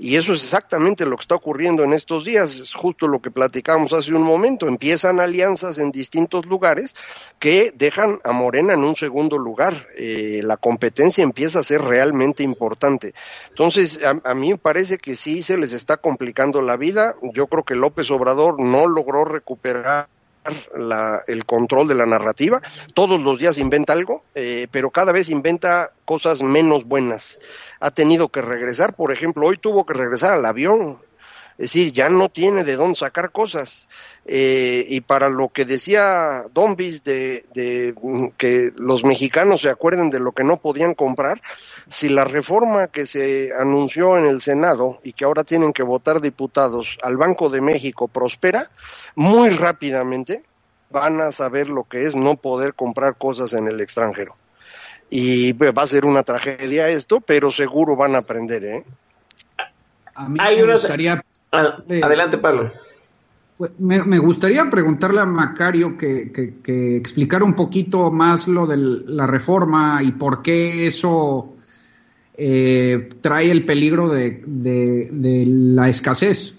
Y 0.00 0.14
eso 0.14 0.32
es 0.32 0.44
exactamente 0.44 1.04
lo 1.04 1.16
que 1.16 1.22
está 1.22 1.34
ocurriendo 1.34 1.82
en 1.82 1.92
estos 1.92 2.24
días, 2.24 2.54
es 2.54 2.72
justo 2.72 3.08
lo 3.08 3.20
que 3.20 3.32
platicamos 3.32 3.92
hace 3.92 4.14
un 4.14 4.22
momento. 4.22 4.68
Empiezan 4.68 5.18
alianzas 5.18 5.78
en 5.78 5.90
distintos 5.90 6.46
lugares 6.46 6.94
que 7.40 7.72
dejan 7.74 8.20
a 8.22 8.30
Morena 8.30 8.74
en 8.74 8.84
un 8.84 8.94
segundo 8.94 9.38
lugar. 9.38 9.88
Eh, 9.96 10.40
la 10.44 10.56
competencia 10.56 11.24
empieza 11.24 11.58
a 11.58 11.64
ser 11.64 11.82
realmente 11.82 12.44
importante. 12.44 13.12
Entonces, 13.48 14.00
a, 14.04 14.20
a, 14.22 14.34
mí 14.34 14.50
me 14.50 14.58
parece 14.58 14.98
que 14.98 15.16
sí 15.16 15.42
se 15.42 15.58
les 15.58 15.72
está 15.72 15.96
complicando 15.96 16.62
la 16.62 16.76
vida. 16.76 17.16
Yo 17.34 17.48
creo 17.48 17.64
que 17.64 17.74
López 17.74 18.08
Obrador 18.12 18.60
no 18.60 18.86
logró 18.86 19.24
recuperar 19.24 20.08
la, 20.76 21.22
el 21.26 21.44
control 21.44 21.88
de 21.88 21.94
la 21.94 22.06
narrativa. 22.06 22.60
Todos 22.94 23.20
los 23.20 23.38
días 23.38 23.58
inventa 23.58 23.92
algo, 23.92 24.24
eh, 24.34 24.66
pero 24.70 24.90
cada 24.90 25.12
vez 25.12 25.30
inventa 25.30 25.92
cosas 26.04 26.42
menos 26.42 26.84
buenas. 26.84 27.40
Ha 27.80 27.90
tenido 27.90 28.28
que 28.28 28.42
regresar, 28.42 28.94
por 28.94 29.12
ejemplo, 29.12 29.46
hoy 29.46 29.56
tuvo 29.56 29.84
que 29.86 29.94
regresar 29.94 30.32
al 30.32 30.44
avión. 30.44 30.98
Es 31.58 31.72
decir, 31.72 31.92
ya 31.92 32.08
no 32.08 32.28
tiene 32.28 32.62
de 32.62 32.76
dónde 32.76 32.94
sacar 32.94 33.32
cosas. 33.32 33.88
Eh, 34.24 34.86
y 34.88 35.00
para 35.00 35.28
lo 35.28 35.48
que 35.48 35.64
decía 35.64 36.44
Dombis 36.54 37.02
de, 37.02 37.46
de 37.52 37.94
que 38.36 38.72
los 38.76 39.04
mexicanos 39.04 39.62
se 39.62 39.68
acuerden 39.68 40.08
de 40.08 40.20
lo 40.20 40.30
que 40.30 40.44
no 40.44 40.58
podían 40.60 40.94
comprar, 40.94 41.42
si 41.88 42.08
la 42.08 42.24
reforma 42.24 42.86
que 42.86 43.06
se 43.06 43.50
anunció 43.58 44.16
en 44.18 44.26
el 44.26 44.40
Senado 44.40 45.00
y 45.02 45.14
que 45.14 45.24
ahora 45.24 45.42
tienen 45.42 45.72
que 45.72 45.82
votar 45.82 46.20
diputados 46.20 46.96
al 47.02 47.16
Banco 47.16 47.50
de 47.50 47.60
México 47.60 48.06
prospera, 48.06 48.70
muy 49.16 49.50
rápidamente 49.50 50.44
van 50.90 51.20
a 51.20 51.32
saber 51.32 51.68
lo 51.68 51.84
que 51.84 52.04
es 52.04 52.14
no 52.14 52.36
poder 52.36 52.74
comprar 52.74 53.16
cosas 53.16 53.52
en 53.54 53.66
el 53.66 53.80
extranjero. 53.80 54.36
Y 55.10 55.54
pues, 55.54 55.72
va 55.76 55.82
a 55.82 55.86
ser 55.88 56.06
una 56.06 56.22
tragedia 56.22 56.88
esto, 56.88 57.20
pero 57.20 57.50
seguro 57.50 57.96
van 57.96 58.14
a 58.14 58.18
aprender, 58.18 58.64
¿eh? 58.64 58.84
A 60.14 60.28
mí 60.28 60.38
me 60.38 60.72
gustaría... 60.72 61.24
Ah, 61.52 61.76
adelante, 62.02 62.38
Pablo. 62.38 62.70
Me, 63.78 64.04
me, 64.04 64.18
gustaría 64.18 64.70
preguntarle 64.70 65.20
a 65.20 65.24
Macario 65.24 65.98
que, 65.98 66.30
que, 66.30 66.60
que, 66.62 66.96
explicara 66.96 67.44
un 67.44 67.54
poquito 67.54 68.10
más 68.12 68.46
lo 68.46 68.66
de 68.68 68.76
la 68.76 69.26
reforma 69.26 70.00
y 70.00 70.12
por 70.12 70.42
qué 70.42 70.86
eso 70.86 71.56
eh, 72.36 73.08
trae 73.20 73.50
el 73.50 73.64
peligro 73.64 74.08
de, 74.08 74.44
de, 74.46 75.08
de 75.10 75.44
la 75.46 75.88
escasez. 75.88 76.57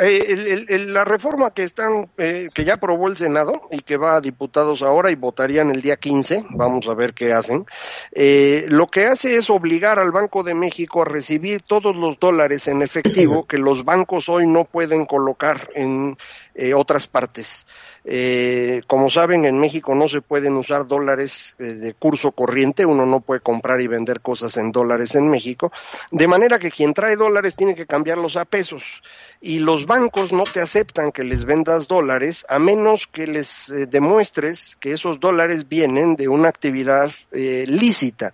El, 0.00 0.46
el, 0.46 0.66
el, 0.68 0.94
la 0.94 1.04
reforma 1.04 1.52
que 1.52 1.64
están 1.64 2.08
eh, 2.16 2.48
que 2.54 2.64
ya 2.64 2.74
aprobó 2.74 3.08
el 3.08 3.16
Senado 3.16 3.60
y 3.70 3.80
que 3.80 3.96
va 3.96 4.16
a 4.16 4.20
diputados 4.20 4.82
ahora 4.82 5.10
y 5.10 5.14
votarían 5.14 5.70
el 5.70 5.82
día 5.82 5.96
15, 5.96 6.46
vamos 6.50 6.86
a 6.86 6.94
ver 6.94 7.12
qué 7.12 7.32
hacen. 7.32 7.66
Eh, 8.12 8.66
lo 8.68 8.86
que 8.86 9.06
hace 9.06 9.36
es 9.36 9.50
obligar 9.50 9.98
al 9.98 10.12
Banco 10.12 10.42
de 10.42 10.54
México 10.54 11.02
a 11.02 11.04
recibir 11.04 11.60
todos 11.60 11.94
los 11.96 12.18
dólares 12.18 12.68
en 12.68 12.82
efectivo 12.82 13.46
que 13.46 13.58
los 13.58 13.84
bancos 13.84 14.28
hoy 14.28 14.46
no 14.46 14.64
pueden 14.64 15.06
colocar 15.06 15.68
en 15.74 16.16
eh, 16.54 16.72
otras 16.72 17.06
partes. 17.06 17.66
Eh, 18.06 18.82
como 18.86 19.08
saben, 19.08 19.46
en 19.46 19.56
México 19.58 19.94
no 19.94 20.08
se 20.08 20.20
pueden 20.20 20.56
usar 20.56 20.86
dólares 20.86 21.56
eh, 21.58 21.72
de 21.72 21.94
curso 21.94 22.32
corriente, 22.32 22.84
uno 22.84 23.06
no 23.06 23.20
puede 23.20 23.40
comprar 23.40 23.80
y 23.80 23.86
vender 23.86 24.20
cosas 24.20 24.58
en 24.58 24.72
dólares 24.72 25.14
en 25.14 25.30
México, 25.30 25.72
de 26.10 26.28
manera 26.28 26.58
que 26.58 26.70
quien 26.70 26.92
trae 26.92 27.16
dólares 27.16 27.56
tiene 27.56 27.74
que 27.74 27.86
cambiarlos 27.86 28.36
a 28.36 28.44
pesos 28.44 29.02
y 29.40 29.58
los 29.58 29.86
bancos 29.86 30.32
no 30.32 30.44
te 30.44 30.60
aceptan 30.60 31.12
que 31.12 31.24
les 31.24 31.46
vendas 31.46 31.88
dólares 31.88 32.44
a 32.50 32.58
menos 32.58 33.06
que 33.06 33.26
les 33.26 33.70
eh, 33.70 33.86
demuestres 33.86 34.76
que 34.76 34.92
esos 34.92 35.18
dólares 35.18 35.66
vienen 35.68 36.14
de 36.14 36.28
una 36.28 36.48
actividad 36.48 37.10
lícita. 37.32 38.32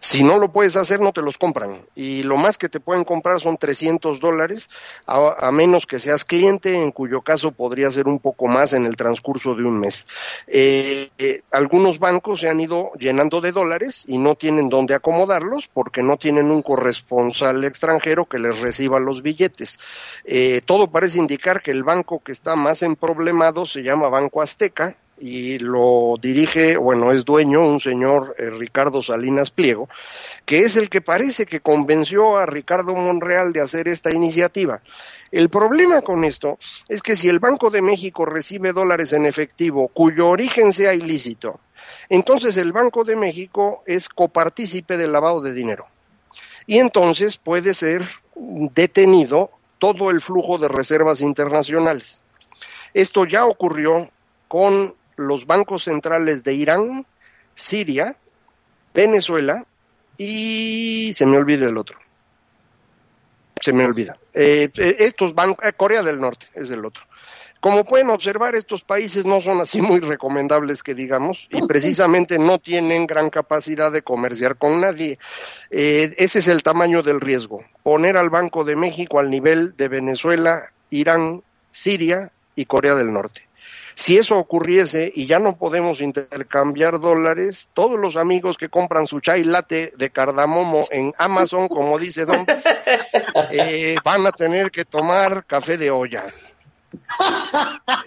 Si 0.00 0.22
no 0.22 0.38
lo 0.38 0.52
puedes 0.52 0.76
hacer, 0.76 1.00
no 1.00 1.12
te 1.12 1.22
los 1.22 1.38
compran. 1.38 1.82
Y 1.94 2.22
lo 2.22 2.36
más 2.36 2.58
que 2.58 2.68
te 2.68 2.80
pueden 2.80 3.04
comprar 3.04 3.40
son 3.40 3.56
300 3.56 4.20
dólares, 4.20 4.68
a, 5.06 5.46
a 5.46 5.50
menos 5.52 5.86
que 5.86 5.98
seas 5.98 6.24
cliente, 6.24 6.76
en 6.76 6.92
cuyo 6.92 7.22
caso 7.22 7.52
podría 7.52 7.90
ser 7.90 8.08
un 8.08 8.18
poco 8.18 8.46
más 8.46 8.72
en 8.72 8.86
el 8.86 8.96
transcurso 9.06 9.54
de 9.54 9.64
un 9.64 9.78
mes. 9.78 10.06
Eh, 10.48 11.10
eh, 11.18 11.42
algunos 11.52 12.00
bancos 12.00 12.40
se 12.40 12.48
han 12.48 12.58
ido 12.58 12.90
llenando 12.98 13.40
de 13.40 13.52
dólares 13.52 14.04
y 14.08 14.18
no 14.18 14.34
tienen 14.34 14.68
dónde 14.68 14.94
acomodarlos 14.94 15.68
porque 15.72 16.02
no 16.02 16.16
tienen 16.16 16.50
un 16.50 16.62
corresponsal 16.62 17.64
extranjero 17.64 18.24
que 18.24 18.40
les 18.40 18.58
reciba 18.58 18.98
los 18.98 19.22
billetes. 19.22 19.78
Eh, 20.24 20.60
todo 20.64 20.90
parece 20.90 21.18
indicar 21.18 21.62
que 21.62 21.70
el 21.70 21.84
banco 21.84 22.20
que 22.20 22.32
está 22.32 22.56
más 22.56 22.82
emproblemado 22.82 23.64
se 23.64 23.82
llama 23.82 24.08
Banco 24.08 24.42
Azteca, 24.42 24.96
y 25.18 25.58
lo 25.60 26.16
dirige, 26.20 26.76
bueno, 26.76 27.10
es 27.10 27.24
dueño 27.24 27.66
un 27.66 27.80
señor 27.80 28.34
Ricardo 28.38 29.00
Salinas 29.00 29.50
Pliego, 29.50 29.88
que 30.44 30.58
es 30.58 30.76
el 30.76 30.90
que 30.90 31.00
parece 31.00 31.46
que 31.46 31.60
convenció 31.60 32.36
a 32.36 32.44
Ricardo 32.44 32.94
Monreal 32.94 33.54
de 33.54 33.62
hacer 33.62 33.88
esta 33.88 34.12
iniciativa. 34.12 34.82
El 35.30 35.48
problema 35.48 36.02
con 36.02 36.24
esto 36.24 36.58
es 36.88 37.02
que 37.02 37.16
si 37.16 37.28
el 37.28 37.38
Banco 37.38 37.70
de 37.70 37.82
México 37.82 38.24
recibe 38.24 38.72
dólares 38.72 39.12
en 39.12 39.26
efectivo 39.26 39.88
cuyo 39.88 40.28
origen 40.28 40.72
sea 40.72 40.94
ilícito, 40.94 41.60
entonces 42.08 42.56
el 42.56 42.72
Banco 42.72 43.04
de 43.04 43.16
México 43.16 43.82
es 43.86 44.08
copartícipe 44.08 44.96
del 44.96 45.12
lavado 45.12 45.40
de 45.40 45.52
dinero. 45.52 45.86
Y 46.66 46.78
entonces 46.78 47.36
puede 47.36 47.74
ser 47.74 48.02
detenido 48.34 49.50
todo 49.78 50.10
el 50.10 50.20
flujo 50.20 50.58
de 50.58 50.68
reservas 50.68 51.20
internacionales. 51.20 52.22
Esto 52.94 53.24
ya 53.24 53.44
ocurrió 53.44 54.10
con 54.48 54.94
los 55.16 55.46
bancos 55.46 55.84
centrales 55.84 56.44
de 56.44 56.54
Irán, 56.54 57.06
Siria, 57.54 58.16
Venezuela 58.94 59.64
y 60.16 61.12
se 61.14 61.26
me 61.26 61.36
olvida 61.36 61.68
el 61.68 61.76
otro. 61.76 61.98
Se 63.60 63.72
me 63.72 63.84
olvida. 63.84 64.16
Eh, 64.34 64.70
estos 64.74 65.34
bancos, 65.34 65.64
eh, 65.64 65.72
Corea 65.72 66.02
del 66.02 66.20
Norte 66.20 66.46
es 66.54 66.70
el 66.70 66.84
otro. 66.84 67.04
Como 67.60 67.84
pueden 67.84 68.10
observar, 68.10 68.54
estos 68.54 68.84
países 68.84 69.24
no 69.24 69.40
son 69.40 69.60
así 69.60 69.80
muy 69.80 70.00
recomendables 70.00 70.82
que 70.82 70.94
digamos, 70.94 71.48
y 71.50 71.66
precisamente 71.66 72.38
no 72.38 72.58
tienen 72.58 73.06
gran 73.06 73.30
capacidad 73.30 73.90
de 73.90 74.02
comerciar 74.02 74.56
con 74.56 74.80
nadie. 74.80 75.18
Eh, 75.70 76.14
ese 76.18 76.40
es 76.40 76.48
el 76.48 76.62
tamaño 76.62 77.02
del 77.02 77.20
riesgo. 77.20 77.64
Poner 77.82 78.18
al 78.18 78.30
Banco 78.30 78.62
de 78.62 78.76
México 78.76 79.18
al 79.18 79.30
nivel 79.30 79.74
de 79.76 79.88
Venezuela, 79.88 80.70
Irán, 80.90 81.42
Siria 81.70 82.30
y 82.54 82.66
Corea 82.66 82.94
del 82.94 83.12
Norte. 83.12 83.45
Si 83.98 84.18
eso 84.18 84.36
ocurriese 84.38 85.10
y 85.14 85.24
ya 85.26 85.38
no 85.38 85.56
podemos 85.56 86.02
intercambiar 86.02 87.00
dólares, 87.00 87.70
todos 87.72 87.98
los 87.98 88.16
amigos 88.18 88.58
que 88.58 88.68
compran 88.68 89.06
su 89.06 89.20
chai 89.20 89.42
latte 89.42 89.94
de 89.96 90.10
cardamomo 90.10 90.80
en 90.90 91.14
Amazon, 91.16 91.66
como 91.66 91.98
dice 91.98 92.26
Don, 92.26 92.44
eh, 93.50 93.96
van 94.04 94.26
a 94.26 94.32
tener 94.32 94.70
que 94.70 94.84
tomar 94.84 95.46
café 95.46 95.78
de 95.78 95.90
olla. 95.90 96.26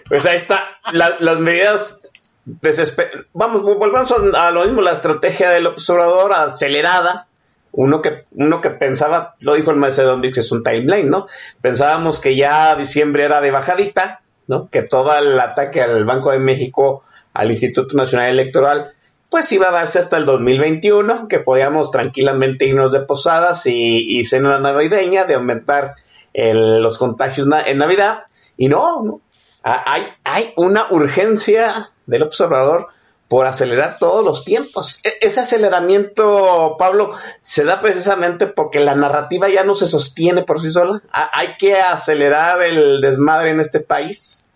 Pues 0.08 0.26
ahí 0.26 0.36
está, 0.36 0.62
la- 0.92 1.16
las 1.18 1.38
medidas 1.40 2.10
desesper- 2.46 3.26
Vamos, 3.32 3.62
volvamos 3.62 4.12
a, 4.12 4.46
a 4.46 4.50
lo 4.52 4.64
mismo, 4.64 4.80
la 4.82 4.92
estrategia 4.92 5.50
del 5.50 5.66
observador 5.66 6.32
acelerada. 6.32 7.26
Uno 7.72 8.02
que, 8.02 8.24
uno 8.32 8.60
que 8.60 8.70
pensaba, 8.70 9.36
lo 9.42 9.54
dijo 9.54 9.70
el 9.70 9.76
maestro 9.76 10.04
Don 10.06 10.20
Vix, 10.20 10.38
es 10.38 10.50
un 10.50 10.62
timeline, 10.64 11.08
¿no? 11.08 11.26
Pensábamos 11.60 12.18
que 12.20 12.34
ya 12.34 12.74
diciembre 12.74 13.24
era 13.24 13.40
de 13.40 13.52
bajadita, 13.52 14.22
¿no? 14.50 14.68
Que 14.68 14.82
todo 14.82 15.16
el 15.16 15.38
ataque 15.38 15.80
al 15.80 16.04
Banco 16.04 16.32
de 16.32 16.40
México, 16.40 17.04
al 17.32 17.50
Instituto 17.50 17.96
Nacional 17.96 18.28
Electoral, 18.30 18.90
pues 19.30 19.50
iba 19.52 19.68
a 19.68 19.70
darse 19.70 20.00
hasta 20.00 20.16
el 20.16 20.24
2021, 20.24 21.28
que 21.28 21.38
podíamos 21.38 21.92
tranquilamente 21.92 22.66
irnos 22.66 22.90
de 22.90 23.00
posadas 23.00 23.64
y, 23.66 24.18
y 24.18 24.24
cena 24.24 24.58
navideña, 24.58 25.24
de 25.24 25.34
aumentar 25.34 25.94
el- 26.34 26.82
los 26.82 26.98
contagios 26.98 27.46
na- 27.46 27.62
en 27.62 27.78
Navidad. 27.78 28.24
Y 28.56 28.68
no, 28.68 29.02
no. 29.04 29.20
Ah, 29.62 29.84
Hay, 29.86 30.02
hay 30.24 30.52
una 30.56 30.88
urgencia 30.90 31.92
del 32.06 32.24
observador 32.24 32.88
por 33.30 33.46
acelerar 33.46 33.98
todos 34.00 34.24
los 34.24 34.44
tiempos. 34.44 34.98
E- 35.04 35.24
ese 35.24 35.38
aceleramiento, 35.38 36.74
Pablo, 36.76 37.12
se 37.40 37.62
da 37.62 37.80
precisamente 37.80 38.48
porque 38.48 38.80
la 38.80 38.96
narrativa 38.96 39.48
ya 39.48 39.62
no 39.62 39.76
se 39.76 39.86
sostiene 39.86 40.42
por 40.42 40.60
sí 40.60 40.72
sola. 40.72 41.00
Hay 41.12 41.50
que 41.56 41.76
acelerar 41.76 42.60
el 42.60 43.00
desmadre 43.00 43.52
en 43.52 43.60
este 43.60 43.78
país. 43.78 44.50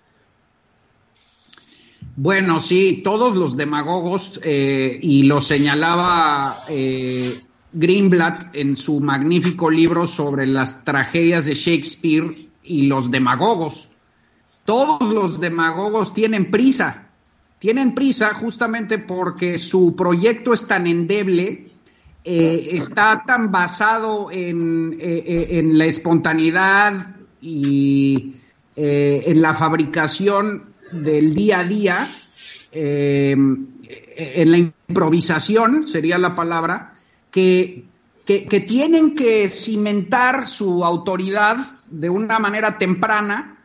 Bueno, 2.16 2.58
sí, 2.58 3.00
todos 3.04 3.36
los 3.36 3.56
demagogos, 3.56 4.40
eh, 4.42 4.98
y 5.00 5.22
lo 5.22 5.40
señalaba 5.40 6.56
eh, 6.68 7.32
Greenblatt 7.72 8.56
en 8.56 8.74
su 8.74 8.98
magnífico 8.98 9.70
libro 9.70 10.04
sobre 10.04 10.48
las 10.48 10.82
tragedias 10.82 11.44
de 11.44 11.54
Shakespeare 11.54 12.28
y 12.64 12.88
los 12.88 13.08
demagogos. 13.12 13.86
Todos 14.64 15.12
los 15.12 15.38
demagogos 15.38 16.12
tienen 16.12 16.50
prisa, 16.50 17.03
tienen 17.64 17.94
prisa 17.94 18.34
justamente 18.34 18.98
porque 18.98 19.56
su 19.56 19.96
proyecto 19.96 20.52
es 20.52 20.66
tan 20.66 20.86
endeble, 20.86 21.64
eh, 22.22 22.68
está 22.72 23.24
tan 23.26 23.50
basado 23.50 24.30
en, 24.30 24.94
eh, 25.00 25.46
eh, 25.48 25.62
la 25.64 25.86
espontaneidad 25.86 27.16
y 27.40 28.34
en 28.76 29.40
la 29.40 29.54
fabricación 29.54 30.74
del 30.92 31.32
día 31.32 31.60
a 31.60 31.64
día, 31.64 32.06
en 32.70 33.70
la 34.50 34.58
improvisación 34.58 35.86
sería 35.86 36.18
la 36.18 36.34
palabra, 36.34 36.92
que 37.30 37.86
tienen 38.66 39.14
que 39.14 39.48
cimentar 39.48 40.48
su 40.48 40.84
autoridad 40.84 41.56
de 41.86 42.10
una 42.10 42.38
manera 42.38 42.76
temprana 42.76 43.56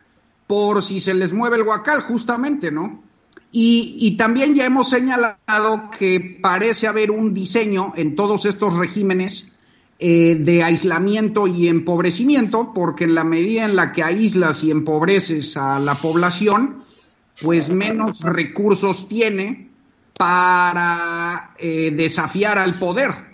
por 0.46 0.82
si 0.82 1.00
se 1.00 1.12
les 1.12 1.34
mueve 1.34 1.58
el 1.58 1.64
guacal, 1.64 2.00
justamente, 2.00 2.70
¿no? 2.70 3.09
Y, 3.52 4.16
también 4.16 4.54
ya 4.54 4.64
hemos 4.64 4.90
señalado 4.90 5.90
que 5.98 6.38
parece 6.40 6.86
haber 6.86 7.10
un 7.10 7.34
diseño 7.34 7.92
en 7.96 8.14
todos 8.14 8.46
estos 8.46 8.76
regímenes 8.76 9.56
eh, 9.98 10.36
de 10.38 10.62
aislamiento 10.62 11.48
y 11.48 11.66
empobrecimiento, 11.66 12.72
porque 12.72 13.04
en 13.04 13.16
la 13.16 13.24
medida 13.24 13.64
en 13.64 13.74
la 13.74 13.92
que 13.92 14.04
aíslas 14.04 14.62
y 14.62 14.70
empobreces 14.70 15.56
a 15.56 15.80
la 15.80 15.96
población, 15.96 16.76
pues 17.42 17.70
menos 17.70 18.20
recursos 18.20 19.08
tiene 19.08 19.68
para 20.16 21.54
eh, 21.58 21.92
desafiar 21.96 22.56
al 22.58 22.74
poder. 22.74 23.30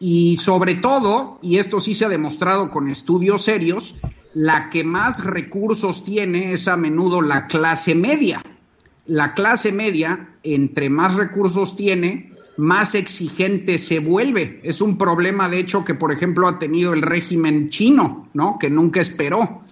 Y 0.00 0.36
sobre 0.36 0.76
todo, 0.76 1.38
y 1.42 1.58
esto 1.58 1.78
sí 1.78 1.94
se 1.94 2.06
ha 2.06 2.08
demostrado 2.08 2.70
con 2.70 2.90
estudios 2.90 3.42
serios, 3.42 3.94
la 4.32 4.70
que 4.70 4.82
más 4.82 5.24
recursos 5.24 6.02
tiene 6.02 6.52
es 6.52 6.66
a 6.66 6.76
menudo 6.76 7.20
la 7.20 7.46
clase 7.46 7.94
media. 7.94 8.42
La 9.10 9.34
clase 9.34 9.72
media, 9.72 10.36
entre 10.44 10.88
más 10.88 11.16
recursos 11.16 11.74
tiene, 11.74 12.32
más 12.56 12.94
exigente 12.94 13.76
se 13.78 13.98
vuelve. 13.98 14.60
Es 14.62 14.80
un 14.80 14.96
problema, 14.96 15.48
de 15.48 15.58
hecho, 15.58 15.84
que 15.84 15.94
por 15.94 16.12
ejemplo 16.12 16.46
ha 16.46 16.60
tenido 16.60 16.92
el 16.92 17.02
régimen 17.02 17.70
chino, 17.70 18.28
¿no? 18.34 18.56
Que 18.56 18.70
nunca 18.70 19.00
esperó. 19.00 19.62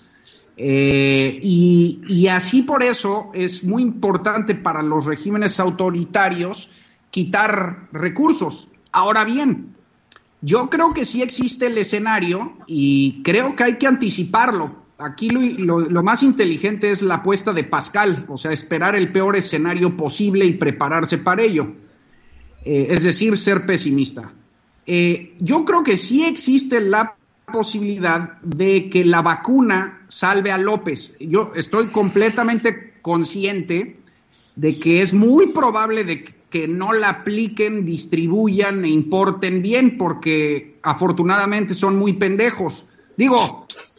Eh, 0.57 1.39
y, 1.41 2.01
y 2.09 2.27
así 2.27 2.63
por 2.63 2.83
eso 2.83 3.31
es 3.33 3.63
muy 3.63 3.83
importante 3.83 4.57
para 4.57 4.83
los 4.83 5.07
regímenes 5.07 5.61
autoritarios 5.61 6.73
quitar 7.13 7.89
recursos. 7.93 8.69
Ahora 8.91 9.23
bien, 9.23 9.77
yo 10.41 10.69
creo 10.69 10.93
que 10.93 11.05
sí 11.05 11.23
existe 11.23 11.69
el 11.69 11.79
escenario 11.79 12.57
y 12.67 13.23
creo 13.23 13.55
que 13.55 13.63
hay 13.63 13.79
que 13.79 13.87
anticiparlo. 13.87 14.88
Aquí 14.99 15.29
lo, 15.29 16.03
más 16.03 16.25
inteligente 16.25 16.91
es 16.91 17.03
la 17.03 17.17
apuesta 17.17 17.53
de 17.53 17.63
Pascal, 17.63 18.25
o 18.29 18.37
sea, 18.37 18.51
esperar 18.51 18.97
el 18.97 19.13
peor 19.13 19.37
escenario 19.37 19.97
posible 19.97 20.45
y 20.45 20.55
prepararse 20.55 21.19
para 21.19 21.43
ello. 21.43 21.73
Eh, 22.65 22.89
es 22.91 23.05
decir, 23.05 23.39
ser 23.39 23.65
pesimista. 23.65 24.33
Eh, 24.87 25.37
yo 25.39 25.65
creo 25.65 25.85
que 25.85 25.97
sí 25.97 26.25
existe 26.25 26.81
la 26.81 27.15
posibilidad 27.53 28.41
de 28.43 28.91
que 28.91 29.05
la 29.05 29.23
vacuna 29.23 30.01
salve 30.09 30.51
a 30.51 30.59
López. 30.59 31.17
Yo 31.21 31.53
estoy 31.55 31.89
completamente 31.89 32.95
consciente 33.01 33.99
de 34.57 34.81
que 34.81 35.01
es 35.01 35.15
muy 35.15 35.47
probable 35.47 36.03
de 36.03 36.25
que 36.51 36.67
no 36.67 36.93
la 36.93 37.11
apliquen, 37.11 37.85
distribuyan 37.85 38.85
e 38.85 38.89
importen 38.89 39.63
bien, 39.63 39.97
porque 39.97 40.79
afortunadamente 40.83 41.75
son 41.75 41.97
muy 41.97 42.15
pendejos. 42.15 42.85
Digo, 43.19 43.67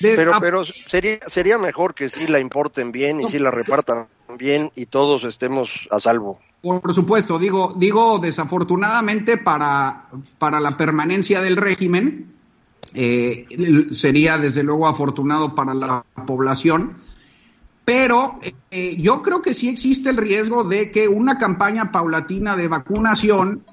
de- 0.00 0.14
Pero, 0.14 0.32
pero 0.40 0.64
sería, 0.64 1.18
sería 1.26 1.58
mejor 1.58 1.92
que 1.92 2.08
sí 2.08 2.28
la 2.28 2.38
importen 2.38 2.92
bien 2.92 3.20
y 3.20 3.26
sí 3.26 3.40
la 3.40 3.50
repartan 3.50 4.06
bien 4.38 4.70
y 4.76 4.86
todos 4.86 5.24
estemos 5.24 5.88
a 5.90 5.98
salvo. 5.98 6.38
Por 6.62 6.94
supuesto, 6.94 7.36
digo, 7.36 7.74
digo 7.76 8.20
desafortunadamente 8.20 9.38
para, 9.38 10.06
para 10.38 10.60
la 10.60 10.76
permanencia 10.76 11.40
del 11.42 11.56
régimen, 11.56 12.32
eh, 12.94 13.88
sería 13.90 14.38
desde 14.38 14.62
luego 14.62 14.86
afortunado 14.86 15.56
para 15.56 15.74
la 15.74 16.04
población, 16.26 16.96
pero 17.84 18.38
eh, 18.70 18.96
yo 19.00 19.20
creo 19.20 19.42
que 19.42 19.52
sí 19.52 19.68
existe 19.68 20.10
el 20.10 20.16
riesgo 20.16 20.62
de 20.62 20.92
que 20.92 21.08
una 21.08 21.38
campaña 21.38 21.90
paulatina 21.90 22.54
de 22.56 22.68
vacunación, 22.68 23.64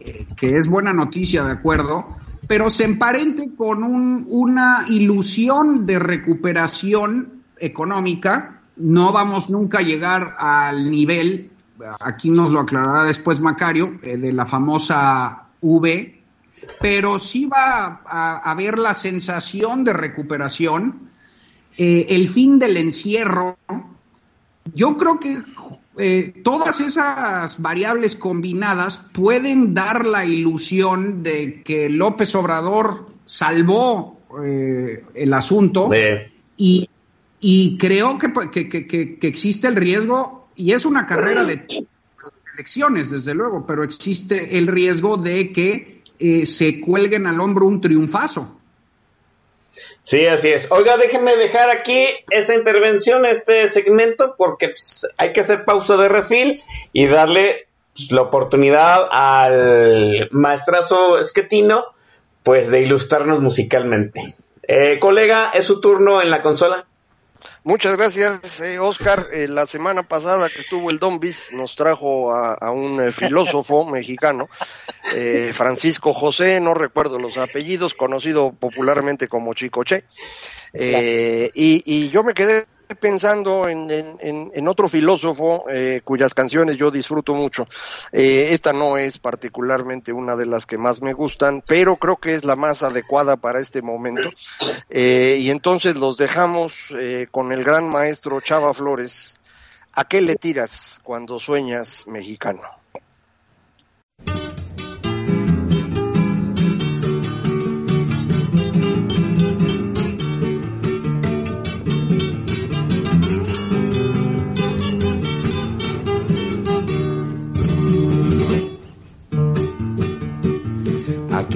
eh, 0.00 0.26
que 0.36 0.58
es 0.58 0.66
buena 0.66 0.92
noticia, 0.92 1.44
de 1.44 1.52
acuerdo, 1.52 2.16
pero 2.46 2.70
se 2.70 2.84
emparente 2.84 3.50
con 3.56 3.82
un- 3.82 4.26
una 4.30 4.84
ilusión 4.88 5.86
de 5.86 5.98
recuperación 5.98 7.42
económica. 7.58 8.60
No 8.76 9.12
vamos 9.12 9.50
nunca 9.50 9.78
a 9.78 9.82
llegar 9.82 10.36
al 10.38 10.90
nivel, 10.90 11.50
aquí 12.00 12.30
nos 12.30 12.50
lo 12.50 12.60
aclarará 12.60 13.04
después 13.04 13.40
Macario, 13.40 13.98
eh, 14.02 14.16
de 14.16 14.32
la 14.32 14.46
famosa 14.46 15.44
V, 15.60 16.22
pero 16.80 17.18
sí 17.18 17.46
va 17.46 18.02
a, 18.04 18.50
haber 18.50 18.78
la 18.78 18.94
sensación 18.94 19.84
de 19.84 19.92
recuperación, 19.92 21.08
eh, 21.76 22.06
el 22.10 22.28
fin 22.28 22.58
del 22.58 22.76
encierro. 22.76 23.58
Yo 24.74 24.96
creo 24.96 25.20
que 25.20 25.42
eh, 25.98 26.40
todas 26.42 26.80
esas 26.80 27.60
variables 27.62 28.16
combinadas 28.16 28.96
pueden 29.12 29.74
dar 29.74 30.06
la 30.06 30.24
ilusión 30.24 31.22
de 31.22 31.62
que 31.62 31.88
López 31.88 32.34
Obrador 32.34 33.06
salvó 33.24 34.20
eh, 34.44 35.04
el 35.14 35.32
asunto 35.32 35.88
De- 35.88 36.30
y, 36.56 36.88
y 37.40 37.76
creo 37.78 38.18
que, 38.18 38.32
que- 38.50 38.68
que- 38.68 38.86
que- 38.86 39.18
que 39.18 39.26
existe 39.26 39.66
el 39.68 39.76
riesgo, 39.76 40.48
y 40.56 40.72
es 40.72 40.84
una 40.84 41.06
carrera 41.06 41.44
de 41.44 41.66
elecciones, 42.54 43.10
desde 43.10 43.34
luego, 43.34 43.66
pero 43.66 43.82
existe 43.84 44.58
el 44.58 44.66
riesgo 44.68 45.16
de 45.16 45.52
que 45.52 46.02
eh, 46.18 46.46
se 46.46 46.80
cuelguen 46.80 47.26
al 47.26 47.40
hombro 47.40 47.66
un 47.66 47.80
triunfazo. 47.80 48.60
Sí, 50.02 50.26
así 50.26 50.50
es. 50.50 50.70
Oiga, 50.70 50.96
déjenme 50.96 51.36
dejar 51.36 51.70
aquí 51.70 52.06
esta 52.30 52.54
intervención, 52.54 53.26
este 53.26 53.66
segmento, 53.68 54.34
porque 54.36 54.68
pues, 54.68 55.08
hay 55.18 55.32
que 55.32 55.40
hacer 55.40 55.64
pausa 55.64 55.96
de 55.96 56.08
refil 56.08 56.62
y 56.92 57.06
darle 57.06 57.66
pues, 57.94 58.10
la 58.12 58.22
oportunidad 58.22 59.08
al 59.10 60.28
maestrazo 60.30 61.18
esquetino, 61.18 61.86
pues 62.42 62.70
de 62.70 62.82
ilustrarnos 62.82 63.40
musicalmente. 63.40 64.34
Eh, 64.66 64.98
colega, 64.98 65.50
es 65.54 65.66
su 65.66 65.80
turno 65.80 66.22
en 66.22 66.30
la 66.30 66.42
consola. 66.42 66.86
Muchas 67.66 67.96
gracias, 67.96 68.60
eh, 68.60 68.78
Oscar. 68.78 69.30
Eh, 69.32 69.48
la 69.48 69.64
semana 69.64 70.02
pasada 70.02 70.50
que 70.50 70.60
estuvo 70.60 70.90
el 70.90 70.98
Dombis 70.98 71.50
nos 71.54 71.74
trajo 71.76 72.30
a, 72.34 72.52
a 72.52 72.70
un 72.70 73.00
eh, 73.00 73.10
filósofo 73.10 73.86
mexicano, 73.90 74.50
eh, 75.14 75.50
Francisco 75.54 76.12
José, 76.12 76.60
no 76.60 76.74
recuerdo 76.74 77.18
los 77.18 77.38
apellidos, 77.38 77.94
conocido 77.94 78.52
popularmente 78.52 79.28
como 79.28 79.54
Chicoche. 79.54 80.04
Eh, 80.74 81.50
y, 81.54 81.82
y 81.86 82.10
yo 82.10 82.22
me 82.22 82.34
quedé 82.34 82.66
pensando 82.94 83.68
en, 83.68 83.88
en, 83.90 84.68
otro 84.68 84.88
filósofo 84.88 85.64
eh, 85.70 86.00
cuyas 86.04 86.34
canciones 86.34 86.76
yo 86.76 86.90
disfruto 86.90 87.34
mucho. 87.34 87.66
Eh, 88.12 88.48
esta 88.50 88.72
no 88.72 88.96
es 88.96 89.18
particularmente 89.18 90.12
una 90.12 90.36
de 90.36 90.46
las 90.46 90.66
que 90.66 90.78
más 90.78 91.02
me 91.02 91.12
gustan, 91.12 91.62
pero 91.66 91.96
creo 91.96 92.16
que 92.16 92.34
es 92.34 92.44
la 92.44 92.56
más 92.56 92.82
adecuada 92.82 93.36
para 93.36 93.60
este 93.60 93.82
momento. 93.82 94.28
Eh, 94.90 95.38
y 95.40 95.50
entonces 95.50 95.96
los 95.96 96.16
dejamos 96.16 96.94
con 97.30 97.52
el 97.52 97.64
gran 97.64 97.88
maestro 97.88 98.40
Chava 98.40 98.72
Flores. 98.74 99.40
¿A 99.92 100.04
qué 100.04 100.20
le 100.20 100.36
tiras 100.36 101.00
cuando 101.04 101.38
sueñas 101.38 102.04
mexicano? 102.06 102.62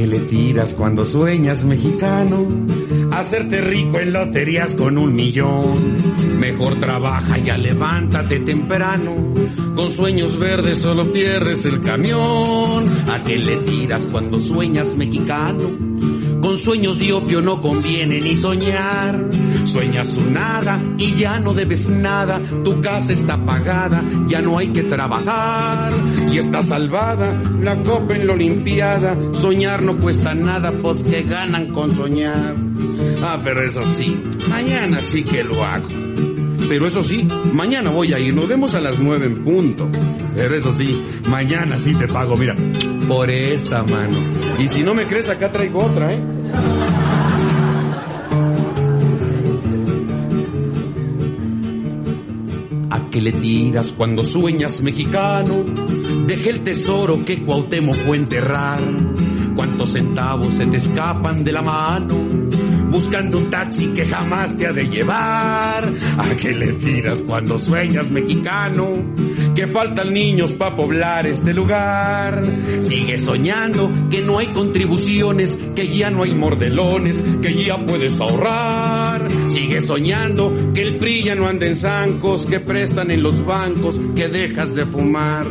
Le 0.09 0.21
tiras 0.21 0.73
cuando 0.73 1.05
sueñas 1.05 1.63
mexicano? 1.65 2.67
Hacerte 3.13 3.61
rico 3.61 3.99
en 3.99 4.13
loterías 4.13 4.75
con 4.75 4.99
un 4.99 5.15
millón. 5.15 5.97
Mejor 6.39 6.75
trabaja, 6.81 7.39
ya 7.39 7.57
levántate 7.57 8.41
temprano. 8.41 9.15
Con 9.77 9.93
sueños 9.93 10.39
verdes 10.39 10.79
solo 10.83 11.13
pierdes 11.13 11.65
el 11.65 11.83
camión. 11.83 12.85
¿A 13.09 13.23
qué 13.25 13.37
le 13.37 13.57
tiras 13.59 14.07
cuando 14.07 14.39
sueñas 14.41 14.95
mexicano? 14.97 15.88
Con 16.49 16.57
sueños 16.57 16.99
de 16.99 17.13
opio 17.13 17.43
no 17.43 17.61
conviene 17.61 18.21
ni 18.21 18.35
soñar. 18.35 19.29
Sueñas 19.67 20.17
un 20.17 20.33
nada 20.33 20.81
y 20.97 21.21
ya 21.21 21.39
no 21.41 21.53
debes 21.53 21.87
nada. 21.91 22.41
Tu 22.65 22.81
casa 22.81 23.13
está 23.13 23.37
pagada, 23.45 24.03
ya 24.27 24.41
no 24.41 24.57
hay 24.57 24.69
que 24.69 24.85
trabajar. 24.85 25.93
Y 26.33 26.39
está 26.39 26.63
salvada 26.63 27.39
la 27.61 27.77
copa 27.77 28.17
en 28.17 28.27
la 28.27 28.33
olimpiada. 28.33 29.15
Soñar 29.35 29.83
no 29.83 29.99
cuesta 29.99 30.35
nada, 30.35 30.73
pues 30.73 31.03
que 31.03 31.23
ganan 31.25 31.67
con 31.67 31.95
soñar. 31.95 32.57
Ah, 33.23 33.39
pero 33.45 33.61
eso 33.61 33.83
sí, 33.83 34.17
mañana 34.49 34.99
sí 35.01 35.25
que 35.25 35.45
lo 35.45 35.63
hago. 35.63 35.87
Pero 36.67 36.87
eso 36.87 37.03
sí, 37.03 37.27
mañana 37.53 37.91
voy 37.91 38.15
a 38.15 38.19
ir, 38.19 38.35
nos 38.35 38.49
vemos 38.49 38.75
a 38.75 38.81
las 38.81 38.99
nueve 38.99 39.27
en 39.27 39.45
punto. 39.45 39.91
Pero 40.35 40.57
eso 40.57 40.75
sí, 40.75 40.99
mañana 41.29 41.79
sí 41.79 41.95
te 41.95 42.09
pago, 42.09 42.37
mira, 42.37 42.55
por 43.07 43.31
esta 43.31 43.83
mano. 43.83 44.17
Y 44.59 44.69
si 44.69 44.83
no 44.83 44.95
me 44.95 45.05
crees, 45.05 45.29
acá 45.29 45.53
traigo 45.53 45.85
otra, 45.85 46.15
¿eh? 46.15 46.38
¿A 53.19 53.21
qué 53.21 53.33
le 53.33 53.33
tiras 53.33 53.95
cuando 53.97 54.23
sueñas 54.23 54.81
mexicano? 54.81 55.65
Dejé 56.29 56.51
el 56.51 56.63
tesoro 56.63 57.25
que 57.25 57.43
Cuauhtémoc 57.43 57.97
fue 57.97 58.17
enterrar. 58.17 58.79
¿Cuántos 59.57 59.93
centavos 59.93 60.47
se 60.55 60.67
te 60.67 60.77
escapan 60.77 61.43
de 61.43 61.51
la 61.51 61.63
mano? 61.63 62.15
Buscando 62.89 63.39
un 63.39 63.51
taxi 63.51 63.89
que 63.89 64.07
jamás 64.07 64.57
te 64.57 64.69
ha 64.69 64.73
de 64.73 64.85
llevar. 64.85 65.83
¿A 66.17 66.37
qué 66.41 66.53
le 66.53 66.75
tiras 66.75 67.25
cuando 67.25 67.59
sueñas 67.59 68.09
mexicano? 68.09 68.87
Que 69.53 69.67
faltan 69.67 70.15
niños 70.15 70.53
para 70.53 70.77
poblar 70.77 71.27
este 71.27 71.53
lugar. 71.53 72.41
Sigue 72.83 73.19
soñando 73.19 73.93
que 74.09 74.21
no 74.21 74.39
hay 74.39 74.53
contribuciones, 74.53 75.59
que 75.75 75.93
ya 75.93 76.09
no 76.11 76.23
hay 76.23 76.35
mordelones, 76.37 77.25
que 77.43 77.65
ya 77.65 77.85
puedes 77.85 78.17
ahorrar. 78.21 79.27
Sigue 79.69 79.83
soñando 79.83 80.73
que 80.73 80.81
el 80.81 80.97
PRI 80.97 81.25
no 81.37 81.47
anda 81.47 81.67
en 81.67 81.79
zancos, 81.79 82.47
que 82.47 82.59
prestan 82.59 83.11
en 83.11 83.23
los 83.23 83.45
bancos, 83.45 84.01
que 84.17 84.27
dejas 84.27 84.75
de 84.75 84.87
fumar. 84.87 85.45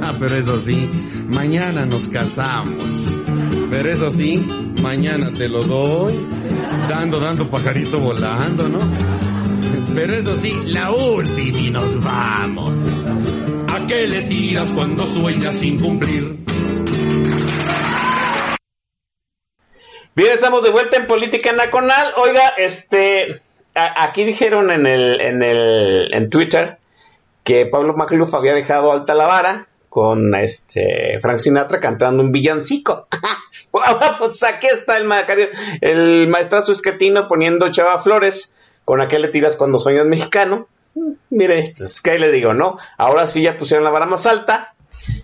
Ah, 0.00 0.14
pero 0.20 0.36
eso 0.36 0.62
sí, 0.62 0.88
mañana 1.34 1.84
nos 1.84 2.06
casamos. 2.10 2.80
Pero 3.68 3.90
eso 3.90 4.12
sí, 4.12 4.46
mañana 4.84 5.30
te 5.36 5.48
lo 5.48 5.64
doy. 5.64 6.14
Dando, 6.88 7.18
dando 7.18 7.50
pajarito 7.50 7.98
volando, 7.98 8.68
¿no? 8.68 8.78
Pero 9.96 10.14
eso 10.14 10.36
sí, 10.40 10.56
la 10.66 10.92
última 10.92 11.58
y 11.58 11.70
nos 11.72 12.04
vamos. 12.04 12.78
¿A 13.66 13.84
qué 13.84 14.06
le 14.06 14.22
tiras 14.28 14.70
cuando 14.76 15.04
sueñas 15.06 15.56
sin 15.56 15.76
cumplir? 15.76 16.38
Bien, 20.14 20.32
estamos 20.32 20.62
de 20.62 20.70
vuelta 20.70 20.96
en 20.96 21.06
Política 21.06 21.52
Nacional. 21.52 22.12
Oiga, 22.16 22.48
este, 22.58 23.40
aquí 23.74 24.24
dijeron 24.24 24.70
en 24.70 24.86
el, 24.86 25.20
en 25.20 25.42
el, 25.42 26.12
en 26.12 26.30
Twitter 26.30 26.78
que 27.44 27.66
Pablo 27.66 27.94
Macluf 27.94 28.34
había 28.34 28.54
dejado 28.54 28.92
alta 28.92 29.14
la 29.14 29.26
vara 29.26 29.66
con 29.88 30.34
este 30.36 31.18
Frank 31.20 31.38
Sinatra 31.38 31.80
cantando 31.80 32.22
un 32.22 32.32
villancico. 32.32 33.06
Pues 34.18 34.42
aquí 34.42 34.66
está 34.66 34.96
el, 34.96 35.04
Macario- 35.04 35.48
el 35.80 36.26
maestrazo 36.26 36.72
esquetino 36.72 37.28
poniendo 37.28 37.70
Chava 37.70 38.00
Flores 38.00 38.52
con 38.84 39.00
a 39.00 39.06
qué 39.06 39.20
le 39.20 39.28
tiras 39.28 39.54
cuando 39.54 39.78
sueñas 39.78 40.06
mexicano. 40.06 40.66
Mire, 41.30 41.72
pues, 41.76 42.00
¿qué 42.00 42.18
le 42.18 42.32
digo, 42.32 42.52
no? 42.52 42.78
Ahora 42.98 43.28
sí 43.28 43.42
ya 43.42 43.56
pusieron 43.56 43.84
la 43.84 43.90
vara 43.90 44.06
más 44.06 44.26
alta. 44.26 44.74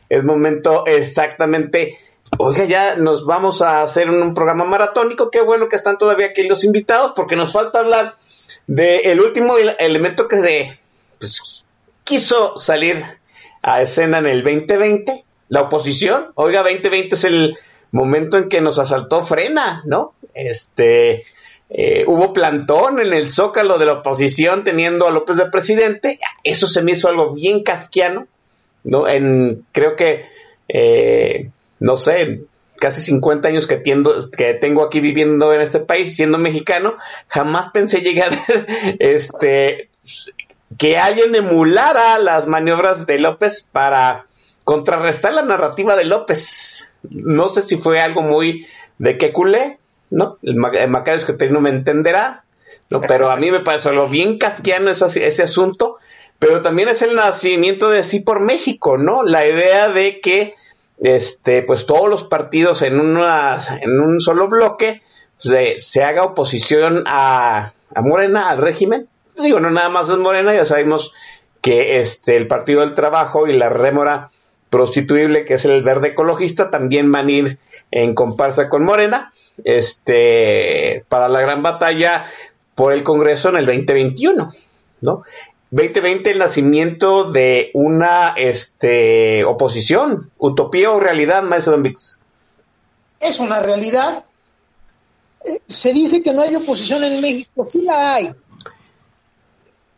Es 0.08 0.22
momento 0.22 0.86
exactamente. 0.86 1.98
Oiga, 2.38 2.64
ya 2.64 2.96
nos 2.96 3.24
vamos 3.24 3.62
a 3.62 3.82
hacer 3.82 4.10
un, 4.10 4.34
programa 4.34 4.64
maratónico. 4.64 5.30
Qué 5.30 5.40
bueno 5.40 5.68
que 5.68 5.76
están 5.76 5.96
todavía 5.96 6.26
aquí 6.26 6.46
los 6.46 6.64
invitados, 6.64 7.12
porque 7.14 7.36
nos 7.36 7.52
falta 7.52 7.78
hablar 7.78 8.16
del 8.66 9.20
último 9.20 9.56
ele- 9.56 9.76
elemento 9.78 10.28
que 10.28 10.40
se 10.40 10.80
pues, 11.18 11.64
quiso 12.04 12.58
salir 12.58 13.02
a 13.62 13.80
escena 13.80 14.18
en 14.18 14.26
el 14.26 14.42
2020, 14.42 15.24
la 15.48 15.62
oposición. 15.62 16.32
Oiga, 16.34 16.62
2020 16.62 17.14
es 17.14 17.24
el 17.24 17.56
momento 17.92 18.36
en 18.36 18.48
que 18.48 18.60
nos 18.60 18.78
asaltó 18.78 19.22
Frena, 19.22 19.82
¿no? 19.86 20.12
Este, 20.34 21.24
eh, 21.70 22.04
hubo 22.06 22.32
plantón 22.32 23.00
en 23.00 23.12
el 23.12 23.28
zócalo 23.30 23.78
de 23.78 23.86
la 23.86 23.94
oposición 23.94 24.64
teniendo 24.64 25.06
a 25.06 25.10
López 25.10 25.36
de 25.36 25.46
presidente. 25.46 26.18
Eso 26.44 26.66
se 26.66 26.82
me 26.82 26.92
hizo 26.92 27.08
algo 27.08 27.32
bien 27.32 27.62
kafkiano, 27.62 28.26
¿no? 28.84 29.08
En, 29.08 29.64
creo 29.72 29.96
que, 29.96 30.26
eh, 30.68 31.50
no 31.80 31.96
sé, 31.96 32.42
casi 32.78 33.00
50 33.02 33.48
años 33.48 33.66
que, 33.66 33.76
tiendo- 33.76 34.14
que 34.36 34.54
tengo 34.54 34.84
aquí 34.84 35.00
viviendo 35.00 35.52
en 35.52 35.60
este 35.60 35.80
país, 35.80 36.14
siendo 36.16 36.38
mexicano, 36.38 36.96
jamás 37.28 37.70
pensé 37.72 38.00
llegar 38.00 38.30
este, 38.98 39.88
que 40.78 40.98
alguien 40.98 41.34
emulara 41.34 42.18
las 42.18 42.46
maniobras 42.46 43.06
de 43.06 43.18
López 43.18 43.68
para 43.72 44.26
contrarrestar 44.64 45.32
la 45.32 45.42
narrativa 45.42 45.96
de 45.96 46.04
López. 46.04 46.92
No 47.08 47.48
sé 47.48 47.62
si 47.62 47.76
fue 47.76 48.00
algo 48.00 48.22
muy 48.22 48.66
de 48.98 49.16
que 49.16 49.32
culé, 49.32 49.78
¿no? 50.10 50.38
El, 50.42 50.56
Ma- 50.56 50.70
el 50.70 50.90
Macario 50.90 51.18
Esquetino 51.20 51.60
me 51.60 51.70
entenderá, 51.70 52.44
¿no? 52.90 53.00
Pero 53.00 53.30
a 53.30 53.36
mí 53.36 53.50
me 53.50 53.60
pareció 53.60 53.90
algo 53.90 54.08
bien 54.08 54.38
kafkiano 54.38 54.90
ese, 54.90 55.26
ese 55.26 55.42
asunto, 55.42 55.98
pero 56.38 56.60
también 56.60 56.88
es 56.88 57.00
el 57.02 57.14
nacimiento 57.14 57.88
de 57.90 58.02
Sí 58.02 58.20
por 58.20 58.40
México, 58.40 58.98
¿no? 58.98 59.22
La 59.22 59.46
idea 59.46 59.88
de 59.88 60.20
que 60.20 60.54
este, 60.98 61.62
pues 61.62 61.86
todos 61.86 62.08
los 62.08 62.24
partidos 62.24 62.82
en, 62.82 63.00
una, 63.00 63.58
en 63.80 64.00
un 64.00 64.20
solo 64.20 64.48
bloque 64.48 65.00
se, 65.36 65.78
se 65.80 66.02
haga 66.02 66.24
oposición 66.24 67.04
a, 67.06 67.72
a 67.94 68.02
Morena, 68.02 68.50
al 68.50 68.58
régimen. 68.58 69.08
Digo, 69.42 69.60
no 69.60 69.70
nada 69.70 69.88
más 69.88 70.08
es 70.08 70.16
Morena, 70.16 70.54
ya 70.54 70.64
sabemos 70.64 71.12
que 71.60 72.00
este, 72.00 72.36
el 72.36 72.46
Partido 72.46 72.80
del 72.80 72.94
Trabajo 72.94 73.46
y 73.46 73.52
la 73.52 73.68
rémora 73.68 74.30
prostituible, 74.70 75.44
que 75.44 75.54
es 75.54 75.64
el 75.64 75.82
verde 75.82 76.08
ecologista, 76.08 76.70
también 76.70 77.10
van 77.12 77.28
a 77.28 77.32
ir 77.32 77.58
en 77.90 78.14
comparsa 78.14 78.68
con 78.68 78.84
Morena, 78.84 79.32
este, 79.64 81.04
para 81.08 81.28
la 81.28 81.40
gran 81.40 81.62
batalla 81.62 82.26
por 82.74 82.92
el 82.92 83.02
Congreso 83.02 83.48
en 83.50 83.56
el 83.56 83.66
2021, 83.66 84.52
¿no? 85.00 85.22
2020 85.70 86.30
el 86.30 86.38
nacimiento 86.38 87.24
de 87.24 87.70
una 87.74 88.34
este, 88.36 89.44
oposición, 89.44 90.30
utopía 90.38 90.90
o 90.90 91.00
realidad, 91.00 91.42
maestro 91.42 91.72
Don 91.72 91.82
Vix. 91.82 92.20
Es 93.18 93.40
una 93.40 93.60
realidad. 93.60 94.24
Eh, 95.44 95.60
Se 95.68 95.92
dice 95.92 96.22
que 96.22 96.32
no 96.32 96.42
hay 96.42 96.54
oposición 96.54 97.02
en 97.04 97.20
México, 97.20 97.64
sí 97.64 97.82
la 97.82 98.14
hay. 98.14 98.30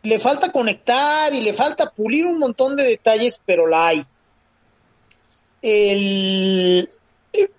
Le 0.01 0.19
falta 0.19 0.51
conectar 0.51 1.33
y 1.33 1.41
le 1.41 1.53
falta 1.53 1.91
pulir 1.91 2.25
un 2.25 2.39
montón 2.39 2.75
de 2.75 2.83
detalles, 2.83 3.39
pero 3.45 3.67
la 3.67 3.87
hay. 3.87 4.05
El, 5.61 6.89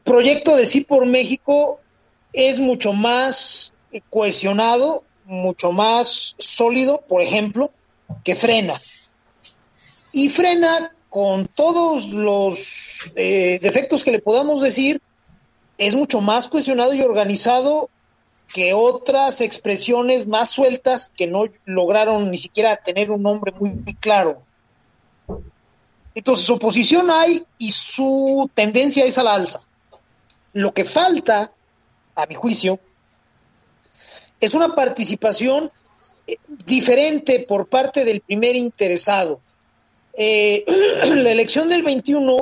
proyecto 0.04 0.56
de 0.56 0.66
Sí 0.66 0.80
por 0.80 1.06
México 1.06 1.78
es 2.32 2.58
mucho 2.58 2.92
más 2.92 3.72
cohesionado, 4.08 5.04
mucho 5.26 5.70
más 5.70 6.34
sólido, 6.38 7.02
por 7.08 7.22
ejemplo, 7.22 7.70
que 8.24 8.34
frena. 8.34 8.74
Y 10.12 10.28
frena 10.28 10.92
con 11.08 11.46
todos 11.46 12.08
los 12.10 13.12
eh, 13.16 13.58
defectos 13.60 14.04
que 14.04 14.12
le 14.12 14.20
podamos 14.20 14.60
decir, 14.60 15.00
es 15.78 15.94
mucho 15.94 16.20
más 16.20 16.48
cohesionado 16.48 16.94
y 16.94 17.02
organizado 17.02 17.90
que 18.52 18.74
otras 18.74 19.40
expresiones 19.40 20.26
más 20.26 20.50
sueltas 20.50 21.12
que 21.16 21.26
no 21.26 21.44
lograron 21.64 22.30
ni 22.30 22.38
siquiera 22.38 22.76
tener 22.76 23.10
un 23.10 23.22
nombre 23.22 23.52
muy, 23.52 23.70
muy 23.70 23.94
claro. 23.94 24.42
Entonces, 26.14 26.50
oposición 26.50 27.10
hay 27.10 27.44
y 27.58 27.70
su 27.70 28.50
tendencia 28.54 29.04
es 29.04 29.18
a 29.18 29.22
la 29.22 29.34
alza. 29.34 29.60
Lo 30.52 30.74
que 30.74 30.84
falta, 30.84 31.52
a 32.16 32.26
mi 32.26 32.34
juicio, 32.34 32.80
es 34.40 34.54
una 34.54 34.74
participación 34.74 35.70
diferente 36.66 37.44
por 37.48 37.68
parte 37.68 38.04
del 38.04 38.20
primer 38.20 38.56
interesado. 38.56 39.40
Eh, 40.14 40.64
la 41.14 41.30
elección 41.30 41.68
del 41.68 41.82
21 41.82 42.36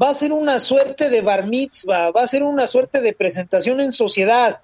va 0.00 0.10
a 0.10 0.14
ser 0.14 0.32
una 0.32 0.60
suerte 0.60 1.08
de 1.10 1.20
bar 1.20 1.46
mitzvah, 1.46 2.10
va 2.10 2.22
a 2.22 2.28
ser 2.28 2.42
una 2.42 2.66
suerte 2.66 3.00
de 3.00 3.12
presentación 3.12 3.80
en 3.80 3.92
sociedad. 3.92 4.60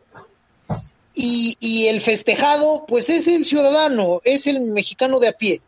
Y, 1.16 1.56
y 1.60 1.86
el 1.86 2.00
festejado, 2.00 2.86
pues 2.88 3.08
es 3.08 3.28
el 3.28 3.44
ciudadano, 3.44 4.20
es 4.24 4.46
el 4.48 4.60
mexicano 4.60 5.20
de 5.20 5.28
a 5.28 5.32
pie 5.32 5.60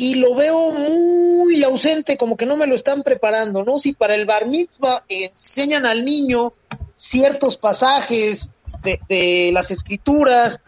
y 0.00 0.14
lo 0.14 0.34
veo 0.34 0.70
muy 0.70 1.62
ausente, 1.62 2.16
como 2.16 2.36
que 2.38 2.46
no 2.46 2.56
me 2.56 2.66
lo 2.66 2.74
están 2.74 3.02
preparando, 3.02 3.64
¿no? 3.64 3.78
Si 3.78 3.92
para 3.92 4.14
el 4.14 4.24
bar 4.24 4.46
mitzvah 4.46 5.04
enseñan 5.10 5.84
al 5.84 6.06
niño 6.06 6.54
ciertos 6.96 7.58
pasajes 7.58 8.48
de, 8.82 9.50
las 9.52 9.70
escrituras, 9.70 10.60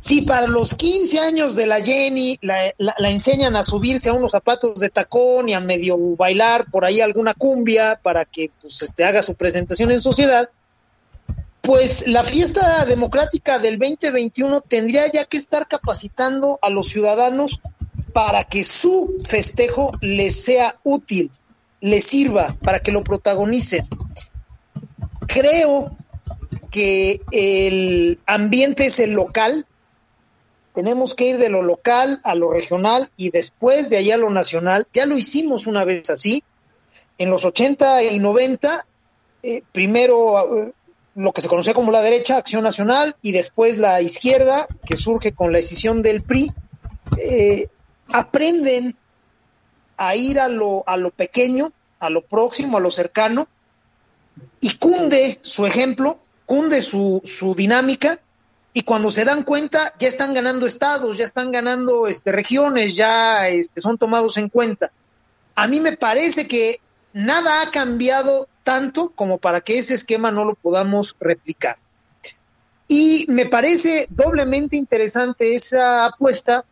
si 0.00 0.22
para 0.22 0.46
los 0.46 0.74
15 0.74 1.18
años 1.18 1.56
de 1.56 1.66
la 1.66 1.80
Jenny 1.80 2.38
la, 2.40 2.72
enseñan 2.98 3.56
a 3.56 3.62
subirse 3.62 4.10
a 4.10 4.12
unos 4.12 4.32
zapatos 4.32 4.78
de 4.80 4.90
tacón 4.90 5.48
y 5.48 5.54
a 5.54 5.60
medio 5.60 5.96
bailar 6.16 6.66
por 6.70 6.84
ahí 6.84 7.00
alguna 7.00 7.34
cumbia 7.34 7.98
para 8.02 8.24
que 8.24 8.50
pues, 8.60 8.82
este, 8.82 9.04
haga 9.04 9.22
su 9.22 9.34
presentación 9.34 9.90
en 9.90 10.00
sociedad, 10.00 10.50
pues 11.60 12.06
la 12.06 12.22
fiesta 12.22 12.84
democrática 12.84 13.58
del 13.58 13.78
2021 13.78 14.60
tendría 14.62 15.10
ya 15.12 15.24
que 15.24 15.36
estar 15.36 15.66
capacitando 15.66 16.58
a 16.62 16.70
los 16.70 16.88
ciudadanos 16.88 17.60
para 18.12 18.44
que 18.44 18.64
su 18.64 19.20
festejo 19.28 19.90
les 20.00 20.44
sea 20.44 20.76
útil, 20.84 21.30
les 21.80 22.04
sirva, 22.04 22.54
para 22.62 22.80
que 22.80 22.92
lo 22.92 23.02
protagonicen. 23.02 23.86
Creo 25.26 25.96
que 26.70 27.20
el 27.32 28.18
ambiente 28.26 28.86
es 28.86 29.00
el 29.00 29.12
local, 29.12 29.66
tenemos 30.78 31.16
que 31.16 31.24
ir 31.24 31.38
de 31.38 31.48
lo 31.48 31.60
local 31.60 32.20
a 32.22 32.36
lo 32.36 32.52
regional 32.52 33.10
y 33.16 33.30
después 33.30 33.90
de 33.90 33.96
allá 33.96 34.14
a 34.14 34.18
lo 34.18 34.30
nacional. 34.30 34.86
Ya 34.92 35.06
lo 35.06 35.18
hicimos 35.18 35.66
una 35.66 35.84
vez 35.84 36.08
así, 36.08 36.44
en 37.18 37.30
los 37.30 37.44
80 37.44 38.04
y 38.04 38.20
90, 38.20 38.86
eh, 39.42 39.62
primero 39.72 40.56
eh, 40.56 40.72
lo 41.16 41.32
que 41.32 41.40
se 41.40 41.48
conocía 41.48 41.74
como 41.74 41.90
la 41.90 42.00
derecha, 42.00 42.36
Acción 42.36 42.62
Nacional, 42.62 43.16
y 43.22 43.32
después 43.32 43.78
la 43.78 44.00
izquierda, 44.02 44.68
que 44.86 44.96
surge 44.96 45.32
con 45.32 45.50
la 45.50 45.58
decisión 45.58 46.00
del 46.00 46.22
PRI. 46.22 46.52
Eh, 47.28 47.66
aprenden 48.12 48.96
a 49.96 50.14
ir 50.14 50.38
a 50.38 50.46
lo, 50.46 50.84
a 50.86 50.96
lo 50.96 51.10
pequeño, 51.10 51.72
a 51.98 52.08
lo 52.08 52.22
próximo, 52.22 52.78
a 52.78 52.80
lo 52.80 52.92
cercano, 52.92 53.48
y 54.60 54.76
cunde 54.76 55.40
su 55.42 55.66
ejemplo, 55.66 56.20
cunde 56.46 56.82
su, 56.82 57.20
su 57.24 57.56
dinámica, 57.56 58.20
y 58.78 58.82
cuando 58.82 59.10
se 59.10 59.24
dan 59.24 59.42
cuenta 59.42 59.92
ya 59.98 60.06
están 60.06 60.32
ganando 60.34 60.64
estados, 60.64 61.18
ya 61.18 61.24
están 61.24 61.50
ganando 61.50 62.06
este, 62.06 62.30
regiones, 62.30 62.94
ya 62.94 63.48
este, 63.48 63.80
son 63.80 63.98
tomados 63.98 64.36
en 64.36 64.48
cuenta. 64.48 64.92
A 65.56 65.66
mí 65.66 65.80
me 65.80 65.96
parece 65.96 66.46
que 66.46 66.80
nada 67.12 67.60
ha 67.60 67.72
cambiado 67.72 68.46
tanto 68.62 69.10
como 69.10 69.38
para 69.38 69.62
que 69.62 69.78
ese 69.78 69.94
esquema 69.94 70.30
no 70.30 70.44
lo 70.44 70.54
podamos 70.54 71.16
replicar. 71.18 71.76
Y 72.86 73.26
me 73.28 73.46
parece 73.46 74.06
doblemente 74.10 74.76
interesante 74.76 75.56
esa 75.56 76.06
apuesta 76.06 76.64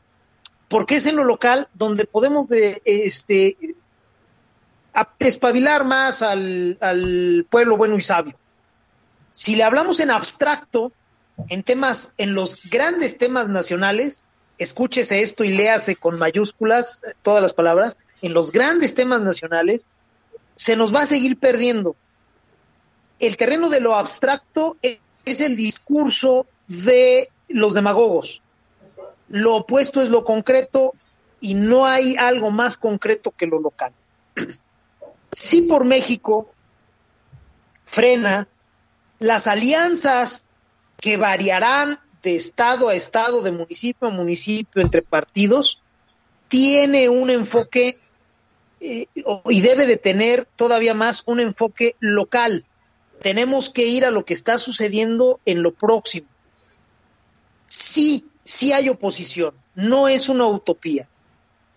porque 0.69 0.95
es 0.95 1.07
en 1.07 1.17
lo 1.17 1.25
local 1.25 1.67
donde 1.75 2.05
podemos 2.05 2.47
de, 2.47 2.83
este, 2.85 3.57
espabilar 5.19 5.85
más 5.85 6.23
al, 6.23 6.79
al 6.81 7.49
pueblo 7.51 7.77
bueno 7.77 7.97
y 7.97 8.01
sabio. 8.01 8.39
Si 9.33 9.57
le 9.57 9.65
hablamos 9.65 9.99
en 9.99 10.13
abstracto, 10.13 10.93
en 11.49 11.63
temas, 11.63 12.15
en 12.19 12.35
los 12.35 12.69
grandes 12.71 13.19
temas 13.19 13.49
nacionales, 13.49 14.25
escúchese 14.59 15.23
esto 15.23 15.45
y 15.45 15.49
léase 15.49 15.97
con 15.97 16.19
mayúsculas 16.19 17.03
eh, 17.05 17.13
todas 17.23 17.43
las 17.43 17.53
palabras, 17.53 17.97
en 18.23 18.33
los 18.33 18.53
grandes 18.53 18.95
temas 18.95 19.23
nacionales, 19.23 19.87
se 20.57 20.77
nos 20.77 20.95
va 20.95 21.03
a 21.03 21.07
seguir 21.07 21.39
perdiendo. 21.39 21.97
El 23.19 23.37
terreno 23.37 23.69
de 23.69 23.81
lo 23.81 23.95
abstracto 23.95 24.77
es 24.83 25.41
el 25.41 25.57
discurso 25.57 26.47
de 26.67 27.31
los 27.49 27.75
demagogos 27.75 28.43
lo 29.29 29.57
opuesto 29.57 30.01
es 30.01 30.09
lo 30.09 30.25
concreto 30.25 30.95
y 31.41 31.55
no 31.55 31.87
hay 31.87 32.17
algo 32.17 32.51
más 32.51 32.77
concreto 32.77 33.31
que 33.31 33.47
lo 33.47 33.61
local. 33.61 33.93
Si 35.33 35.63
por 35.63 35.85
México 35.85 36.51
frena 37.85 38.49
las 39.19 39.47
alianzas 39.47 40.46
que 41.01 41.17
variarán 41.17 41.99
de 42.23 42.37
estado 42.37 42.89
a 42.89 42.95
estado, 42.95 43.43
de 43.43 43.53
municipio 43.53 44.09
a 44.09 44.11
municipio, 44.11 44.83
entre 44.83 45.03
partidos, 45.03 45.81
tiene 46.49 47.09
un 47.09 47.31
enfoque 47.31 47.99
eh, 48.81 49.07
y 49.49 49.61
debe 49.61 49.87
de 49.87 49.97
tener 49.97 50.47
todavía 50.57 50.95
más 50.95 51.23
un 51.27 51.41
enfoque 51.41 51.97
local. 52.01 52.65
Tenemos 53.21 53.71
que 53.71 53.87
ir 53.87 54.05
a 54.05 54.11
lo 54.11 54.25
que 54.25 54.35
está 54.35 54.59
sucediendo 54.59 55.41
en 55.47 55.63
lo 55.63 55.73
próximo. 55.73 56.29
Sí, 57.67 58.25
sí 58.45 58.73
hay 58.73 58.89
oposición, 58.89 59.55
no 59.75 60.09
es 60.09 60.29
una 60.29 60.47
utopía. 60.47 61.09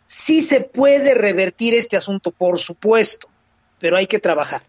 Sí 0.07 0.41
se 0.41 0.61
puede 0.61 1.13
revertir 1.13 1.73
este 1.73 1.95
asunto, 1.95 2.31
por 2.31 2.59
supuesto, 2.59 3.29
pero 3.79 3.95
hay 3.95 4.07
que 4.07 4.19
trabajar. 4.19 4.63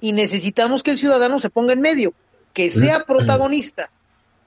Y 0.00 0.12
necesitamos 0.12 0.82
que 0.82 0.90
el 0.90 0.98
ciudadano 0.98 1.38
se 1.38 1.50
ponga 1.50 1.72
en 1.72 1.80
medio, 1.80 2.12
que 2.54 2.70
sea 2.70 3.04
protagonista. 3.04 3.90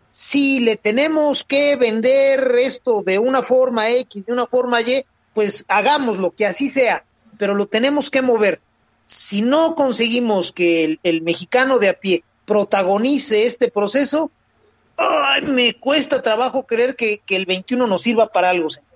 Si 0.10 0.60
le 0.60 0.78
tenemos 0.78 1.44
que 1.44 1.76
vender 1.76 2.56
esto 2.58 3.04
de 3.04 3.20
una 3.20 3.44
forma 3.44 3.92
X, 3.92 4.26
de 4.26 4.34
una 4.34 4.48
forma 4.48 4.82
Y, 4.82 5.06
pues 5.36 5.66
hagámoslo, 5.68 6.32
que 6.32 6.48
así 6.48 6.70
sea, 6.70 7.06
pero 7.38 7.54
lo 7.54 7.68
tenemos 7.68 8.10
que 8.10 8.24
mover. 8.24 8.60
Si 9.06 9.44
no 9.44 9.76
conseguimos 9.76 10.52
que 10.52 10.84
el, 10.84 11.00
el 11.04 11.22
mexicano 11.22 11.78
de 11.78 11.90
a 11.90 11.94
pie 11.94 12.24
protagonice 12.46 13.46
este 13.46 13.70
proceso, 13.70 14.32
ay, 14.98 15.44
me 15.44 15.74
cuesta 15.76 16.22
trabajo 16.22 16.66
creer 16.66 16.96
que, 16.96 17.22
el 17.30 17.46
21 17.46 17.86
nos 17.86 18.02
sirva 18.02 18.28
para 18.28 18.50
algo, 18.50 18.70
señores. 18.70 18.87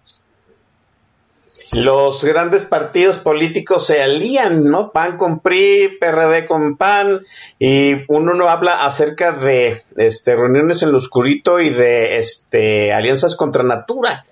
Los 1.73 2.25
grandes 2.25 2.65
partidos 2.65 3.17
políticos 3.17 3.87
se 3.87 4.01
alían, 4.01 4.65
¿no? 4.65 4.91
PAN 4.91 5.15
con 5.15 5.39
PRI, 5.39 5.97
PRD 5.99 6.45
con 6.45 6.75
PAN, 6.75 7.21
y 7.59 7.93
uno 8.09 8.33
no 8.33 8.49
habla 8.49 8.85
acerca 8.85 9.31
de 9.31 9.83
este, 9.95 10.35
reuniones 10.35 10.83
en 10.83 10.91
lo 10.91 10.97
oscurito 10.97 11.61
y 11.61 11.69
de 11.69 12.19
este, 12.19 12.91
alianzas 12.91 13.37
contra 13.37 13.63
natura. 13.63 14.25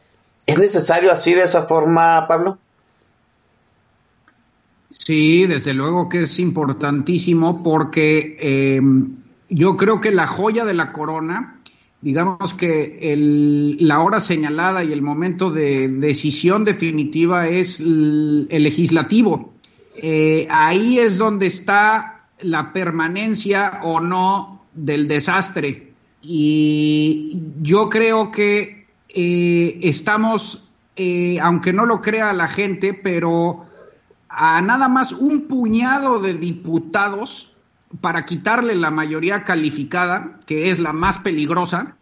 ¿Es 0.48 0.58
necesario 0.58 1.12
así 1.12 1.34
de 1.34 1.44
esa 1.44 1.64
forma, 1.64 2.28
Pablo? 2.28 2.58
Sí, 4.90 5.46
desde 5.48 5.74
luego 5.74 6.10
que 6.10 6.24
es 6.24 6.40
importantísimo 6.40 7.64
porque 7.64 8.36
eh, 8.40 8.82
yo 9.48 9.78
creo 9.78 10.02
que 10.02 10.12
la 10.12 10.28
joya 10.28 10.66
de 10.66 10.74
la 10.74 10.92
corona 10.92 11.59
digamos 12.02 12.54
que 12.54 13.76
la 13.80 14.00
hora 14.00 14.20
señalada 14.20 14.84
y 14.84 14.94
el 14.94 15.02
momento 15.02 15.52
de 15.52 15.88
decisión 15.90 16.64
definitiva 16.64 17.48
es 17.48 17.80
el, 17.80 18.48
legislativo. 18.48 19.54
Eh, 19.96 20.48
ahí 20.50 20.98
es 20.98 21.18
donde 21.18 21.48
está 21.48 22.28
la 22.42 22.72
permanencia 22.72 23.82
o 23.84 24.00
no 24.00 24.64
del 24.74 25.08
desastre. 25.08 25.92
Y 26.22 27.38
yo 27.62 27.90
creo 27.90 28.32
que 28.32 28.88
eh, 29.10 29.80
estamos, 29.84 30.70
eh, 30.96 31.38
aunque 31.42 31.74
no 31.74 31.86
lo 31.86 32.02
crea 32.02 32.32
la 32.32 32.48
gente, 32.48 32.94
pero 32.94 33.66
a 34.30 34.62
nada 34.62 34.88
más 34.88 35.12
un 35.12 35.48
puñado 35.48 36.20
de 36.22 36.34
diputados 36.34 37.49
para 38.02 38.26
quitarle 38.26 38.76
la 38.76 38.92
mayoría 38.92 39.44
calificada, 39.44 40.40
que 40.46 40.70
es 40.70 40.80
la 40.80 40.94
más 40.94 41.18
peligrosa, 41.20 41.96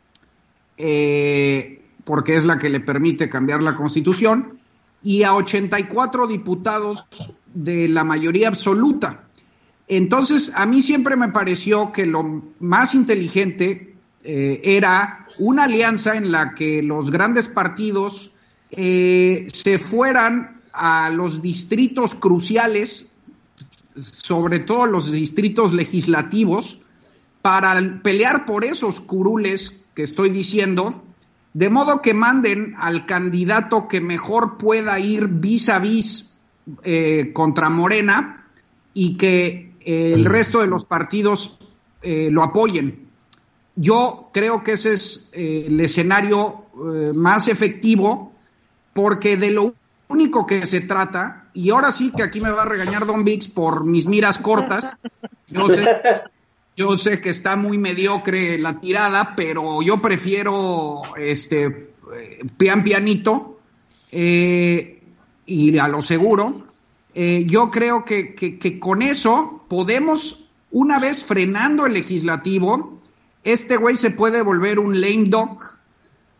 eh, 0.77 1.81
porque 2.03 2.35
es 2.35 2.45
la 2.45 2.59
que 2.59 2.69
le 2.69 2.79
permite 2.79 3.29
cambiar 3.29 3.63
la 3.63 3.75
constitución, 3.75 4.59
y 5.01 5.23
a 5.23 5.33
84 5.33 6.27
diputados 6.27 7.05
de 7.53 7.87
la 7.87 8.03
mayoría 8.03 8.49
absoluta. 8.49 9.23
Entonces, 9.87 10.51
a 10.55 10.65
mí 10.65 10.81
siempre 10.81 11.15
me 11.15 11.29
pareció 11.29 11.91
que 11.91 12.05
lo 12.05 12.43
más 12.59 12.93
inteligente 12.93 13.95
eh, 14.23 14.59
era 14.63 15.25
una 15.39 15.63
alianza 15.63 16.17
en 16.17 16.31
la 16.31 16.53
que 16.55 16.83
los 16.83 17.11
grandes 17.11 17.47
partidos 17.47 18.31
eh, 18.71 19.47
se 19.51 19.79
fueran 19.79 20.61
a 20.73 21.09
los 21.09 21.41
distritos 21.41 22.15
cruciales 22.15 23.13
sobre 23.97 24.59
todo 24.59 24.85
los 24.85 25.11
distritos 25.11 25.73
legislativos, 25.73 26.79
para 27.41 28.01
pelear 28.03 28.45
por 28.45 28.65
esos 28.65 28.99
curules 28.99 29.87
que 29.93 30.03
estoy 30.03 30.29
diciendo, 30.29 31.03
de 31.53 31.69
modo 31.69 32.01
que 32.01 32.13
manden 32.13 32.75
al 32.77 33.05
candidato 33.05 33.87
que 33.87 34.01
mejor 34.01 34.57
pueda 34.57 34.99
ir 34.99 35.27
vis 35.27 35.69
a 35.69 35.79
vis 35.79 36.35
eh, 36.83 37.31
contra 37.33 37.69
Morena 37.69 38.45
y 38.93 39.15
que 39.15 39.73
eh, 39.79 40.11
el 40.13 40.25
resto 40.25 40.59
de 40.59 40.67
los 40.67 40.85
partidos 40.85 41.57
eh, 42.01 42.29
lo 42.31 42.43
apoyen. 42.43 43.07
Yo 43.75 44.29
creo 44.33 44.63
que 44.63 44.73
ese 44.73 44.93
es 44.93 45.29
el 45.33 45.79
escenario 45.79 46.65
más 47.13 47.47
efectivo 47.47 48.33
porque 48.93 49.37
de 49.37 49.51
lo 49.51 49.73
único 50.07 50.45
que 50.45 50.65
se 50.65 50.81
trata, 50.81 51.46
y 51.57 51.71
ahora 51.71 51.91
sí 51.91 52.11
que 52.15 52.21
aquí 52.21 52.39
me 52.39 52.51
va 52.51 52.61
a 52.61 52.65
regañar 52.65 53.07
Don 53.07 53.23
Vix 53.23 53.47
por 53.47 53.83
mis 53.83 54.05
miras 54.05 54.37
cortas, 54.37 54.95
yo 55.47 55.67
sé, 55.67 55.87
yo 56.77 56.95
sé 56.99 57.19
que 57.19 57.31
está 57.31 57.55
muy 57.55 57.79
mediocre 57.79 58.59
la 58.59 58.79
tirada, 58.79 59.33
pero 59.35 59.81
yo 59.81 59.99
prefiero 59.99 61.01
este 61.17 61.93
pian 62.57 62.83
pianito 62.83 63.59
eh, 64.11 65.01
y 65.47 65.77
a 65.79 65.87
lo 65.87 66.03
seguro. 66.03 66.67
Eh, 67.15 67.45
yo 67.47 67.71
creo 67.71 68.05
que, 68.05 68.35
que, 68.35 68.79
con 68.79 69.01
eso 69.01 69.65
podemos, 69.67 70.51
una 70.69 70.99
vez 70.99 71.25
frenando 71.25 71.87
el 71.87 71.93
legislativo, 71.93 73.01
este 73.43 73.77
güey 73.77 73.95
se 73.95 74.11
puede 74.11 74.43
volver 74.43 74.77
un 74.77 75.01
lame 75.01 75.25
dog 75.25 75.76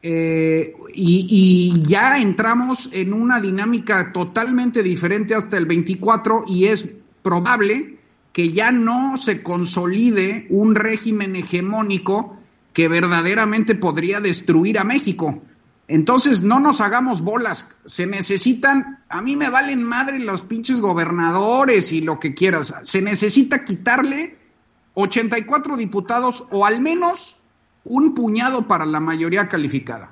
eh, 0.02 0.76
y, 0.94 1.74
y, 1.76 1.82
ya 1.82 2.18
entramos 2.19 2.90
en 2.94 3.14
una 3.14 3.41
dinámica 3.41 4.11
totalmente 4.14 4.84
diferente 4.84 5.34
hasta 5.34 5.57
el 5.57 5.65
24 5.65 6.44
y 6.48 6.65
es 6.65 6.95
probable 7.24 7.98
que 8.32 8.52
ya 8.53 8.72
no 8.72 9.18
se 9.18 9.41
consolide 9.41 10.45
un 10.49 10.76
régimen 10.76 11.36
hegemónico 11.36 12.38
que 12.74 12.88
verdaderamente 12.88 13.74
podría 13.74 14.19
destruir 14.22 14.78
a 14.78 14.84
México. 14.84 15.41
Entonces, 15.88 16.44
no 16.44 16.60
nos 16.60 16.82
hagamos 16.82 17.22
bolas. 17.22 17.68
Se 17.86 18.06
necesitan, 18.06 18.99
a 19.10 19.22
mí 19.22 19.36
me 19.36 19.49
valen 19.49 19.84
madre 19.84 20.19
los 20.19 20.41
pinches 20.41 20.82
gobernadores 20.82 21.91
y 21.91 22.02
lo 22.02 22.19
que 22.19 22.36
quieras. 22.36 22.76
Se 22.84 23.02
necesita 23.02 23.64
quitarle 23.64 24.38
84 24.94 25.78
diputados 25.78 26.44
o 26.52 26.65
al 26.65 26.82
menos 26.82 27.36
un 27.89 28.14
puñado 28.14 28.68
para 28.68 28.85
la 28.85 28.99
mayoría 28.99 29.47
calificada. 29.47 30.11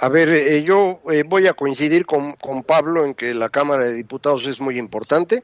A 0.00 0.08
ver, 0.08 0.28
eh, 0.28 0.62
yo 0.62 1.00
eh, 1.10 1.24
voy 1.26 1.48
a 1.48 1.54
coincidir 1.54 2.06
con, 2.06 2.32
con, 2.34 2.62
Pablo 2.62 3.04
en 3.04 3.14
que 3.14 3.34
la 3.34 3.48
Cámara 3.48 3.84
de 3.84 3.94
Diputados 3.94 4.46
es 4.46 4.60
muy 4.60 4.78
importante. 4.78 5.42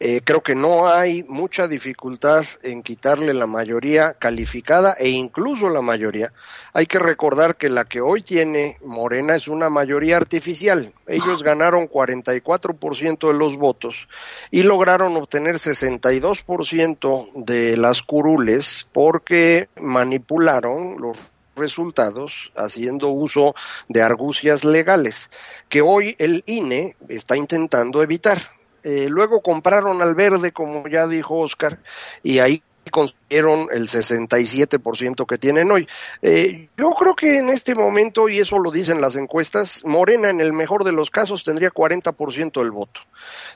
Eh, 0.00 0.22
creo 0.24 0.42
que 0.42 0.56
no 0.56 0.88
hay 0.88 1.22
mucha 1.22 1.68
dificultad 1.68 2.44
en 2.62 2.82
quitarle 2.82 3.32
la 3.32 3.46
mayoría 3.46 4.14
calificada 4.14 4.94
e 4.98 5.08
incluso 5.08 5.70
la 5.70 5.82
mayoría. 5.82 6.32
Hay 6.72 6.86
que 6.86 6.98
recordar 6.98 7.56
que 7.56 7.68
la 7.68 7.84
que 7.84 8.00
hoy 8.00 8.22
tiene 8.22 8.76
Morena 8.84 9.36
es 9.36 9.46
una 9.46 9.70
mayoría 9.70 10.16
artificial. 10.16 10.92
Ellos 11.06 11.44
ganaron 11.44 11.88
44% 11.88 13.28
de 13.28 13.38
los 13.38 13.56
votos 13.56 14.08
y 14.50 14.64
lograron 14.64 15.16
obtener 15.16 15.56
62% 15.56 17.44
de 17.44 17.76
las 17.76 18.02
curules 18.02 18.88
porque 18.92 19.68
manipularon 19.80 20.96
los 21.00 21.16
resultados 21.54 22.50
haciendo 22.56 23.10
uso 23.10 23.54
de 23.88 24.02
argucias 24.02 24.64
legales 24.64 25.30
que 25.68 25.82
hoy 25.82 26.16
el 26.18 26.42
INE 26.46 26.96
está 27.08 27.36
intentando 27.36 28.02
evitar. 28.02 28.42
Eh, 28.84 29.08
luego 29.08 29.40
compraron 29.40 30.02
al 30.02 30.14
verde, 30.14 30.52
como 30.52 30.86
ya 30.88 31.06
dijo 31.06 31.38
Oscar, 31.38 31.80
y 32.22 32.38
ahí 32.38 32.62
consiguieron 32.90 33.68
el 33.72 33.88
67% 33.88 35.26
que 35.26 35.38
tienen 35.38 35.70
hoy. 35.70 35.88
Eh, 36.22 36.68
yo 36.76 36.90
creo 36.90 37.16
que 37.16 37.38
en 37.38 37.48
este 37.48 37.74
momento, 37.74 38.28
y 38.28 38.38
eso 38.38 38.58
lo 38.58 38.70
dicen 38.70 39.00
las 39.00 39.16
encuestas, 39.16 39.82
Morena 39.84 40.28
en 40.28 40.40
el 40.40 40.52
mejor 40.52 40.84
de 40.84 40.92
los 40.92 41.10
casos 41.10 41.44
tendría 41.44 41.70
40% 41.70 42.60
del 42.60 42.70
voto. 42.70 43.00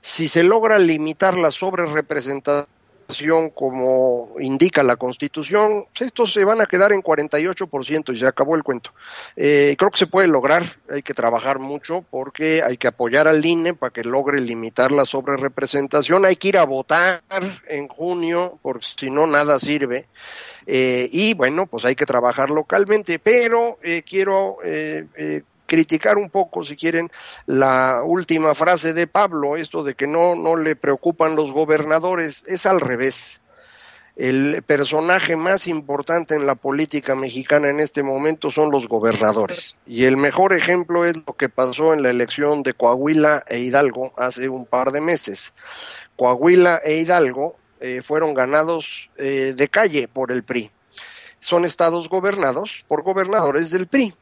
Si 0.01 0.29
se 0.29 0.43
logra 0.43 0.79
limitar 0.79 1.37
la 1.37 1.51
sobrerepresentación 1.51 2.78
como 3.55 4.35
indica 4.39 4.83
la 4.83 4.97
Constitución, 4.97 5.87
estos 5.99 6.33
se 6.33 6.45
van 6.45 6.61
a 6.61 6.67
quedar 6.67 6.93
en 6.93 7.03
48% 7.03 8.13
y 8.13 8.19
se 8.19 8.27
acabó 8.27 8.55
el 8.55 8.63
cuento. 8.63 8.93
Eh, 9.35 9.75
creo 9.79 9.91
que 9.91 9.99
se 9.99 10.07
puede 10.07 10.29
lograr, 10.29 10.63
hay 10.91 11.03
que 11.03 11.15
trabajar 11.15 11.59
mucho 11.59 12.05
porque 12.11 12.63
hay 12.63 12.77
que 12.77 12.89
apoyar 12.89 13.27
al 13.27 13.45
INE 13.45 13.73
para 13.73 13.93
que 13.93 14.05
logre 14.05 14.41
limitar 14.41 14.93
la 14.93 15.07
sobrerepresentación, 15.07 16.27
hay 16.27 16.37
que 16.37 16.49
ir 16.49 16.59
a 16.59 16.65
votar 16.65 17.23
en 17.67 17.89
junio, 17.89 18.59
porque 18.61 18.87
si 18.99 19.11
no, 19.11 19.27
nada 19.27 19.59
sirve. 19.59 20.07
Eh, 20.67 21.09
y 21.11 21.33
bueno, 21.33 21.67
pues 21.67 21.87
hay 21.87 21.95
que 21.95 22.05
trabajar 22.05 22.51
localmente, 22.51 23.19
pero 23.19 23.79
eh, 23.83 24.03
quiero 24.07 24.59
criticar 25.69 26.19
un 26.19 26.31
poco, 26.31 26.65
si 26.65 26.75
quieren, 26.75 27.13
la 27.47 28.03
última 28.05 28.57
frase 28.57 28.93
de 28.93 29.07
Pablo, 29.07 29.57
esto 29.57 29.85
de 29.85 29.95
que 29.95 30.09
no, 30.09 30.35
no 30.35 30.57
le 30.57 30.75
preocupan 30.75 31.37
los 31.37 31.53
gobernadores, 31.53 32.43
es 32.49 32.67
al 32.67 32.81
revés. 32.81 33.41
El 34.17 34.65
personaje 34.65 35.37
más 35.37 35.69
importante 35.69 36.35
en 36.35 36.45
la 36.45 36.57
política 36.57 37.15
mexicana 37.15 37.69
en 37.69 37.79
este 37.79 38.03
momento 38.03 38.51
son 38.51 38.73
los 38.73 38.89
gobernadores. 38.89 39.77
Y 39.87 40.07
el 40.07 40.17
mejor 40.17 40.55
ejemplo 40.55 41.05
es 41.05 41.17
lo 41.25 41.37
que 41.37 41.49
pasó 41.49 41.95
en 41.95 42.03
la 42.03 42.11
elección 42.11 42.65
de 42.65 42.75
Coahuila 42.75 43.45
e 43.47 43.61
Hidalgo 43.61 44.13
hace 44.17 44.49
un 44.49 44.67
par 44.67 44.91
de 44.91 45.01
meses. 45.01 45.55
Coahuila 46.17 46.81
e 46.85 46.97
Hidalgo 46.97 47.55
eh, 47.79 48.03
fueron 48.03 48.35
ganados 48.35 49.09
eh, 49.19 49.55
de 49.57 49.69
calle 49.69 50.09
por 50.09 50.33
el 50.33 50.43
PRI. 50.43 50.73
Son 51.39 51.65
estados 51.65 52.09
gobernados 52.09 52.85
por 52.89 53.05
gobernadores 53.05 53.71
del 53.71 53.87
PRI 53.87 54.15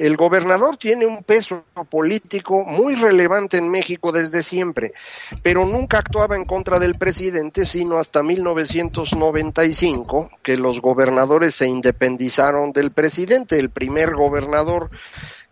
el 0.00 0.16
gobernador 0.16 0.76
tiene 0.78 1.04
un 1.04 1.22
peso 1.22 1.62
político 1.90 2.64
muy 2.64 2.94
relevante 2.94 3.58
en 3.58 3.68
México 3.68 4.12
desde 4.12 4.42
siempre, 4.42 4.94
pero 5.42 5.66
nunca 5.66 5.98
actuaba 5.98 6.36
en 6.36 6.46
contra 6.46 6.78
del 6.78 6.94
presidente, 6.94 7.66
sino 7.66 7.98
hasta 7.98 8.22
1995, 8.22 10.30
que 10.42 10.56
los 10.56 10.80
gobernadores 10.80 11.54
se 11.54 11.66
independizaron 11.66 12.72
del 12.72 12.92
presidente. 12.92 13.58
El 13.58 13.68
primer 13.68 14.14
gobernador 14.14 14.88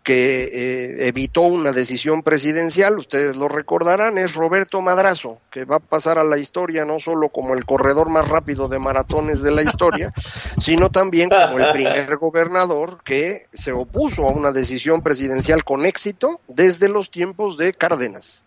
que 0.03 0.43
eh, 0.43 1.07
evitó 1.07 1.41
una 1.41 1.71
decisión 1.71 2.23
presidencial, 2.23 2.97
ustedes 2.97 3.35
lo 3.35 3.47
recordarán, 3.47 4.17
es 4.17 4.33
Roberto 4.33 4.81
Madrazo, 4.81 5.39
que 5.51 5.65
va 5.65 5.77
a 5.77 5.79
pasar 5.79 6.17
a 6.17 6.23
la 6.23 6.37
historia 6.37 6.85
no 6.85 6.99
solo 6.99 7.29
como 7.29 7.53
el 7.53 7.65
corredor 7.65 8.09
más 8.09 8.27
rápido 8.27 8.67
de 8.67 8.79
maratones 8.79 9.41
de 9.41 9.51
la 9.51 9.63
historia, 9.63 10.11
sino 10.59 10.89
también 10.89 11.29
como 11.29 11.59
el 11.59 11.71
primer 11.73 12.17
gobernador 12.17 12.99
que 13.03 13.47
se 13.53 13.71
opuso 13.71 14.27
a 14.27 14.31
una 14.31 14.51
decisión 14.51 15.03
presidencial 15.03 15.63
con 15.63 15.85
éxito 15.85 16.39
desde 16.47 16.89
los 16.89 17.11
tiempos 17.11 17.57
de 17.57 17.73
Cárdenas. 17.73 18.45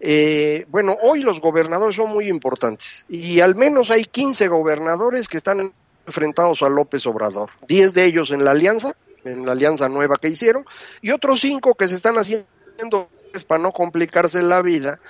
Eh, 0.00 0.66
bueno, 0.68 0.96
hoy 1.02 1.20
los 1.20 1.40
gobernadores 1.40 1.96
son 1.96 2.10
muy 2.10 2.28
importantes 2.28 3.04
y 3.08 3.40
al 3.40 3.54
menos 3.54 3.90
hay 3.90 4.04
15 4.04 4.48
gobernadores 4.48 5.28
que 5.28 5.36
están 5.36 5.72
enfrentados 6.06 6.62
a 6.62 6.68
López 6.68 7.06
Obrador, 7.06 7.50
10 7.68 7.94
de 7.94 8.04
ellos 8.04 8.30
en 8.30 8.44
la 8.44 8.50
alianza 8.50 8.94
en 9.24 9.46
la 9.46 9.52
alianza 9.52 9.88
nueva 9.88 10.16
que 10.16 10.28
hicieron, 10.28 10.64
y 11.02 11.10
otros 11.10 11.40
cinco 11.40 11.74
que 11.74 11.88
se 11.88 11.96
están 11.96 12.16
haciendo 12.16 13.08
para 13.46 13.62
no 13.62 13.72
complicarse 13.72 14.42
la 14.42 14.62
vida, 14.62 15.00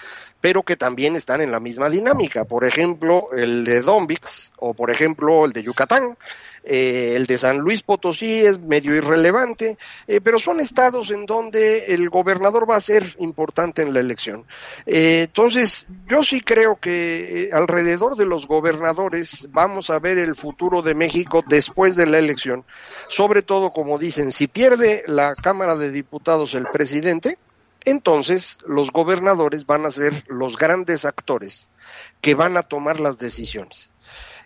pero 0.41 0.63
que 0.63 0.77
también 0.77 1.17
están 1.17 1.41
en 1.41 1.51
la 1.51 1.61
misma 1.61 1.89
dinámica. 1.89 2.45
Por 2.45 2.65
ejemplo, 2.65 3.27
el 3.37 3.65
de 3.65 3.83
Dombix 3.83 4.53
o 4.57 4.75
por 4.75 4.91
ejemplo 4.91 5.45
el 5.45 5.53
de 5.53 5.63
Yucatán. 5.63 6.17
Eh, 6.67 7.13
el 7.15 7.27
de 7.27 7.37
San 7.37 7.59
Luis 7.59 7.83
Potosí 7.83 8.41
es 8.41 8.59
medio 8.59 8.95
irrelevante, 8.95 9.77
eh, 10.07 10.21
pero 10.23 10.39
son 10.39 10.61
estados 10.61 11.11
en 11.11 11.27
donde 11.27 11.95
el 11.95 12.09
gobernador 12.09 12.69
va 12.69 12.77
a 12.77 12.81
ser 12.81 13.05
importante 13.19 13.83
en 13.83 13.93
la 13.93 14.01
elección. 14.01 14.47
Eh, 14.87 15.25
entonces, 15.25 15.87
yo 16.09 16.25
sí 16.25 16.41
creo 16.41 16.77
que 16.77 17.51
alrededor 17.53 18.17
de 18.17 18.25
los 18.25 18.47
gobernadores 18.47 19.49
vamos 19.51 19.91
a 19.91 19.99
ver 19.99 20.17
el 20.17 20.35
futuro 20.35 20.81
de 20.81 20.95
México 20.95 21.45
después 21.47 21.97
de 21.97 22.07
la 22.07 22.19
elección. 22.19 22.65
Sobre 23.11 23.43
todo, 23.43 23.73
como 23.73 23.99
dicen, 23.99 24.33
si 24.33 24.47
pierde 24.47 25.05
la 25.07 25.35
Cámara 25.35 25.77
de 25.77 25.91
Diputados 25.91 26.55
el 26.55 26.67
presidente, 26.69 27.37
entonces 27.85 28.57
los 28.67 28.91
gobernadores 28.91 29.67
van 29.67 29.85
a 29.85 29.91
ser 29.91 30.25
los 30.29 30.57
grandes 30.57 31.05
actores 31.05 31.69
que 32.23 32.35
van 32.35 32.57
a 32.57 32.63
tomar 32.63 33.01
las 33.01 33.19
decisiones. 33.19 33.91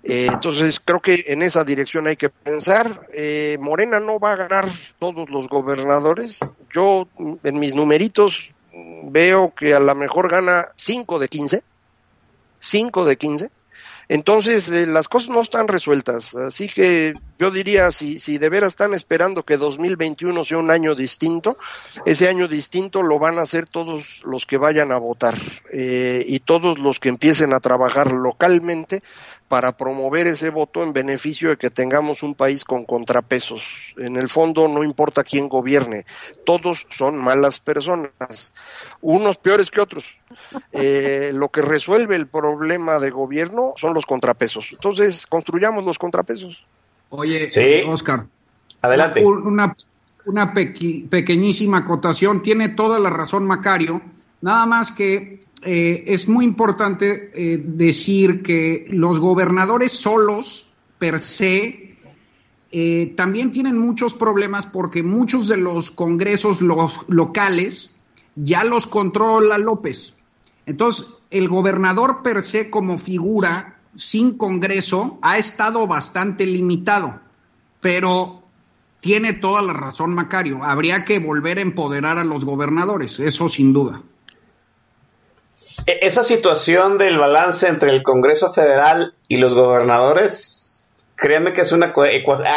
Eh, 0.09 0.27
entonces 0.33 0.81
creo 0.83 1.01
que 1.01 1.23
en 1.27 1.43
esa 1.43 1.65
dirección 1.65 2.07
hay 2.07 2.17
que 2.17 2.31
pensar. 2.31 3.07
Eh, 3.13 3.59
Morena 3.61 4.01
no 4.01 4.19
va 4.19 4.33
a 4.33 4.37
ganar 4.37 4.67
todos 4.99 5.29
los 5.29 5.49
gobernadores. 5.49 6.41
Yo 6.73 7.07
en 7.45 7.61
mis 7.61 7.75
numeritos 7.75 8.51
veo 9.05 9.53
que 9.55 9.75
a 9.75 9.81
lo 9.81 9.95
mejor 9.95 10.31
gana 10.31 10.69
5 10.77 11.19
de 11.19 11.29
15. 11.29 11.63
5 12.59 13.05
de 13.05 13.17
15. 13.19 13.51
Entonces, 14.11 14.71
eh, 14.71 14.87
las 14.87 15.09
cosas 15.09 15.29
no 15.29 15.43
están 15.43 15.69
resueltas. 15.69 16.35
Así 16.35 16.69
que 16.69 17.13
yo 17.39 17.51
diría, 17.51 17.93
si, 17.93 18.19
si 18.19 18.39
de 18.39 18.49
veras 18.49 18.69
están 18.69 18.95
esperando 18.95 19.43
que 19.43 19.59
2021 19.59 20.43
sea 20.45 20.57
un 20.57 20.71
año 20.71 20.95
distinto, 20.95 21.59
ese 22.07 22.31
año 22.31 22.49
distinto 22.49 23.03
lo 23.03 23.19
van 23.19 23.39
a 23.39 23.43
hacer 23.43 23.67
todos 23.67 24.23
los 24.25 24.47
que 24.47 24.57
vayan 24.57 24.91
a 24.91 24.97
votar 24.97 25.37
y 25.71 26.41
todos 26.41 26.79
los 26.79 26.99
que 26.99 27.11
empiecen 27.11 27.53
a 27.53 27.61
trabajar 27.61 28.11
localmente 28.11 29.03
para 29.49 29.77
promover 29.77 30.27
ese 30.27 30.51
voto 30.51 30.83
en 30.83 30.93
beneficio 30.93 31.49
de 31.49 31.57
que 31.57 31.71
tengamos 31.71 32.23
un 32.23 32.35
país 32.35 32.65
con 32.65 32.85
contrapesos. 32.85 33.65
En 33.97 34.17
el 34.17 34.29
fondo 34.29 34.69
no 34.69 34.85
importa 34.85 35.25
quién 35.25 35.49
gobierne, 35.49 36.05
todos 36.45 36.87
son 36.91 37.17
malas 37.17 37.59
personas, 37.59 38.53
unos 39.01 39.39
peores 39.39 39.71
que 39.71 39.81
otros. 39.81 40.05
Eh, 40.73 41.31
lo 41.35 41.49
que 41.49 41.63
resuelve 41.63 42.15
el 42.17 42.27
problema 42.27 42.99
de 42.99 43.11
gobierno 43.11 43.73
son 43.77 43.95
los 43.95 44.05
contrapesos. 44.07 44.69
Entonces, 44.73 45.27
construyamos 45.27 45.83
los 45.85 45.99
contrapesos. 45.99 46.63
Oye, 47.11 47.49
Sí. 47.49 47.83
Oscar. 47.87 48.27
Adelante. 48.83 49.25
Una, 49.25 49.75
una 50.27 50.53
pequi- 50.53 51.09
pequeñísima 51.09 51.79
acotación. 51.79 52.43
Tiene 52.43 52.69
toda 52.69 52.99
la 52.99 53.09
razón 53.11 53.45
Macario. 53.47 54.03
Nada 54.41 54.67
más 54.67 54.93
que 54.93 55.41
eh, 55.63 56.05
es 56.07 56.29
muy 56.29 56.45
importante 56.45 57.31
eh, 57.35 57.61
decir 57.63 58.43
que 58.43 58.87
los 58.91 59.19
gobernadores 59.19 59.93
solos, 59.93 60.73
per 60.99 61.19
se, 61.19 61.97
eh, 62.71 63.15
también 63.17 63.51
tienen 63.51 63.79
muchos 63.79 64.15
problemas 64.15 64.67
porque 64.67 65.03
muchos 65.03 65.49
de 65.49 65.57
los 65.57 65.91
congresos 65.91 66.61
locales 66.61 67.97
ya 68.37 68.63
los 68.63 68.87
controla 68.87 69.59
López. 69.59 70.15
Entonces, 70.67 71.09
el 71.31 71.49
gobernador 71.49 72.23
per 72.23 72.43
se 72.43 72.71
como 72.71 72.99
figura 72.99 73.79
sin 73.95 74.37
Congreso 74.37 75.19
ha 75.23 75.39
estado 75.39 75.87
bastante 75.87 76.47
limitado, 76.47 77.21
pero 77.81 78.43
tiene 79.01 79.33
toda 79.33 79.63
la 79.63 79.73
razón 79.73 80.15
Macario. 80.15 80.63
Habría 80.63 81.05
que 81.05 81.19
volver 81.19 81.59
a 81.59 81.63
empoderar 81.63 82.19
a 82.19 82.25
los 82.25 82.45
gobernadores, 82.45 83.19
eso 83.19 83.49
sin 83.49 83.73
duda. 83.73 84.03
E- 85.89 86.01
Esa 86.03 86.23
situación 86.23 86.99
del 86.99 87.17
balance 87.17 87.67
entre 87.67 87.89
el 87.91 88.03
Congreso 88.03 88.53
Federal 88.53 89.15
y 89.27 89.39
los 89.39 89.55
gobernadores, 89.55 90.85
créanme 91.17 91.55
que 91.55 91.63
es 91.63 91.73
una... 91.73 91.95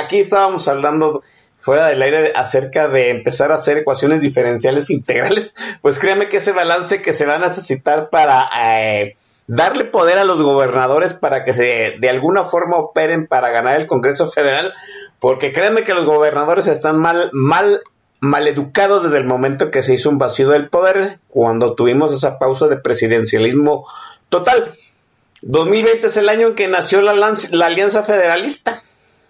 Aquí 0.04 0.20
estábamos 0.20 0.68
hablando 0.68 1.24
fuera 1.58 1.88
del 1.88 2.02
aire 2.02 2.34
acerca 2.36 2.90
de 2.90 3.10
empezar 3.10 3.54
a 3.54 3.56
hacer 3.56 3.78
ecuaciones 3.78 4.20
diferenciales 4.20 4.90
integrales, 4.98 5.54
pues 5.82 5.98
créanme 5.98 6.28
que 6.28 6.38
ese 6.38 6.52
balance 6.52 7.02
que 7.02 7.14
se 7.14 7.26
va 7.26 7.36
a 7.36 7.40
necesitar 7.40 8.10
para 8.10 8.50
eh, 8.62 9.16
darle 9.48 9.86
poder 9.86 10.18
a 10.18 10.26
los 10.26 10.42
gobernadores 10.42 11.14
para 11.14 11.46
que 11.46 11.54
se 11.54 11.94
de 12.00 12.10
alguna 12.10 12.44
forma 12.44 12.76
operen 12.76 13.28
para 13.28 13.50
ganar 13.50 13.80
el 13.80 13.88
Congreso 13.88 14.28
Federal, 14.28 14.74
porque 15.22 15.54
créanme 15.54 15.84
que 15.84 15.94
los 15.94 16.04
gobernadores 16.04 16.68
están 16.68 16.98
mal, 16.98 17.30
mal 17.32 17.82
maleducados 18.22 19.04
desde 19.04 19.18
el 19.18 19.26
momento 19.26 19.72
que 19.72 19.82
se 19.84 19.96
hizo 19.96 20.10
un 20.10 20.18
vacío 20.20 20.50
del 20.50 20.70
poder, 20.70 21.18
cuando 21.28 21.74
tuvimos 21.74 22.14
esa 22.14 22.38
pausa 22.40 22.68
de 22.68 22.78
presidencialismo 22.78 23.86
total. 24.30 24.76
2020 25.42 26.06
es 26.08 26.18
el 26.18 26.30
año 26.30 26.48
en 26.50 26.56
que 26.56 26.68
nació 26.68 27.02
la, 27.02 27.12
Alianza 27.66 28.04
Federalista. 28.04 28.84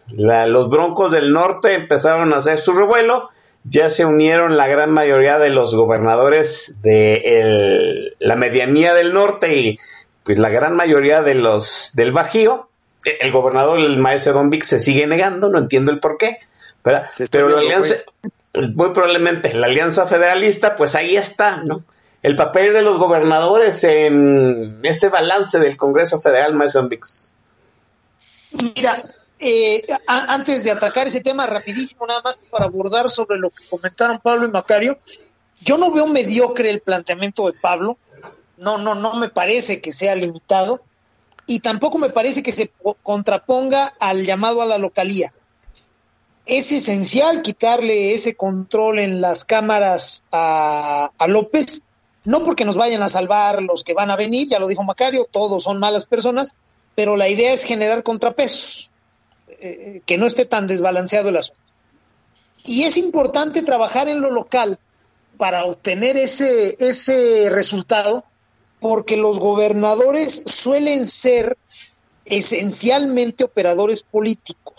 La- 0.10 0.46
los 0.46 0.70
Broncos 0.70 1.10
del 1.12 1.32
Norte 1.32 1.74
empezaron 1.74 2.34
a 2.34 2.38
hacer 2.38 2.58
su 2.60 2.74
revuelo, 2.74 3.30
ya 3.64 3.90
se 3.90 4.04
unieron 4.06 4.58
la 4.58 4.68
gran 4.68 4.92
mayoría 4.92 5.40
de 5.40 5.50
los 5.52 5.74
gobernadores 5.74 6.76
de 6.82 7.22
el- 7.26 8.16
la 8.20 8.36
medianía 8.36 8.94
del 8.94 9.14
norte 9.14 9.56
y 9.56 9.80
pues 10.24 10.38
la 10.38 10.50
gran 10.50 10.76
mayoría 10.76 11.22
de 11.22 11.36
los 11.36 11.92
del 11.94 12.12
Bajío. 12.12 12.68
E- 13.06 13.18
El 13.22 13.32
gobernador, 13.32 13.80
el 13.80 13.98
maestro 14.00 14.34
Don 14.34 14.50
Vic, 14.50 14.64
se 14.64 14.80
sigue 14.80 15.08
negando, 15.08 15.50
no 15.50 15.58
entiendo 15.60 15.92
el 15.92 16.00
por 16.00 16.18
qué. 16.18 16.40
Pero 16.84 17.48
la 17.50 17.60
alianza, 17.60 17.96
muy 18.54 18.92
probablemente 18.92 19.54
la 19.54 19.68
alianza 19.68 20.08
federalista, 20.08 20.76
pues 20.76 20.96
ahí 20.96 21.16
está, 21.16 21.58
¿no? 21.58 21.84
El 22.22 22.36
papel 22.36 22.74
de 22.74 22.82
los 22.82 22.98
gobernadores 23.00 23.84
en 23.84 24.80
este 24.84 25.10
balance 25.10 25.60
del 25.60 25.78
Congreso 25.78 26.20
Federal, 26.20 26.54
maestro 26.54 26.82
Don 26.82 26.90
Vix. 26.90 27.34
Mira, 28.52 29.04
eh, 29.40 29.84
antes 30.06 30.64
de 30.64 30.72
atacar 30.72 31.08
ese 31.08 31.22
tema, 31.22 31.48
rapidísimo, 31.48 32.06
nada 32.06 32.22
más 32.22 32.38
para 32.50 32.66
abordar 32.66 33.10
sobre 33.10 33.40
lo 33.40 33.50
que 33.50 33.64
comentaron 33.70 34.20
Pablo 34.20 34.46
y 34.46 34.52
Macario, 34.52 35.00
yo 35.62 35.78
no 35.78 35.92
veo 35.92 36.06
mediocre 36.08 36.70
el 36.70 36.82
planteamiento 36.82 37.48
de 37.48 37.54
Pablo, 37.54 37.98
no, 38.58 38.78
no, 38.78 38.94
no 38.94 39.14
me 39.14 39.30
parece 39.30 39.82
que 39.82 39.92
sea 39.92 40.14
limitado, 40.16 40.82
y 41.48 41.62
tampoco 41.62 41.98
me 41.98 42.10
parece 42.10 42.44
que 42.44 42.52
se 42.52 42.68
po- 42.68 42.98
contraponga 43.02 43.94
al 44.00 44.26
llamado 44.26 44.62
a 44.62 44.66
la 44.66 44.78
localía. 44.78 45.34
Es 46.46 46.72
esencial 46.72 47.42
quitarle 47.42 48.14
ese 48.14 48.36
control 48.36 49.00
en 49.00 49.22
las 49.22 49.46
cámaras 49.46 50.24
a, 50.32 51.12
López, 51.28 51.84
no 52.26 52.44
porque 52.44 52.66
nos 52.66 52.76
vayan 52.76 53.04
a 53.04 53.10
salvar 53.10 53.62
los 53.62 53.84
que 53.84 53.94
van 53.94 54.12
a 54.12 54.16
venir, 54.16 54.48
ya 54.48 54.60
lo 54.60 54.68
dijo 54.68 54.84
Macario, 54.84 55.28
todos 55.30 55.64
son 55.64 55.80
malas 55.80 56.06
personas, 56.06 56.56
pero 56.96 57.16
la 57.16 57.30
idea 57.30 57.54
es 57.54 57.64
generar 57.64 58.04
contrapesos, 58.04 58.90
eh, 59.48 60.02
que 60.06 60.18
no 60.18 60.26
esté 60.26 60.46
tan 60.46 60.68
desbalanceado 60.68 61.30
el 61.30 61.38
asunto. 61.38 61.62
Y 62.64 62.84
es 62.84 62.98
importante 62.98 63.62
trabajar 63.64 64.08
en 64.08 64.22
lo 64.22 64.32
local 64.32 64.78
para 65.38 65.66
obtener 65.66 66.18
ese, 66.18 66.76
ese 66.80 67.50
resultado, 67.50 68.24
porque 68.80 69.18
los 69.18 69.40
gobernadores 69.40 70.44
suelen 70.46 71.08
ser 71.08 71.58
esencialmente 72.26 73.44
operadores 73.44 74.04
políticos, 74.04 74.71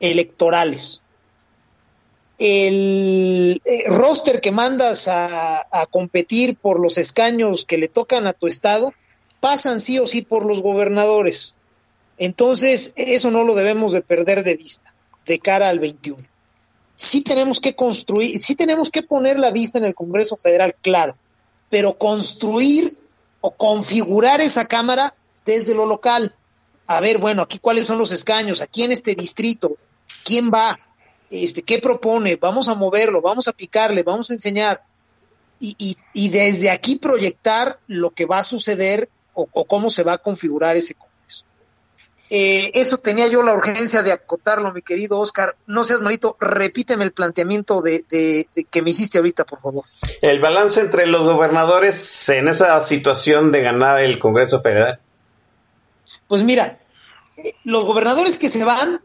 electorales. 0.00 1.02
El 2.38 3.60
eh, 3.64 3.84
roster 3.86 4.40
que 4.40 4.50
mandas 4.50 5.08
a, 5.08 5.66
competir 5.90 6.56
por 6.56 6.80
los 6.80 6.96
escaños 6.98 7.64
que 7.64 7.78
le 7.78 7.88
tocan 7.88 8.26
a 8.26 8.32
tu 8.32 8.46
estado 8.46 8.94
pasan 9.40 9.80
sí 9.80 9.98
o 9.98 10.06
sí 10.06 10.22
por 10.22 10.46
los 10.46 10.62
gobernadores. 10.62 11.54
Entonces, 12.16 12.92
eso 12.96 13.30
no 13.30 13.44
lo 13.44 13.54
debemos 13.54 13.92
de 13.92 14.02
perder 14.02 14.42
de 14.42 14.56
vista 14.56 14.92
de 15.26 15.38
cara 15.38 15.68
al 15.68 15.78
21. 15.78 16.26
Sí 16.94 17.22
tenemos 17.22 17.60
que 17.60 17.74
construir, 17.74 18.42
sí 18.42 18.54
tenemos 18.54 18.90
que 18.90 19.02
poner 19.02 19.38
la 19.38 19.50
vista 19.50 19.78
en 19.78 19.84
el 19.84 19.94
Congreso 19.94 20.36
Federal, 20.36 20.74
claro, 20.82 21.16
pero 21.68 21.96
construir 21.96 22.96
o 23.40 23.52
configurar 23.52 24.40
esa 24.40 24.66
Cámara 24.66 25.14
desde 25.44 25.74
lo 25.74 25.86
local. 25.86 26.34
A 26.86 27.00
ver, 27.00 27.18
bueno, 27.18 27.42
aquí 27.42 27.58
cuáles 27.58 27.86
son 27.86 27.98
los 27.98 28.12
escaños, 28.12 28.60
aquí 28.60 28.82
en 28.82 28.92
este 28.92 29.14
distrito, 29.14 29.76
quién 30.24 30.50
va, 30.52 30.78
este, 31.30 31.62
qué 31.62 31.78
propone, 31.78 32.36
vamos 32.36 32.68
a 32.68 32.74
moverlo, 32.74 33.20
vamos 33.22 33.48
a 33.48 33.52
picarle, 33.52 34.02
vamos 34.02 34.30
a 34.30 34.34
enseñar. 34.34 34.82
Y, 35.60 35.76
y, 35.78 35.96
y 36.14 36.28
desde 36.30 36.70
aquí 36.70 36.96
proyectar 36.96 37.78
lo 37.86 38.10
que 38.10 38.24
va 38.26 38.38
a 38.38 38.42
suceder 38.42 39.10
o, 39.34 39.46
o 39.52 39.64
cómo 39.66 39.90
se 39.90 40.02
va 40.02 40.14
a 40.14 40.18
configurar 40.18 40.76
ese 40.76 40.94
Congreso. 40.94 41.44
Eh, 42.30 42.70
eso 42.74 42.96
tenía 42.96 43.26
yo 43.26 43.42
la 43.42 43.52
urgencia 43.52 44.02
de 44.02 44.12
acotarlo, 44.12 44.72
mi 44.72 44.82
querido 44.82 45.18
Oscar. 45.18 45.56
No 45.66 45.82
seas 45.84 46.00
malito, 46.00 46.36
repíteme 46.40 47.04
el 47.04 47.12
planteamiento 47.12 47.82
de, 47.82 48.04
de- 48.08 48.46
de 48.54 48.64
que 48.64 48.82
me 48.82 48.90
hiciste 48.90 49.18
ahorita, 49.18 49.44
por 49.44 49.60
favor. 49.60 49.84
El 50.22 50.40
balance 50.40 50.80
entre 50.80 51.06
los 51.06 51.24
gobernadores 51.24 52.28
en 52.28 52.48
esa 52.48 52.80
situación 52.80 53.50
de 53.52 53.60
ganar 53.62 54.00
el 54.00 54.18
Congreso 54.18 54.60
Federal. 54.60 55.00
Pues 56.28 56.42
mira, 56.42 56.78
eh, 57.36 57.54
los 57.64 57.84
gobernadores 57.84 58.38
que 58.38 58.48
se 58.48 58.64
van 58.64 59.02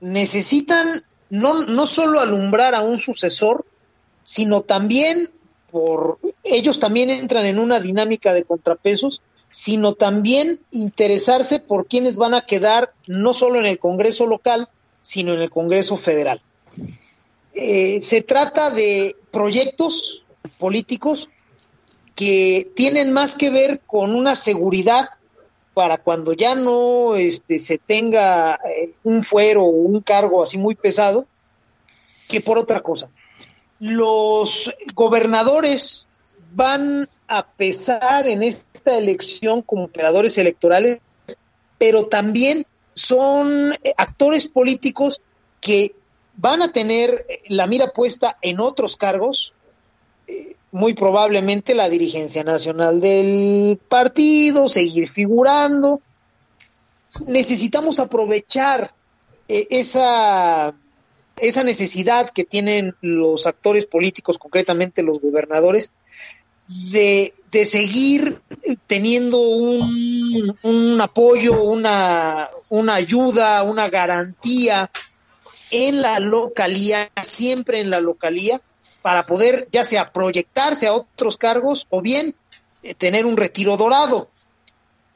necesitan 0.00 1.04
no, 1.30 1.66
no 1.66 1.86
solo 1.86 2.20
alumbrar 2.20 2.74
a 2.74 2.82
un 2.82 2.98
sucesor, 2.98 3.66
sino 4.22 4.62
también 4.62 5.30
por 5.70 6.18
ellos 6.44 6.80
también 6.80 7.10
entran 7.10 7.44
en 7.44 7.58
una 7.58 7.80
dinámica 7.80 8.32
de 8.32 8.44
contrapesos, 8.44 9.22
sino 9.50 9.92
también 9.92 10.60
interesarse 10.70 11.60
por 11.60 11.86
quienes 11.86 12.16
van 12.16 12.34
a 12.34 12.42
quedar 12.42 12.92
no 13.06 13.32
solo 13.32 13.58
en 13.58 13.66
el 13.66 13.78
Congreso 13.78 14.26
local, 14.26 14.68
sino 15.02 15.34
en 15.34 15.40
el 15.40 15.50
Congreso 15.50 15.96
federal. 15.96 16.40
Eh, 17.54 18.00
se 18.00 18.22
trata 18.22 18.70
de 18.70 19.16
proyectos 19.30 20.24
políticos 20.58 21.28
que 22.14 22.70
tienen 22.74 23.12
más 23.12 23.36
que 23.36 23.50
ver 23.50 23.80
con 23.86 24.14
una 24.14 24.34
seguridad 24.34 25.08
para 25.78 25.98
cuando 25.98 26.32
ya 26.32 26.56
no 26.56 27.14
este, 27.14 27.60
se 27.60 27.78
tenga 27.78 28.58
eh, 28.68 28.94
un 29.04 29.22
fuero 29.22 29.62
o 29.62 29.68
un 29.70 30.00
cargo 30.00 30.42
así 30.42 30.58
muy 30.58 30.74
pesado, 30.74 31.28
que 32.26 32.40
por 32.40 32.58
otra 32.58 32.80
cosa. 32.80 33.10
Los 33.78 34.74
gobernadores 34.96 36.08
van 36.52 37.08
a 37.28 37.46
pesar 37.46 38.26
en 38.26 38.42
esta 38.42 38.98
elección 38.98 39.62
como 39.62 39.84
operadores 39.84 40.36
electorales, 40.36 41.00
pero 41.78 42.08
también 42.08 42.66
son 42.94 43.72
eh, 43.74 43.94
actores 43.96 44.48
políticos 44.48 45.20
que 45.60 45.94
van 46.34 46.60
a 46.60 46.72
tener 46.72 47.24
la 47.46 47.68
mira 47.68 47.92
puesta 47.92 48.36
en 48.42 48.58
otros 48.58 48.96
cargos, 48.96 49.54
eh, 50.26 50.56
muy 50.70 50.94
probablemente 50.94 51.74
la 51.74 51.88
dirigencia 51.88 52.44
nacional 52.44 53.00
del 53.00 53.78
partido, 53.88 54.68
seguir 54.68 55.08
figurando. 55.08 56.00
Necesitamos 57.26 58.00
aprovechar 58.00 58.92
eh, 59.48 59.66
esa, 59.70 60.74
esa 61.38 61.64
necesidad 61.64 62.30
que 62.30 62.44
tienen 62.44 62.94
los 63.00 63.46
actores 63.46 63.86
políticos, 63.86 64.38
concretamente 64.38 65.02
los 65.02 65.20
gobernadores, 65.20 65.90
de, 66.92 67.32
de 67.50 67.64
seguir 67.64 68.40
teniendo 68.86 69.40
un, 69.40 70.54
un 70.62 71.00
apoyo, 71.00 71.62
una, 71.62 72.48
una 72.68 72.94
ayuda, 72.94 73.62
una 73.62 73.88
garantía 73.88 74.90
en 75.70 76.02
la 76.02 76.20
localía, 76.20 77.10
siempre 77.22 77.80
en 77.80 77.88
la 77.88 78.00
localía, 78.00 78.60
para 79.02 79.24
poder 79.24 79.68
ya 79.70 79.84
sea 79.84 80.12
proyectarse 80.12 80.86
a 80.86 80.94
otros 80.94 81.36
cargos 81.36 81.86
o 81.90 82.02
bien 82.02 82.34
eh, 82.82 82.94
tener 82.94 83.26
un 83.26 83.36
retiro 83.36 83.76
dorado. 83.76 84.30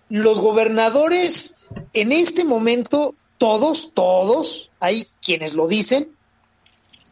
Los 0.09 0.41
gobernadores 0.41 1.55
en 1.95 2.13
este 2.13 2.45
momento, 2.45 3.15
todos, 3.39 3.93
todos, 3.95 4.71
hay 4.81 5.07
quienes 5.21 5.55
lo 5.55 5.69
dicen 5.69 6.15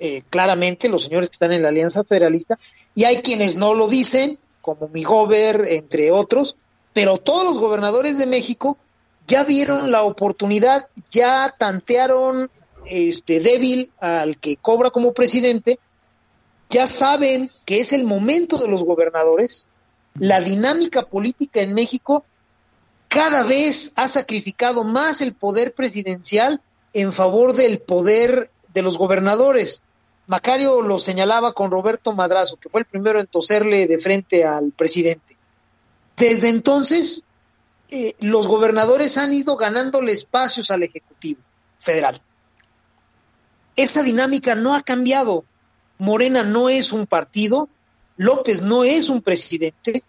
eh, 0.03 0.23
claramente, 0.31 0.89
los 0.89 1.05
señores 1.05 1.29
que 1.29 1.35
están 1.35 1.53
en 1.53 1.63
la 1.63 1.69
Alianza 1.69 2.05
Federalista, 2.05 2.59
y 2.95 3.05
hay 3.05 3.21
quienes 3.21 3.57
no 3.57 3.75
lo 3.75 3.87
dicen, 3.87 4.39
como 4.63 4.89
mi 4.89 5.05
gober, 5.05 5.67
entre 5.69 6.11
otros, 6.11 6.57
pero 6.95 7.19
todos 7.19 7.45
los 7.45 7.59
gobernadores 7.59 8.17
de 8.17 8.25
México 8.25 8.79
ya 9.29 9.45
vieron 9.45 9.91
la 9.93 10.03
oportunidad, 10.03 10.89
ya 11.11 11.55
tantearon 11.57 12.51
este 12.87 13.41
débil 13.41 13.93
al 14.01 14.39
que 14.39 14.57
cobra 14.57 14.89
como 14.89 15.13
presidente, 15.13 15.79
ya 16.71 16.87
saben 16.87 17.51
que 17.67 17.81
es 17.81 17.93
el 17.93 18.05
momento 18.05 18.57
de 18.57 18.69
los 18.69 18.85
gobernadores, 18.85 19.67
la 20.15 20.41
dinámica 20.41 21.03
política 21.07 21.61
en 21.61 21.75
México 21.75 22.25
cada 23.09 23.43
vez 23.43 23.93
ha 23.97 24.07
sacrificado 24.07 24.85
más 24.85 25.21
el 25.21 25.35
poder 25.35 25.75
presidencial 25.75 26.63
en 26.93 27.13
favor 27.13 27.55
del 27.55 27.81
poder 27.81 28.51
de 28.73 28.83
los 28.83 28.99
gobernadores. 28.99 29.83
Macario 30.29 30.81
lo 30.81 30.99
señalaba 31.01 31.53
con 31.53 31.73
Roberto 31.73 32.13
Madrazo, 32.13 32.57
que 32.57 32.69
fue 32.69 32.83
el 32.83 32.87
primero 32.87 33.19
en 33.19 33.27
toserle 33.27 33.89
de 33.89 33.99
frente 33.99 34.45
al 34.45 34.71
presidente. 34.71 35.37
Desde 36.17 36.51
entonces, 36.51 37.25
eh, 37.89 38.15
los 38.21 38.47
gobernadores 38.47 39.19
han 39.19 39.35
ido 39.35 39.57
ganándole 39.57 40.13
espacios 40.13 40.71
al 40.71 40.85
Ejecutivo 40.85 41.41
federal. 41.79 42.23
Esa 43.75 44.05
dinámica 44.05 44.55
no 44.55 44.75
ha 44.77 44.83
cambiado. 44.83 45.45
Morena 46.01 46.43
no 46.43 46.71
es 46.71 46.93
un 46.93 47.07
partido, 47.07 47.69
López 48.17 48.63
no 48.63 48.85
es 48.85 49.11
un 49.11 49.21
presidente, 49.21 50.03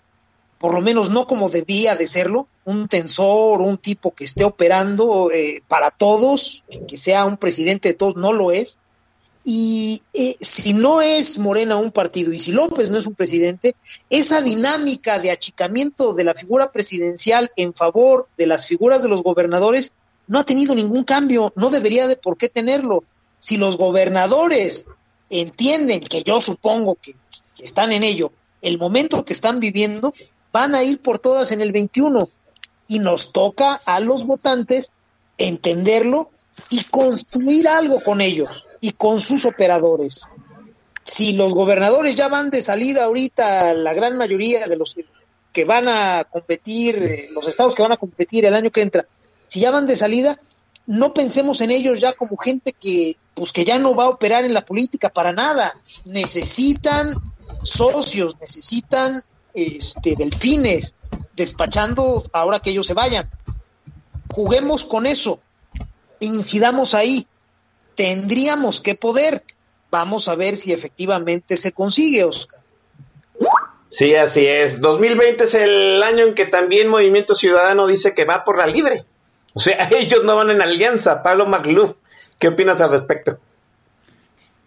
por 0.57 0.73
lo 0.73 0.79
menos 0.79 1.09
no 1.09 1.27
como 1.27 1.49
debía 1.49 1.95
de 1.95 2.07
serlo, 2.07 2.47
un 2.63 2.87
tensor, 2.87 3.61
un 3.61 3.77
tipo 3.77 4.15
que 4.15 4.23
esté 4.23 4.45
operando 4.45 5.29
eh, 5.31 5.61
para 5.67 5.91
todos, 5.91 6.63
que 6.87 6.97
sea 6.97 7.25
un 7.25 7.35
presidente 7.35 7.89
de 7.89 7.93
todos, 7.93 8.15
no 8.15 8.31
lo 8.31 8.51
es. 8.51 8.79
Y 9.43 10.01
eh, 10.13 10.37
si 10.39 10.73
no 10.73 11.01
es 11.01 11.37
Morena 11.39 11.75
un 11.75 11.91
partido 11.91 12.31
y 12.31 12.39
si 12.39 12.53
López 12.53 12.89
no 12.89 12.97
es 12.97 13.05
un 13.05 13.15
presidente, 13.15 13.75
esa 14.09 14.41
dinámica 14.41 15.19
de 15.19 15.31
achicamiento 15.31 16.13
de 16.13 16.23
la 16.23 16.35
figura 16.35 16.71
presidencial 16.71 17.51
en 17.57 17.73
favor 17.73 18.29
de 18.37 18.47
las 18.47 18.65
figuras 18.65 19.03
de 19.03 19.09
los 19.09 19.23
gobernadores 19.23 19.93
no 20.27 20.39
ha 20.39 20.45
tenido 20.45 20.73
ningún 20.73 21.03
cambio, 21.03 21.51
no 21.57 21.69
debería 21.69 22.07
de 22.07 22.15
por 22.15 22.37
qué 22.37 22.47
tenerlo. 22.47 23.03
Si 23.39 23.57
los 23.57 23.75
gobernadores 23.75 24.85
entienden, 25.31 26.01
que 26.01 26.23
yo 26.23 26.39
supongo 26.41 26.95
que, 26.95 27.15
están 27.59 27.91
en 27.91 28.03
ello, 28.03 28.31
el 28.61 28.77
momento 28.77 29.23
que 29.23 29.33
están 29.33 29.59
viviendo, 29.59 30.13
van 30.51 30.75
a 30.75 30.83
ir 30.83 30.99
por 31.01 31.19
todas 31.19 31.51
en 31.51 31.61
el 31.61 31.71
21 31.71 32.19
y 32.87 32.99
nos 32.99 33.31
toca 33.31 33.81
a 33.85 33.99
los 33.99 34.25
votantes 34.25 34.91
entenderlo 35.37 36.29
y 36.69 36.83
construir 36.83 37.67
algo 37.67 38.01
con 38.01 38.19
ellos 38.19 38.65
y 38.81 38.91
con 38.91 39.21
sus 39.21 39.45
operadores. 39.45 40.23
Si 41.03 41.33
los 41.33 41.53
gobernadores 41.53 42.15
ya 42.15 42.27
van 42.27 42.49
de 42.49 42.61
salida 42.61 43.05
ahorita, 43.05 43.73
la 43.73 43.93
gran 43.93 44.17
mayoría 44.17 44.65
de 44.65 44.75
los 44.75 44.95
que 45.53 45.65
van 45.65 45.87
a 45.87 46.25
competir, 46.29 46.97
eh, 46.97 47.29
los 47.31 47.47
estados 47.47 47.75
que 47.75 47.81
van 47.81 47.91
a 47.91 47.97
competir 47.97 48.45
el 48.45 48.53
año 48.53 48.71
que 48.71 48.81
entra, 48.81 49.05
si 49.47 49.59
ya 49.59 49.71
van 49.71 49.87
de 49.87 49.95
salida, 49.95 50.39
no 50.87 51.13
pensemos 51.13 51.61
en 51.61 51.71
ellos 51.71 51.99
ya 51.99 52.13
como 52.13 52.37
gente 52.37 52.73
que 52.73 53.17
pues 53.33 53.51
que 53.51 53.65
ya 53.65 53.79
no 53.79 53.95
va 53.95 54.05
a 54.05 54.09
operar 54.09 54.45
en 54.45 54.53
la 54.53 54.65
política 54.65 55.09
para 55.09 55.31
nada. 55.33 55.73
Necesitan 56.05 57.15
socios, 57.63 58.35
necesitan 58.39 59.23
este 59.53 60.15
delfines 60.15 60.93
despachando 61.35 62.23
ahora 62.33 62.59
que 62.59 62.71
ellos 62.71 62.87
se 62.87 62.93
vayan. 62.93 63.29
Juguemos 64.29 64.85
con 64.85 65.05
eso. 65.05 65.39
Incidamos 66.19 66.93
ahí 66.93 67.27
tendríamos 67.95 68.81
que 68.81 68.95
poder. 68.95 69.43
Vamos 69.91 70.27
a 70.27 70.35
ver 70.35 70.55
si 70.55 70.71
efectivamente 70.71 71.57
se 71.57 71.71
consigue, 71.71 72.23
Oscar. 72.23 72.61
Sí, 73.89 74.15
así 74.15 74.47
es. 74.47 74.79
2020 74.79 75.43
es 75.43 75.53
el 75.53 76.01
año 76.01 76.25
en 76.25 76.33
que 76.33 76.45
también 76.45 76.87
Movimiento 76.87 77.35
Ciudadano 77.35 77.87
dice 77.87 78.15
que 78.15 78.25
va 78.25 78.43
por 78.43 78.57
la 78.57 78.67
libre. 78.67 79.03
O 79.53 79.59
sea, 79.59 79.89
ellos 79.91 80.23
no 80.23 80.35
van 80.35 80.49
en 80.49 80.61
alianza. 80.61 81.21
Pablo 81.21 81.45
McLuh, 81.45 81.95
¿qué 82.41 82.47
opinas 82.47 82.81
al 82.81 82.91
respecto? 82.91 83.39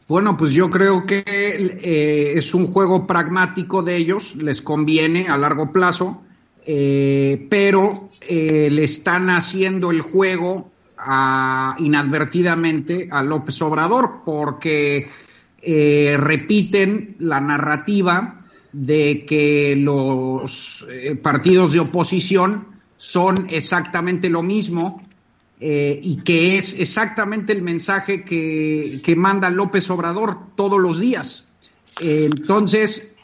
Bueno, 0.07 0.37
pues 0.37 0.53
yo 0.53 0.71
creo 0.71 1.05
que 1.07 1.25
eh, 1.27 2.35
es 2.37 2.55
un 2.55 2.69
juego 2.69 3.07
pragmático 3.07 3.83
de 3.83 3.97
ellos, 3.97 4.37
les 4.37 4.63
conviene 4.63 5.27
a 5.29 5.37
largo 5.37 5.73
plazo, 5.73 6.23
eh, 6.65 7.47
pero 7.51 8.09
eh, 8.21 8.69
le 8.71 8.85
están 8.85 9.29
haciendo 9.29 9.91
el 9.91 10.03
juego 10.03 10.71
inadvertidamente 11.79 13.09
a 13.11 13.23
López 13.23 13.61
Obrador 13.61 14.23
porque 14.25 15.07
repiten 16.17 17.17
la 17.19 17.41
narrativa 17.41 18.47
de 18.73 19.27
que 19.27 19.77
los 19.77 20.87
partidos 21.21 21.73
de 21.73 21.81
oposición 21.81 22.69
son 22.97 23.49
exactamente 23.51 24.31
lo 24.31 24.43
mismo 24.43 25.03
eh, 25.61 25.99
y 26.03 26.17
que 26.17 26.59
es 26.59 26.79
exactamente 26.79 27.53
el 27.53 27.63
mensaje 27.63 28.25
que, 28.25 29.01
que, 29.05 29.17
manda 29.17 29.51
López 29.51 29.89
Obrador 29.91 30.39
todos 30.57 30.81
los 30.81 31.01
días. 31.01 31.53
entonces, 32.01 33.17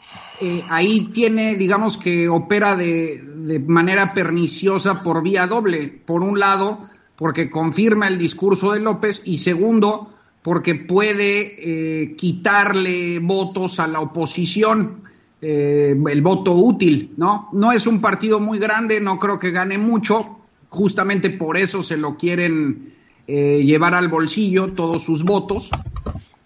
ahí 0.69 1.11
tiene, 1.13 1.55
digamos 1.55 1.97
que 1.97 2.27
opera 2.29 2.75
de, 2.75 3.21
de 3.45 3.59
manera 3.59 4.13
perniciosa 4.13 5.03
por 5.03 5.21
vía 5.21 5.47
doble. 5.47 5.87
Por 6.05 6.21
un 6.21 6.39
lado, 6.39 6.79
porque 7.15 7.49
confirma 7.49 8.07
el 8.07 8.17
discurso 8.17 8.71
de 8.71 8.79
López 8.79 9.21
y 9.25 9.37
segundo, 9.37 10.11
porque 10.41 10.75
puede 10.75 12.03
eh, 12.03 12.15
quitarle 12.15 13.19
votos 13.19 13.79
a 13.79 13.87
la 13.87 13.99
oposición, 13.99 15.03
eh, 15.41 15.95
el 16.07 16.21
voto 16.21 16.53
útil, 16.53 17.13
¿no? 17.17 17.49
No 17.53 17.71
es 17.71 17.87
un 17.87 18.01
partido 18.01 18.39
muy 18.39 18.59
grande, 18.59 18.99
no 18.99 19.19
creo 19.19 19.39
que 19.39 19.51
gane 19.51 19.77
mucho, 19.77 20.39
justamente 20.71 21.29
por 21.29 21.57
eso 21.57 21.83
se 21.83 21.97
lo 21.97 22.17
quieren 22.17 22.95
eh, 23.27 23.61
llevar 23.63 23.93
al 23.93 24.07
bolsillo 24.07 24.73
todos 24.73 25.03
sus 25.03 25.23
votos, 25.23 25.69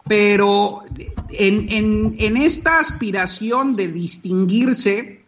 pero 0.07 0.81
en, 1.29 2.13
en, 2.19 2.37
esta 2.37 2.79
aspiración 2.79 3.75
de 3.75 3.87
distinguirse 3.87 5.21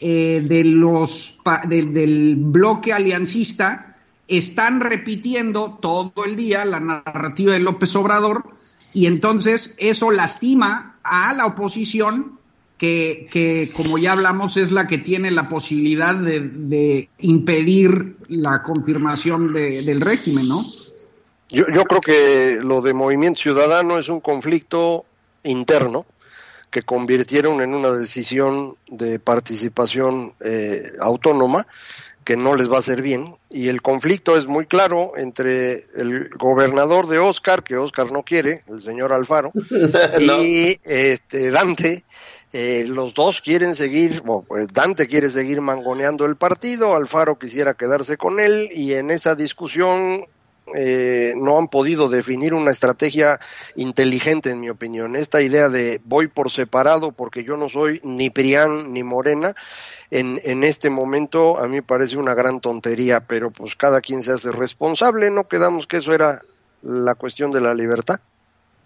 de 0.00 0.64
los, 0.64 1.38
del 1.68 2.36
bloque 2.36 2.92
aliancista, 2.92 3.90
están 4.30 4.80
repitiendo 4.80 5.78
todo 5.80 6.24
el 6.24 6.36
día 6.36 6.64
la 6.64 6.80
narrativa 6.80 7.52
de 7.52 7.60
López 7.60 7.94
Obrador 7.96 8.44
y 8.92 9.06
entonces 9.06 9.74
eso 9.78 10.10
lastima 10.10 10.98
a 11.02 11.34
la 11.34 11.46
oposición 11.46 12.39
que, 12.80 13.28
que 13.30 13.68
como 13.76 13.98
ya 13.98 14.12
hablamos, 14.12 14.56
es 14.56 14.72
la 14.72 14.86
que 14.86 14.96
tiene 14.96 15.30
la 15.30 15.50
posibilidad 15.50 16.14
de, 16.14 17.10
impedir 17.18 18.16
la 18.28 18.62
confirmación 18.62 19.52
del 19.52 20.00
régimen, 20.00 20.48
¿no? 20.48 20.64
Yo, 21.50 21.66
yo 21.74 21.84
creo 21.84 22.00
que 22.00 22.58
lo 22.62 22.80
de 22.80 22.94
Movimiento 22.94 23.38
Ciudadano 23.38 23.98
es 23.98 24.08
un 24.08 24.20
conflicto 24.20 25.04
interno 25.42 26.06
que 26.70 26.80
convirtieron 26.80 27.60
en 27.60 27.74
una 27.74 27.90
decisión 27.90 28.76
de 28.88 29.18
participación 29.18 30.32
eh, 30.40 30.92
autónoma 31.00 31.66
que 32.24 32.38
no 32.38 32.54
les 32.54 32.70
va 32.70 32.76
a 32.76 32.78
hacer 32.78 33.02
bien. 33.02 33.36
Y 33.50 33.68
el 33.68 33.82
conflicto 33.82 34.38
es 34.38 34.46
muy 34.46 34.64
claro 34.64 35.12
entre 35.18 35.84
el 35.96 36.30
gobernador 36.30 37.08
de 37.08 37.18
Oscar, 37.18 37.62
que 37.62 37.76
Oscar 37.76 38.10
no 38.10 38.22
quiere, 38.22 38.62
el 38.68 38.80
señor 38.80 39.12
Alfaro, 39.12 39.50
y 40.18 40.78
este, 40.84 41.50
Dante. 41.50 42.04
Eh, 42.52 42.84
los 42.88 43.14
dos 43.14 43.40
quieren 43.40 43.76
seguir, 43.76 44.22
pues 44.22 44.68
Dante 44.72 45.06
quiere 45.06 45.30
seguir 45.30 45.60
mangoneando 45.60 46.24
el 46.24 46.34
partido, 46.34 46.96
Alfaro 46.96 47.38
quisiera 47.38 47.74
quedarse 47.74 48.16
con 48.16 48.40
él 48.40 48.68
y 48.72 48.94
en 48.94 49.12
esa 49.12 49.36
discusión 49.36 50.26
eh, 50.74 51.32
no 51.36 51.58
han 51.58 51.68
podido 51.68 52.08
definir 52.08 52.54
una 52.54 52.72
estrategia 52.72 53.36
inteligente, 53.76 54.50
en 54.50 54.60
mi 54.60 54.68
opinión. 54.68 55.14
Esta 55.14 55.42
idea 55.42 55.68
de 55.68 56.00
voy 56.04 56.26
por 56.26 56.50
separado 56.50 57.12
porque 57.12 57.44
yo 57.44 57.56
no 57.56 57.68
soy 57.68 58.00
ni 58.02 58.30
Prián 58.30 58.92
ni 58.92 59.04
Morena, 59.04 59.54
en, 60.10 60.40
en 60.44 60.64
este 60.64 60.90
momento 60.90 61.58
a 61.58 61.68
mí 61.68 61.80
parece 61.82 62.16
una 62.16 62.34
gran 62.34 62.60
tontería, 62.60 63.20
pero 63.20 63.52
pues 63.52 63.76
cada 63.76 64.00
quien 64.00 64.22
se 64.22 64.32
hace 64.32 64.50
responsable, 64.50 65.30
no 65.30 65.46
quedamos 65.46 65.86
que 65.86 65.98
eso 65.98 66.12
era 66.12 66.42
la 66.82 67.14
cuestión 67.14 67.52
de 67.52 67.60
la 67.60 67.74
libertad. 67.74 68.18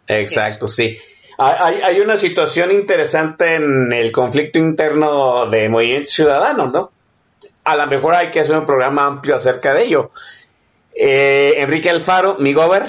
Exacto, 0.06 0.68
sí. 0.68 0.98
Hay, 1.38 1.80
hay 1.82 2.00
una 2.00 2.16
situación 2.16 2.70
interesante 2.70 3.54
en 3.54 3.92
el 3.92 4.12
conflicto 4.12 4.58
interno 4.58 5.46
de 5.50 5.68
Movimiento 5.68 6.10
Ciudadano, 6.10 6.70
¿no? 6.70 6.92
A 7.64 7.76
lo 7.76 7.86
mejor 7.86 8.14
hay 8.14 8.30
que 8.30 8.40
hacer 8.40 8.56
un 8.56 8.66
programa 8.66 9.06
amplio 9.06 9.36
acerca 9.36 9.74
de 9.74 9.84
ello. 9.84 10.10
Eh, 10.94 11.54
Enrique 11.58 11.90
Alfaro, 11.90 12.36
mi 12.38 12.52
gober, 12.52 12.84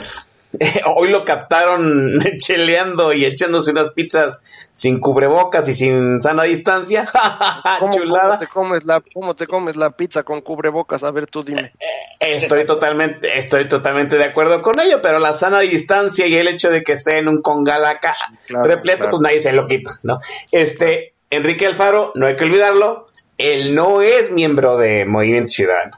hoy 0.95 1.09
lo 1.09 1.25
captaron 1.25 2.19
cheleando 2.37 3.13
y 3.13 3.25
echándose 3.25 3.71
unas 3.71 3.89
pizzas 3.89 4.41
sin 4.71 4.99
cubrebocas 4.99 5.67
y 5.69 5.73
sin 5.73 6.21
sana 6.21 6.43
distancia. 6.43 7.07
¿Cómo, 7.79 7.93
Chulada. 7.93 8.23
¿cómo 8.23 8.39
te, 8.39 8.47
comes 8.47 8.85
la, 8.85 9.03
¿Cómo 9.13 9.35
te 9.35 9.47
comes 9.47 9.75
la 9.75 9.91
pizza 9.91 10.23
con 10.23 10.41
cubrebocas? 10.41 11.03
A 11.03 11.11
ver, 11.11 11.27
tú 11.27 11.43
dime. 11.43 11.73
Estoy 12.19 12.65
totalmente, 12.65 13.37
estoy 13.37 13.67
totalmente 13.67 14.17
de 14.17 14.23
acuerdo 14.23 14.61
con 14.61 14.79
ello, 14.79 15.01
pero 15.01 15.19
la 15.19 15.33
sana 15.33 15.59
distancia 15.59 16.27
y 16.27 16.35
el 16.35 16.47
hecho 16.47 16.71
de 16.71 16.83
que 16.83 16.93
esté 16.93 17.17
en 17.17 17.27
un 17.27 17.41
congalaca 17.41 18.15
repleto, 18.49 19.09
pues 19.09 19.21
nadie 19.21 19.39
se 19.39 19.51
lo 19.51 19.67
quita, 19.67 19.91
¿no? 20.03 20.19
Este, 20.51 21.13
Enrique 21.29 21.67
Alfaro, 21.67 22.11
no 22.15 22.27
hay 22.27 22.35
que 22.35 22.45
olvidarlo, 22.45 23.09
él 23.37 23.75
no 23.75 24.01
es 24.01 24.31
miembro 24.31 24.77
de 24.77 25.05
Movimiento 25.05 25.51
Ciudadano. 25.51 25.97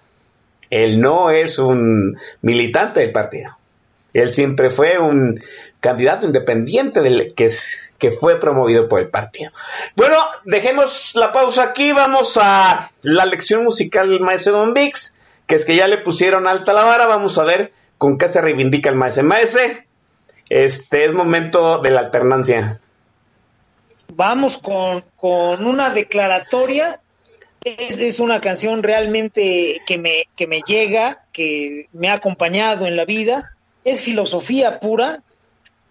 Él 0.69 0.99
no 0.99 1.29
es 1.29 1.59
un 1.59 2.17
militante 2.41 2.99
del 2.99 3.11
partido. 3.11 3.56
Él 4.13 4.31
siempre 4.31 4.69
fue 4.69 4.97
un 4.97 5.43
candidato 5.79 6.25
independiente 6.25 7.01
del 7.01 7.33
que, 7.35 7.49
que 7.97 8.11
fue 8.11 8.39
promovido 8.39 8.87
por 8.87 8.99
el 8.99 9.09
partido. 9.09 9.51
Bueno, 9.95 10.17
dejemos 10.45 11.13
la 11.15 11.31
pausa 11.31 11.63
aquí. 11.63 11.91
Vamos 11.91 12.37
a 12.41 12.91
la 13.01 13.25
lección 13.25 13.63
musical 13.63 14.09
del 14.09 14.21
maestro 14.21 14.53
Don 14.53 14.73
Vix, 14.73 15.17
que 15.45 15.55
es 15.55 15.65
que 15.65 15.75
ya 15.75 15.87
le 15.87 15.99
pusieron 15.99 16.47
alta 16.47 16.73
la 16.73 16.83
vara. 16.83 17.07
Vamos 17.07 17.37
a 17.37 17.43
ver 17.43 17.73
con 17.97 18.17
qué 18.17 18.27
se 18.27 18.41
reivindica 18.41 18.89
el 18.89 18.95
maestro. 18.95 19.23
Maestro, 19.23 19.63
este 20.49 21.05
es 21.05 21.13
momento 21.13 21.79
de 21.81 21.91
la 21.91 22.01
alternancia. 22.01 22.79
Vamos 24.13 24.57
con, 24.57 25.03
una 25.21 25.89
declaratoria 25.89 27.01
es, 27.63 28.19
una 28.19 28.39
canción 28.39 28.81
realmente 28.81 29.81
que 29.85 29.97
me, 29.97 30.27
que 30.37 30.47
me 30.47 30.61
llega, 30.61 31.25
que 31.33 31.89
me 31.91 32.09
ha 32.09 32.13
acompañado 32.13 32.87
en 32.87 32.95
la 32.95 33.03
vida 33.03 33.56
es 33.87 34.01
filosofía 34.01 34.79
pura, 34.81 35.23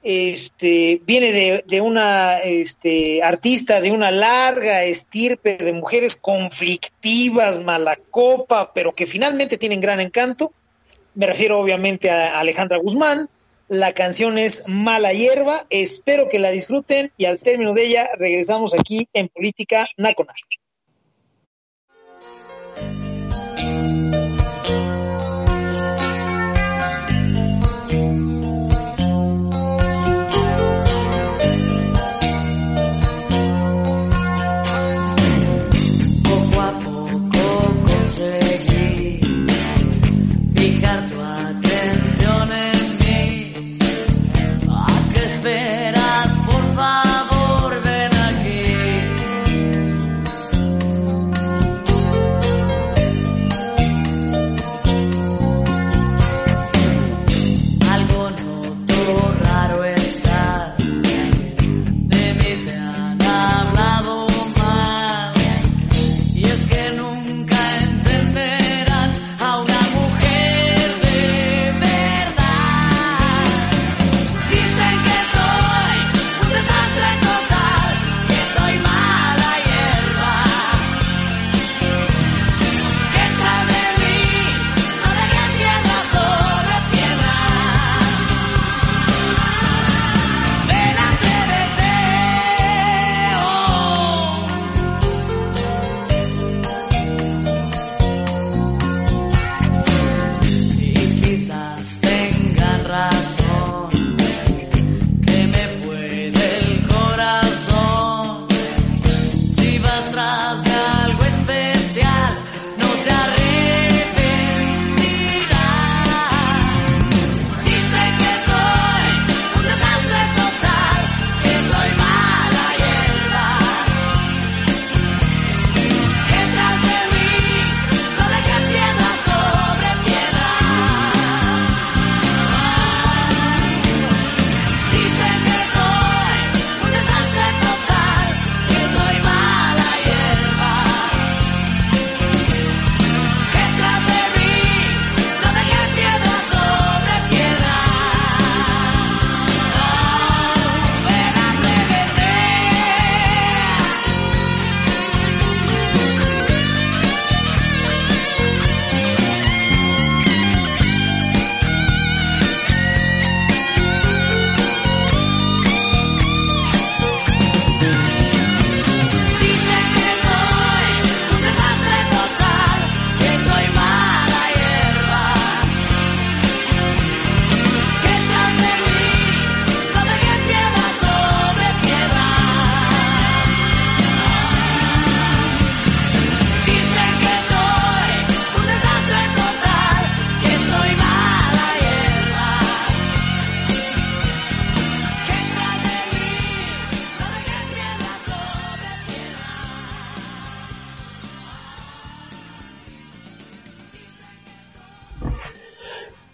este, 0.02 1.00
viene 1.04 1.62
de, 1.66 1.80
una 1.80 2.38
este, 2.38 3.22
artista 3.22 3.80
de 3.80 3.90
una 3.90 4.10
larga 4.10 4.84
estirpe 4.84 5.56
de 5.56 5.72
mujeres 5.72 6.14
conflictivas, 6.16 7.58
mala 7.58 7.96
copa, 8.10 8.72
pero 8.74 8.94
que 8.94 9.06
finalmente 9.06 9.56
tienen 9.56 9.80
gran 9.80 10.00
encanto. 10.00 10.52
Me 11.14 11.26
refiero 11.26 11.58
obviamente 11.58 12.10
a 12.10 12.38
Alejandra 12.38 12.78
Guzmán. 12.78 13.30
La 13.68 13.94
canción 13.94 14.38
es 14.38 14.62
Mala 14.68 15.12
Hierba. 15.12 15.66
Espero 15.70 16.28
que 16.28 16.38
la 16.38 16.50
disfruten 16.50 17.10
y 17.16 17.24
al 17.24 17.40
término 17.40 17.72
de 17.72 17.86
ella 17.86 18.10
regresamos 18.16 18.74
aquí 18.74 19.08
en 19.14 19.28
Política 19.28 19.86
Nacional. 19.96 20.36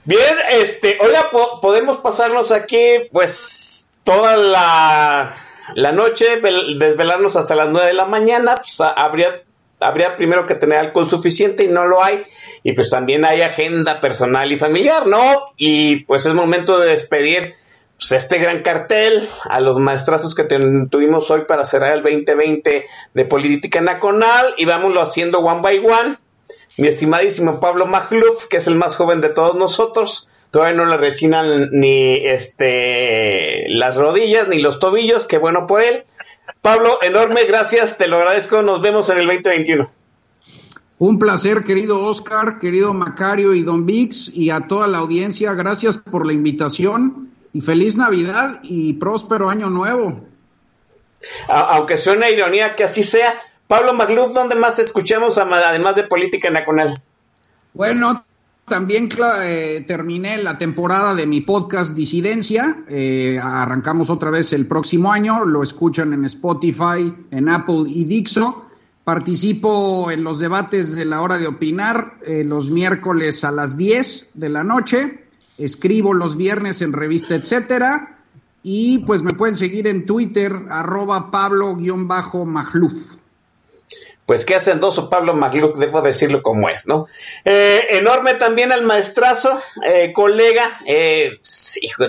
Este, 0.07 0.99
hola, 1.01 1.31
podemos 1.61 1.99
pasarnos 1.99 2.53
aquí, 2.53 3.09
pues, 3.12 3.89
toda 4.03 4.37
la, 4.37 5.35
la 5.74 5.93
noche, 5.93 6.41
desvelarnos 6.77 7.37
hasta 7.37 7.55
las 7.55 7.69
9 7.69 7.89
de 7.89 7.95
la 7.95 8.07
mañana, 8.07 8.57
pues, 8.57 8.81
habría, 8.81 9.43
habría 9.81 10.16
primero 10.16 10.47
que 10.47 10.55
tener 10.55 10.79
alcohol 10.79 11.09
suficiente 11.09 11.65
y 11.65 11.69
no 11.69 11.87
lo 11.87 12.03
hay, 12.03 12.24
y 12.62 12.73
pues 12.73 12.91
también 12.91 13.24
hay 13.24 13.43
agenda 13.43 14.01
personal 14.01 14.51
y 14.51 14.59
familiar, 14.59 15.07
¿no? 15.07 15.53
Y 15.57 16.05
pues 16.05 16.27
es 16.27 16.35
momento 16.35 16.79
de 16.79 16.91
despedir 16.91 17.55
pues, 17.97 18.12
este 18.12 18.39
gran 18.39 18.62
cartel, 18.62 19.29
a 19.49 19.61
los 19.61 19.79
maestrazos 19.79 20.35
que 20.35 20.45
tuvimos 20.91 21.31
hoy 21.31 21.43
para 21.47 21.65
cerrar 21.65 21.97
el 21.97 22.03
2020 22.03 22.87
de 23.15 23.24
política 23.24 23.81
nacional 23.81 24.55
y 24.57 24.65
vámonos 24.65 25.09
haciendo 25.09 25.39
one 25.39 25.61
by 25.61 25.79
one. 25.79 26.19
Mi 26.78 26.89
estimadísimo 26.89 27.61
Pablo 27.61 27.86
Magluf, 27.86 28.47
que 28.47 28.57
es 28.57 28.66
el 28.66 28.77
más 28.77 28.97
joven 28.97 29.20
de 29.20 29.28
todos 29.28 29.55
nosotros, 29.55 30.28
todavía 30.51 30.77
no 30.77 30.86
le 30.86 30.97
rechinan 30.97 31.70
ni 31.73 32.16
este 32.27 33.66
las 33.69 33.97
rodillas 33.97 34.49
ni 34.49 34.61
los 34.61 34.78
tobillos, 34.78 35.27
qué 35.27 35.39
bueno 35.39 35.66
por 35.66 35.82
él. 35.82 36.05
Pablo, 36.61 36.99
enorme 37.03 37.44
gracias, 37.44 37.99
te 37.99 38.09
lo 38.09 38.16
agradezco, 38.16 38.62
nos 38.62 38.81
vemos 38.81 39.11
en 39.11 39.19
el 39.19 39.27
2021. 39.27 39.90
Un 40.99 41.19
placer, 41.19 41.65
querido 41.65 42.05
Oscar, 42.05 42.61
querido 42.61 42.94
Macario 42.94 43.55
y 43.55 43.62
Don 43.62 43.86
Vix, 43.86 44.28
y 44.36 44.51
a 44.51 44.69
toda 44.69 44.86
la 44.86 44.99
audiencia, 44.99 45.53
gracias 45.53 45.99
por 45.99 46.24
la 46.24 46.32
invitación 46.32 47.32
y 47.53 47.61
feliz 47.61 47.97
Navidad 47.97 48.61
y 48.62 48.93
próspero 48.94 49.51
año 49.51 49.69
nuevo. 49.69 50.24
aunque 51.49 51.97
sea 51.97 52.12
una 52.12 52.31
ironía 52.31 52.74
que 52.77 52.85
así 52.85 53.03
sea, 53.03 53.35
Pablo 53.73 53.94
Magluf, 53.94 54.35
¿dónde 54.35 54.55
más 54.55 54.74
te 54.74 54.82
escuchamos 54.82 55.39
además 55.39 55.97
de 55.97 56.03
política 56.03 56.51
nacional? 56.51 57.01
Bueno, 57.73 58.23
también 58.69 59.09
eh, 59.44 59.82
terminé 59.89 60.36
la 60.43 60.59
temporada 60.59 61.15
de 61.15 61.27
mi 61.27 61.40
podcast 61.40 61.94
Disidencia. 61.94 62.85
Eh, 62.90 63.40
arrancamos 63.43 64.11
otra 64.11 64.31
vez 64.31 64.53
el 64.53 64.66
próximo 64.66 65.11
año. 65.11 65.47
Lo 65.47 65.62
escuchan 65.62 66.12
en 66.12 66.27
Spotify, 66.27 67.15
en 67.31 67.49
Apple 67.49 67.85
y 67.86 68.05
Dixo. 68.05 68.66
Participo 69.05 70.11
en 70.11 70.23
los 70.23 70.39
debates 70.39 70.94
de 70.94 71.07
la 71.07 71.23
hora 71.23 71.39
de 71.39 71.47
opinar 71.47 72.19
eh, 72.27 72.44
los 72.44 72.69
miércoles 72.69 73.43
a 73.43 73.53
las 73.53 73.78
10 73.78 74.32
de 74.35 74.51
la 74.51 74.65
noche. 74.65 75.28
Escribo 75.57 76.12
los 76.12 76.36
viernes 76.36 76.82
en 76.82 76.93
revista, 76.93 77.36
etcétera. 77.36 78.19
Y 78.62 78.99
pues 79.07 79.23
me 79.23 79.32
pueden 79.32 79.57
seguir 79.57 79.86
en 79.86 80.05
Twitter, 80.05 80.53
arroba 80.69 81.31
Pablo-Magluf 81.31 83.22
pues 84.32 84.46
qué 84.46 84.54
hacendoso 84.54 85.10
Pablo 85.10 85.34
Magluc, 85.34 85.76
debo 85.76 86.00
decirlo 86.00 86.40
como 86.40 86.70
es, 86.70 86.86
¿no? 86.86 87.06
Eh, 87.44 87.82
enorme 87.90 88.32
también 88.32 88.72
al 88.72 88.80
maestrazo, 88.80 89.60
eh, 89.84 90.14
colega, 90.14 90.70
eh, 90.86 91.38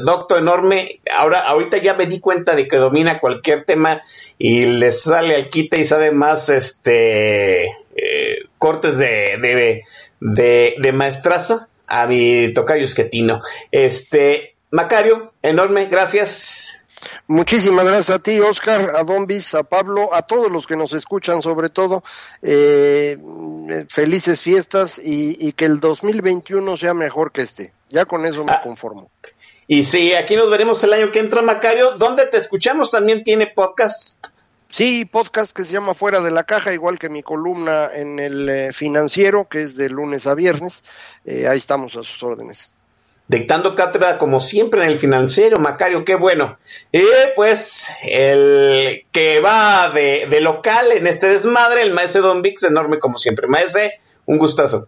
doctor 0.05 0.39
enorme, 0.39 1.01
ahora 1.13 1.39
ahorita 1.39 1.79
ya 1.79 1.95
me 1.95 2.05
di 2.05 2.21
cuenta 2.21 2.55
de 2.55 2.65
que 2.65 2.77
domina 2.77 3.19
cualquier 3.19 3.65
tema 3.65 4.03
y 4.37 4.61
le 4.67 4.93
sale 4.93 5.35
al 5.35 5.49
quite 5.49 5.81
y 5.81 5.83
sabe 5.83 6.11
más 6.11 6.47
este 6.47 7.65
eh, 7.65 8.45
cortes 8.57 8.97
de, 8.97 9.37
de, 9.41 9.83
de, 10.21 10.75
de 10.77 10.91
maestrazo 10.93 11.67
a 11.87 12.07
mi 12.07 12.53
tocayo 12.53 12.85
esquetino. 12.85 13.41
Este, 13.69 14.55
Macario, 14.71 15.33
enorme, 15.41 15.87
gracias. 15.87 16.82
Muchísimas 17.27 17.85
gracias 17.85 18.09
a 18.09 18.19
ti, 18.19 18.39
Oscar, 18.41 18.95
a 18.95 19.03
Don 19.03 19.25
Bis, 19.25 19.53
a 19.55 19.63
Pablo, 19.63 20.13
a 20.13 20.23
todos 20.23 20.51
los 20.51 20.67
que 20.67 20.75
nos 20.75 20.91
escuchan, 20.91 21.41
sobre 21.41 21.69
todo. 21.69 22.03
Eh, 22.41 23.17
felices 23.87 24.41
fiestas 24.41 24.99
y, 25.01 25.53
que 25.53 25.65
el 25.65 25.79
2021 25.79 26.75
sea 26.75 26.93
mejor 26.93 27.31
que 27.31 27.41
este. 27.41 27.73
Ya 27.89 28.03
con 28.05 28.25
eso 28.25 28.43
me 28.43 28.51
ah. 28.51 28.61
conformo. 28.61 29.09
Y 29.67 29.85
sí, 29.85 30.13
aquí 30.13 30.35
nos 30.35 30.49
veremos 30.49 30.83
el 30.83 30.91
año 30.91 31.11
que 31.11 31.19
entra, 31.19 31.41
Macario. 31.41 31.91
¿Dónde 31.97 32.25
te 32.25 32.35
escuchamos? 32.35 32.91
También 32.91 33.23
tiene 33.23 33.47
podcast. 33.47 34.27
Sí, 34.69 35.05
podcast 35.05 35.55
que 35.55 35.63
se 35.63 35.71
llama 35.71 35.93
Fuera 35.93 36.19
de 36.19 36.31
la 36.31 36.43
Caja, 36.43 36.73
igual 36.73 36.99
que 36.99 37.07
mi 37.07 37.23
columna 37.23 37.89
en 37.93 38.19
el 38.19 38.49
eh, 38.49 38.73
financiero, 38.73 39.47
que 39.47 39.61
es 39.61 39.77
de 39.77 39.87
lunes 39.89 40.27
a 40.27 40.33
viernes. 40.33 40.83
Eh, 41.23 41.47
ahí 41.47 41.59
estamos 41.59 41.95
a 41.95 42.03
sus 42.03 42.21
órdenes 42.21 42.72
dictando 43.33 43.75
cátedra 43.75 44.17
como 44.17 44.39
siempre 44.39 44.81
en 44.81 44.87
el 44.87 44.97
financiero, 44.97 45.59
Macario, 45.59 46.05
qué 46.05 46.15
bueno. 46.15 46.57
Y 46.91 47.03
pues 47.35 47.91
el 48.03 49.05
que 49.11 49.39
va 49.41 49.89
de, 49.89 50.39
local 50.41 50.91
en 50.91 51.07
este 51.07 51.27
desmadre, 51.27 51.81
el 51.81 51.93
maese 51.93 52.19
Don 52.19 52.41
Vix, 52.41 52.63
enorme 52.63 52.99
como 52.99 53.17
siempre. 53.17 53.47
Maese, 53.47 53.99
un 54.25 54.37
gustazo. 54.37 54.87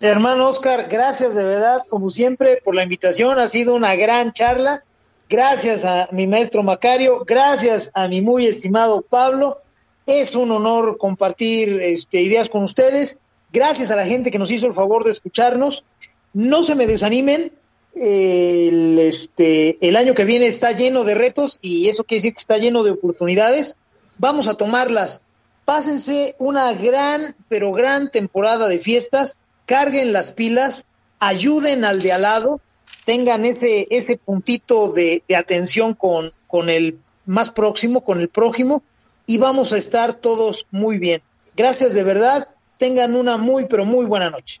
Hermano 0.00 0.48
Oscar, 0.48 0.86
gracias 0.90 1.34
de 1.34 1.44
verdad, 1.44 1.82
como 1.88 2.10
siempre, 2.10 2.60
por 2.62 2.74
la 2.74 2.82
invitación. 2.82 3.38
Ha 3.38 3.46
sido 3.46 3.74
una 3.74 3.94
gran 3.94 4.32
charla. 4.32 4.82
Gracias 5.28 5.84
a 5.84 6.08
mi 6.10 6.26
maestro 6.26 6.62
Macario, 6.62 7.24
gracias 7.24 7.90
a 7.94 8.06
mi 8.08 8.20
muy 8.20 8.46
estimado 8.46 9.00
Pablo. 9.00 9.58
Es 10.04 10.34
un 10.34 10.50
honor 10.50 10.98
compartir 10.98 11.80
este, 11.80 12.20
ideas 12.20 12.48
con 12.48 12.64
ustedes. 12.64 13.18
Gracias 13.52 13.90
a 13.90 13.96
la 13.96 14.04
gente 14.04 14.30
que 14.30 14.38
nos 14.38 14.50
hizo 14.50 14.66
el 14.66 14.74
favor 14.74 15.04
de 15.04 15.10
escucharnos 15.10 15.84
no 16.32 16.62
se 16.62 16.74
me 16.74 16.86
desanimen. 16.86 17.52
El, 17.94 18.98
este, 18.98 19.76
el 19.86 19.96
año 19.96 20.14
que 20.14 20.24
viene 20.24 20.46
está 20.46 20.72
lleno 20.72 21.04
de 21.04 21.14
retos 21.14 21.58
y 21.60 21.88
eso 21.88 22.04
quiere 22.04 22.18
decir 22.18 22.34
que 22.34 22.40
está 22.40 22.56
lleno 22.56 22.84
de 22.84 22.92
oportunidades. 22.92 23.76
Vamos 24.18 24.48
a 24.48 24.54
tomarlas. 24.54 25.22
Pásense 25.64 26.34
una 26.38 26.72
gran, 26.72 27.36
pero 27.48 27.72
gran 27.72 28.10
temporada 28.10 28.68
de 28.68 28.78
fiestas. 28.78 29.36
Carguen 29.66 30.12
las 30.12 30.32
pilas. 30.32 30.86
Ayuden 31.18 31.84
al 31.84 32.02
de 32.02 32.12
al 32.12 32.22
lado. 32.22 32.60
Tengan 33.04 33.44
ese, 33.44 33.86
ese 33.90 34.16
puntito 34.16 34.92
de, 34.92 35.22
atención 35.36 35.94
con, 35.94 36.32
con 36.46 36.70
el 36.70 36.98
más 37.26 37.50
próximo, 37.50 38.02
con 38.02 38.20
el 38.20 38.28
prójimo. 38.28 38.82
Y 39.26 39.38
vamos 39.38 39.72
a 39.72 39.78
estar 39.78 40.14
todos 40.14 40.66
muy 40.70 40.98
bien. 40.98 41.22
Gracias 41.56 41.94
de 41.94 42.02
verdad. 42.02 42.48
Tengan 42.78 43.14
una 43.14 43.36
muy, 43.36 43.66
pero 43.66 43.84
muy 43.84 44.06
buena 44.06 44.30
noche. 44.30 44.60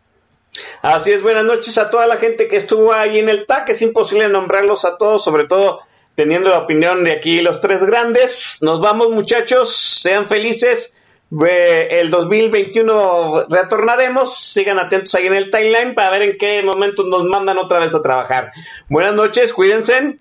Así 0.82 1.12
es, 1.12 1.22
buenas 1.22 1.44
noches 1.44 1.78
a 1.78 1.90
toda 1.90 2.06
la 2.06 2.16
gente 2.16 2.48
que 2.48 2.56
estuvo 2.56 2.92
ahí 2.92 3.18
en 3.18 3.28
el 3.28 3.46
TAC. 3.46 3.70
Es 3.70 3.82
imposible 3.82 4.28
nombrarlos 4.28 4.84
a 4.84 4.98
todos, 4.98 5.24
sobre 5.24 5.46
todo 5.46 5.80
teniendo 6.14 6.50
la 6.50 6.58
opinión 6.58 7.04
de 7.04 7.12
aquí 7.12 7.40
los 7.40 7.60
tres 7.60 7.84
grandes. 7.84 8.58
Nos 8.60 8.80
vamos, 8.80 9.10
muchachos, 9.10 9.74
sean 9.74 10.26
felices. 10.26 10.94
el 11.30 12.10
2021 12.10 13.46
retornaremos. 13.48 14.36
Sigan 14.36 14.78
atentos 14.78 15.14
ahí 15.14 15.26
en 15.26 15.34
el 15.34 15.50
timeline 15.50 15.94
para 15.94 16.10
ver 16.10 16.22
en 16.22 16.38
qué 16.38 16.62
momento 16.62 17.04
nos 17.04 17.24
mandan 17.24 17.58
otra 17.58 17.78
vez 17.80 17.94
a 17.94 18.02
trabajar. 18.02 18.52
Buenas 18.88 19.14
noches, 19.14 19.52
cuídense. 19.52 20.18